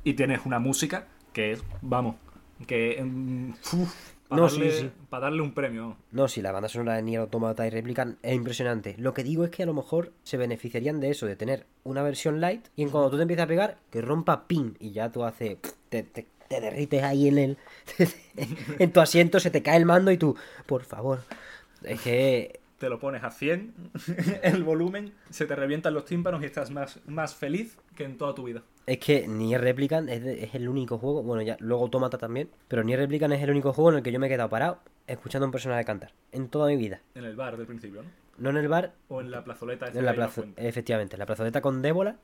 y 0.05 0.13
tienes 0.13 0.41
una 0.45 0.59
música 0.59 1.07
que 1.33 1.53
es, 1.53 1.65
vamos, 1.81 2.17
que 2.67 2.97
para 4.29 4.43
No, 4.43 4.49
darle, 4.49 4.71
sí, 4.73 4.81
sí. 4.83 4.91
pa' 5.09 5.21
darle 5.21 5.41
un 5.41 5.53
premio. 5.53 5.97
No, 6.11 6.29
si 6.29 6.43
la 6.43 6.53
banda 6.53 6.69
sonora 6.69 6.97
de 6.97 7.03
Nier 7.03 7.21
Automata 7.21 7.67
y 7.67 7.71
Replicant 7.71 8.19
es 8.23 8.35
impresionante. 8.35 8.95
Lo 8.99 9.15
que 9.15 9.23
digo 9.25 9.45
es 9.45 9.51
que 9.51 9.63
a 9.63 9.67
lo 9.67 9.73
mejor 9.73 10.13
se 10.23 10.37
beneficiarían 10.37 11.01
de 11.01 11.11
eso, 11.11 11.25
de 11.27 11.37
tener 11.37 11.65
una 11.85 12.03
versión 12.03 12.41
light 12.43 12.67
y 12.77 12.83
en 12.83 12.91
cuando 12.91 13.09
tú 13.11 13.17
te 13.17 13.23
empiezas 13.23 13.45
a 13.45 13.49
pegar, 13.49 13.79
que 13.91 14.03
rompa 14.03 14.47
pin 14.49 14.77
y 14.81 14.91
ya 14.91 15.11
tú 15.11 15.25
haces. 15.25 15.57
Te, 15.89 16.03
te- 16.03 16.27
te 16.49 16.61
derrites 16.61 17.03
ahí 17.03 17.28
en 17.28 17.38
el. 17.38 17.59
en 18.78 18.92
tu 18.92 19.01
asiento, 19.01 19.40
se 19.40 19.51
te 19.51 19.62
cae 19.62 19.76
el 19.76 19.86
mando 19.86 20.11
y 20.11 20.16
tú, 20.18 20.36
por 20.66 20.84
favor. 20.84 21.20
Es 21.82 22.01
que. 22.01 22.61
Te 22.78 22.90
lo 22.90 23.01
pones 23.01 23.24
a 23.24 23.30
100 23.30 23.72
el 24.42 24.62
volumen, 24.62 25.14
se 25.30 25.47
te 25.47 25.57
revientan 25.57 25.94
los 25.94 26.05
tímpanos 26.05 26.42
y 26.42 26.44
estás 26.44 26.70
más, 26.70 27.01
más 27.07 27.34
feliz 27.34 27.78
que 27.94 28.05
en 28.05 28.18
toda 28.18 28.34
tu 28.34 28.44
vida. 28.44 28.62
Es 28.86 28.99
que 28.99 29.26
Nier 29.26 29.62
Replicant 29.62 30.11
es, 30.11 30.22
de- 30.22 30.44
es 30.44 30.55
el 30.55 30.68
único 30.68 30.99
juego, 30.99 31.22
bueno, 31.22 31.40
ya 31.40 31.57
luego 31.59 31.84
Automata 31.84 32.18
también, 32.18 32.51
pero 32.68 32.84
Nier 32.84 32.99
Replicant 33.01 33.32
es 33.32 33.42
el 33.42 33.49
único 33.51 33.72
juego 33.72 33.92
en 33.92 33.97
el 33.97 34.03
que 34.03 34.12
yo 34.12 34.20
me 34.20 34.26
he 34.26 34.28
quedado 34.30 34.51
parado 34.51 34.80
escuchando 35.07 35.44
a 35.44 35.49
un 35.49 35.53
personaje 35.53 35.86
cantar. 35.86 36.12
En 36.32 36.49
toda 36.49 36.68
mi 36.68 36.76
vida. 36.76 37.01
En 37.14 37.24
el 37.24 37.34
bar 37.34 37.57
del 37.57 37.66
principio, 37.66 38.03
¿no? 38.03 38.11
No 38.36 38.51
en 38.51 38.57
el 38.59 38.68
bar, 38.68 38.92
O 39.09 39.22
en 39.22 39.30
la 39.30 39.42
plazoleta. 39.42 39.86
en 39.86 40.05
la 40.05 40.28
fuente. 40.28 40.68
Efectivamente, 40.68 41.14
en 41.16 41.20
la 41.20 41.26
plazoleta 41.26 41.62
con 41.62 41.80
Débola 41.80 42.16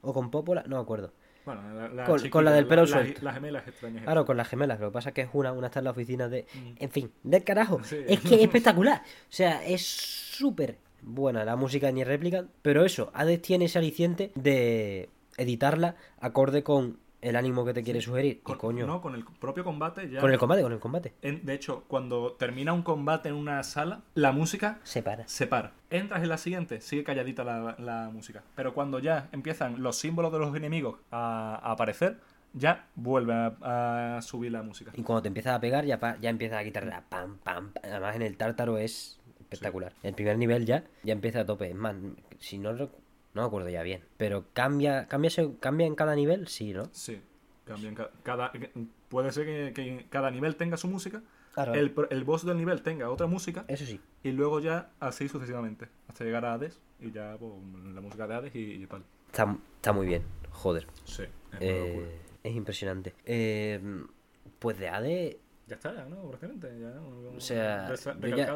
o 0.00 0.12
con 0.12 0.32
Pópola, 0.32 0.64
no 0.66 0.74
me 0.78 0.82
acuerdo. 0.82 1.12
Bueno, 1.44 1.62
la, 1.74 1.88
la 1.88 2.04
Con- 2.30 2.44
la 2.44 2.52
del 2.52 2.66
pelo 2.66 2.82
la- 2.82 2.88
suelto. 2.88 3.20
Las 3.22 3.34
gemelas 3.34 3.66
extrañas. 3.66 4.04
Claro, 4.04 4.24
con 4.24 4.36
las 4.36 4.48
gemelas. 4.48 4.78
Lo 4.80 4.88
que 4.88 4.92
pasa 4.92 5.08
es 5.10 5.14
que 5.14 5.20
es 5.22 5.28
una, 5.32 5.52
una 5.52 5.66
está 5.66 5.80
en 5.80 5.84
la 5.86 5.90
oficina 5.90 6.28
de. 6.28 6.46
Mm. 6.54 6.68
En 6.78 6.90
fin, 6.90 7.10
del 7.22 7.42
carajo. 7.44 7.82
Sí. 7.84 7.96
Es 8.06 8.20
que 8.20 8.36
es 8.36 8.40
espectacular. 8.42 9.02
O 9.04 9.26
sea, 9.28 9.64
es 9.64 9.82
súper 9.86 10.78
buena 11.02 11.44
la 11.44 11.56
música 11.56 11.86
de 11.88 11.92
Nier 11.94 12.06
Replicant. 12.08 12.50
Pero 12.62 12.84
eso, 12.84 13.10
Hades 13.14 13.42
tiene 13.42 13.64
ese 13.64 13.78
aliciente 13.78 14.30
de 14.34 15.08
editarla 15.36 15.96
acorde 16.20 16.62
con 16.62 16.98
el 17.22 17.36
ánimo 17.36 17.64
que 17.64 17.72
te 17.72 17.82
quiere 17.82 18.00
sugerir. 18.02 18.42
Con, 18.42 18.56
y 18.56 18.58
coño. 18.58 18.86
No, 18.86 19.00
con 19.00 19.14
el 19.14 19.24
propio 19.24 19.64
combate 19.64 20.10
ya. 20.10 20.20
Con 20.20 20.30
el 20.32 20.38
combate, 20.38 20.62
con 20.62 20.72
el 20.72 20.78
combate. 20.80 21.14
En- 21.22 21.46
de 21.46 21.54
hecho, 21.54 21.84
cuando 21.88 22.32
termina 22.32 22.72
un 22.72 22.82
combate 22.82 23.30
en 23.30 23.36
una 23.36 23.62
sala, 23.62 24.02
la 24.14 24.32
música 24.32 24.80
Se 24.82 25.02
para. 25.02 25.26
se 25.28 25.46
para. 25.46 25.72
Entras 25.88 26.22
en 26.22 26.28
la 26.28 26.36
siguiente, 26.36 26.80
sigue 26.80 27.04
calladita 27.04 27.44
la, 27.44 27.76
la 27.78 28.10
música. 28.12 28.42
Pero 28.56 28.74
cuando 28.74 28.98
ya 28.98 29.28
empiezan 29.32 29.82
los 29.82 29.96
símbolos 29.96 30.32
de 30.32 30.38
los 30.40 30.54
enemigos 30.54 30.96
a, 31.10 31.58
a 31.62 31.72
aparecer, 31.72 32.18
ya 32.54 32.88
vuelve 32.96 33.32
a, 33.32 34.16
a 34.18 34.22
subir 34.22 34.52
la 34.52 34.62
música. 34.62 34.90
Y 34.94 35.02
cuando 35.02 35.22
te 35.22 35.28
empiezas 35.28 35.54
a 35.54 35.60
pegar, 35.60 35.84
ya, 35.86 35.98
pa- 36.00 36.18
ya 36.20 36.28
empieza 36.28 36.58
a 36.58 36.64
quitar 36.64 36.84
la 36.86 37.02
pam, 37.02 37.38
pam, 37.38 37.72
pam. 37.72 37.82
Además, 37.84 38.16
en 38.16 38.22
el 38.22 38.36
tártaro 38.36 38.76
es 38.78 39.18
espectacular. 39.40 39.92
El 40.02 40.14
primer 40.14 40.36
nivel 40.38 40.66
ya, 40.66 40.84
ya 41.02 41.12
empieza 41.12 41.40
a 41.40 41.46
tope. 41.46 41.68
Es 41.68 41.74
más, 41.74 41.94
si 42.40 42.58
no, 42.58 42.72
no 43.34 43.42
me 43.42 43.46
acuerdo 43.46 43.68
ya 43.68 43.82
bien. 43.82 44.02
Pero 44.16 44.44
cambia, 44.52 45.06
cambia, 45.08 45.30
se- 45.30 45.54
cambia 45.60 45.86
en 45.86 45.94
cada 45.94 46.14
nivel, 46.14 46.48
sí, 46.48 46.72
¿no? 46.72 46.84
Sí, 46.92 47.20
cambian 47.64 47.94
ca- 47.94 48.10
cada, 48.22 48.52
puede 49.08 49.32
ser 49.32 49.46
que, 49.46 49.72
que 49.74 50.06
cada 50.10 50.30
nivel 50.30 50.56
tenga 50.56 50.76
su 50.76 50.88
música, 50.88 51.22
Claro. 51.54 51.74
el, 51.74 51.94
el 52.10 52.24
boss 52.24 52.46
del 52.46 52.56
nivel 52.56 52.80
tenga 52.82 53.10
otra 53.10 53.26
música 53.26 53.66
Eso 53.68 53.84
sí. 53.84 54.00
y 54.22 54.30
luego 54.32 54.58
ya 54.60 54.90
así 55.00 55.28
sucesivamente, 55.28 55.86
hasta 56.08 56.24
llegar 56.24 56.46
a 56.46 56.54
Hades 56.54 56.80
y 56.98 57.10
ya 57.12 57.36
pues, 57.38 57.52
la 57.94 58.00
música 58.00 58.26
de 58.26 58.34
Hades 58.34 58.54
y, 58.54 58.82
y 58.82 58.86
tal. 58.86 59.04
Está, 59.26 59.56
está 59.76 59.92
muy 59.92 60.06
bien, 60.06 60.22
joder. 60.50 60.86
Sí, 61.04 61.24
es 61.24 61.58
Eh, 61.60 62.20
es 62.42 62.54
impresionante. 62.56 63.14
Eh, 63.26 63.80
pues 64.58 64.78
de 64.78 64.88
AD, 64.88 65.36
Ya 65.72 65.76
está, 65.90 66.04
¿no? 66.04 66.28
Prácticamente, 66.28 66.68
ya. 66.78 66.90
no- 66.90 67.30
o 67.34 67.40
sea, 67.40 67.88
yo 68.20 68.36
ya, 68.36 68.46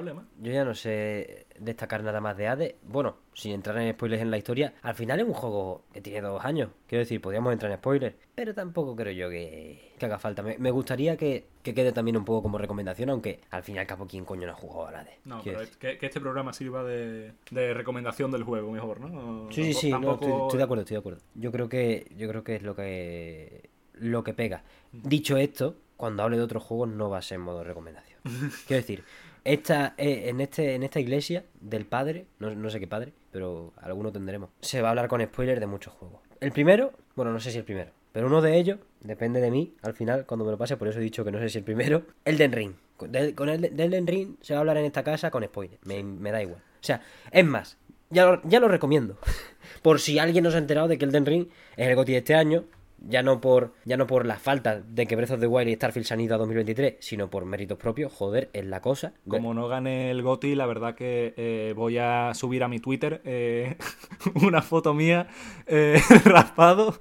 yo 0.43 0.65
no 0.67 0.75
sé 0.75 1.47
destacar 1.59 2.03
nada 2.03 2.21
más 2.21 2.37
de 2.37 2.47
AD. 2.47 2.75
Bueno, 2.83 3.17
sin 3.33 3.53
entrar 3.53 3.79
en 3.79 3.93
spoilers 3.95 4.21
en 4.21 4.31
la 4.31 4.37
historia, 4.37 4.75
al 4.83 4.95
final 4.95 5.19
es 5.21 5.27
un 5.27 5.33
juego 5.33 5.85
que 5.95 6.03
tiene 6.03 6.21
dos 6.21 6.45
años. 6.45 6.71
Quiero 6.87 7.01
decir, 7.01 7.21
podríamos 7.23 7.55
entrar 7.55 7.73
en 7.73 7.79
spoilers, 7.79 8.15
pero 8.35 8.53
tampoco 8.53 8.95
creo 8.95 9.13
yo 9.13 9.31
que, 9.31 9.93
que 9.99 10.05
haga 10.07 10.19
falta. 10.19 10.43
Me, 10.43 10.59
me 10.59 10.71
gustaría 10.71 11.17
que, 11.17 11.47
que 11.63 11.73
quede 11.73 11.93
también 11.93 12.19
un 12.19 12.25
poco 12.27 12.43
como 12.43 12.59
recomendación, 12.59 13.09
aunque 13.09 13.41
al 13.51 13.63
fin 13.63 13.77
y 13.77 13.79
al 13.79 13.87
cabo, 13.87 14.07
¿quién 14.07 14.27
coño 14.27 14.47
no 14.47 14.53
ha 14.53 14.57
jugado 14.57 14.95
a 14.95 15.01
AD? 15.01 15.07
No, 15.25 15.41
pero 15.43 15.63
es 15.63 15.75
que, 15.79 15.97
que 15.97 16.07
este 16.07 16.21
programa 16.21 16.53
sirva 16.53 16.85
de, 16.85 17.33
de 17.51 17.73
recomendación 17.73 18.31
del 18.31 18.43
juego, 18.43 18.71
mejor, 18.73 19.01
¿no? 19.01 19.51
Sí, 19.53 19.73
sí, 19.73 19.75
sí, 19.75 19.91
no, 19.91 20.15
estoy, 20.15 20.33
estoy 20.33 20.59
de 20.59 20.65
acuerdo, 20.65 20.83
estoy 20.83 20.95
de 20.97 21.01
acuerdo. 21.01 21.21
Yo 21.35 21.51
creo 21.51 21.69
que, 21.71 22.13
yo 22.15 22.29
creo 22.29 22.45
que 22.45 22.57
es 22.57 22.63
lo 22.63 22.77
que 22.77 23.71
lo 23.99 24.23
que 24.23 24.35
pega. 24.35 24.63
Dicho 24.93 25.39
esto, 25.39 25.77
cuando 25.97 26.23
hable 26.23 26.36
de 26.36 26.43
otros 26.43 26.62
juegos 26.62 26.89
no 26.89 27.10
va 27.10 27.18
a 27.18 27.23
ser 27.23 27.36
en 27.36 27.43
modo 27.43 27.64
recomendación. 27.64 28.20
Quiero 28.66 28.81
decir, 28.81 29.05
esta, 29.44 29.94
eh, 29.97 30.24
en 30.28 30.40
este, 30.40 30.74
en 30.74 30.82
esta 30.82 31.01
iglesia 31.01 31.44
del 31.60 31.86
padre, 31.86 32.27
no, 32.39 32.70
sé 32.70 32.81
qué 32.81 32.86
padre, 32.86 33.12
pero 33.31 33.73
alguno 33.77 34.12
tendremos. 34.12 34.51
Se 34.60 34.82
va 34.82 34.89
a 34.89 34.90
hablar 34.90 35.09
con 35.09 35.23
spoilers 35.23 35.60
de 35.60 35.66
muchos 35.66 35.93
juegos. 35.94 36.20
El 36.40 36.52
primero, 36.52 36.93
bueno, 37.14 37.32
no 37.32 37.40
sé 37.40 37.51
si 37.51 37.59
el 37.59 37.64
primero, 37.64 37.93
pero 38.12 38.27
uno 38.27 38.43
de 38.43 38.56
ellos 38.56 38.78
depende 39.01 39.40
de 39.40 39.51
mí 39.51 39.74
al 39.82 39.94
final 39.94 40.27
cuando 40.27 40.44
me 40.44 40.51
lo 40.51 40.59
pase, 40.59 40.77
por 40.77 40.89
eso 40.89 40.98
he 40.98 41.02
dicho 41.02 41.24
que 41.24 41.32
no 41.32 41.39
sé 41.39 41.48
si 41.48 41.59
el 41.59 41.64
primero. 41.64 42.02
Elden 42.24 42.52
Ring. 42.52 42.74
Con, 42.97 43.14
el, 43.14 44.06
Ring 44.06 44.36
se 44.40 44.55
va 44.55 44.59
a 44.59 44.60
hablar 44.60 44.78
en 44.78 44.86
esta 44.86 45.02
casa 45.02 45.31
con 45.31 45.44
spoilers. 45.44 45.85
Me, 45.85 46.02
me 46.02 46.32
da 46.32 46.43
igual. 46.43 46.60
O 46.60 46.86
sea, 46.86 47.02
es 47.31 47.44
más, 47.44 47.77
ya 48.10 48.60
lo, 48.60 48.68
recomiendo. 48.68 49.18
por 49.82 50.01
si 50.01 50.18
alguien 50.18 50.44
no 50.44 50.51
se 50.51 50.56
ha 50.56 50.60
enterado 50.60 50.89
de 50.89 50.98
que 50.98 51.05
Elden 51.05 51.27
Ring 51.27 51.48
es 51.77 51.89
el 51.89 51.97
GOTY 51.97 52.12
de 52.12 52.18
este 52.18 52.35
año. 52.35 52.64
Ya 52.98 53.23
no 53.23 53.40
por 53.43 53.73
ya 53.85 53.97
no 53.97 54.06
por 54.06 54.24
la 54.27 54.36
falta 54.36 54.81
de 54.81 55.06
que 55.06 55.16
Breath 55.16 55.32
of 55.32 55.40
the 55.40 55.47
Wild 55.47 55.68
y 55.68 55.74
Starfield 55.74 56.06
se 56.06 56.14
han 56.14 56.20
ido 56.20 56.35
a 56.35 56.39
2023, 56.39 56.97
sino 56.98 57.28
por 57.28 57.44
méritos 57.44 57.77
propios. 57.78 58.12
Joder, 58.12 58.48
es 58.52 58.64
la 58.64 58.81
cosa. 58.81 59.12
Como 59.28 59.52
no 59.55 59.68
gane 59.68 60.10
el 60.10 60.23
GOTI, 60.23 60.55
la 60.55 60.64
verdad 60.66 60.94
que 60.94 61.35
eh, 61.36 61.74
voy 61.77 61.98
a 61.98 62.32
subir 62.35 62.64
a 62.64 62.68
mi 62.68 62.78
Twitter 62.81 63.20
eh, 63.24 63.77
una 64.43 64.62
foto 64.62 64.94
mía 64.94 65.28
eh, 65.66 66.01
raspado 66.24 66.98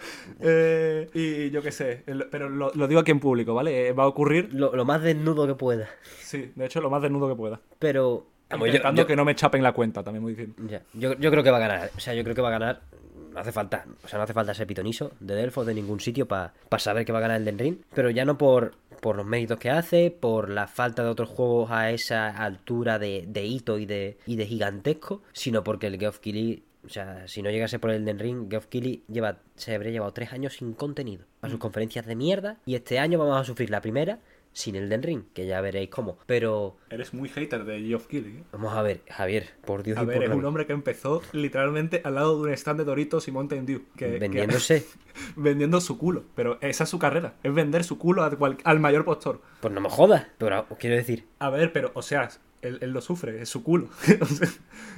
y 1.14 1.50
yo 1.52 1.62
qué 1.62 1.72
sé, 1.72 2.04
pero 2.30 2.50
lo, 2.50 2.72
lo 2.74 2.88
digo 2.88 3.00
aquí 3.00 3.12
en 3.12 3.20
público, 3.20 3.54
¿vale? 3.54 3.94
Va 3.94 4.04
a 4.04 4.08
ocurrir, 4.08 4.54
Lo, 4.54 4.76
lo 4.76 4.86
más 4.86 5.02
desnudo 5.02 5.48
que 5.48 5.56
pueda. 5.56 5.88
sí, 6.20 6.52
de 6.56 6.66
hecho 6.66 6.82
lo 6.82 6.90
más 6.90 7.02
desnudo 7.02 7.30
que 7.30 7.36
pueda. 7.36 7.60
Pero. 7.80 8.28
yo- 8.52 8.66
Intentando 8.66 9.02
yo- 9.04 9.08
que 9.08 9.16
no 9.16 9.26
me 9.26 9.34
chapen 9.36 9.64
la 9.64 9.72
cuenta, 9.74 10.04
también 10.04 10.26
diciendo. 10.26 10.56
Ya, 10.70 10.82
yo, 10.94 11.14
yo 11.16 11.32
creo 11.32 11.44
que 11.44 11.52
va 11.52 11.58
a 11.58 11.62
ganar. 11.62 11.90
O 11.96 12.00
sea, 12.00 12.14
yo 12.14 12.24
creo 12.24 12.36
que 12.36 12.42
va 12.42 12.50
a 12.50 12.52
ganar. 12.52 12.82
No 13.36 13.42
hace 13.42 13.52
falta. 13.52 13.86
O 14.02 14.08
sea, 14.08 14.18
no 14.18 14.24
hace 14.24 14.34
falta 14.34 14.54
ser 14.54 14.66
pitoniso 14.66 15.12
de 15.20 15.36
Delfos 15.36 15.68
de 15.68 15.74
ningún 15.74 16.00
sitio 16.00 16.26
para 16.26 16.54
saber 16.78 17.06
que 17.06 17.12
va 17.12 17.20
a 17.20 17.22
ganar 17.22 17.38
el 17.38 17.46
Den 17.46 17.60
Ring. 17.60 17.78
Pero 17.94 18.10
ya 18.10 18.24
no 18.24 18.38
por, 18.38 18.76
por 19.02 19.18
los 19.18 19.26
méritos 19.26 19.60
que 19.60 19.70
hace, 19.70 20.10
por 20.10 20.50
la 20.50 20.68
falta 20.68 21.04
de 21.04 21.10
otros 21.10 21.30
juegos 21.30 21.70
a 21.70 21.92
esa 21.92 22.30
altura 22.30 22.98
de, 22.98 23.26
de 23.28 23.46
hito 23.46 23.78
y 23.78 23.86
de, 23.86 24.18
y 24.26 24.38
de 24.38 24.46
gigantesco, 24.46 25.22
sino 25.34 25.66
porque 25.66 25.88
el 25.88 26.00
Geoff 26.00 26.20
Keighley. 26.20 26.64
O 26.86 26.90
sea, 26.90 27.28
si 27.28 27.42
no 27.42 27.50
llegase 27.50 27.80
por 27.80 27.90
el 27.90 28.06
Den 28.06 28.20
Ring, 28.20 28.50
Geoff 28.50 28.68
Keighley 28.68 29.04
lleva, 29.12 29.40
se 29.56 29.76
habría 29.76 29.92
llevado 29.92 30.14
tres 30.14 30.32
años 30.32 30.54
sin 30.54 30.74
contenido. 30.74 31.26
A 31.42 31.50
sus 31.50 31.60
conferencias 31.60 32.06
de 32.06 32.16
mierda. 32.16 32.58
Y 32.66 32.76
este 32.76 33.00
año 33.00 33.20
vamos 33.20 33.42
a 33.42 33.44
sufrir 33.44 33.70
la 33.70 33.82
primera 33.82 34.20
sin 34.58 34.78
el 34.78 34.88
Den 34.88 35.04
Ring, 35.04 35.24
que 35.34 35.46
ya 35.46 35.60
veréis 35.60 35.90
cómo. 35.90 36.18
Pero 36.26 36.78
Eres 36.90 37.14
muy 37.14 37.28
hater 37.28 37.66
de 37.66 37.82
Geoff 37.82 38.08
Keighley. 38.08 38.38
¿eh? 38.38 38.44
vamos 38.54 38.74
a 38.74 38.82
ver, 38.82 39.02
Javier, 39.10 39.50
por 39.66 39.84
Dios 39.84 39.98
A 39.98 40.04
y 40.04 40.06
ver, 40.06 40.16
por 40.16 40.24
es 40.24 40.32
un 40.32 40.46
hombre 40.46 40.66
que 40.66 40.72
empezó 40.72 41.22
literalmente 41.34 42.02
al 42.06 42.16
lado 42.16 42.38
de 42.42 42.48
un 42.48 42.54
stand 42.54 42.80
de 42.80 42.86
Doritos 42.86 43.28
y 43.28 43.32
Mountain 43.32 43.66
Dew. 43.66 43.82
Que, 43.98 44.12
que- 44.14 44.18
vendiéndose. 44.20 44.86
vendiendo 45.36 45.82
su 45.82 45.98
culo. 45.98 46.24
Pero 46.36 46.58
esa 46.62 46.86
es 46.86 46.90
su 46.90 46.98
carrera. 47.00 47.34
Es 47.44 47.54
vender 47.54 47.84
su 47.84 47.98
culo 47.98 48.24
a 48.24 48.32
cual- 48.32 48.58
al 48.64 48.80
mayor 48.80 49.04
postor. 49.04 49.42
Pues 49.60 49.74
no 49.74 49.82
me 49.82 49.90
jodas, 49.90 50.26
pero 50.38 50.66
os 50.70 50.78
quiero 50.78 50.96
decir. 50.96 51.26
A 51.40 51.50
ver, 51.50 51.74
pero, 51.74 51.92
o 51.94 52.02
sea, 52.02 52.30
él, 52.62 52.78
él 52.82 52.92
lo 52.92 53.02
sufre, 53.02 53.42
es 53.42 53.50
su 53.50 53.62
culo. 53.62 53.90
O 54.22 54.26
sea, 54.26 54.48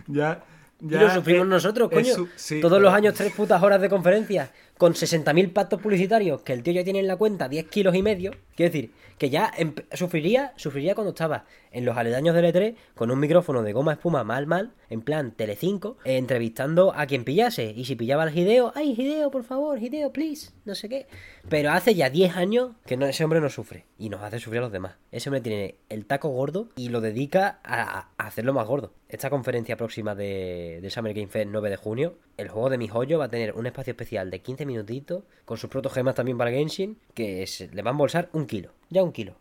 ya. 0.08 0.44
Y 0.80 0.90
ya 0.90 1.02
lo 1.02 1.10
sufrimos 1.16 1.46
es- 1.46 1.50
nosotros, 1.50 1.90
coño. 1.90 2.14
su- 2.14 2.30
sí, 2.36 2.62
Todos 2.62 2.78
pero- 2.78 2.84
los 2.86 2.94
años 2.94 3.16
tres 3.16 3.34
putas 3.34 3.64
horas 3.64 3.82
de 3.82 3.90
conferencia 3.90 4.52
con 4.78 4.94
60.000 4.94 5.54
pactos 5.54 5.82
publicitarios 5.82 6.42
que 6.42 6.54
el 6.54 6.64
tío 6.64 6.74
ya 6.74 6.84
tiene 6.84 7.00
en 7.00 7.08
la 7.08 7.18
cuenta 7.18 7.50
10 7.50 7.68
kilos 7.68 7.96
y 7.96 8.04
medio. 8.04 8.32
Quiero 8.56 8.72
decir, 8.72 8.92
que 9.18 9.30
ya 9.30 9.52
sufriría, 9.94 10.54
sufriría 10.56 10.94
cuando 10.96 11.10
estaba 11.10 11.46
en 11.72 11.86
los 11.86 11.98
aledaños 11.98 12.36
del 12.36 12.46
E3 12.46 12.76
con 12.96 13.12
un 13.12 13.20
micrófono 13.20 13.64
de 13.64 13.74
goma 13.74 13.94
espuma 13.94 14.24
mal 14.24 14.48
mal, 14.48 14.74
en 14.90 15.02
plan 15.02 15.32
Telecinco, 15.32 15.98
eh, 16.06 16.18
entrevistando 16.18 16.94
a 16.96 17.06
quien 17.08 17.24
pillase. 17.24 17.74
Y 17.76 17.86
si 17.86 17.96
pillaba 17.96 18.24
al 18.24 18.38
Hideo, 18.38 18.72
ay 18.76 18.96
Hideo, 18.98 19.32
por 19.32 19.44
favor, 19.44 19.82
Hideo, 19.82 20.12
please, 20.14 20.52
no 20.66 20.76
sé 20.76 20.90
qué. 20.90 21.08
Pero 21.50 21.72
hace 21.72 21.96
ya 21.96 22.10
10 22.10 22.36
años 22.36 22.72
que 22.86 22.98
no, 22.98 23.06
ese 23.08 23.24
hombre 23.24 23.42
no 23.42 23.50
sufre 23.50 23.86
y 23.98 24.10
nos 24.10 24.22
hace 24.22 24.40
sufrir 24.40 24.60
a 24.60 24.64
los 24.64 24.72
demás. 24.72 24.96
Ese 25.12 25.30
hombre 25.30 25.42
tiene 25.42 25.76
el 25.90 26.06
taco 26.06 26.30
gordo 26.30 26.70
y 26.76 26.90
lo 26.90 27.02
dedica 27.02 27.60
a, 27.64 28.10
hacerlo 28.18 28.54
más 28.54 28.68
gordo. 28.68 28.94
Esta 29.10 29.30
conferencia 29.30 29.78
próxima 29.78 30.16
de, 30.16 30.80
del 30.82 30.92
Summer 30.92 31.14
Game 31.14 31.28
Fest 31.28 31.50
9 31.50 31.70
de 31.70 31.78
junio, 31.78 32.18
el 32.38 32.50
juego 32.50 32.70
de 32.70 32.78
mi 32.78 32.88
joyo 32.88 33.20
va 33.20 33.26
a 33.26 33.30
tener 33.30 33.54
un 33.56 33.66
espacio 33.66 33.92
especial 33.92 34.30
de 34.30 34.40
15 34.42 34.66
minutitos 34.66 35.24
con 35.46 35.58
sus 35.58 35.70
protogemas 35.70 36.16
también 36.16 36.38
para 36.38 36.52
Genshin 36.52 36.98
que 37.14 37.46
le 37.74 37.82
va 37.82 37.92
a 37.92 37.94
embolsar 37.94 38.30
un 38.34 38.46
kilo. 38.46 38.72
Ya 38.90 39.04
un 39.04 39.12
kilo. 39.12 39.36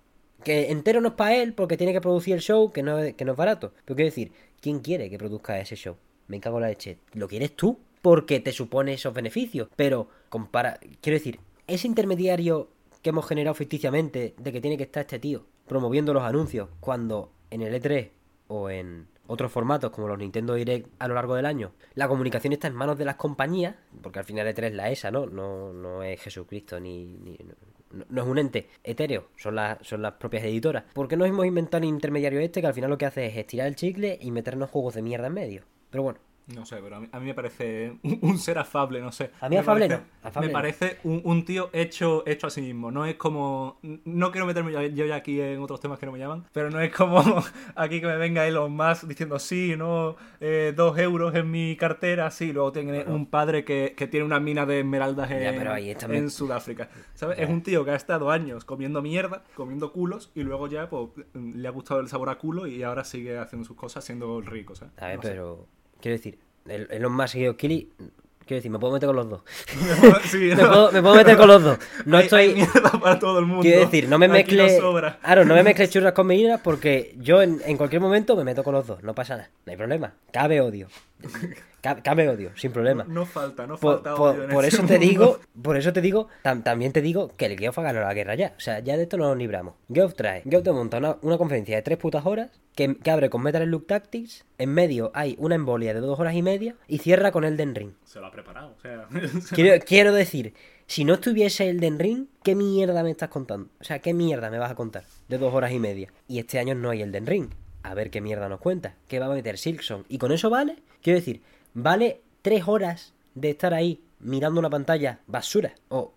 Que 0.45 0.71
entero 0.71 1.01
no 1.01 1.09
es 1.09 1.15
para 1.15 1.37
él 1.37 1.53
porque 1.55 1.77
tiene 1.77 1.93
que 1.93 2.01
producir 2.01 2.35
el 2.35 2.41
show, 2.41 2.73
que 2.73 2.83
no, 2.83 2.99
es- 2.99 3.15
que 3.15 3.25
no 3.25 3.33
es 3.33 3.39
barato. 3.39 3.73
Pero 3.85 3.97
quiero 3.97 4.09
decir, 4.09 4.33
¿quién 4.61 4.81
quiere 4.81 5.11
que 5.11 5.19
produzca 5.19 5.59
ese 5.61 5.77
show? 5.77 5.97
Me 6.29 6.41
cago 6.41 6.57
en 6.59 6.63
la 6.63 6.69
leche. 6.69 6.99
¿Lo 7.15 7.29
quieres 7.29 7.55
tú? 7.57 7.79
Porque 8.03 8.41
te 8.41 8.53
supone 8.53 8.95
esos 8.95 9.13
beneficios. 9.15 9.69
Pero, 9.77 10.09
compara. 10.29 10.79
Quiero 11.01 11.19
decir, 11.19 11.41
ese 11.67 11.87
intermediario 11.87 12.69
que 13.03 13.11
hemos 13.11 13.27
generado 13.27 13.55
ficticiamente 13.55 14.35
de 14.39 14.53
que 14.53 14.61
tiene 14.61 14.77
que 14.77 14.85
estar 14.85 15.03
este 15.03 15.19
tío 15.19 15.45
promoviendo 15.67 16.13
los 16.15 16.23
anuncios 16.23 16.69
cuando 16.81 17.33
en 17.51 17.63
el 17.63 17.75
E3 17.75 18.11
o 18.49 18.71
en 18.71 19.07
otros 19.27 19.51
formatos 19.53 19.91
como 19.91 20.09
los 20.09 20.19
Nintendo 20.19 20.55
Direct 20.55 20.89
a 20.99 21.09
lo 21.09 21.15
largo 21.15 21.35
del 21.35 21.47
año, 21.47 21.73
la 21.95 22.09
comunicación 22.09 22.53
está 22.53 22.69
en 22.69 22.75
manos 22.75 22.99
de 22.99 23.05
las 23.05 23.17
compañías, 23.17 23.75
porque 24.03 24.19
al 24.19 24.25
final 24.25 24.47
E3 24.47 24.65
es 24.65 24.75
la 24.75 24.91
ESA, 24.91 25.11
¿no? 25.11 25.27
No, 25.27 25.73
no 25.73 26.03
es 26.03 26.21
Jesucristo 26.21 26.79
ni, 26.81 27.17
ni- 27.19 27.39
no, 28.11 28.23
es 28.23 28.29
un 28.29 28.39
ente 28.39 28.69
etéreo, 28.85 29.29
son 29.37 29.55
las, 29.55 29.79
son 29.87 30.03
las 30.03 30.15
propias 30.15 30.45
editoras. 30.45 30.85
¿Por 30.93 31.09
qué 31.09 31.17
no 31.17 31.25
hemos 31.25 31.47
inventado 31.47 31.83
un 31.87 31.95
intermediario 31.95 32.41
este 32.41 32.61
que 32.61 32.67
al 32.67 32.75
final 32.75 32.91
lo 32.91 32.99
que 32.99 33.07
hace 33.07 33.27
es 33.27 33.37
estirar 33.37 33.67
el 33.69 33.77
chicle 33.77 34.19
y 34.21 34.31
meternos 34.33 34.71
juegos 34.71 34.95
de 34.95 35.03
mierda 35.03 35.29
en 35.29 35.35
medio? 35.35 35.63
Pero 35.91 36.03
bueno, 36.03 36.19
No 36.55 36.65
sé, 36.65 36.77
pero 36.77 36.95
a 36.97 37.01
mí, 37.01 37.09
a 37.11 37.19
mí 37.19 37.27
me 37.27 37.35
parece 37.35 37.97
un, 38.05 38.19
un 38.23 38.39
ser 38.39 38.57
afable, 38.59 39.01
no 39.01 39.11
sé. 39.11 39.33
A 39.41 39.49
mí 39.49 39.57
Me 39.57 39.61
afable 39.61 39.89
parece- 39.89 40.03
no, 40.23 40.29
afable 40.29 40.47
me 40.47 40.53
no. 40.53 40.57
parece 40.57 40.99
un, 41.03 41.21
un 41.25 41.45
tío 41.45 41.71
hecho, 41.73 42.23
hecho 42.25 42.47
a 42.47 42.51
sí 42.51 42.61
mismo. 42.61 42.93
No 42.93 43.05
es 43.05 43.17
como. 43.17 43.81
No 43.83 44.31
quiero 44.31 44.47
meterme 44.47 44.71
yo, 44.73 44.81
yo 44.83 45.07
ya 45.07 45.17
aquí 45.17 45.41
en 45.41 45.61
otros 45.61 45.81
temas 45.81 45.99
que 45.99 46.07
no 46.07 46.13
me 46.13 46.21
llaman, 46.21 46.45
pero 46.53 46.71
no 46.71 46.81
es 46.81 46.95
como 46.95 47.21
aquí 47.75 48.01
que 48.01 48.07
me 48.07 48.17
venga 48.17 48.47
Elon 48.47 48.71
Musk 48.77 49.05
diciendo 49.09 49.41
sí, 49.41 49.75
no, 49.77 50.15
eh, 50.39 50.73
dos 50.77 50.97
euros 50.99 51.35
en 51.35 51.51
mi 51.51 51.75
cartera, 51.77 52.31
sí. 52.31 52.53
Luego 52.53 52.71
tiene 52.71 53.03
un 53.07 53.27
padre 53.27 53.65
que, 53.65 53.95
que 53.97 54.07
tiene 54.07 54.25
una 54.25 54.39
mina 54.39 54.67
de 54.67 54.81
esmeraldas 54.81 55.29
en, 55.33 55.43
Ya, 55.43 55.51
pero 55.53 55.73
ahí 55.73 55.91
está 55.91 56.07
en 56.07 56.27
met- 56.27 56.31
Sudáfrica. 56.31 56.89
¿Sabes? 57.15 57.39
Ya. 57.39 57.43
Es 57.45 57.51
un 57.51 57.63
tío 57.65 57.85
que 57.85 57.91
ha 57.91 57.97
estado 57.97 58.31
años 58.31 58.65
comiendo 58.65 59.03
mierda, 59.03 59.43
comiendo 59.57 59.91
culos, 59.93 60.31
y 60.37 60.45
luego 60.45 60.69
ya 60.69 60.89
pues, 60.89 61.09
le 61.35 61.67
ha 61.67 61.73
gustado 61.73 61.99
el 61.99 62.07
sabor 62.09 62.31
a 62.31 62.39
culo 62.39 62.69
y 62.69 62.85
ahora 62.85 63.03
sigue 63.03 63.37
haciendo 63.37 63.67
sus 63.67 63.77
cosas 63.77 64.05
siendo 64.05 64.41
rico, 64.43 64.77
¿sabes? 64.77 64.95
a 64.99 65.07
ver, 65.09 65.17
No 65.17 65.23
sé. 65.23 65.41
Quiero 66.01 66.17
decir, 66.17 66.39
el, 66.69 66.89
el 66.91 67.09
más 67.11 67.31
seguido 67.31 67.57
Kili, 67.57 67.91
quiero 68.45 68.59
decir, 68.59 68.71
me 68.71 68.79
puedo 68.79 68.93
meter 68.95 69.07
con 69.09 69.17
los 69.17 69.29
dos. 69.31 69.43
Sí, 70.27 70.37
Me 70.39 70.55
no. 70.57 70.69
puedo, 70.69 70.93
me 70.93 71.03
puedo 71.03 71.15
meter 71.17 71.37
con 71.37 71.49
los 71.49 71.63
dos. 71.63 71.79
No 72.05 72.17
Hay- 72.19 72.25
estoy. 72.25 72.41
hay 72.43 72.55
mierda 72.55 72.91
para 73.01 73.19
todo 73.19 73.39
el 73.39 73.47
mundo. 73.47 73.63
Quiero 73.63 73.81
decir, 73.81 74.09
no 74.09 74.19
me 74.19 74.29
mezcle. 74.29 74.79
sobra. 74.79 75.19
Claro, 75.23 75.45
no 75.45 75.55
me 75.55 75.63
mezcle 75.63 75.89
churras 75.91 76.13
con 76.13 76.27
meninas 76.27 76.61
porque 76.63 77.15
yo 77.19 77.43
en, 77.43 77.61
en 77.65 77.77
cualquier 77.77 78.01
momento 78.03 78.37
me 78.37 78.45
meto 78.45 78.63
con 78.65 78.75
los 78.75 78.87
dos. 78.87 79.03
No 79.03 79.15
pasa 79.15 79.37
nada. 79.37 79.51
No 79.65 79.71
hay 79.73 79.77
problema. 79.77 80.15
Cabe 80.33 80.61
odio. 80.61 80.89
Ca- 81.95 82.03
Cabe 82.03 82.29
odio, 82.29 82.51
sin 82.57 82.73
problema. 82.73 83.05
No, 83.05 83.15
no 83.15 83.27
falta, 83.27 83.67
no 83.67 83.77
Por, 83.77 83.95
falta 83.97 84.15
por- 84.15 84.35
odio 84.35 84.45
en 84.45 84.51
por 84.51 84.65
este 84.65 84.77
eso 84.77 84.87
te 84.87 84.99
digo, 84.99 85.39
por 85.63 85.77
eso 85.77 85.93
te 85.93 86.01
digo, 86.01 86.29
tam- 86.43 86.63
también 86.63 86.93
te 86.93 87.01
digo 87.03 87.31
que 87.37 87.47
el 87.47 87.59
Geoff 87.59 87.79
ha 87.79 87.83
ganado 87.83 88.07
la 88.07 88.15
guerra 88.15 88.35
ya. 88.35 88.55
O 88.57 88.61
sea, 88.61 88.81
ya 88.81 88.97
de 88.97 89.05
esto 89.05 89.17
no 89.17 89.29
nos 89.29 89.37
libramos. 89.37 89.75
Geoff 89.93 90.15
trae, 90.15 90.43
Geoff 90.43 90.65
te 90.65 90.73
monta 90.73 90.99
una, 90.99 91.17
una 91.23 91.39
conferencia 91.39 91.77
de 91.77 91.83
tres 91.83 91.99
putas 91.99 92.27
horas 92.27 92.51
que, 92.75 92.97
que 92.97 93.11
abre 93.11 93.31
con 93.31 93.43
Metal 93.43 93.63
Slug 93.65 93.87
Tactics, 93.87 94.45
en 94.59 94.71
medio 94.75 95.11
hay 95.15 95.37
una 95.39 95.55
embolia 95.55 95.95
de 95.95 96.01
dos 96.01 96.19
horas 96.21 96.35
y 96.35 96.43
media 96.43 96.75
y 96.89 96.99
cierra 96.99 97.31
con 97.33 97.45
Elden 97.45 97.75
Ring. 97.75 97.93
Se 98.05 98.21
lo 98.21 98.27
ha 98.27 98.31
preparado, 98.31 98.75
o 98.77 98.81
sea... 98.81 99.07
Quiero, 99.55 99.83
quiero 99.85 100.13
decir, 100.13 100.53
si 100.87 101.05
no 101.05 101.15
estuviese 101.15 101.69
Elden 101.71 101.99
Ring, 101.99 102.27
¿qué 102.43 102.55
mierda 102.55 103.03
me 103.03 103.11
estás 103.11 103.29
contando? 103.31 103.69
O 103.81 103.85
sea, 103.85 104.01
¿qué 104.01 104.13
mierda 104.13 104.51
me 104.51 104.59
vas 104.59 104.71
a 104.71 104.75
contar 104.75 105.05
de 105.29 105.39
dos 105.39 105.55
horas 105.55 105.73
y 105.73 105.79
media? 105.79 106.09
Y 106.29 106.39
este 106.39 106.59
año 106.59 106.75
no 106.75 106.91
hay 106.91 107.03
Elden 107.03 107.27
Ring. 107.27 107.49
A 107.83 107.95
ver 107.95 108.11
qué 108.11 108.21
mierda 108.21 108.49
nos 108.49 108.59
cuenta. 108.61 108.95
¿Qué 109.07 109.21
va 109.21 109.27
a 109.27 109.31
meter 109.31 109.59
Silksong? 109.59 110.05
Y 110.09 110.19
con 110.19 110.33
eso 110.33 110.51
vale, 110.51 110.77
quiero 111.03 111.19
decir, 111.21 111.41
vale 111.77 112.23
tres 112.43 112.67
horas 112.67 113.13
de 113.35 113.51
estar 113.51 113.75
ahí 113.75 114.01
mirando 114.21 114.59
una 114.61 114.71
pantalla 114.71 115.21
basura. 115.27 115.75
O 115.91 116.15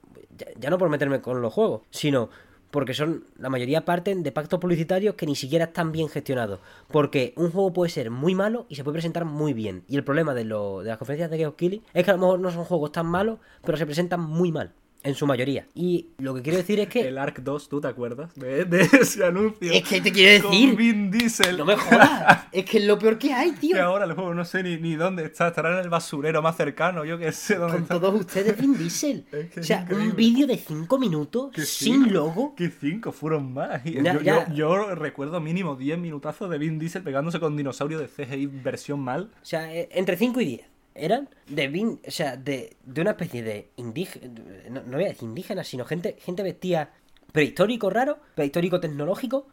ya, 0.60 0.69
no 0.69 0.77
por 0.77 0.90
meterme 0.90 1.22
con 1.22 1.41
los 1.41 1.53
juegos, 1.53 1.81
sino 1.91 2.30
porque 2.72 2.94
son 2.94 3.26
la 3.38 3.49
mayoría 3.49 3.84
parten 3.84 4.22
de 4.23 4.31
pactos 4.31 4.60
publicitarios 4.60 5.15
que 5.15 5.26
ni 5.26 5.36
siquiera 5.36 5.65
están 5.65 5.91
bien 5.91 6.07
gestionados. 6.07 6.60
Porque 6.88 7.34
un 7.36 7.52
juego 7.52 7.73
puede 7.73 7.90
ser 7.91 8.10
muy 8.10 8.36
malo 8.36 8.68
y 8.69 8.76
se 8.76 8.84
puede 8.84 8.94
presentar 8.95 9.26
muy 9.26 9.53
bien. 9.53 9.84
Y 9.90 9.98
el 9.98 10.03
problema 10.03 10.34
de, 10.34 10.45
lo- 10.45 10.81
de 10.81 10.90
las 10.90 10.98
conferencias 10.98 11.30
de 11.31 11.38
Geoff 11.40 11.56
Keighley 11.56 11.81
es 11.94 12.06
que 12.06 12.11
a 12.11 12.14
lo 12.14 12.19
mejor 12.19 12.40
no 12.40 12.52
son 12.52 12.64
juegos 12.64 12.91
tan 12.91 13.07
malos, 13.07 13.40
pero 13.64 13.77
se 13.77 13.86
presentan 13.86 14.22
muy 14.22 14.52
mal. 14.52 14.72
En 15.01 15.15
su 15.15 15.26
mayoría. 15.26 15.65
Y 15.73 16.07
lo 16.17 16.34
que 16.35 16.41
quiero 16.41 16.57
decir 16.57 16.80
es 16.81 16.89
que. 16.89 17.07
El 17.07 17.17
Ark 17.17 17.39
2, 17.41 17.69
¿tú 17.69 17.80
te 17.80 17.88
acuerdas 17.88 18.35
de, 18.35 18.65
de 18.65 18.81
ese 18.81 19.23
anuncio? 19.26 19.71
Es 19.71 19.84
que 19.88 20.01
te 20.01 20.11
quiero 20.11 20.43
Con 20.43 20.51
decir. 20.51 20.76
Vin 20.76 21.09
Diesel. 21.09 21.57
No 21.57 21.63
me 21.63 21.77
jodas. 21.77 22.47
es 22.51 22.65
que 22.65 22.80
es 22.80 22.84
lo 22.84 22.99
peor 22.99 23.17
que 23.17 23.34
hay, 23.34 23.51
tío. 23.53 23.76
Que 23.76 23.80
ahora 23.81 24.03
el 24.03 24.13
juego 24.13 24.34
no 24.34 24.43
sé 24.43 24.61
ni, 24.61 24.76
ni 24.77 24.95
dónde 24.95 25.23
está. 25.26 25.47
Estará 25.47 25.71
en 25.71 25.80
el 25.85 25.89
basurero 25.89 26.41
más 26.41 26.57
cercano, 26.57 27.05
yo 27.05 27.17
que 27.17 27.31
sé 27.31 27.55
dónde 27.55 27.73
Con 27.76 27.81
está. 27.84 27.99
todos 27.99 28.19
ustedes 28.19 28.57
Vin 28.59 28.77
Diesel. 28.77 29.26
Es 29.31 29.49
que 29.51 29.59
o 29.61 29.63
sea, 29.63 29.88
un 29.89 30.15
vídeo 30.15 30.45
de 30.45 30.57
5 30.57 30.99
minutos 30.99 31.51
sin 31.65 32.11
logo. 32.11 32.53
Que 32.55 32.69
cinco 32.69 33.11
fueron 33.13 33.53
más. 33.53 33.81
Ya, 33.85 34.13
yo, 34.15 34.21
yo- 34.21 34.53
yo 34.53 34.95
recuerdo 34.95 35.39
mínimo 35.39 35.76
10 35.76 35.97
minutazos 35.97 36.49
de 36.49 36.57
Vin 36.57 36.77
Diesel 36.77 37.03
pegándose 37.03 37.39
con 37.39 37.55
dinosaurio 37.55 37.99
de 37.99 38.07
CGI 38.07 38.47
versión 38.47 38.99
mal. 38.99 39.31
O 39.41 39.45
sea, 39.45 39.73
eh, 39.73 39.88
entre 39.93 40.17
5 40.17 40.41
y 40.41 40.45
10 40.45 40.61
eran 40.99 41.30
de 41.47 41.67
Vin, 41.67 41.99
o 42.07 42.11
sea, 42.11 42.38
de, 42.38 42.76
de 42.84 43.01
una 43.01 43.11
especie 43.11 43.43
de 43.43 43.69
indígena, 43.77 44.27
no, 44.69 44.84
no 44.84 44.97
voy 44.97 45.05
a 45.05 45.09
decir 45.09 45.27
indígena, 45.27 45.63
sino 45.63 45.85
gente, 45.85 46.17
gente 46.19 46.43
vestida 46.43 46.91
prehistórico 47.31 47.89
raro, 47.89 48.17
prehistórico 48.35 48.80
tecnológico, 48.80 49.47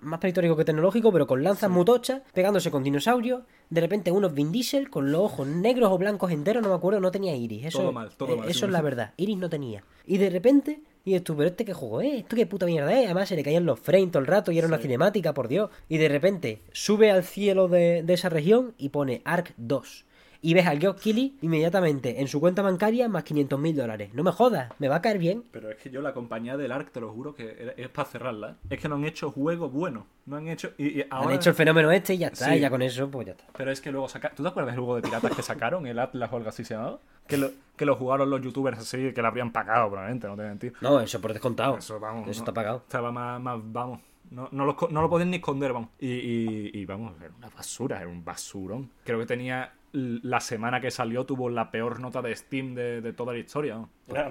más 0.00 0.20
prehistórico 0.20 0.56
que 0.56 0.64
tecnológico, 0.64 1.12
pero 1.12 1.26
con 1.26 1.42
lanzas 1.42 1.70
mutochas, 1.70 2.22
pegándose 2.32 2.70
con 2.70 2.82
dinosaurios, 2.82 3.42
de 3.70 3.80
repente 3.80 4.10
unos 4.12 4.34
Vin 4.34 4.52
Diesel 4.52 4.90
con 4.90 5.10
los 5.10 5.22
ojos 5.22 5.46
negros 5.46 5.90
o 5.90 5.98
blancos 5.98 6.30
enteros, 6.30 6.62
no 6.62 6.68
me 6.68 6.74
acuerdo, 6.74 7.00
no 7.00 7.10
tenía 7.10 7.34
iris. 7.34 7.66
Eso, 7.66 7.78
Todo 7.78 7.92
mal, 7.92 8.10
todo 8.16 8.34
eh, 8.34 8.36
mal, 8.36 8.48
Eso 8.48 8.60
sí. 8.60 8.64
es 8.66 8.70
la 8.70 8.82
verdad, 8.82 9.14
iris 9.16 9.38
no 9.38 9.48
tenía. 9.48 9.82
Y 10.06 10.18
de 10.18 10.30
repente... 10.30 10.80
Y 11.08 11.20
tú, 11.20 11.36
pero 11.36 11.50
este 11.50 11.64
qué 11.64 11.72
juego 11.72 12.00
es, 12.00 12.14
esto 12.14 12.34
qué 12.34 12.46
puta 12.46 12.66
mierda 12.66 12.92
es. 12.92 13.04
Además 13.04 13.28
se 13.28 13.36
le 13.36 13.44
caían 13.44 13.64
los 13.64 13.78
frames 13.78 14.10
todo 14.10 14.18
el 14.18 14.26
rato 14.26 14.50
y 14.50 14.58
era 14.58 14.66
una 14.66 14.78
cinemática, 14.78 15.34
por 15.34 15.46
Dios. 15.46 15.70
Y 15.88 15.98
de 15.98 16.08
repente 16.08 16.62
sube 16.72 17.12
al 17.12 17.22
cielo 17.22 17.68
de, 17.68 18.02
de 18.02 18.12
esa 18.12 18.28
región 18.28 18.74
y 18.76 18.88
pone 18.88 19.22
Ark 19.24 19.54
2. 19.56 20.04
Y 20.46 20.54
ves 20.54 20.64
al 20.68 20.78
Geoff 20.78 21.00
Keighley 21.02 21.36
inmediatamente 21.42 22.20
en 22.20 22.28
su 22.28 22.38
cuenta 22.38 22.62
bancaria 22.62 23.08
más 23.08 23.24
500 23.24 23.58
mil 23.58 23.74
dólares. 23.74 24.10
No 24.14 24.22
me 24.22 24.30
jodas, 24.30 24.70
me 24.78 24.86
va 24.86 24.94
a 24.94 25.02
caer 25.02 25.18
bien. 25.18 25.42
Pero 25.50 25.72
es 25.72 25.76
que 25.76 25.90
yo 25.90 26.00
la 26.00 26.14
compañía 26.14 26.56
del 26.56 26.70
Ark, 26.70 26.92
te 26.92 27.00
lo 27.00 27.10
juro, 27.12 27.34
que 27.34 27.74
es 27.76 27.88
para 27.88 28.08
cerrarla. 28.08 28.50
¿eh? 28.50 28.54
Es 28.70 28.78
que 28.80 28.88
no 28.88 28.94
han 28.94 29.04
hecho 29.04 29.32
juego 29.32 29.68
bueno. 29.68 30.06
No 30.24 30.36
han 30.36 30.46
hecho... 30.46 30.70
Y, 30.78 31.00
y 31.00 31.06
ahora... 31.10 31.30
Han 31.30 31.34
hecho 31.34 31.50
el 31.50 31.56
fenómeno 31.56 31.90
este 31.90 32.14
y 32.14 32.18
ya 32.18 32.28
está. 32.28 32.44
Sí. 32.50 32.54
Y 32.58 32.60
ya 32.60 32.70
con 32.70 32.80
eso, 32.80 33.10
pues 33.10 33.26
ya 33.26 33.32
está. 33.32 33.44
Pero 33.56 33.72
es 33.72 33.80
que 33.80 33.90
luego 33.90 34.08
saca... 34.08 34.30
¿Tú 34.36 34.44
te 34.44 34.48
acuerdas 34.48 34.74
del 34.74 34.78
juego 34.84 34.94
de 34.94 35.02
piratas 35.02 35.34
que 35.34 35.42
sacaron? 35.42 35.84
El 35.84 35.98
Atlas 35.98 36.32
o 36.32 36.36
algo 36.36 36.48
así 36.48 36.64
se 36.64 36.74
llamaba. 36.74 37.00
Que 37.26 37.38
lo, 37.38 37.50
que 37.76 37.84
lo 37.84 37.96
jugaron 37.96 38.30
los 38.30 38.40
youtubers 38.40 38.78
así, 38.78 39.12
que 39.12 39.20
lo 39.22 39.26
habrían 39.26 39.50
pagado 39.50 39.88
probablemente, 39.88 40.28
no 40.28 40.36
te 40.36 40.42
mentir. 40.44 40.74
No, 40.80 41.00
eso 41.00 41.20
por 41.20 41.32
descontado. 41.32 41.78
Eso, 41.78 41.98
vamos. 41.98 42.22
Eso 42.28 42.38
no- 42.38 42.42
está 42.44 42.52
pagado. 42.54 42.76
Estaba 42.86 43.10
más, 43.10 43.40
más 43.40 43.58
vamos. 43.64 44.00
No, 44.30 44.48
no, 44.52 44.64
lo, 44.64 44.76
no 44.90 45.02
lo 45.02 45.08
podían 45.10 45.30
ni 45.30 45.36
esconder, 45.38 45.72
vamos. 45.72 45.88
Y, 46.00 46.08
y, 46.08 46.70
y, 46.72 46.84
vamos, 46.84 47.14
era 47.20 47.32
una 47.36 47.48
basura, 47.48 47.98
era 48.00 48.08
un 48.08 48.24
basurón. 48.24 48.90
Creo 49.04 49.18
que 49.18 49.26
tenía. 49.26 49.72
La 49.98 50.40
semana 50.40 50.80
que 50.80 50.90
salió 50.90 51.24
tuvo 51.24 51.48
la 51.48 51.70
peor 51.70 52.00
nota 52.00 52.20
de 52.20 52.36
Steam 52.36 52.74
de, 52.74 53.00
de 53.00 53.12
toda 53.14 53.32
la 53.32 53.38
historia. 53.38 53.74
vamos. 53.74 53.90
Era 54.08 54.30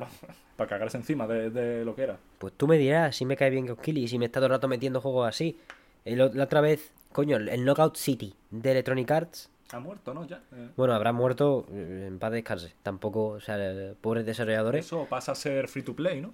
para 0.56 0.70
cagarse 0.70 0.98
encima 0.98 1.26
de, 1.28 1.50
de 1.50 1.84
lo 1.84 1.96
que 1.96 2.04
era. 2.04 2.18
Pues 2.38 2.54
tú 2.54 2.68
me 2.68 2.78
dirás 2.78 3.16
si 3.16 3.26
me 3.26 3.36
cae 3.36 3.50
bien 3.50 3.68
Keighley 3.76 4.04
y 4.06 4.08
si 4.08 4.18
me 4.20 4.26
está 4.26 4.40
todo 4.40 4.46
el 4.46 4.52
rato 4.52 4.68
metiendo 4.68 5.02
juegos 5.02 5.28
así. 5.28 5.58
El 6.06 6.18
la 6.18 6.44
otra 6.44 6.62
vez, 6.62 6.94
coño, 7.12 7.38
el 7.38 7.66
Knockout 7.66 7.98
City 7.98 8.34
de 8.52 8.72
Electronic 8.72 9.10
Arts. 9.12 9.50
Ha 9.74 9.80
muerto, 9.80 10.14
¿no? 10.14 10.26
Ya. 10.28 10.44
Eh, 10.54 10.70
Bueno, 10.78 10.94
habrá 10.94 11.12
muerto 11.12 11.66
eh, 11.72 12.06
en 12.08 12.20
paz 12.20 12.32
descanse. 12.32 12.74
Tampoco, 12.84 13.30
o 13.30 13.40
sea, 13.42 13.58
eh, 13.60 13.96
pobres 14.00 14.26
desarrolladores. 14.26 14.86
Eso 14.86 15.08
pasa 15.10 15.32
a 15.32 15.36
ser 15.36 15.68
free 15.68 15.82
to 15.84 15.96
play, 15.96 16.22
¿no? 16.22 16.34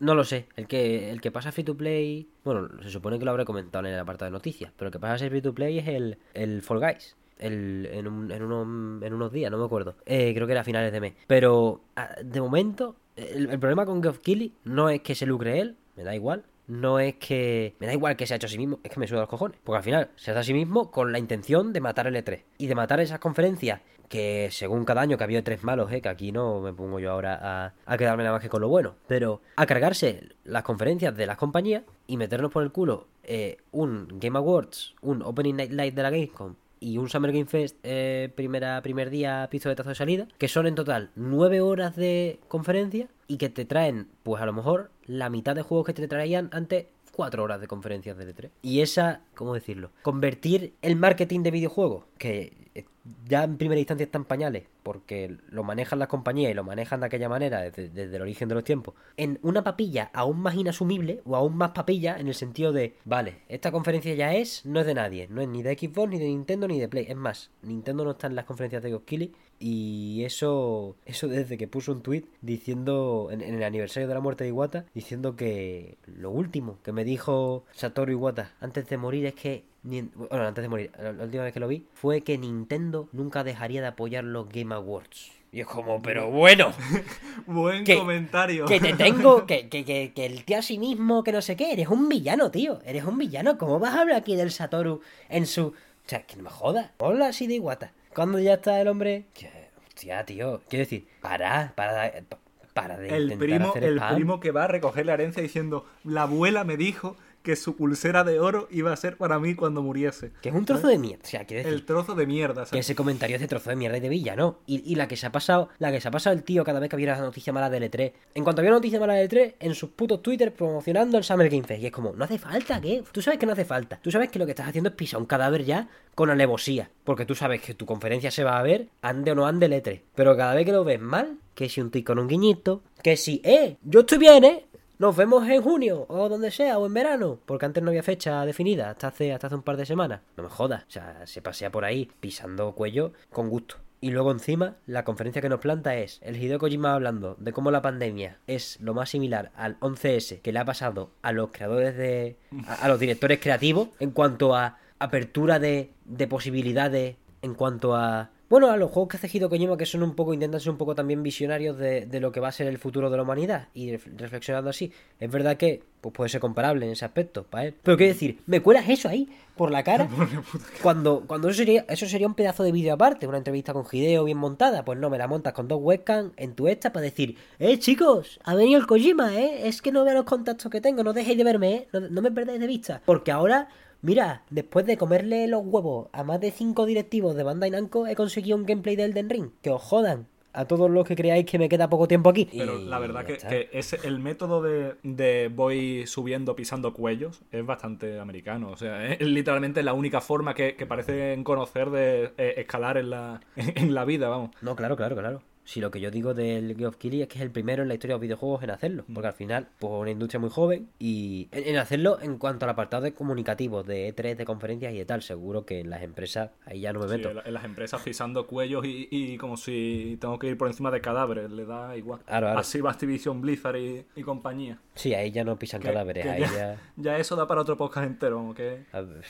No 0.00 0.14
lo 0.14 0.24
sé. 0.24 0.46
El 0.56 0.66
que, 0.66 1.10
el 1.10 1.20
que 1.20 1.30
pasa 1.30 1.52
free 1.52 1.64
to 1.64 1.76
play. 1.76 2.26
Bueno, 2.44 2.68
se 2.82 2.90
supone 2.90 3.18
que 3.18 3.24
lo 3.24 3.32
habré 3.32 3.44
comentado 3.44 3.86
en 3.86 3.92
el 3.92 4.00
apartado 4.00 4.30
de 4.30 4.32
noticias. 4.32 4.72
Pero 4.76 4.88
el 4.88 4.92
que 4.92 4.98
pasa 4.98 5.14
a 5.14 5.18
ser 5.18 5.30
free 5.30 5.42
to 5.42 5.52
play 5.54 5.78
es 5.78 5.88
el, 5.88 6.16
el 6.34 6.62
Fall 6.62 6.80
Guys. 6.80 7.16
El, 7.38 7.88
en, 7.92 8.06
un- 8.08 8.30
en, 8.30 8.42
unos, 8.42 9.02
en 9.02 9.14
unos 9.14 9.32
días, 9.32 9.50
no 9.50 9.58
me 9.58 9.64
acuerdo. 9.64 9.94
Eh, 10.06 10.32
creo 10.34 10.46
que 10.46 10.52
era 10.52 10.62
a 10.62 10.64
finales 10.64 10.92
de 10.92 11.00
mes. 11.00 11.14
Pero 11.26 11.80
ah, 11.96 12.10
de 12.22 12.40
momento, 12.40 12.96
el, 13.16 13.58
problema 13.58 13.86
con 13.86 14.02
Geoff 14.02 14.18
Keighley 14.18 14.52
no 14.64 14.88
es 14.90 15.00
que 15.02 15.14
se 15.14 15.26
lucre 15.26 15.60
él, 15.60 15.76
me 15.96 16.04
da 16.04 16.14
igual. 16.14 16.44
No 16.66 16.98
es 17.00 17.14
que. 17.14 17.74
Me 17.78 17.86
da 17.86 17.94
igual 17.94 18.14
que 18.16 18.26
se 18.26 18.34
ha 18.34 18.36
hecho 18.36 18.46
a 18.46 18.50
sí 18.50 18.58
mismo, 18.58 18.78
es 18.82 18.90
que 18.90 19.00
me 19.00 19.06
suda 19.06 19.20
los 19.20 19.28
cojones. 19.28 19.58
Porque 19.64 19.78
al 19.78 19.82
final 19.84 20.10
se 20.16 20.32
hace 20.32 20.40
a 20.40 20.42
sí 20.42 20.52
mismo 20.52 20.90
con 20.90 21.12
la 21.12 21.18
intención 21.18 21.72
de 21.72 21.80
matar 21.80 22.06
el 22.06 22.14
E3. 22.16 22.42
Y 22.58 22.66
de 22.66 22.74
matar 22.74 23.00
esas 23.00 23.18
conferencias 23.20 23.80
que 24.08 24.48
según 24.50 24.84
cada 24.86 25.02
año 25.02 25.18
que 25.18 25.24
había 25.24 25.44
tres 25.44 25.62
malos, 25.64 25.92
¿eh? 25.92 26.00
que 26.00 26.08
aquí 26.08 26.32
no 26.32 26.60
me 26.60 26.72
pongo 26.72 26.98
yo 26.98 27.10
ahora 27.12 27.38
a, 27.42 27.74
a 27.84 27.96
quedarme 27.98 28.22
nada 28.22 28.36
más 28.36 28.42
que 28.42 28.48
con 28.48 28.62
lo 28.62 28.68
bueno, 28.68 28.94
pero 29.06 29.42
a 29.56 29.66
cargarse 29.66 30.30
las 30.44 30.62
conferencias 30.62 31.14
de 31.14 31.26
las 31.26 31.36
compañías 31.36 31.82
y 32.06 32.16
meternos 32.16 32.50
por 32.50 32.62
el 32.62 32.72
culo 32.72 33.06
eh, 33.22 33.58
un 33.70 34.08
Game 34.14 34.38
Awards, 34.38 34.94
un 35.02 35.20
Opening 35.22 35.56
Night 35.56 35.72
Live 35.72 35.90
de 35.92 36.02
la 36.02 36.08
Gamescom 36.10 36.54
y 36.80 36.98
un 36.98 37.08
Summer 37.08 37.32
Game 37.32 37.46
Fest 37.46 37.76
eh, 37.82 38.32
primera, 38.34 38.80
primer 38.82 39.10
día 39.10 39.48
pistoletazo 39.50 39.90
de 39.90 39.94
salida, 39.94 40.28
que 40.38 40.48
son 40.48 40.66
en 40.66 40.74
total 40.74 41.10
nueve 41.16 41.60
horas 41.60 41.96
de 41.96 42.40
conferencia 42.48 43.08
y 43.26 43.36
que 43.36 43.48
te 43.48 43.64
traen, 43.64 44.08
pues 44.22 44.42
a 44.42 44.46
lo 44.46 44.52
mejor, 44.52 44.90
la 45.06 45.30
mitad 45.30 45.54
de 45.54 45.62
juegos 45.62 45.86
que 45.86 45.92
te 45.92 46.08
traían 46.08 46.48
antes 46.52 46.86
cuatro 47.18 47.42
horas 47.42 47.60
de 47.60 47.66
conferencias 47.66 48.16
de 48.16 48.32
E3. 48.32 48.50
Y 48.62 48.80
esa, 48.80 49.22
¿cómo 49.34 49.52
decirlo? 49.52 49.90
Convertir 50.02 50.74
el 50.82 50.94
marketing 50.94 51.40
de 51.40 51.50
videojuegos, 51.50 52.04
que 52.16 52.70
eh, 52.76 52.84
ya 53.26 53.42
en 53.42 53.56
primera 53.56 53.80
instancia 53.80 54.04
está 54.04 54.18
en 54.18 54.24
pañales, 54.24 54.66
porque 54.84 55.36
lo 55.50 55.64
manejan 55.64 55.98
las 55.98 56.06
compañías 56.06 56.52
y 56.52 56.54
lo 56.54 56.62
manejan 56.62 57.00
de 57.00 57.06
aquella 57.06 57.28
manera 57.28 57.62
desde, 57.62 58.04
el 58.04 58.22
origen 58.22 58.48
de 58.48 58.54
los 58.54 58.62
tiempos, 58.62 58.94
en 59.16 59.40
una 59.42 59.64
papilla 59.64 60.12
aún 60.14 60.38
más 60.38 60.54
inasumible 60.54 61.20
o 61.24 61.34
aún 61.34 61.56
más 61.56 61.72
papilla 61.72 62.16
en 62.20 62.28
el 62.28 62.34
sentido 62.34 62.72
de, 62.72 62.94
vale, 63.04 63.42
esta 63.48 63.72
conferencia 63.72 64.14
ya 64.14 64.36
es, 64.36 64.64
no 64.64 64.78
es 64.78 64.86
de 64.86 64.94
nadie, 64.94 65.26
no 65.28 65.40
es 65.40 65.48
ni 65.48 65.64
de 65.64 65.76
Xbox, 65.76 66.10
ni 66.10 66.20
de 66.20 66.26
Nintendo, 66.26 66.68
ni 66.68 66.78
de 66.78 66.86
Play. 66.86 67.06
Es 67.08 67.16
más, 67.16 67.50
Nintendo 67.62 68.04
no 68.04 68.12
está 68.12 68.28
en 68.28 68.36
las 68.36 68.44
conferencias 68.44 68.80
de 68.80 68.96
Keighley 69.04 69.32
Y 69.60 70.22
eso, 70.24 70.94
eso 71.04 71.26
desde 71.28 71.58
que 71.58 71.66
puso 71.66 71.92
un 71.92 72.02
tweet 72.02 72.24
diciendo, 72.42 73.28
en, 73.32 73.40
en 73.40 73.54
el 73.56 73.62
aniversario 73.64 74.06
de 74.08 74.14
la 74.14 74.20
muerte 74.20 74.44
de 74.44 74.50
Iwata, 74.50 74.84
diciendo 74.94 75.34
que 75.36 75.96
lo 76.06 76.30
último 76.30 76.78
que 76.84 76.92
me 76.92 77.04
dijo 77.04 77.64
Satoru 77.74 78.12
Iwata 78.12 78.52
antes 78.60 78.88
de 78.88 78.96
morir 78.96 79.26
es 79.26 79.34
que 79.34 79.64
Bueno, 79.82 80.46
antes 80.46 80.62
de 80.62 80.68
morir, 80.68 80.90
la 81.00 81.24
última 81.24 81.42
vez 81.44 81.52
que 81.52 81.60
lo 81.60 81.68
vi 81.68 81.84
fue 81.94 82.20
que 82.20 82.38
Nintendo 82.38 83.08
nunca 83.12 83.42
dejaría 83.42 83.80
de 83.80 83.88
apoyar 83.88 84.22
los 84.24 84.48
Game 84.48 84.74
Awards. 84.74 85.32
Y 85.50 85.60
es 85.60 85.66
como, 85.66 86.02
pero 86.02 86.30
bueno, 86.30 86.72
Buen 87.46 87.82
Que- 87.84 87.96
comentario. 87.96 88.66
que 88.66 88.78
te 88.80 88.92
tengo, 88.92 89.46
que, 89.46 89.68
que, 89.68 89.84
que, 89.84 90.12
que 90.14 90.26
el 90.26 90.44
tío 90.44 90.58
a 90.58 90.62
sí 90.62 90.78
mismo, 90.78 91.24
que 91.24 91.32
no 91.32 91.40
sé 91.42 91.56
qué, 91.56 91.72
eres 91.72 91.88
un 91.88 92.08
villano, 92.08 92.50
tío, 92.50 92.80
eres 92.84 93.04
un 93.04 93.16
villano. 93.18 93.56
¿Cómo 93.58 93.78
vas 93.78 93.94
a 93.94 94.02
hablar 94.02 94.16
aquí 94.18 94.36
del 94.36 94.50
Satoru 94.50 95.00
en 95.30 95.46
su... 95.46 95.68
O 95.68 95.74
sea, 96.10 96.22
que 96.22 96.36
no 96.36 96.42
me 96.44 96.50
jodas, 96.50 96.90
habla 96.98 97.28
así 97.28 97.46
de 97.46 97.54
Iwata. 97.56 97.92
Cuando 98.18 98.40
ya 98.40 98.54
está 98.54 98.80
el 98.80 98.88
hombre... 98.88 99.26
Que- 99.32 99.68
Hostia, 99.86 100.24
tío, 100.26 100.60
quiero 100.68 100.82
decir, 100.84 101.06
para, 101.20 101.72
para, 101.76 102.12
pa- 102.28 102.38
para 102.74 102.96
de 102.98 103.08
el 103.16 103.22
intentar 103.32 103.38
primo, 103.38 103.68
hacer 103.70 103.84
el 103.84 103.96
spam. 103.98 104.14
primo 104.16 104.40
que 104.40 104.50
va 104.50 104.64
a 104.64 104.66
recoger 104.66 105.06
la 105.06 105.14
herencia 105.14 105.40
diciendo, 105.40 105.86
la 106.02 106.22
abuela 106.22 106.64
me 106.64 106.76
dijo 106.76 107.16
que 107.42 107.56
su 107.56 107.76
pulsera 107.76 108.24
de 108.24 108.40
oro 108.40 108.68
iba 108.70 108.92
a 108.92 108.96
ser 108.96 109.16
para 109.16 109.38
mí 109.38 109.54
cuando 109.54 109.82
muriese. 109.82 110.32
Que 110.42 110.50
es 110.50 110.54
un 110.54 110.64
trozo 110.64 110.88
de 110.88 110.98
mierda, 110.98 111.22
o 111.24 111.28
sea, 111.28 111.40
decir... 111.40 111.66
El 111.66 111.84
trozo 111.84 112.14
de 112.14 112.26
mierda. 112.26 112.62
Que 112.62 112.68
¿sabes? 112.70 112.86
ese 112.86 112.94
comentario 112.94 113.36
es 113.36 113.40
de 113.42 113.48
trozo 113.48 113.70
de 113.70 113.76
mierda 113.76 113.96
y 113.96 114.00
de 114.00 114.08
villano. 114.08 114.58
Y, 114.66 114.90
y 114.90 114.96
la 114.96 115.08
que 115.08 115.16
se 115.16 115.26
ha 115.26 115.32
pasado, 115.32 115.68
la 115.78 115.90
que 115.90 116.00
se 116.00 116.08
ha 116.08 116.10
pasado 116.10 116.34
el 116.36 116.42
tío 116.42 116.64
cada 116.64 116.80
vez 116.80 116.90
que 116.90 116.96
había 116.96 117.14
una 117.14 117.22
noticia 117.22 117.52
mala 117.52 117.70
de 117.70 117.90
L3. 117.90 118.12
En 118.34 118.44
cuanto 118.44 118.60
había 118.60 118.70
una 118.70 118.78
noticia 118.78 119.00
mala 119.00 119.14
de 119.14 119.28
L3, 119.28 119.54
en 119.60 119.74
sus 119.74 119.90
putos 119.90 120.22
Twitter 120.22 120.52
promocionando 120.52 121.18
el 121.18 121.24
Summer 121.24 121.48
Game 121.48 121.64
Fest. 121.64 121.82
Y 121.82 121.86
es 121.86 121.92
como, 121.92 122.12
no 122.12 122.24
hace 122.24 122.38
falta, 122.38 122.80
¿qué? 122.80 123.02
Tú 123.12 123.22
sabes 123.22 123.38
que 123.38 123.46
no 123.46 123.52
hace 123.52 123.64
falta. 123.64 123.98
Tú 124.02 124.10
sabes 124.10 124.28
que 124.30 124.38
lo 124.38 124.44
que 124.44 124.52
estás 124.52 124.68
haciendo 124.68 124.90
es 124.90 124.96
pisar 124.96 125.20
un 125.20 125.26
cadáver 125.26 125.64
ya 125.64 125.88
con 126.14 126.30
alevosía. 126.30 126.90
Porque 127.04 127.24
tú 127.24 127.34
sabes 127.34 127.62
que 127.62 127.74
tu 127.74 127.86
conferencia 127.86 128.30
se 128.30 128.44
va 128.44 128.58
a 128.58 128.62
ver, 128.62 128.88
ande 129.02 129.32
o 129.32 129.34
no 129.34 129.46
ande 129.46 129.68
L3. 129.68 130.00
Pero 130.14 130.36
cada 130.36 130.54
vez 130.54 130.66
que 130.66 130.72
lo 130.72 130.84
ves 130.84 131.00
mal, 131.00 131.38
que 131.54 131.68
si 131.68 131.80
un 131.80 131.90
tuit 131.90 132.06
con 132.06 132.18
un 132.18 132.28
guiñito, 132.28 132.82
que 133.02 133.16
si, 133.16 133.40
eh, 133.44 133.76
yo 133.82 134.00
estoy 134.00 134.18
bien, 134.18 134.44
eh. 134.44 134.64
Nos 134.98 135.14
vemos 135.14 135.48
en 135.48 135.62
junio, 135.62 136.06
o 136.08 136.28
donde 136.28 136.50
sea, 136.50 136.76
o 136.76 136.86
en 136.86 136.92
verano. 136.92 137.38
Porque 137.46 137.66
antes 137.66 137.82
no 137.84 137.90
había 137.90 138.02
fecha 138.02 138.44
definida, 138.44 138.90
hasta 138.90 139.08
hace, 139.08 139.32
hasta 139.32 139.46
hace 139.46 139.54
un 139.54 139.62
par 139.62 139.76
de 139.76 139.86
semanas. 139.86 140.22
No 140.36 140.42
me 140.42 140.48
jodas. 140.48 140.82
O 140.88 140.90
sea, 140.90 141.24
se 141.24 141.40
pasea 141.40 141.70
por 141.70 141.84
ahí 141.84 142.10
pisando 142.18 142.72
cuello 142.72 143.12
con 143.30 143.48
gusto. 143.48 143.76
Y 144.00 144.10
luego 144.10 144.32
encima, 144.32 144.76
la 144.86 145.04
conferencia 145.04 145.40
que 145.40 145.48
nos 145.48 145.60
planta 145.60 145.94
es 145.96 146.18
el 146.22 146.36
Hideo 146.36 146.58
Kojima 146.58 146.94
hablando 146.94 147.36
de 147.38 147.52
cómo 147.52 147.70
la 147.70 147.80
pandemia 147.82 148.38
es 148.48 148.80
lo 148.80 148.92
más 148.92 149.10
similar 149.10 149.52
al 149.54 149.78
11S 149.78 150.40
que 150.40 150.52
le 150.52 150.58
ha 150.58 150.64
pasado 150.64 151.10
a 151.22 151.30
los 151.30 151.50
creadores 151.50 151.96
de... 151.96 152.36
a, 152.66 152.74
a 152.74 152.88
los 152.88 152.98
directores 152.98 153.38
creativos 153.40 153.90
en 154.00 154.10
cuanto 154.10 154.56
a 154.56 154.78
apertura 154.98 155.60
de, 155.60 155.92
de 156.06 156.26
posibilidades, 156.26 157.16
en 157.42 157.54
cuanto 157.54 157.94
a... 157.94 158.30
Bueno, 158.50 158.70
a 158.70 158.76
los 158.78 158.90
juegos 158.90 159.10
que 159.10 159.16
hace 159.18 159.28
Hideo 159.36 159.50
Kojima 159.50 159.76
que 159.76 159.84
son 159.84 160.02
un 160.02 160.14
poco, 160.14 160.32
intentan 160.32 160.58
ser 160.60 160.70
un 160.70 160.78
poco 160.78 160.94
también 160.94 161.22
visionarios 161.22 161.76
de, 161.76 162.06
de 162.06 162.20
lo 162.20 162.32
que 162.32 162.40
va 162.40 162.48
a 162.48 162.52
ser 162.52 162.66
el 162.66 162.78
futuro 162.78 163.10
de 163.10 163.16
la 163.18 163.22
humanidad 163.22 163.68
y 163.74 163.90
ref- 163.90 164.16
reflexionando 164.16 164.70
así. 164.70 164.90
Es 165.20 165.30
verdad 165.30 165.58
que 165.58 165.82
pues 166.00 166.14
puede 166.14 166.30
ser 166.30 166.40
comparable 166.40 166.86
en 166.86 166.92
ese 166.92 167.04
aspecto 167.04 167.42
para 167.44 167.66
él. 167.66 167.74
Pero 167.82 167.96
quiero 167.98 168.12
decir, 168.14 168.38
me 168.46 168.62
cuelas 168.62 168.88
eso 168.88 169.08
ahí 169.08 169.28
por 169.56 169.70
la 169.70 169.82
cara 169.82 170.08
cuando, 170.82 171.24
cuando 171.26 171.48
eso 171.48 171.58
sería 171.58 171.84
eso 171.88 172.06
sería 172.06 172.26
un 172.26 172.34
pedazo 172.34 172.62
de 172.62 172.72
vídeo 172.72 172.94
aparte, 172.94 173.26
una 173.26 173.38
entrevista 173.38 173.72
con 173.72 173.84
Hideo 173.90 174.24
bien 174.24 174.38
montada, 174.38 174.84
pues 174.84 174.98
no, 174.98 175.10
me 175.10 175.18
la 175.18 175.26
montas 175.26 175.52
con 175.52 175.68
dos 175.68 175.80
webcams 175.82 176.32
en 176.36 176.54
tu 176.54 176.68
esta 176.68 176.92
para 176.92 177.02
decir, 177.04 177.36
eh 177.58 177.78
chicos, 177.78 178.38
ha 178.44 178.54
venido 178.54 178.80
el 178.80 178.86
Kojima, 178.86 179.34
eh, 179.38 179.66
es 179.68 179.82
que 179.82 179.92
no 179.92 180.04
veo 180.04 180.14
los 180.14 180.24
contactos 180.24 180.70
que 180.70 180.80
tengo, 180.80 181.02
no 181.04 181.12
dejéis 181.12 181.36
de 181.36 181.44
verme, 181.44 181.74
eh, 181.74 181.88
no, 181.92 182.00
no 182.08 182.22
me 182.22 182.30
perdáis 182.30 182.60
de 182.60 182.66
vista, 182.66 183.02
porque 183.04 183.32
ahora 183.32 183.68
Mira, 184.00 184.42
después 184.50 184.86
de 184.86 184.96
comerle 184.96 185.48
los 185.48 185.62
huevos 185.64 186.08
a 186.12 186.22
más 186.22 186.40
de 186.40 186.52
cinco 186.52 186.86
directivos 186.86 187.34
de 187.34 187.42
Bandai 187.42 187.70
Namco, 187.70 188.06
he 188.06 188.14
conseguido 188.14 188.56
un 188.56 188.64
gameplay 188.64 188.94
del 188.96 189.12
Den 189.12 189.28
Ring. 189.28 189.50
Que 189.60 189.70
os 189.70 189.82
jodan 189.82 190.26
a 190.52 190.64
todos 190.64 190.90
los 190.90 191.06
que 191.06 191.14
creáis 191.14 191.46
que 191.46 191.58
me 191.58 191.68
queda 191.68 191.88
poco 191.88 192.08
tiempo 192.08 192.30
aquí. 192.30 192.48
Pero 192.56 192.78
la 192.78 192.98
verdad 192.98 193.24
que, 193.24 193.36
que 193.36 193.68
ese, 193.72 193.98
el 194.04 194.18
método 194.18 194.62
de, 194.62 194.94
de 195.02 195.50
voy 195.54 196.06
subiendo 196.06 196.56
pisando 196.56 196.92
cuellos 196.92 197.42
es 197.52 197.64
bastante 197.64 198.18
americano. 198.18 198.70
O 198.70 198.76
sea, 198.76 199.12
es 199.12 199.20
literalmente 199.20 199.82
la 199.82 199.92
única 199.92 200.20
forma 200.20 200.54
que, 200.54 200.74
que 200.74 200.86
parecen 200.86 201.44
conocer 201.44 201.90
de 201.90 202.32
eh, 202.38 202.54
escalar 202.56 202.98
en 202.98 203.10
la, 203.10 203.40
en 203.56 203.94
la 203.94 204.04
vida, 204.04 204.28
vamos. 204.28 204.50
No, 204.60 204.74
claro, 204.74 204.96
claro, 204.96 205.16
claro. 205.16 205.42
Si 205.68 205.82
lo 205.82 205.90
que 205.90 206.00
yo 206.00 206.10
digo 206.10 206.32
del 206.32 206.82
of 206.86 206.96
Killy 206.96 207.20
es 207.20 207.28
que 207.28 207.36
es 207.36 207.42
el 207.42 207.50
primero 207.50 207.82
en 207.82 207.88
la 207.88 207.94
historia 207.94 208.14
de 208.14 208.16
los 208.16 208.22
videojuegos 208.22 208.62
en 208.62 208.70
hacerlo. 208.70 209.04
Mm. 209.06 209.12
Porque 209.12 209.26
al 209.28 209.34
final, 209.34 209.68
pues 209.78 209.92
una 209.92 210.10
industria 210.10 210.40
muy 210.40 210.48
joven 210.48 210.88
y 210.98 211.48
en, 211.52 211.64
en 211.68 211.76
hacerlo 211.76 212.18
en 212.22 212.38
cuanto 212.38 212.64
al 212.64 212.70
apartado 212.70 213.02
de 213.02 213.12
comunicativos, 213.12 213.86
de 213.86 214.14
E3, 214.16 214.34
de 214.36 214.44
conferencias 214.46 214.94
y 214.94 214.96
de 214.96 215.04
tal. 215.04 215.20
Seguro 215.20 215.66
que 215.66 215.80
en 215.80 215.90
las 215.90 216.02
empresas 216.02 216.52
ahí 216.64 216.80
ya 216.80 216.94
no 216.94 217.00
me 217.00 217.06
meto. 217.08 217.28
en, 217.28 217.36
la- 217.36 217.42
en 217.42 217.52
las 217.52 217.64
empresas 217.66 218.00
pisando 218.02 218.46
cuellos 218.46 218.86
y, 218.86 219.08
y 219.10 219.36
como 219.36 219.58
si 219.58 220.16
tengo 220.22 220.38
que 220.38 220.46
ir 220.46 220.56
por 220.56 220.68
encima 220.68 220.90
de 220.90 221.02
cadáveres, 221.02 221.50
le 221.50 221.66
da 221.66 221.94
igual. 221.98 222.20
Claro, 222.24 222.46
claro. 222.46 222.60
Así 222.60 222.80
va 222.80 222.90
Activision 222.92 223.42
Blizzard 223.42 223.76
y, 223.76 224.06
y 224.16 224.22
compañía. 224.22 224.78
Sí, 224.94 225.12
ahí 225.12 225.30
ya 225.32 225.44
no 225.44 225.58
pisan 225.58 225.82
Que- 225.82 225.88
cadáveres, 225.88 226.24
que 226.24 226.30
ahí 226.30 226.40
ya, 226.40 226.50
ya... 226.50 226.80
ya 226.96 227.18
eso 227.18 227.36
da 227.36 227.46
para 227.46 227.60
otro 227.60 227.76
podcast 227.76 228.06
entero, 228.06 228.36
como 228.38 228.54
que... 228.54 228.84
A 228.92 229.02
ver, 229.02 229.22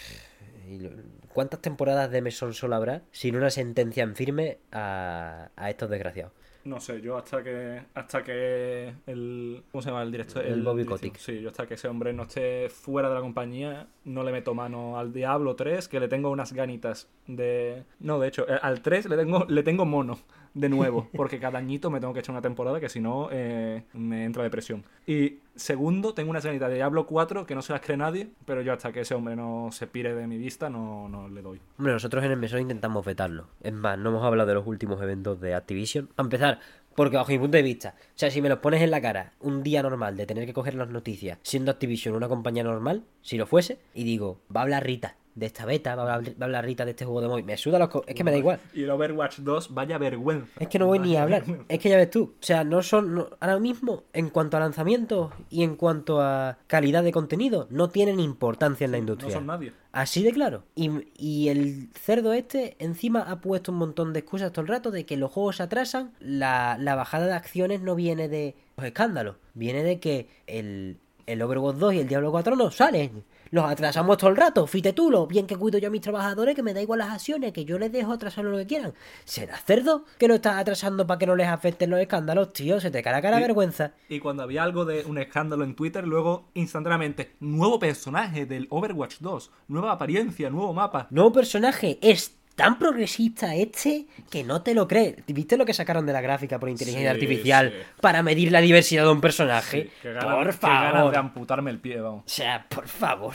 y 0.70 0.78
lo- 0.78 0.90
¿Cuántas 1.38 1.62
temporadas 1.62 2.10
de 2.10 2.20
Mesón 2.20 2.52
solo 2.52 2.74
habrá 2.74 3.02
sin 3.12 3.36
una 3.36 3.48
sentencia 3.50 4.02
en 4.02 4.16
firme 4.16 4.58
a, 4.72 5.50
a 5.54 5.70
estos 5.70 5.88
desgraciados? 5.88 6.32
No 6.64 6.80
sé, 6.80 7.00
yo 7.00 7.16
hasta 7.16 7.44
que 7.44 7.80
hasta 7.94 8.24
que 8.24 8.92
el 9.06 9.62
¿cómo 9.70 9.80
se 9.80 9.90
llama 9.90 10.02
el 10.02 10.10
director? 10.10 10.44
El 10.44 10.64
Bobby 10.64 10.82
director- 10.82 10.98
Kotick. 10.98 11.16
Sí, 11.18 11.40
yo 11.40 11.50
hasta 11.50 11.68
que 11.68 11.74
ese 11.74 11.86
hombre 11.86 12.12
no 12.12 12.24
esté 12.24 12.68
fuera 12.68 13.08
de 13.08 13.14
la 13.14 13.20
compañía, 13.20 13.86
no 14.04 14.24
le 14.24 14.32
meto 14.32 14.52
mano 14.52 14.98
al 14.98 15.12
Diablo 15.12 15.54
3, 15.54 15.86
que 15.86 16.00
le 16.00 16.08
tengo 16.08 16.28
unas 16.30 16.52
ganitas 16.52 17.08
de 17.28 17.84
No, 18.00 18.18
de 18.18 18.26
hecho, 18.26 18.44
eh, 18.52 18.58
al 18.60 18.82
3 18.82 19.08
le 19.08 19.16
tengo 19.16 19.44
le 19.48 19.62
tengo 19.62 19.84
mono 19.86 20.18
de 20.54 20.68
nuevo, 20.68 21.08
porque 21.14 21.38
cada 21.38 21.58
añito 21.58 21.90
me 21.90 22.00
tengo 22.00 22.12
que 22.12 22.20
echar 22.20 22.32
una 22.32 22.42
temporada 22.42 22.80
que 22.80 22.88
si 22.88 23.00
no 23.00 23.28
eh, 23.30 23.84
me 23.92 24.24
entra 24.24 24.42
depresión. 24.42 24.84
Y 25.06 25.38
segundo, 25.54 26.14
tengo 26.14 26.30
unas 26.30 26.44
ganitas 26.44 26.68
de 26.68 26.76
Diablo 26.76 27.06
4 27.06 27.46
que 27.46 27.54
no 27.54 27.62
se 27.62 27.72
las 27.72 27.82
cree 27.82 27.96
nadie, 27.96 28.28
pero 28.44 28.62
yo 28.62 28.72
hasta 28.72 28.92
que 28.92 29.00
ese 29.00 29.14
hombre 29.14 29.36
no 29.36 29.68
se 29.72 29.86
pire 29.86 30.14
de 30.14 30.26
mi 30.26 30.38
vista 30.38 30.68
no, 30.70 31.08
no 31.08 31.28
le 31.28 31.42
doy. 31.42 31.60
Hombre, 31.78 31.92
nosotros 31.92 32.24
en 32.24 32.32
el 32.32 32.38
mesón 32.38 32.60
intentamos 32.60 33.04
vetarlo. 33.04 33.48
Es 33.62 33.72
más, 33.72 33.98
no 33.98 34.10
hemos 34.10 34.24
hablado 34.24 34.48
de 34.48 34.54
los 34.54 34.66
últimos 34.66 35.00
eventos 35.02 35.40
de 35.40 35.54
Activision. 35.54 36.08
A 36.16 36.22
empezar, 36.22 36.60
porque 36.94 37.16
bajo 37.16 37.30
mi 37.30 37.38
punto 37.38 37.56
de 37.56 37.62
vista, 37.62 37.94
o 37.96 38.18
sea, 38.18 38.30
si 38.30 38.42
me 38.42 38.48
los 38.48 38.58
pones 38.58 38.82
en 38.82 38.90
la 38.90 39.00
cara 39.00 39.32
un 39.40 39.62
día 39.62 39.82
normal 39.82 40.16
de 40.16 40.26
tener 40.26 40.46
que 40.46 40.52
coger 40.52 40.74
las 40.74 40.88
noticias, 40.88 41.38
siendo 41.42 41.70
Activision 41.70 42.14
una 42.14 42.28
compañía 42.28 42.64
normal, 42.64 43.04
si 43.22 43.36
lo 43.36 43.46
fuese, 43.46 43.78
y 43.94 44.04
digo, 44.04 44.40
va 44.54 44.60
a 44.60 44.64
hablar 44.64 44.84
Rita 44.84 45.16
de 45.38 45.46
esta 45.46 45.64
beta, 45.66 45.94
va 45.94 46.10
a 46.10 46.14
hablar, 46.16 46.32
va 46.32 46.36
a 46.40 46.44
hablar 46.46 46.64
Rita 46.64 46.84
de 46.84 46.90
este 46.90 47.04
juego 47.04 47.20
de 47.20 47.28
móvil, 47.28 47.44
me 47.44 47.56
suda 47.56 47.78
los... 47.78 47.88
co- 47.88 48.04
Es 48.06 48.14
que 48.14 48.24
me 48.24 48.30
da 48.30 48.36
igual. 48.38 48.58
Y 48.74 48.82
el 48.82 48.90
Overwatch 48.90 49.38
2, 49.38 49.72
vaya 49.74 49.96
vergüenza. 49.98 50.48
Es 50.58 50.68
que 50.68 50.78
no 50.78 50.86
voy 50.86 50.98
ni 50.98 51.16
a 51.16 51.22
hablar. 51.22 51.44
Es 51.68 51.78
que 51.78 51.88
ya 51.88 51.96
ves 51.96 52.10
tú. 52.10 52.34
O 52.40 52.42
sea, 52.44 52.64
no 52.64 52.82
son. 52.82 53.14
no- 53.14 53.28
ahora 53.40 53.58
mismo, 53.58 54.02
en 54.12 54.30
cuanto 54.30 54.56
a 54.56 54.60
lanzamientos 54.60 55.32
y 55.50 55.62
en 55.62 55.76
cuanto 55.76 56.20
a 56.20 56.58
calidad 56.66 57.02
de 57.04 57.12
contenido, 57.12 57.66
no 57.70 57.88
tienen 57.88 58.20
importancia 58.20 58.84
en 58.84 58.92
la 58.92 58.98
No 58.98 59.02
industria. 59.02 59.30
son 59.32 59.46
nadie. 59.46 59.72
Así 59.92 60.22
de 60.22 60.32
claro. 60.32 60.64
Y, 60.74 60.90
y 61.16 61.48
el 61.48 61.88
cerdo 61.94 62.32
este 62.32 62.76
encima 62.78 63.20
ha 63.22 63.40
puesto 63.40 63.72
un 63.72 63.78
montón 63.78 64.12
de 64.12 64.20
excusas 64.20 64.52
todo 64.52 64.62
el 64.62 64.68
rato 64.68 64.90
de 64.90 65.06
que 65.06 65.16
los 65.16 65.30
juegos 65.32 65.56
se 65.56 65.62
atrasan. 65.62 66.12
La, 66.20 66.76
la 66.78 66.94
bajada 66.94 67.26
de 67.26 67.32
acciones 67.32 67.80
no 67.80 67.94
viene 67.94 68.28
de 68.28 68.54
los 68.76 68.86
escándalos. 68.86 69.36
Viene 69.54 69.82
de 69.82 69.98
que 69.98 70.28
el, 70.46 70.98
el 71.26 71.42
Overwatch 71.42 71.76
2 71.76 71.94
y 71.94 71.98
el 72.00 72.08
Diablo 72.08 72.30
4 72.30 72.54
no 72.54 72.70
salen. 72.70 73.24
Los 73.50 73.64
atrasamos 73.64 74.16
todo 74.18 74.30
el 74.30 74.36
rato. 74.36 74.66
Fíjate 74.66 74.92
tú, 74.92 75.10
lo 75.10 75.26
bien 75.26 75.46
que 75.46 75.56
cuido 75.56 75.78
yo 75.78 75.88
a 75.88 75.90
mis 75.90 76.00
trabajadores, 76.00 76.54
que 76.54 76.62
me 76.62 76.74
da 76.74 76.82
igual 76.82 76.98
las 77.00 77.10
acciones, 77.10 77.52
que 77.52 77.64
yo 77.64 77.78
les 77.78 77.90
dejo 77.92 78.12
atrasar 78.12 78.44
lo 78.44 78.56
que 78.58 78.66
quieran. 78.66 78.92
¿Será 79.24 79.56
cerdo 79.56 80.04
que 80.18 80.28
lo 80.28 80.34
estás 80.34 80.56
atrasando 80.56 81.06
para 81.06 81.18
que 81.18 81.26
no 81.26 81.36
les 81.36 81.48
afecten 81.48 81.90
los 81.90 82.00
escándalos, 82.00 82.52
tío? 82.52 82.80
Se 82.80 82.90
te 82.90 83.02
cara 83.02 83.20
Sí. 83.20 83.40
vergüenza. 83.42 83.92
Y 84.08 84.20
cuando 84.20 84.42
había 84.42 84.62
algo 84.62 84.84
de 84.84 85.04
un 85.04 85.18
escándalo 85.18 85.64
en 85.64 85.74
Twitter, 85.74 86.06
luego 86.06 86.48
instantáneamente, 86.54 87.36
nuevo 87.40 87.78
personaje 87.78 88.46
del 88.46 88.66
Overwatch 88.70 89.16
2, 89.20 89.50
nueva 89.68 89.92
apariencia, 89.92 90.50
nuevo 90.50 90.72
mapa. 90.72 91.06
Nuevo 91.10 91.32
personaje 91.32 91.98
es 92.02 92.37
tan 92.58 92.78
progresista 92.78 93.54
este 93.54 94.06
que 94.30 94.42
no 94.42 94.62
te 94.62 94.74
lo 94.74 94.88
crees. 94.88 95.14
¿Viste 95.28 95.56
lo 95.56 95.64
que 95.64 95.72
sacaron 95.72 96.04
de 96.04 96.12
la 96.12 96.20
gráfica 96.20 96.58
por 96.58 96.68
inteligencia 96.68 97.10
Sí, 97.12 97.14
artificial 97.14 97.70
sí. 97.72 97.86
para 98.00 98.22
medir 98.24 98.50
la 98.50 98.60
diversidad 98.60 99.04
de 99.04 99.10
un 99.12 99.20
personaje? 99.20 99.90
Qué 100.02 100.12
ganas, 100.12 100.24
por 100.34 100.50
qué 100.58 100.66
ganas 100.66 100.92
favor. 100.92 101.12
de 101.12 101.18
amputarme 101.18 101.70
el 101.70 101.78
pie, 101.78 102.00
vamos. 102.00 102.24
O 102.26 102.28
sea, 102.28 102.66
por 102.68 102.88
favor. 102.88 103.34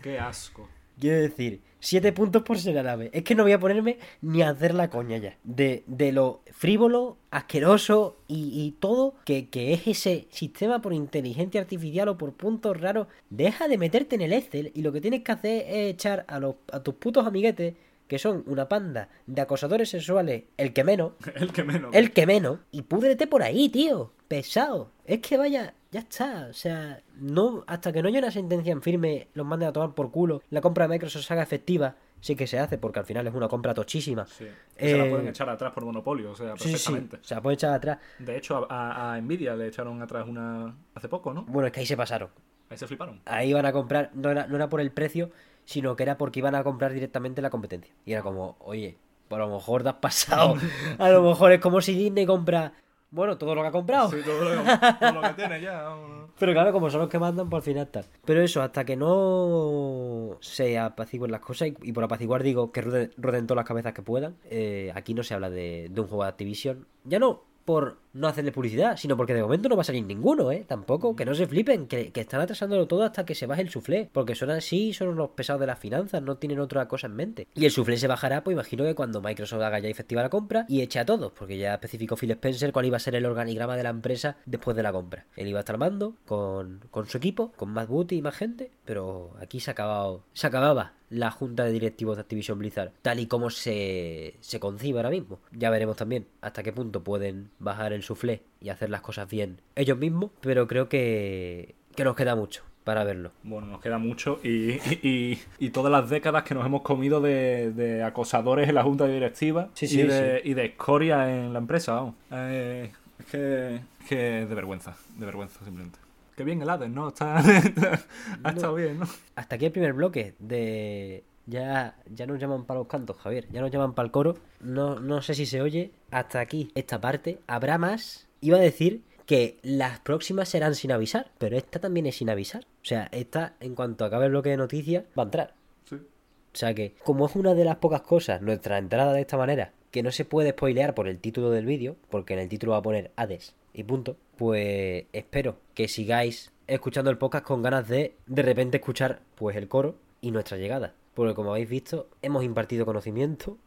Qué 0.00 0.18
asco. 0.18 0.68
Quiero 0.98 1.20
decir, 1.20 1.60
siete 1.80 2.12
puntos 2.12 2.42
por 2.42 2.58
ser 2.58 2.78
árabe. 2.78 3.10
Es 3.12 3.24
que 3.24 3.34
no 3.34 3.42
voy 3.42 3.52
a 3.52 3.58
ponerme 3.58 3.98
ni 4.22 4.40
a 4.42 4.50
hacer 4.50 4.72
la 4.72 4.88
coña 4.88 5.18
ya. 5.18 5.36
De, 5.44 5.82
de 5.86 6.12
lo 6.12 6.42
frívolo, 6.52 7.18
asqueroso 7.30 8.16
y, 8.28 8.50
y 8.54 8.70
todo 8.80 9.14
que, 9.24 9.48
que 9.50 9.72
es 9.74 9.86
ese 9.86 10.28
sistema 10.30 10.80
por 10.80 10.92
inteligencia 10.94 11.60
artificial 11.60 12.08
o 12.08 12.16
por 12.18 12.32
puntos 12.34 12.80
raros. 12.80 13.06
Deja 13.30 13.68
de 13.68 13.76
meterte 13.78 14.14
en 14.14 14.22
el 14.22 14.32
Excel 14.32 14.72
y 14.74 14.82
lo 14.82 14.92
que 14.92 15.00
tienes 15.00 15.22
que 15.22 15.32
hacer 15.32 15.64
es 15.68 15.92
echar 15.92 16.24
a, 16.28 16.38
los, 16.40 16.54
a 16.72 16.80
tus 16.80 16.94
putos 16.94 17.26
amiguetes, 17.26 17.74
que 18.08 18.18
son 18.18 18.42
una 18.46 18.68
panda 18.68 19.08
de 19.26 19.40
acosadores 19.40 19.90
sexuales, 19.90 20.44
el 20.56 20.72
que 20.72 20.84
menos, 20.84 21.12
El 21.34 21.52
que 21.52 21.64
menos. 21.64 21.94
el 21.94 22.12
que 22.12 22.26
menos, 22.26 22.58
y 22.70 22.82
púdrete 22.82 23.26
por 23.26 23.42
ahí, 23.42 23.68
tío. 23.68 24.12
Pesado. 24.28 24.90
Es 25.04 25.20
que 25.20 25.36
vaya, 25.36 25.74
ya 25.90 26.00
está. 26.00 26.46
O 26.48 26.54
sea, 26.54 27.02
no, 27.16 27.64
hasta 27.66 27.92
que 27.92 28.00
no 28.02 28.08
haya 28.08 28.18
una 28.18 28.30
sentencia 28.30 28.72
en 28.72 28.80
firme, 28.82 29.28
los 29.34 29.44
manden 29.46 29.68
a 29.68 29.72
tomar 29.72 29.94
por 29.94 30.10
culo, 30.10 30.42
la 30.50 30.60
compra 30.62 30.86
de 30.86 30.94
Microsoft 30.94 31.24
se 31.26 31.32
haga 31.34 31.42
efectiva 31.42 31.96
sí 32.20 32.36
que 32.36 32.46
se 32.46 32.56
hace, 32.58 32.78
porque 32.78 33.00
al 33.00 33.04
final 33.04 33.26
es 33.26 33.34
una 33.34 33.48
compra 33.48 33.74
tochísima. 33.74 34.24
Sí. 34.26 34.46
Se 34.78 34.96
la 34.96 35.06
Eh, 35.06 35.10
pueden 35.10 35.26
echar 35.26 35.48
atrás 35.50 35.72
por 35.72 35.84
monopolio, 35.84 36.30
o 36.30 36.34
sea, 36.36 36.56
Sí, 36.56 36.68
sí, 36.70 36.78
sí. 36.78 36.92
perfectamente. 36.92 37.18
Se 37.28 37.34
la 37.34 37.42
pueden 37.42 37.54
echar 37.56 37.72
atrás. 37.74 37.98
De 38.20 38.36
hecho, 38.36 38.70
a, 38.70 38.92
a- 38.92 39.14
a 39.14 39.20
Nvidia 39.20 39.56
le 39.56 39.66
echaron 39.66 40.00
atrás 40.00 40.26
una 40.28 40.72
hace 40.94 41.08
poco, 41.08 41.34
¿no? 41.34 41.42
Bueno, 41.46 41.66
es 41.66 41.72
que 41.72 41.80
ahí 41.80 41.86
se 41.86 41.96
pasaron. 41.96 42.30
Ahí 42.70 42.78
se 42.78 42.86
fliparon. 42.86 43.20
Ahí 43.24 43.50
iban 43.50 43.66
a 43.66 43.72
comprar, 43.72 44.10
no 44.14 44.30
era, 44.30 44.46
no 44.46 44.54
era 44.54 44.68
por 44.68 44.80
el 44.80 44.92
precio, 44.92 45.30
sino 45.64 45.96
que 45.96 46.02
era 46.02 46.18
porque 46.18 46.40
iban 46.40 46.54
a 46.54 46.64
comprar 46.64 46.92
directamente 46.92 47.42
la 47.42 47.50
competencia. 47.50 47.94
Y 48.04 48.12
era 48.12 48.22
como, 48.22 48.56
oye, 48.60 48.96
por 49.28 49.38
lo 49.38 49.48
mejor 49.48 49.82
te 49.82 49.88
has 49.90 49.94
pasado. 49.96 50.56
A 50.98 51.08
lo 51.10 51.22
mejor 51.22 51.52
es 51.52 51.60
como 51.60 51.80
si 51.80 51.94
Disney 51.94 52.26
compra, 52.26 52.72
bueno, 53.10 53.36
todo 53.36 53.54
lo 53.54 53.62
que 53.62 53.68
ha 53.68 53.72
comprado. 53.72 54.10
Sí, 54.10 54.18
todo 54.24 54.42
lo, 54.42 54.62
que, 54.62 54.70
todo 55.00 55.12
lo 55.12 55.22
que 55.22 55.34
tiene 55.34 55.60
ya. 55.60 55.82
vámonos. 55.82 56.30
Pero 56.38 56.52
claro, 56.52 56.72
como 56.72 56.90
son 56.90 57.00
los 57.00 57.10
que 57.10 57.18
mandan, 57.18 57.48
por 57.48 57.62
fin 57.62 57.86
tal. 57.90 58.06
Pero 58.24 58.42
eso, 58.42 58.62
hasta 58.62 58.84
que 58.84 58.96
no 58.96 60.38
se 60.40 60.78
apacigüen 60.78 61.30
las 61.30 61.40
cosas, 61.40 61.68
y, 61.68 61.76
y 61.82 61.92
por 61.92 62.04
apaciguar 62.04 62.42
digo 62.42 62.72
que 62.72 62.80
roden, 62.80 63.10
roden 63.16 63.46
todas 63.46 63.58
las 63.58 63.68
cabezas 63.68 63.92
que 63.92 64.02
puedan, 64.02 64.36
eh, 64.44 64.92
aquí 64.94 65.14
no 65.14 65.22
se 65.22 65.34
habla 65.34 65.50
de, 65.50 65.88
de 65.90 66.00
un 66.00 66.08
juego 66.08 66.24
de 66.24 66.30
Activision. 66.30 66.86
Ya 67.04 67.18
no 67.18 67.51
por 67.64 67.98
no 68.12 68.28
hacerle 68.28 68.52
publicidad, 68.52 68.96
sino 68.96 69.16
porque 69.16 69.34
de 69.34 69.42
momento 69.42 69.68
no 69.68 69.76
va 69.76 69.82
a 69.82 69.84
salir 69.84 70.04
ninguno, 70.04 70.52
¿eh? 70.52 70.64
Tampoco, 70.66 71.16
que 71.16 71.24
no 71.24 71.34
se 71.34 71.46
flipen, 71.46 71.86
que, 71.86 72.12
que 72.12 72.20
están 72.20 72.40
atrasándolo 72.40 72.86
todo 72.86 73.04
hasta 73.04 73.24
que 73.24 73.34
se 73.34 73.46
baje 73.46 73.62
el 73.62 73.70
suflé. 73.70 74.10
Porque 74.12 74.34
son 74.34 74.50
así, 74.50 74.92
son 74.92 75.08
unos 75.08 75.30
pesados 75.30 75.60
de 75.60 75.66
las 75.66 75.78
finanzas, 75.78 76.22
no 76.22 76.36
tienen 76.36 76.60
otra 76.60 76.86
cosa 76.88 77.06
en 77.06 77.16
mente. 77.16 77.48
Y 77.54 77.64
el 77.64 77.70
suflé 77.70 77.96
se 77.96 78.08
bajará, 78.08 78.44
pues 78.44 78.54
imagino 78.54 78.84
que 78.84 78.94
cuando 78.94 79.20
Microsoft 79.20 79.62
haga 79.62 79.78
ya 79.78 79.88
efectiva 79.88 80.22
la 80.22 80.30
compra 80.30 80.66
y 80.68 80.82
eche 80.82 80.98
a 80.98 81.06
todos, 81.06 81.32
porque 81.32 81.58
ya 81.58 81.74
especificó 81.74 82.16
Phil 82.16 82.32
Spencer 82.32 82.72
cuál 82.72 82.86
iba 82.86 82.96
a 82.96 83.00
ser 83.00 83.14
el 83.14 83.26
organigrama 83.26 83.76
de 83.76 83.82
la 83.82 83.90
empresa 83.90 84.36
después 84.46 84.76
de 84.76 84.82
la 84.82 84.92
compra. 84.92 85.26
Él 85.36 85.48
iba 85.48 85.58
a 85.58 85.60
estar 85.60 85.78
mando 85.78 86.16
con, 86.26 86.84
con 86.90 87.06
su 87.06 87.16
equipo, 87.16 87.52
con 87.52 87.70
más 87.70 87.88
booty 87.88 88.16
y 88.16 88.22
más 88.22 88.36
gente, 88.36 88.70
pero 88.84 89.34
aquí 89.40 89.60
se, 89.60 89.70
acabado, 89.70 90.24
se 90.32 90.46
acababa 90.46 90.92
la 91.12 91.30
junta 91.30 91.64
de 91.64 91.72
directivos 91.72 92.16
de 92.16 92.22
Activision 92.22 92.58
Blizzard, 92.58 92.92
tal 93.02 93.20
y 93.20 93.26
como 93.26 93.50
se, 93.50 94.34
se 94.40 94.58
concibe 94.60 94.98
ahora 94.98 95.10
mismo. 95.10 95.38
Ya 95.52 95.70
veremos 95.70 95.96
también 95.96 96.26
hasta 96.40 96.62
qué 96.62 96.72
punto 96.72 97.04
pueden 97.04 97.50
bajar 97.58 97.92
el 97.92 98.02
suflé 98.02 98.42
y 98.60 98.70
hacer 98.70 98.90
las 98.90 99.02
cosas 99.02 99.28
bien 99.30 99.60
ellos 99.76 99.98
mismos, 99.98 100.30
pero 100.40 100.66
creo 100.66 100.88
que, 100.88 101.74
que 101.94 102.04
nos 102.04 102.16
queda 102.16 102.34
mucho 102.34 102.62
para 102.84 103.04
verlo. 103.04 103.30
Bueno, 103.44 103.68
nos 103.68 103.80
queda 103.80 103.98
mucho 103.98 104.40
y, 104.42 104.72
y, 104.72 104.98
y- 105.02 105.38
y 105.66 105.70
todas 105.70 105.92
las 105.92 106.10
décadas 106.10 106.42
que 106.42 106.54
nos 106.54 106.66
hemos 106.66 106.82
comido 106.82 107.20
de, 107.20 107.70
de 107.72 108.02
acosadores 108.02 108.68
en 108.68 108.74
la 108.74 108.82
junta 108.82 109.06
directiva 109.06 109.68
Sí, 109.74 109.86
sí, 109.86 110.00
y, 110.00 110.02
de, 110.04 110.40
y 110.44 110.54
de 110.54 110.64
escoria 110.64 111.30
en 111.32 111.52
la 111.52 111.60
empresa, 111.60 111.92
vamos. 111.92 112.14
Eh, 112.32 112.90
es 113.20 113.26
que, 113.26 113.74
es 113.76 114.08
que 114.08 114.42
es 114.42 114.48
de 114.48 114.54
vergüenza, 114.56 114.96
de 115.16 115.26
vergüenza 115.26 115.64
simplemente. 115.64 115.98
Qué 116.42 116.46
bien 116.46 116.60
el 116.60 116.68
Hades, 116.68 116.90
¿no? 116.90 117.06
Está, 117.10 117.38
ha 117.38 118.50
estado 118.50 118.74
bien, 118.74 118.98
¿no? 118.98 119.06
Hasta 119.36 119.54
aquí 119.54 119.66
el 119.66 119.70
primer 119.70 119.92
bloque 119.92 120.34
de... 120.40 121.22
Ya, 121.46 121.94
ya 122.12 122.26
nos 122.26 122.40
llaman 122.40 122.64
para 122.64 122.80
los 122.80 122.88
cantos, 122.88 123.16
Javier. 123.18 123.46
Ya 123.52 123.60
nos 123.60 123.70
llaman 123.70 123.94
para 123.94 124.06
el 124.06 124.10
coro. 124.10 124.34
No, 124.58 124.98
no 124.98 125.22
sé 125.22 125.34
si 125.34 125.46
se 125.46 125.62
oye. 125.62 125.92
Hasta 126.10 126.40
aquí 126.40 126.72
esta 126.74 127.00
parte. 127.00 127.38
Habrá 127.46 127.78
más. 127.78 128.26
Iba 128.40 128.56
a 128.56 128.60
decir 128.60 129.02
que 129.24 129.60
las 129.62 130.00
próximas 130.00 130.48
serán 130.48 130.74
sin 130.74 130.90
avisar. 130.90 131.30
Pero 131.38 131.56
esta 131.56 131.78
también 131.78 132.06
es 132.06 132.16
sin 132.16 132.28
avisar. 132.28 132.64
O 132.64 132.86
sea, 132.86 133.08
esta, 133.12 133.54
en 133.60 133.76
cuanto 133.76 134.04
acabe 134.04 134.24
el 134.24 134.32
bloque 134.32 134.50
de 134.50 134.56
noticias, 134.56 135.04
va 135.16 135.22
a 135.22 135.26
entrar. 135.26 135.54
Sí. 135.84 135.94
O 135.94 136.56
sea 136.56 136.74
que, 136.74 136.96
como 137.04 137.26
es 137.26 137.36
una 137.36 137.54
de 137.54 137.64
las 137.64 137.76
pocas 137.76 138.02
cosas, 138.02 138.42
nuestra 138.42 138.78
entrada 138.78 139.12
de 139.12 139.20
esta 139.20 139.36
manera, 139.36 139.74
que 139.92 140.02
no 140.02 140.10
se 140.10 140.24
puede 140.24 140.50
spoilear 140.50 140.96
por 140.96 141.06
el 141.06 141.20
título 141.20 141.50
del 141.50 141.66
vídeo, 141.66 141.94
porque 142.10 142.34
en 142.34 142.40
el 142.40 142.48
título 142.48 142.72
va 142.72 142.78
a 142.78 142.82
poner 142.82 143.12
Hades 143.14 143.54
y 143.74 143.84
punto, 143.84 144.16
pues 144.36 145.04
espero 145.12 145.56
que 145.74 145.88
sigáis 145.88 146.52
escuchando 146.66 147.10
el 147.10 147.18
podcast 147.18 147.44
con 147.44 147.62
ganas 147.62 147.88
de 147.88 148.16
de 148.26 148.42
repente 148.42 148.78
escuchar 148.78 149.20
pues 149.34 149.56
el 149.56 149.68
coro 149.68 149.96
y 150.20 150.30
nuestra 150.30 150.56
llegada. 150.56 150.94
Porque 151.14 151.34
como 151.34 151.50
habéis 151.50 151.68
visto, 151.68 152.08
hemos 152.22 152.44
impartido 152.44 152.86
conocimiento. 152.86 153.58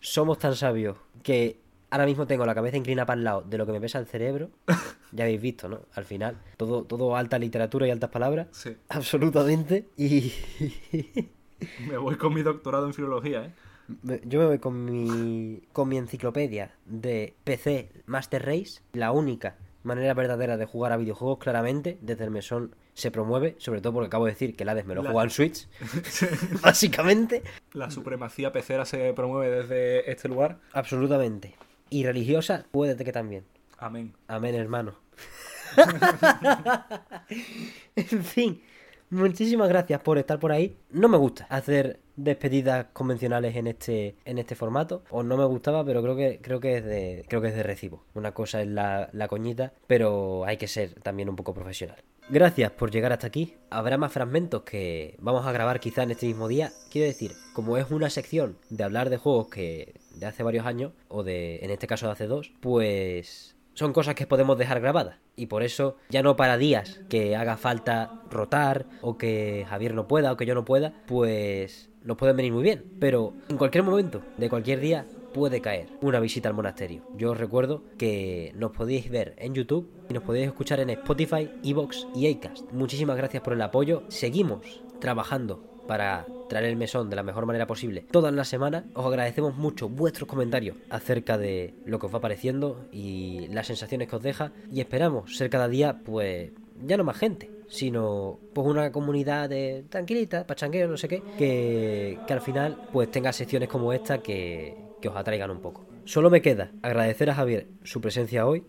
Somos 0.00 0.38
tan 0.38 0.54
sabios 0.54 0.96
que 1.22 1.58
ahora 1.90 2.06
mismo 2.06 2.26
tengo 2.26 2.46
la 2.46 2.54
cabeza 2.54 2.76
inclinada 2.76 3.06
para 3.06 3.18
el 3.18 3.24
lado 3.24 3.42
de 3.42 3.58
lo 3.58 3.66
que 3.66 3.72
me 3.72 3.80
pesa 3.80 3.98
el 3.98 4.06
cerebro. 4.06 4.50
Ya 5.12 5.24
habéis 5.24 5.40
visto, 5.40 5.68
¿no? 5.68 5.80
Al 5.94 6.04
final, 6.04 6.36
todo, 6.56 6.84
todo 6.84 7.16
alta 7.16 7.38
literatura 7.38 7.86
y 7.86 7.90
altas 7.90 8.10
palabras. 8.10 8.48
Sí. 8.50 8.76
Absolutamente. 8.88 9.88
Y 9.96 10.32
Me 11.88 11.96
voy 11.96 12.16
con 12.16 12.34
mi 12.34 12.42
doctorado 12.42 12.86
en 12.86 12.94
filología, 12.94 13.46
¿eh? 13.46 13.54
Yo 14.24 14.40
me 14.40 14.46
voy 14.46 14.58
con 14.58 14.84
mi, 14.84 15.62
con 15.72 15.88
mi 15.88 15.96
enciclopedia 15.98 16.72
de 16.86 17.34
PC 17.44 17.90
Master 18.06 18.44
Race, 18.44 18.80
la 18.92 19.12
única 19.12 19.56
manera 19.82 20.14
verdadera 20.14 20.56
de 20.56 20.66
jugar 20.66 20.92
a 20.92 20.96
videojuegos, 20.96 21.38
claramente, 21.38 21.96
desde 22.00 22.24
el 22.24 22.30
mesón 22.30 22.74
se 22.94 23.10
promueve, 23.10 23.54
sobre 23.58 23.80
todo 23.80 23.92
porque 23.92 24.06
acabo 24.08 24.24
de 24.24 24.32
decir 24.32 24.56
que 24.56 24.62
el 24.64 24.68
Hades 24.70 24.86
me 24.86 24.94
lo 24.94 25.02
La- 25.02 25.10
juega 25.10 25.24
en 25.24 25.30
Switch, 25.30 25.68
básicamente, 26.62 27.42
La 27.72 27.90
supremacía 27.90 28.52
pecera 28.52 28.84
se 28.84 29.12
promueve 29.12 29.62
desde 29.62 30.10
este 30.10 30.28
lugar. 30.28 30.58
absolutamente. 30.72 31.54
Y 31.90 32.04
religiosa, 32.04 32.64
puede 32.72 32.96
que 33.04 33.12
también. 33.12 33.44
Amén. 33.78 34.12
Amén, 34.26 34.54
hermano. 34.56 34.94
en 37.96 38.24
fin, 38.24 38.62
muchísimas 39.10 39.68
gracias 39.68 40.00
por 40.00 40.18
estar 40.18 40.38
por 40.38 40.52
ahí. 40.52 40.76
No 40.90 41.08
me 41.08 41.16
gusta 41.16 41.46
hacer 41.48 42.00
despedidas 42.16 42.86
convencionales 42.92 43.56
en 43.56 43.66
este 43.66 44.16
en 44.24 44.38
este 44.38 44.54
formato. 44.54 45.02
O 45.10 45.22
no 45.22 45.36
me 45.36 45.44
gustaba 45.44 45.84
pero 45.84 46.02
creo 46.02 46.16
que 46.16 46.40
creo 46.42 46.60
que 46.60 46.78
es 46.78 46.84
de 46.84 47.24
creo 47.28 47.40
que 47.40 47.48
es 47.48 47.54
de 47.54 47.62
recibo. 47.62 48.04
Una 48.14 48.32
cosa 48.32 48.62
es 48.62 48.68
la, 48.68 49.08
la 49.12 49.28
coñita 49.28 49.72
pero 49.86 50.44
hay 50.44 50.56
que 50.56 50.68
ser 50.68 50.94
también 51.02 51.28
un 51.28 51.36
poco 51.36 51.54
profesional. 51.54 52.02
Gracias 52.28 52.72
por 52.72 52.90
llegar 52.90 53.12
hasta 53.12 53.28
aquí. 53.28 53.54
Habrá 53.70 53.98
más 53.98 54.12
fragmentos 54.12 54.62
que 54.62 55.16
vamos 55.20 55.46
a 55.46 55.52
grabar 55.52 55.78
quizá 55.78 56.02
en 56.02 56.10
este 56.10 56.26
mismo 56.26 56.48
día. 56.48 56.72
Quiero 56.90 57.06
decir 57.06 57.32
como 57.52 57.76
es 57.76 57.88
una 57.90 58.10
sección 58.10 58.58
de 58.68 58.82
hablar 58.82 59.10
de 59.10 59.18
juegos 59.18 59.48
que 59.48 59.94
de 60.16 60.26
hace 60.26 60.42
varios 60.42 60.66
años 60.66 60.92
o 61.08 61.22
de 61.22 61.58
en 61.62 61.70
este 61.70 61.86
caso 61.86 62.06
de 62.06 62.12
hace 62.12 62.26
dos 62.26 62.52
pues 62.60 63.55
son 63.76 63.92
cosas 63.92 64.14
que 64.14 64.26
podemos 64.26 64.58
dejar 64.58 64.80
grabadas. 64.80 65.18
Y 65.36 65.46
por 65.46 65.62
eso, 65.62 65.96
ya 66.08 66.22
no 66.22 66.34
para 66.34 66.56
días 66.56 67.00
que 67.08 67.36
haga 67.36 67.56
falta 67.56 68.22
rotar, 68.30 68.86
o 69.02 69.16
que 69.18 69.64
Javier 69.68 69.94
no 69.94 70.08
pueda, 70.08 70.32
o 70.32 70.36
que 70.36 70.46
yo 70.46 70.54
no 70.54 70.64
pueda, 70.64 70.94
pues 71.06 71.90
nos 72.02 72.16
pueden 72.16 72.36
venir 72.36 72.52
muy 72.52 72.62
bien. 72.62 72.84
Pero 72.98 73.34
en 73.48 73.58
cualquier 73.58 73.84
momento, 73.84 74.22
de 74.38 74.48
cualquier 74.48 74.80
día, 74.80 75.06
puede 75.34 75.60
caer 75.60 75.88
una 76.00 76.20
visita 76.20 76.48
al 76.48 76.54
monasterio. 76.54 77.02
Yo 77.16 77.32
os 77.32 77.38
recuerdo 77.38 77.82
que 77.98 78.52
nos 78.56 78.72
podéis 78.72 79.10
ver 79.10 79.34
en 79.36 79.54
YouTube 79.54 79.90
y 80.08 80.14
nos 80.14 80.22
podéis 80.22 80.46
escuchar 80.46 80.80
en 80.80 80.90
Spotify, 80.90 81.50
Evox 81.62 82.06
y 82.14 82.32
Acast. 82.32 82.72
Muchísimas 82.72 83.18
gracias 83.18 83.42
por 83.42 83.52
el 83.52 83.60
apoyo. 83.60 84.04
Seguimos 84.08 84.82
trabajando 84.98 85.75
para 85.86 86.26
traer 86.48 86.66
el 86.66 86.76
mesón 86.76 87.10
de 87.10 87.16
la 87.16 87.22
mejor 87.22 87.46
manera 87.46 87.66
posible 87.66 88.06
todas 88.10 88.32
las 88.32 88.48
semanas. 88.48 88.84
Os 88.94 89.06
agradecemos 89.06 89.56
mucho 89.56 89.88
vuestros 89.88 90.28
comentarios 90.28 90.76
acerca 90.90 91.38
de 91.38 91.74
lo 91.84 91.98
que 91.98 92.06
os 92.06 92.14
va 92.14 92.20
pareciendo 92.20 92.86
y 92.92 93.48
las 93.48 93.66
sensaciones 93.66 94.08
que 94.08 94.16
os 94.16 94.22
deja. 94.22 94.52
Y 94.70 94.80
esperamos 94.80 95.36
ser 95.36 95.50
cada 95.50 95.68
día, 95.68 96.00
pues, 96.04 96.50
ya 96.84 96.96
no 96.96 97.04
más 97.04 97.18
gente, 97.18 97.50
sino 97.68 98.38
pues 98.52 98.66
una 98.66 98.92
comunidad 98.92 99.48
de 99.48 99.84
tranquilita, 99.88 100.46
pachangueo, 100.46 100.88
no 100.88 100.96
sé 100.96 101.08
qué, 101.08 101.22
que, 101.38 102.18
que 102.26 102.32
al 102.32 102.40
final 102.40 102.76
pues 102.92 103.10
tenga 103.10 103.32
secciones 103.32 103.68
como 103.68 103.92
esta 103.92 104.18
que, 104.18 104.76
que 105.00 105.08
os 105.08 105.16
atraigan 105.16 105.50
un 105.50 105.60
poco. 105.60 105.86
Solo 106.04 106.30
me 106.30 106.42
queda 106.42 106.70
agradecer 106.82 107.30
a 107.30 107.34
Javier 107.34 107.66
su 107.82 108.00
presencia 108.00 108.46
hoy. 108.46 108.64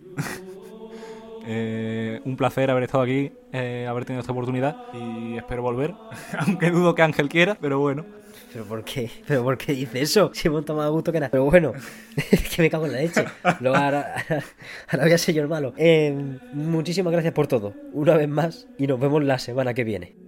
Eh, 1.49 2.19
un 2.25 2.35
placer 2.35 2.69
haber 2.69 2.83
estado 2.83 3.03
aquí, 3.03 3.31
eh, 3.53 3.87
haber 3.87 4.03
tenido 4.03 4.19
esta 4.19 4.33
oportunidad 4.33 4.75
y 4.93 5.37
espero 5.37 5.61
volver. 5.61 5.93
Aunque 6.39 6.71
dudo 6.71 6.93
que 6.93 7.03
Ángel 7.03 7.29
quiera, 7.29 7.57
pero 7.59 7.79
bueno. 7.79 8.05
¿Pero 8.51 8.65
por 8.65 8.83
qué? 8.83 9.09
¿Pero 9.25 9.43
por 9.43 9.57
qué 9.57 9.71
dice 9.73 10.01
eso? 10.01 10.31
Si 10.33 10.47
hemos 10.47 10.65
tomado 10.65 10.91
gusto 10.91 11.11
que 11.11 11.19
nada. 11.19 11.31
Pero 11.31 11.45
bueno, 11.45 11.71
que 12.55 12.61
me 12.61 12.69
cago 12.69 12.85
en 12.85 12.91
la 12.91 12.99
leche. 12.99 13.23
Luego 13.61 13.77
ahora, 13.77 14.15
ahora 14.89 15.03
voy 15.05 15.13
a 15.13 15.17
ser 15.17 15.35
yo 15.35 15.41
el 15.41 15.47
malo. 15.47 15.73
Eh, 15.77 16.13
muchísimas 16.53 17.13
gracias 17.13 17.33
por 17.33 17.47
todo, 17.47 17.73
una 17.93 18.17
vez 18.17 18.27
más, 18.27 18.67
y 18.77 18.87
nos 18.87 18.99
vemos 18.99 19.23
la 19.23 19.39
semana 19.39 19.73
que 19.73 19.85
viene. 19.85 20.26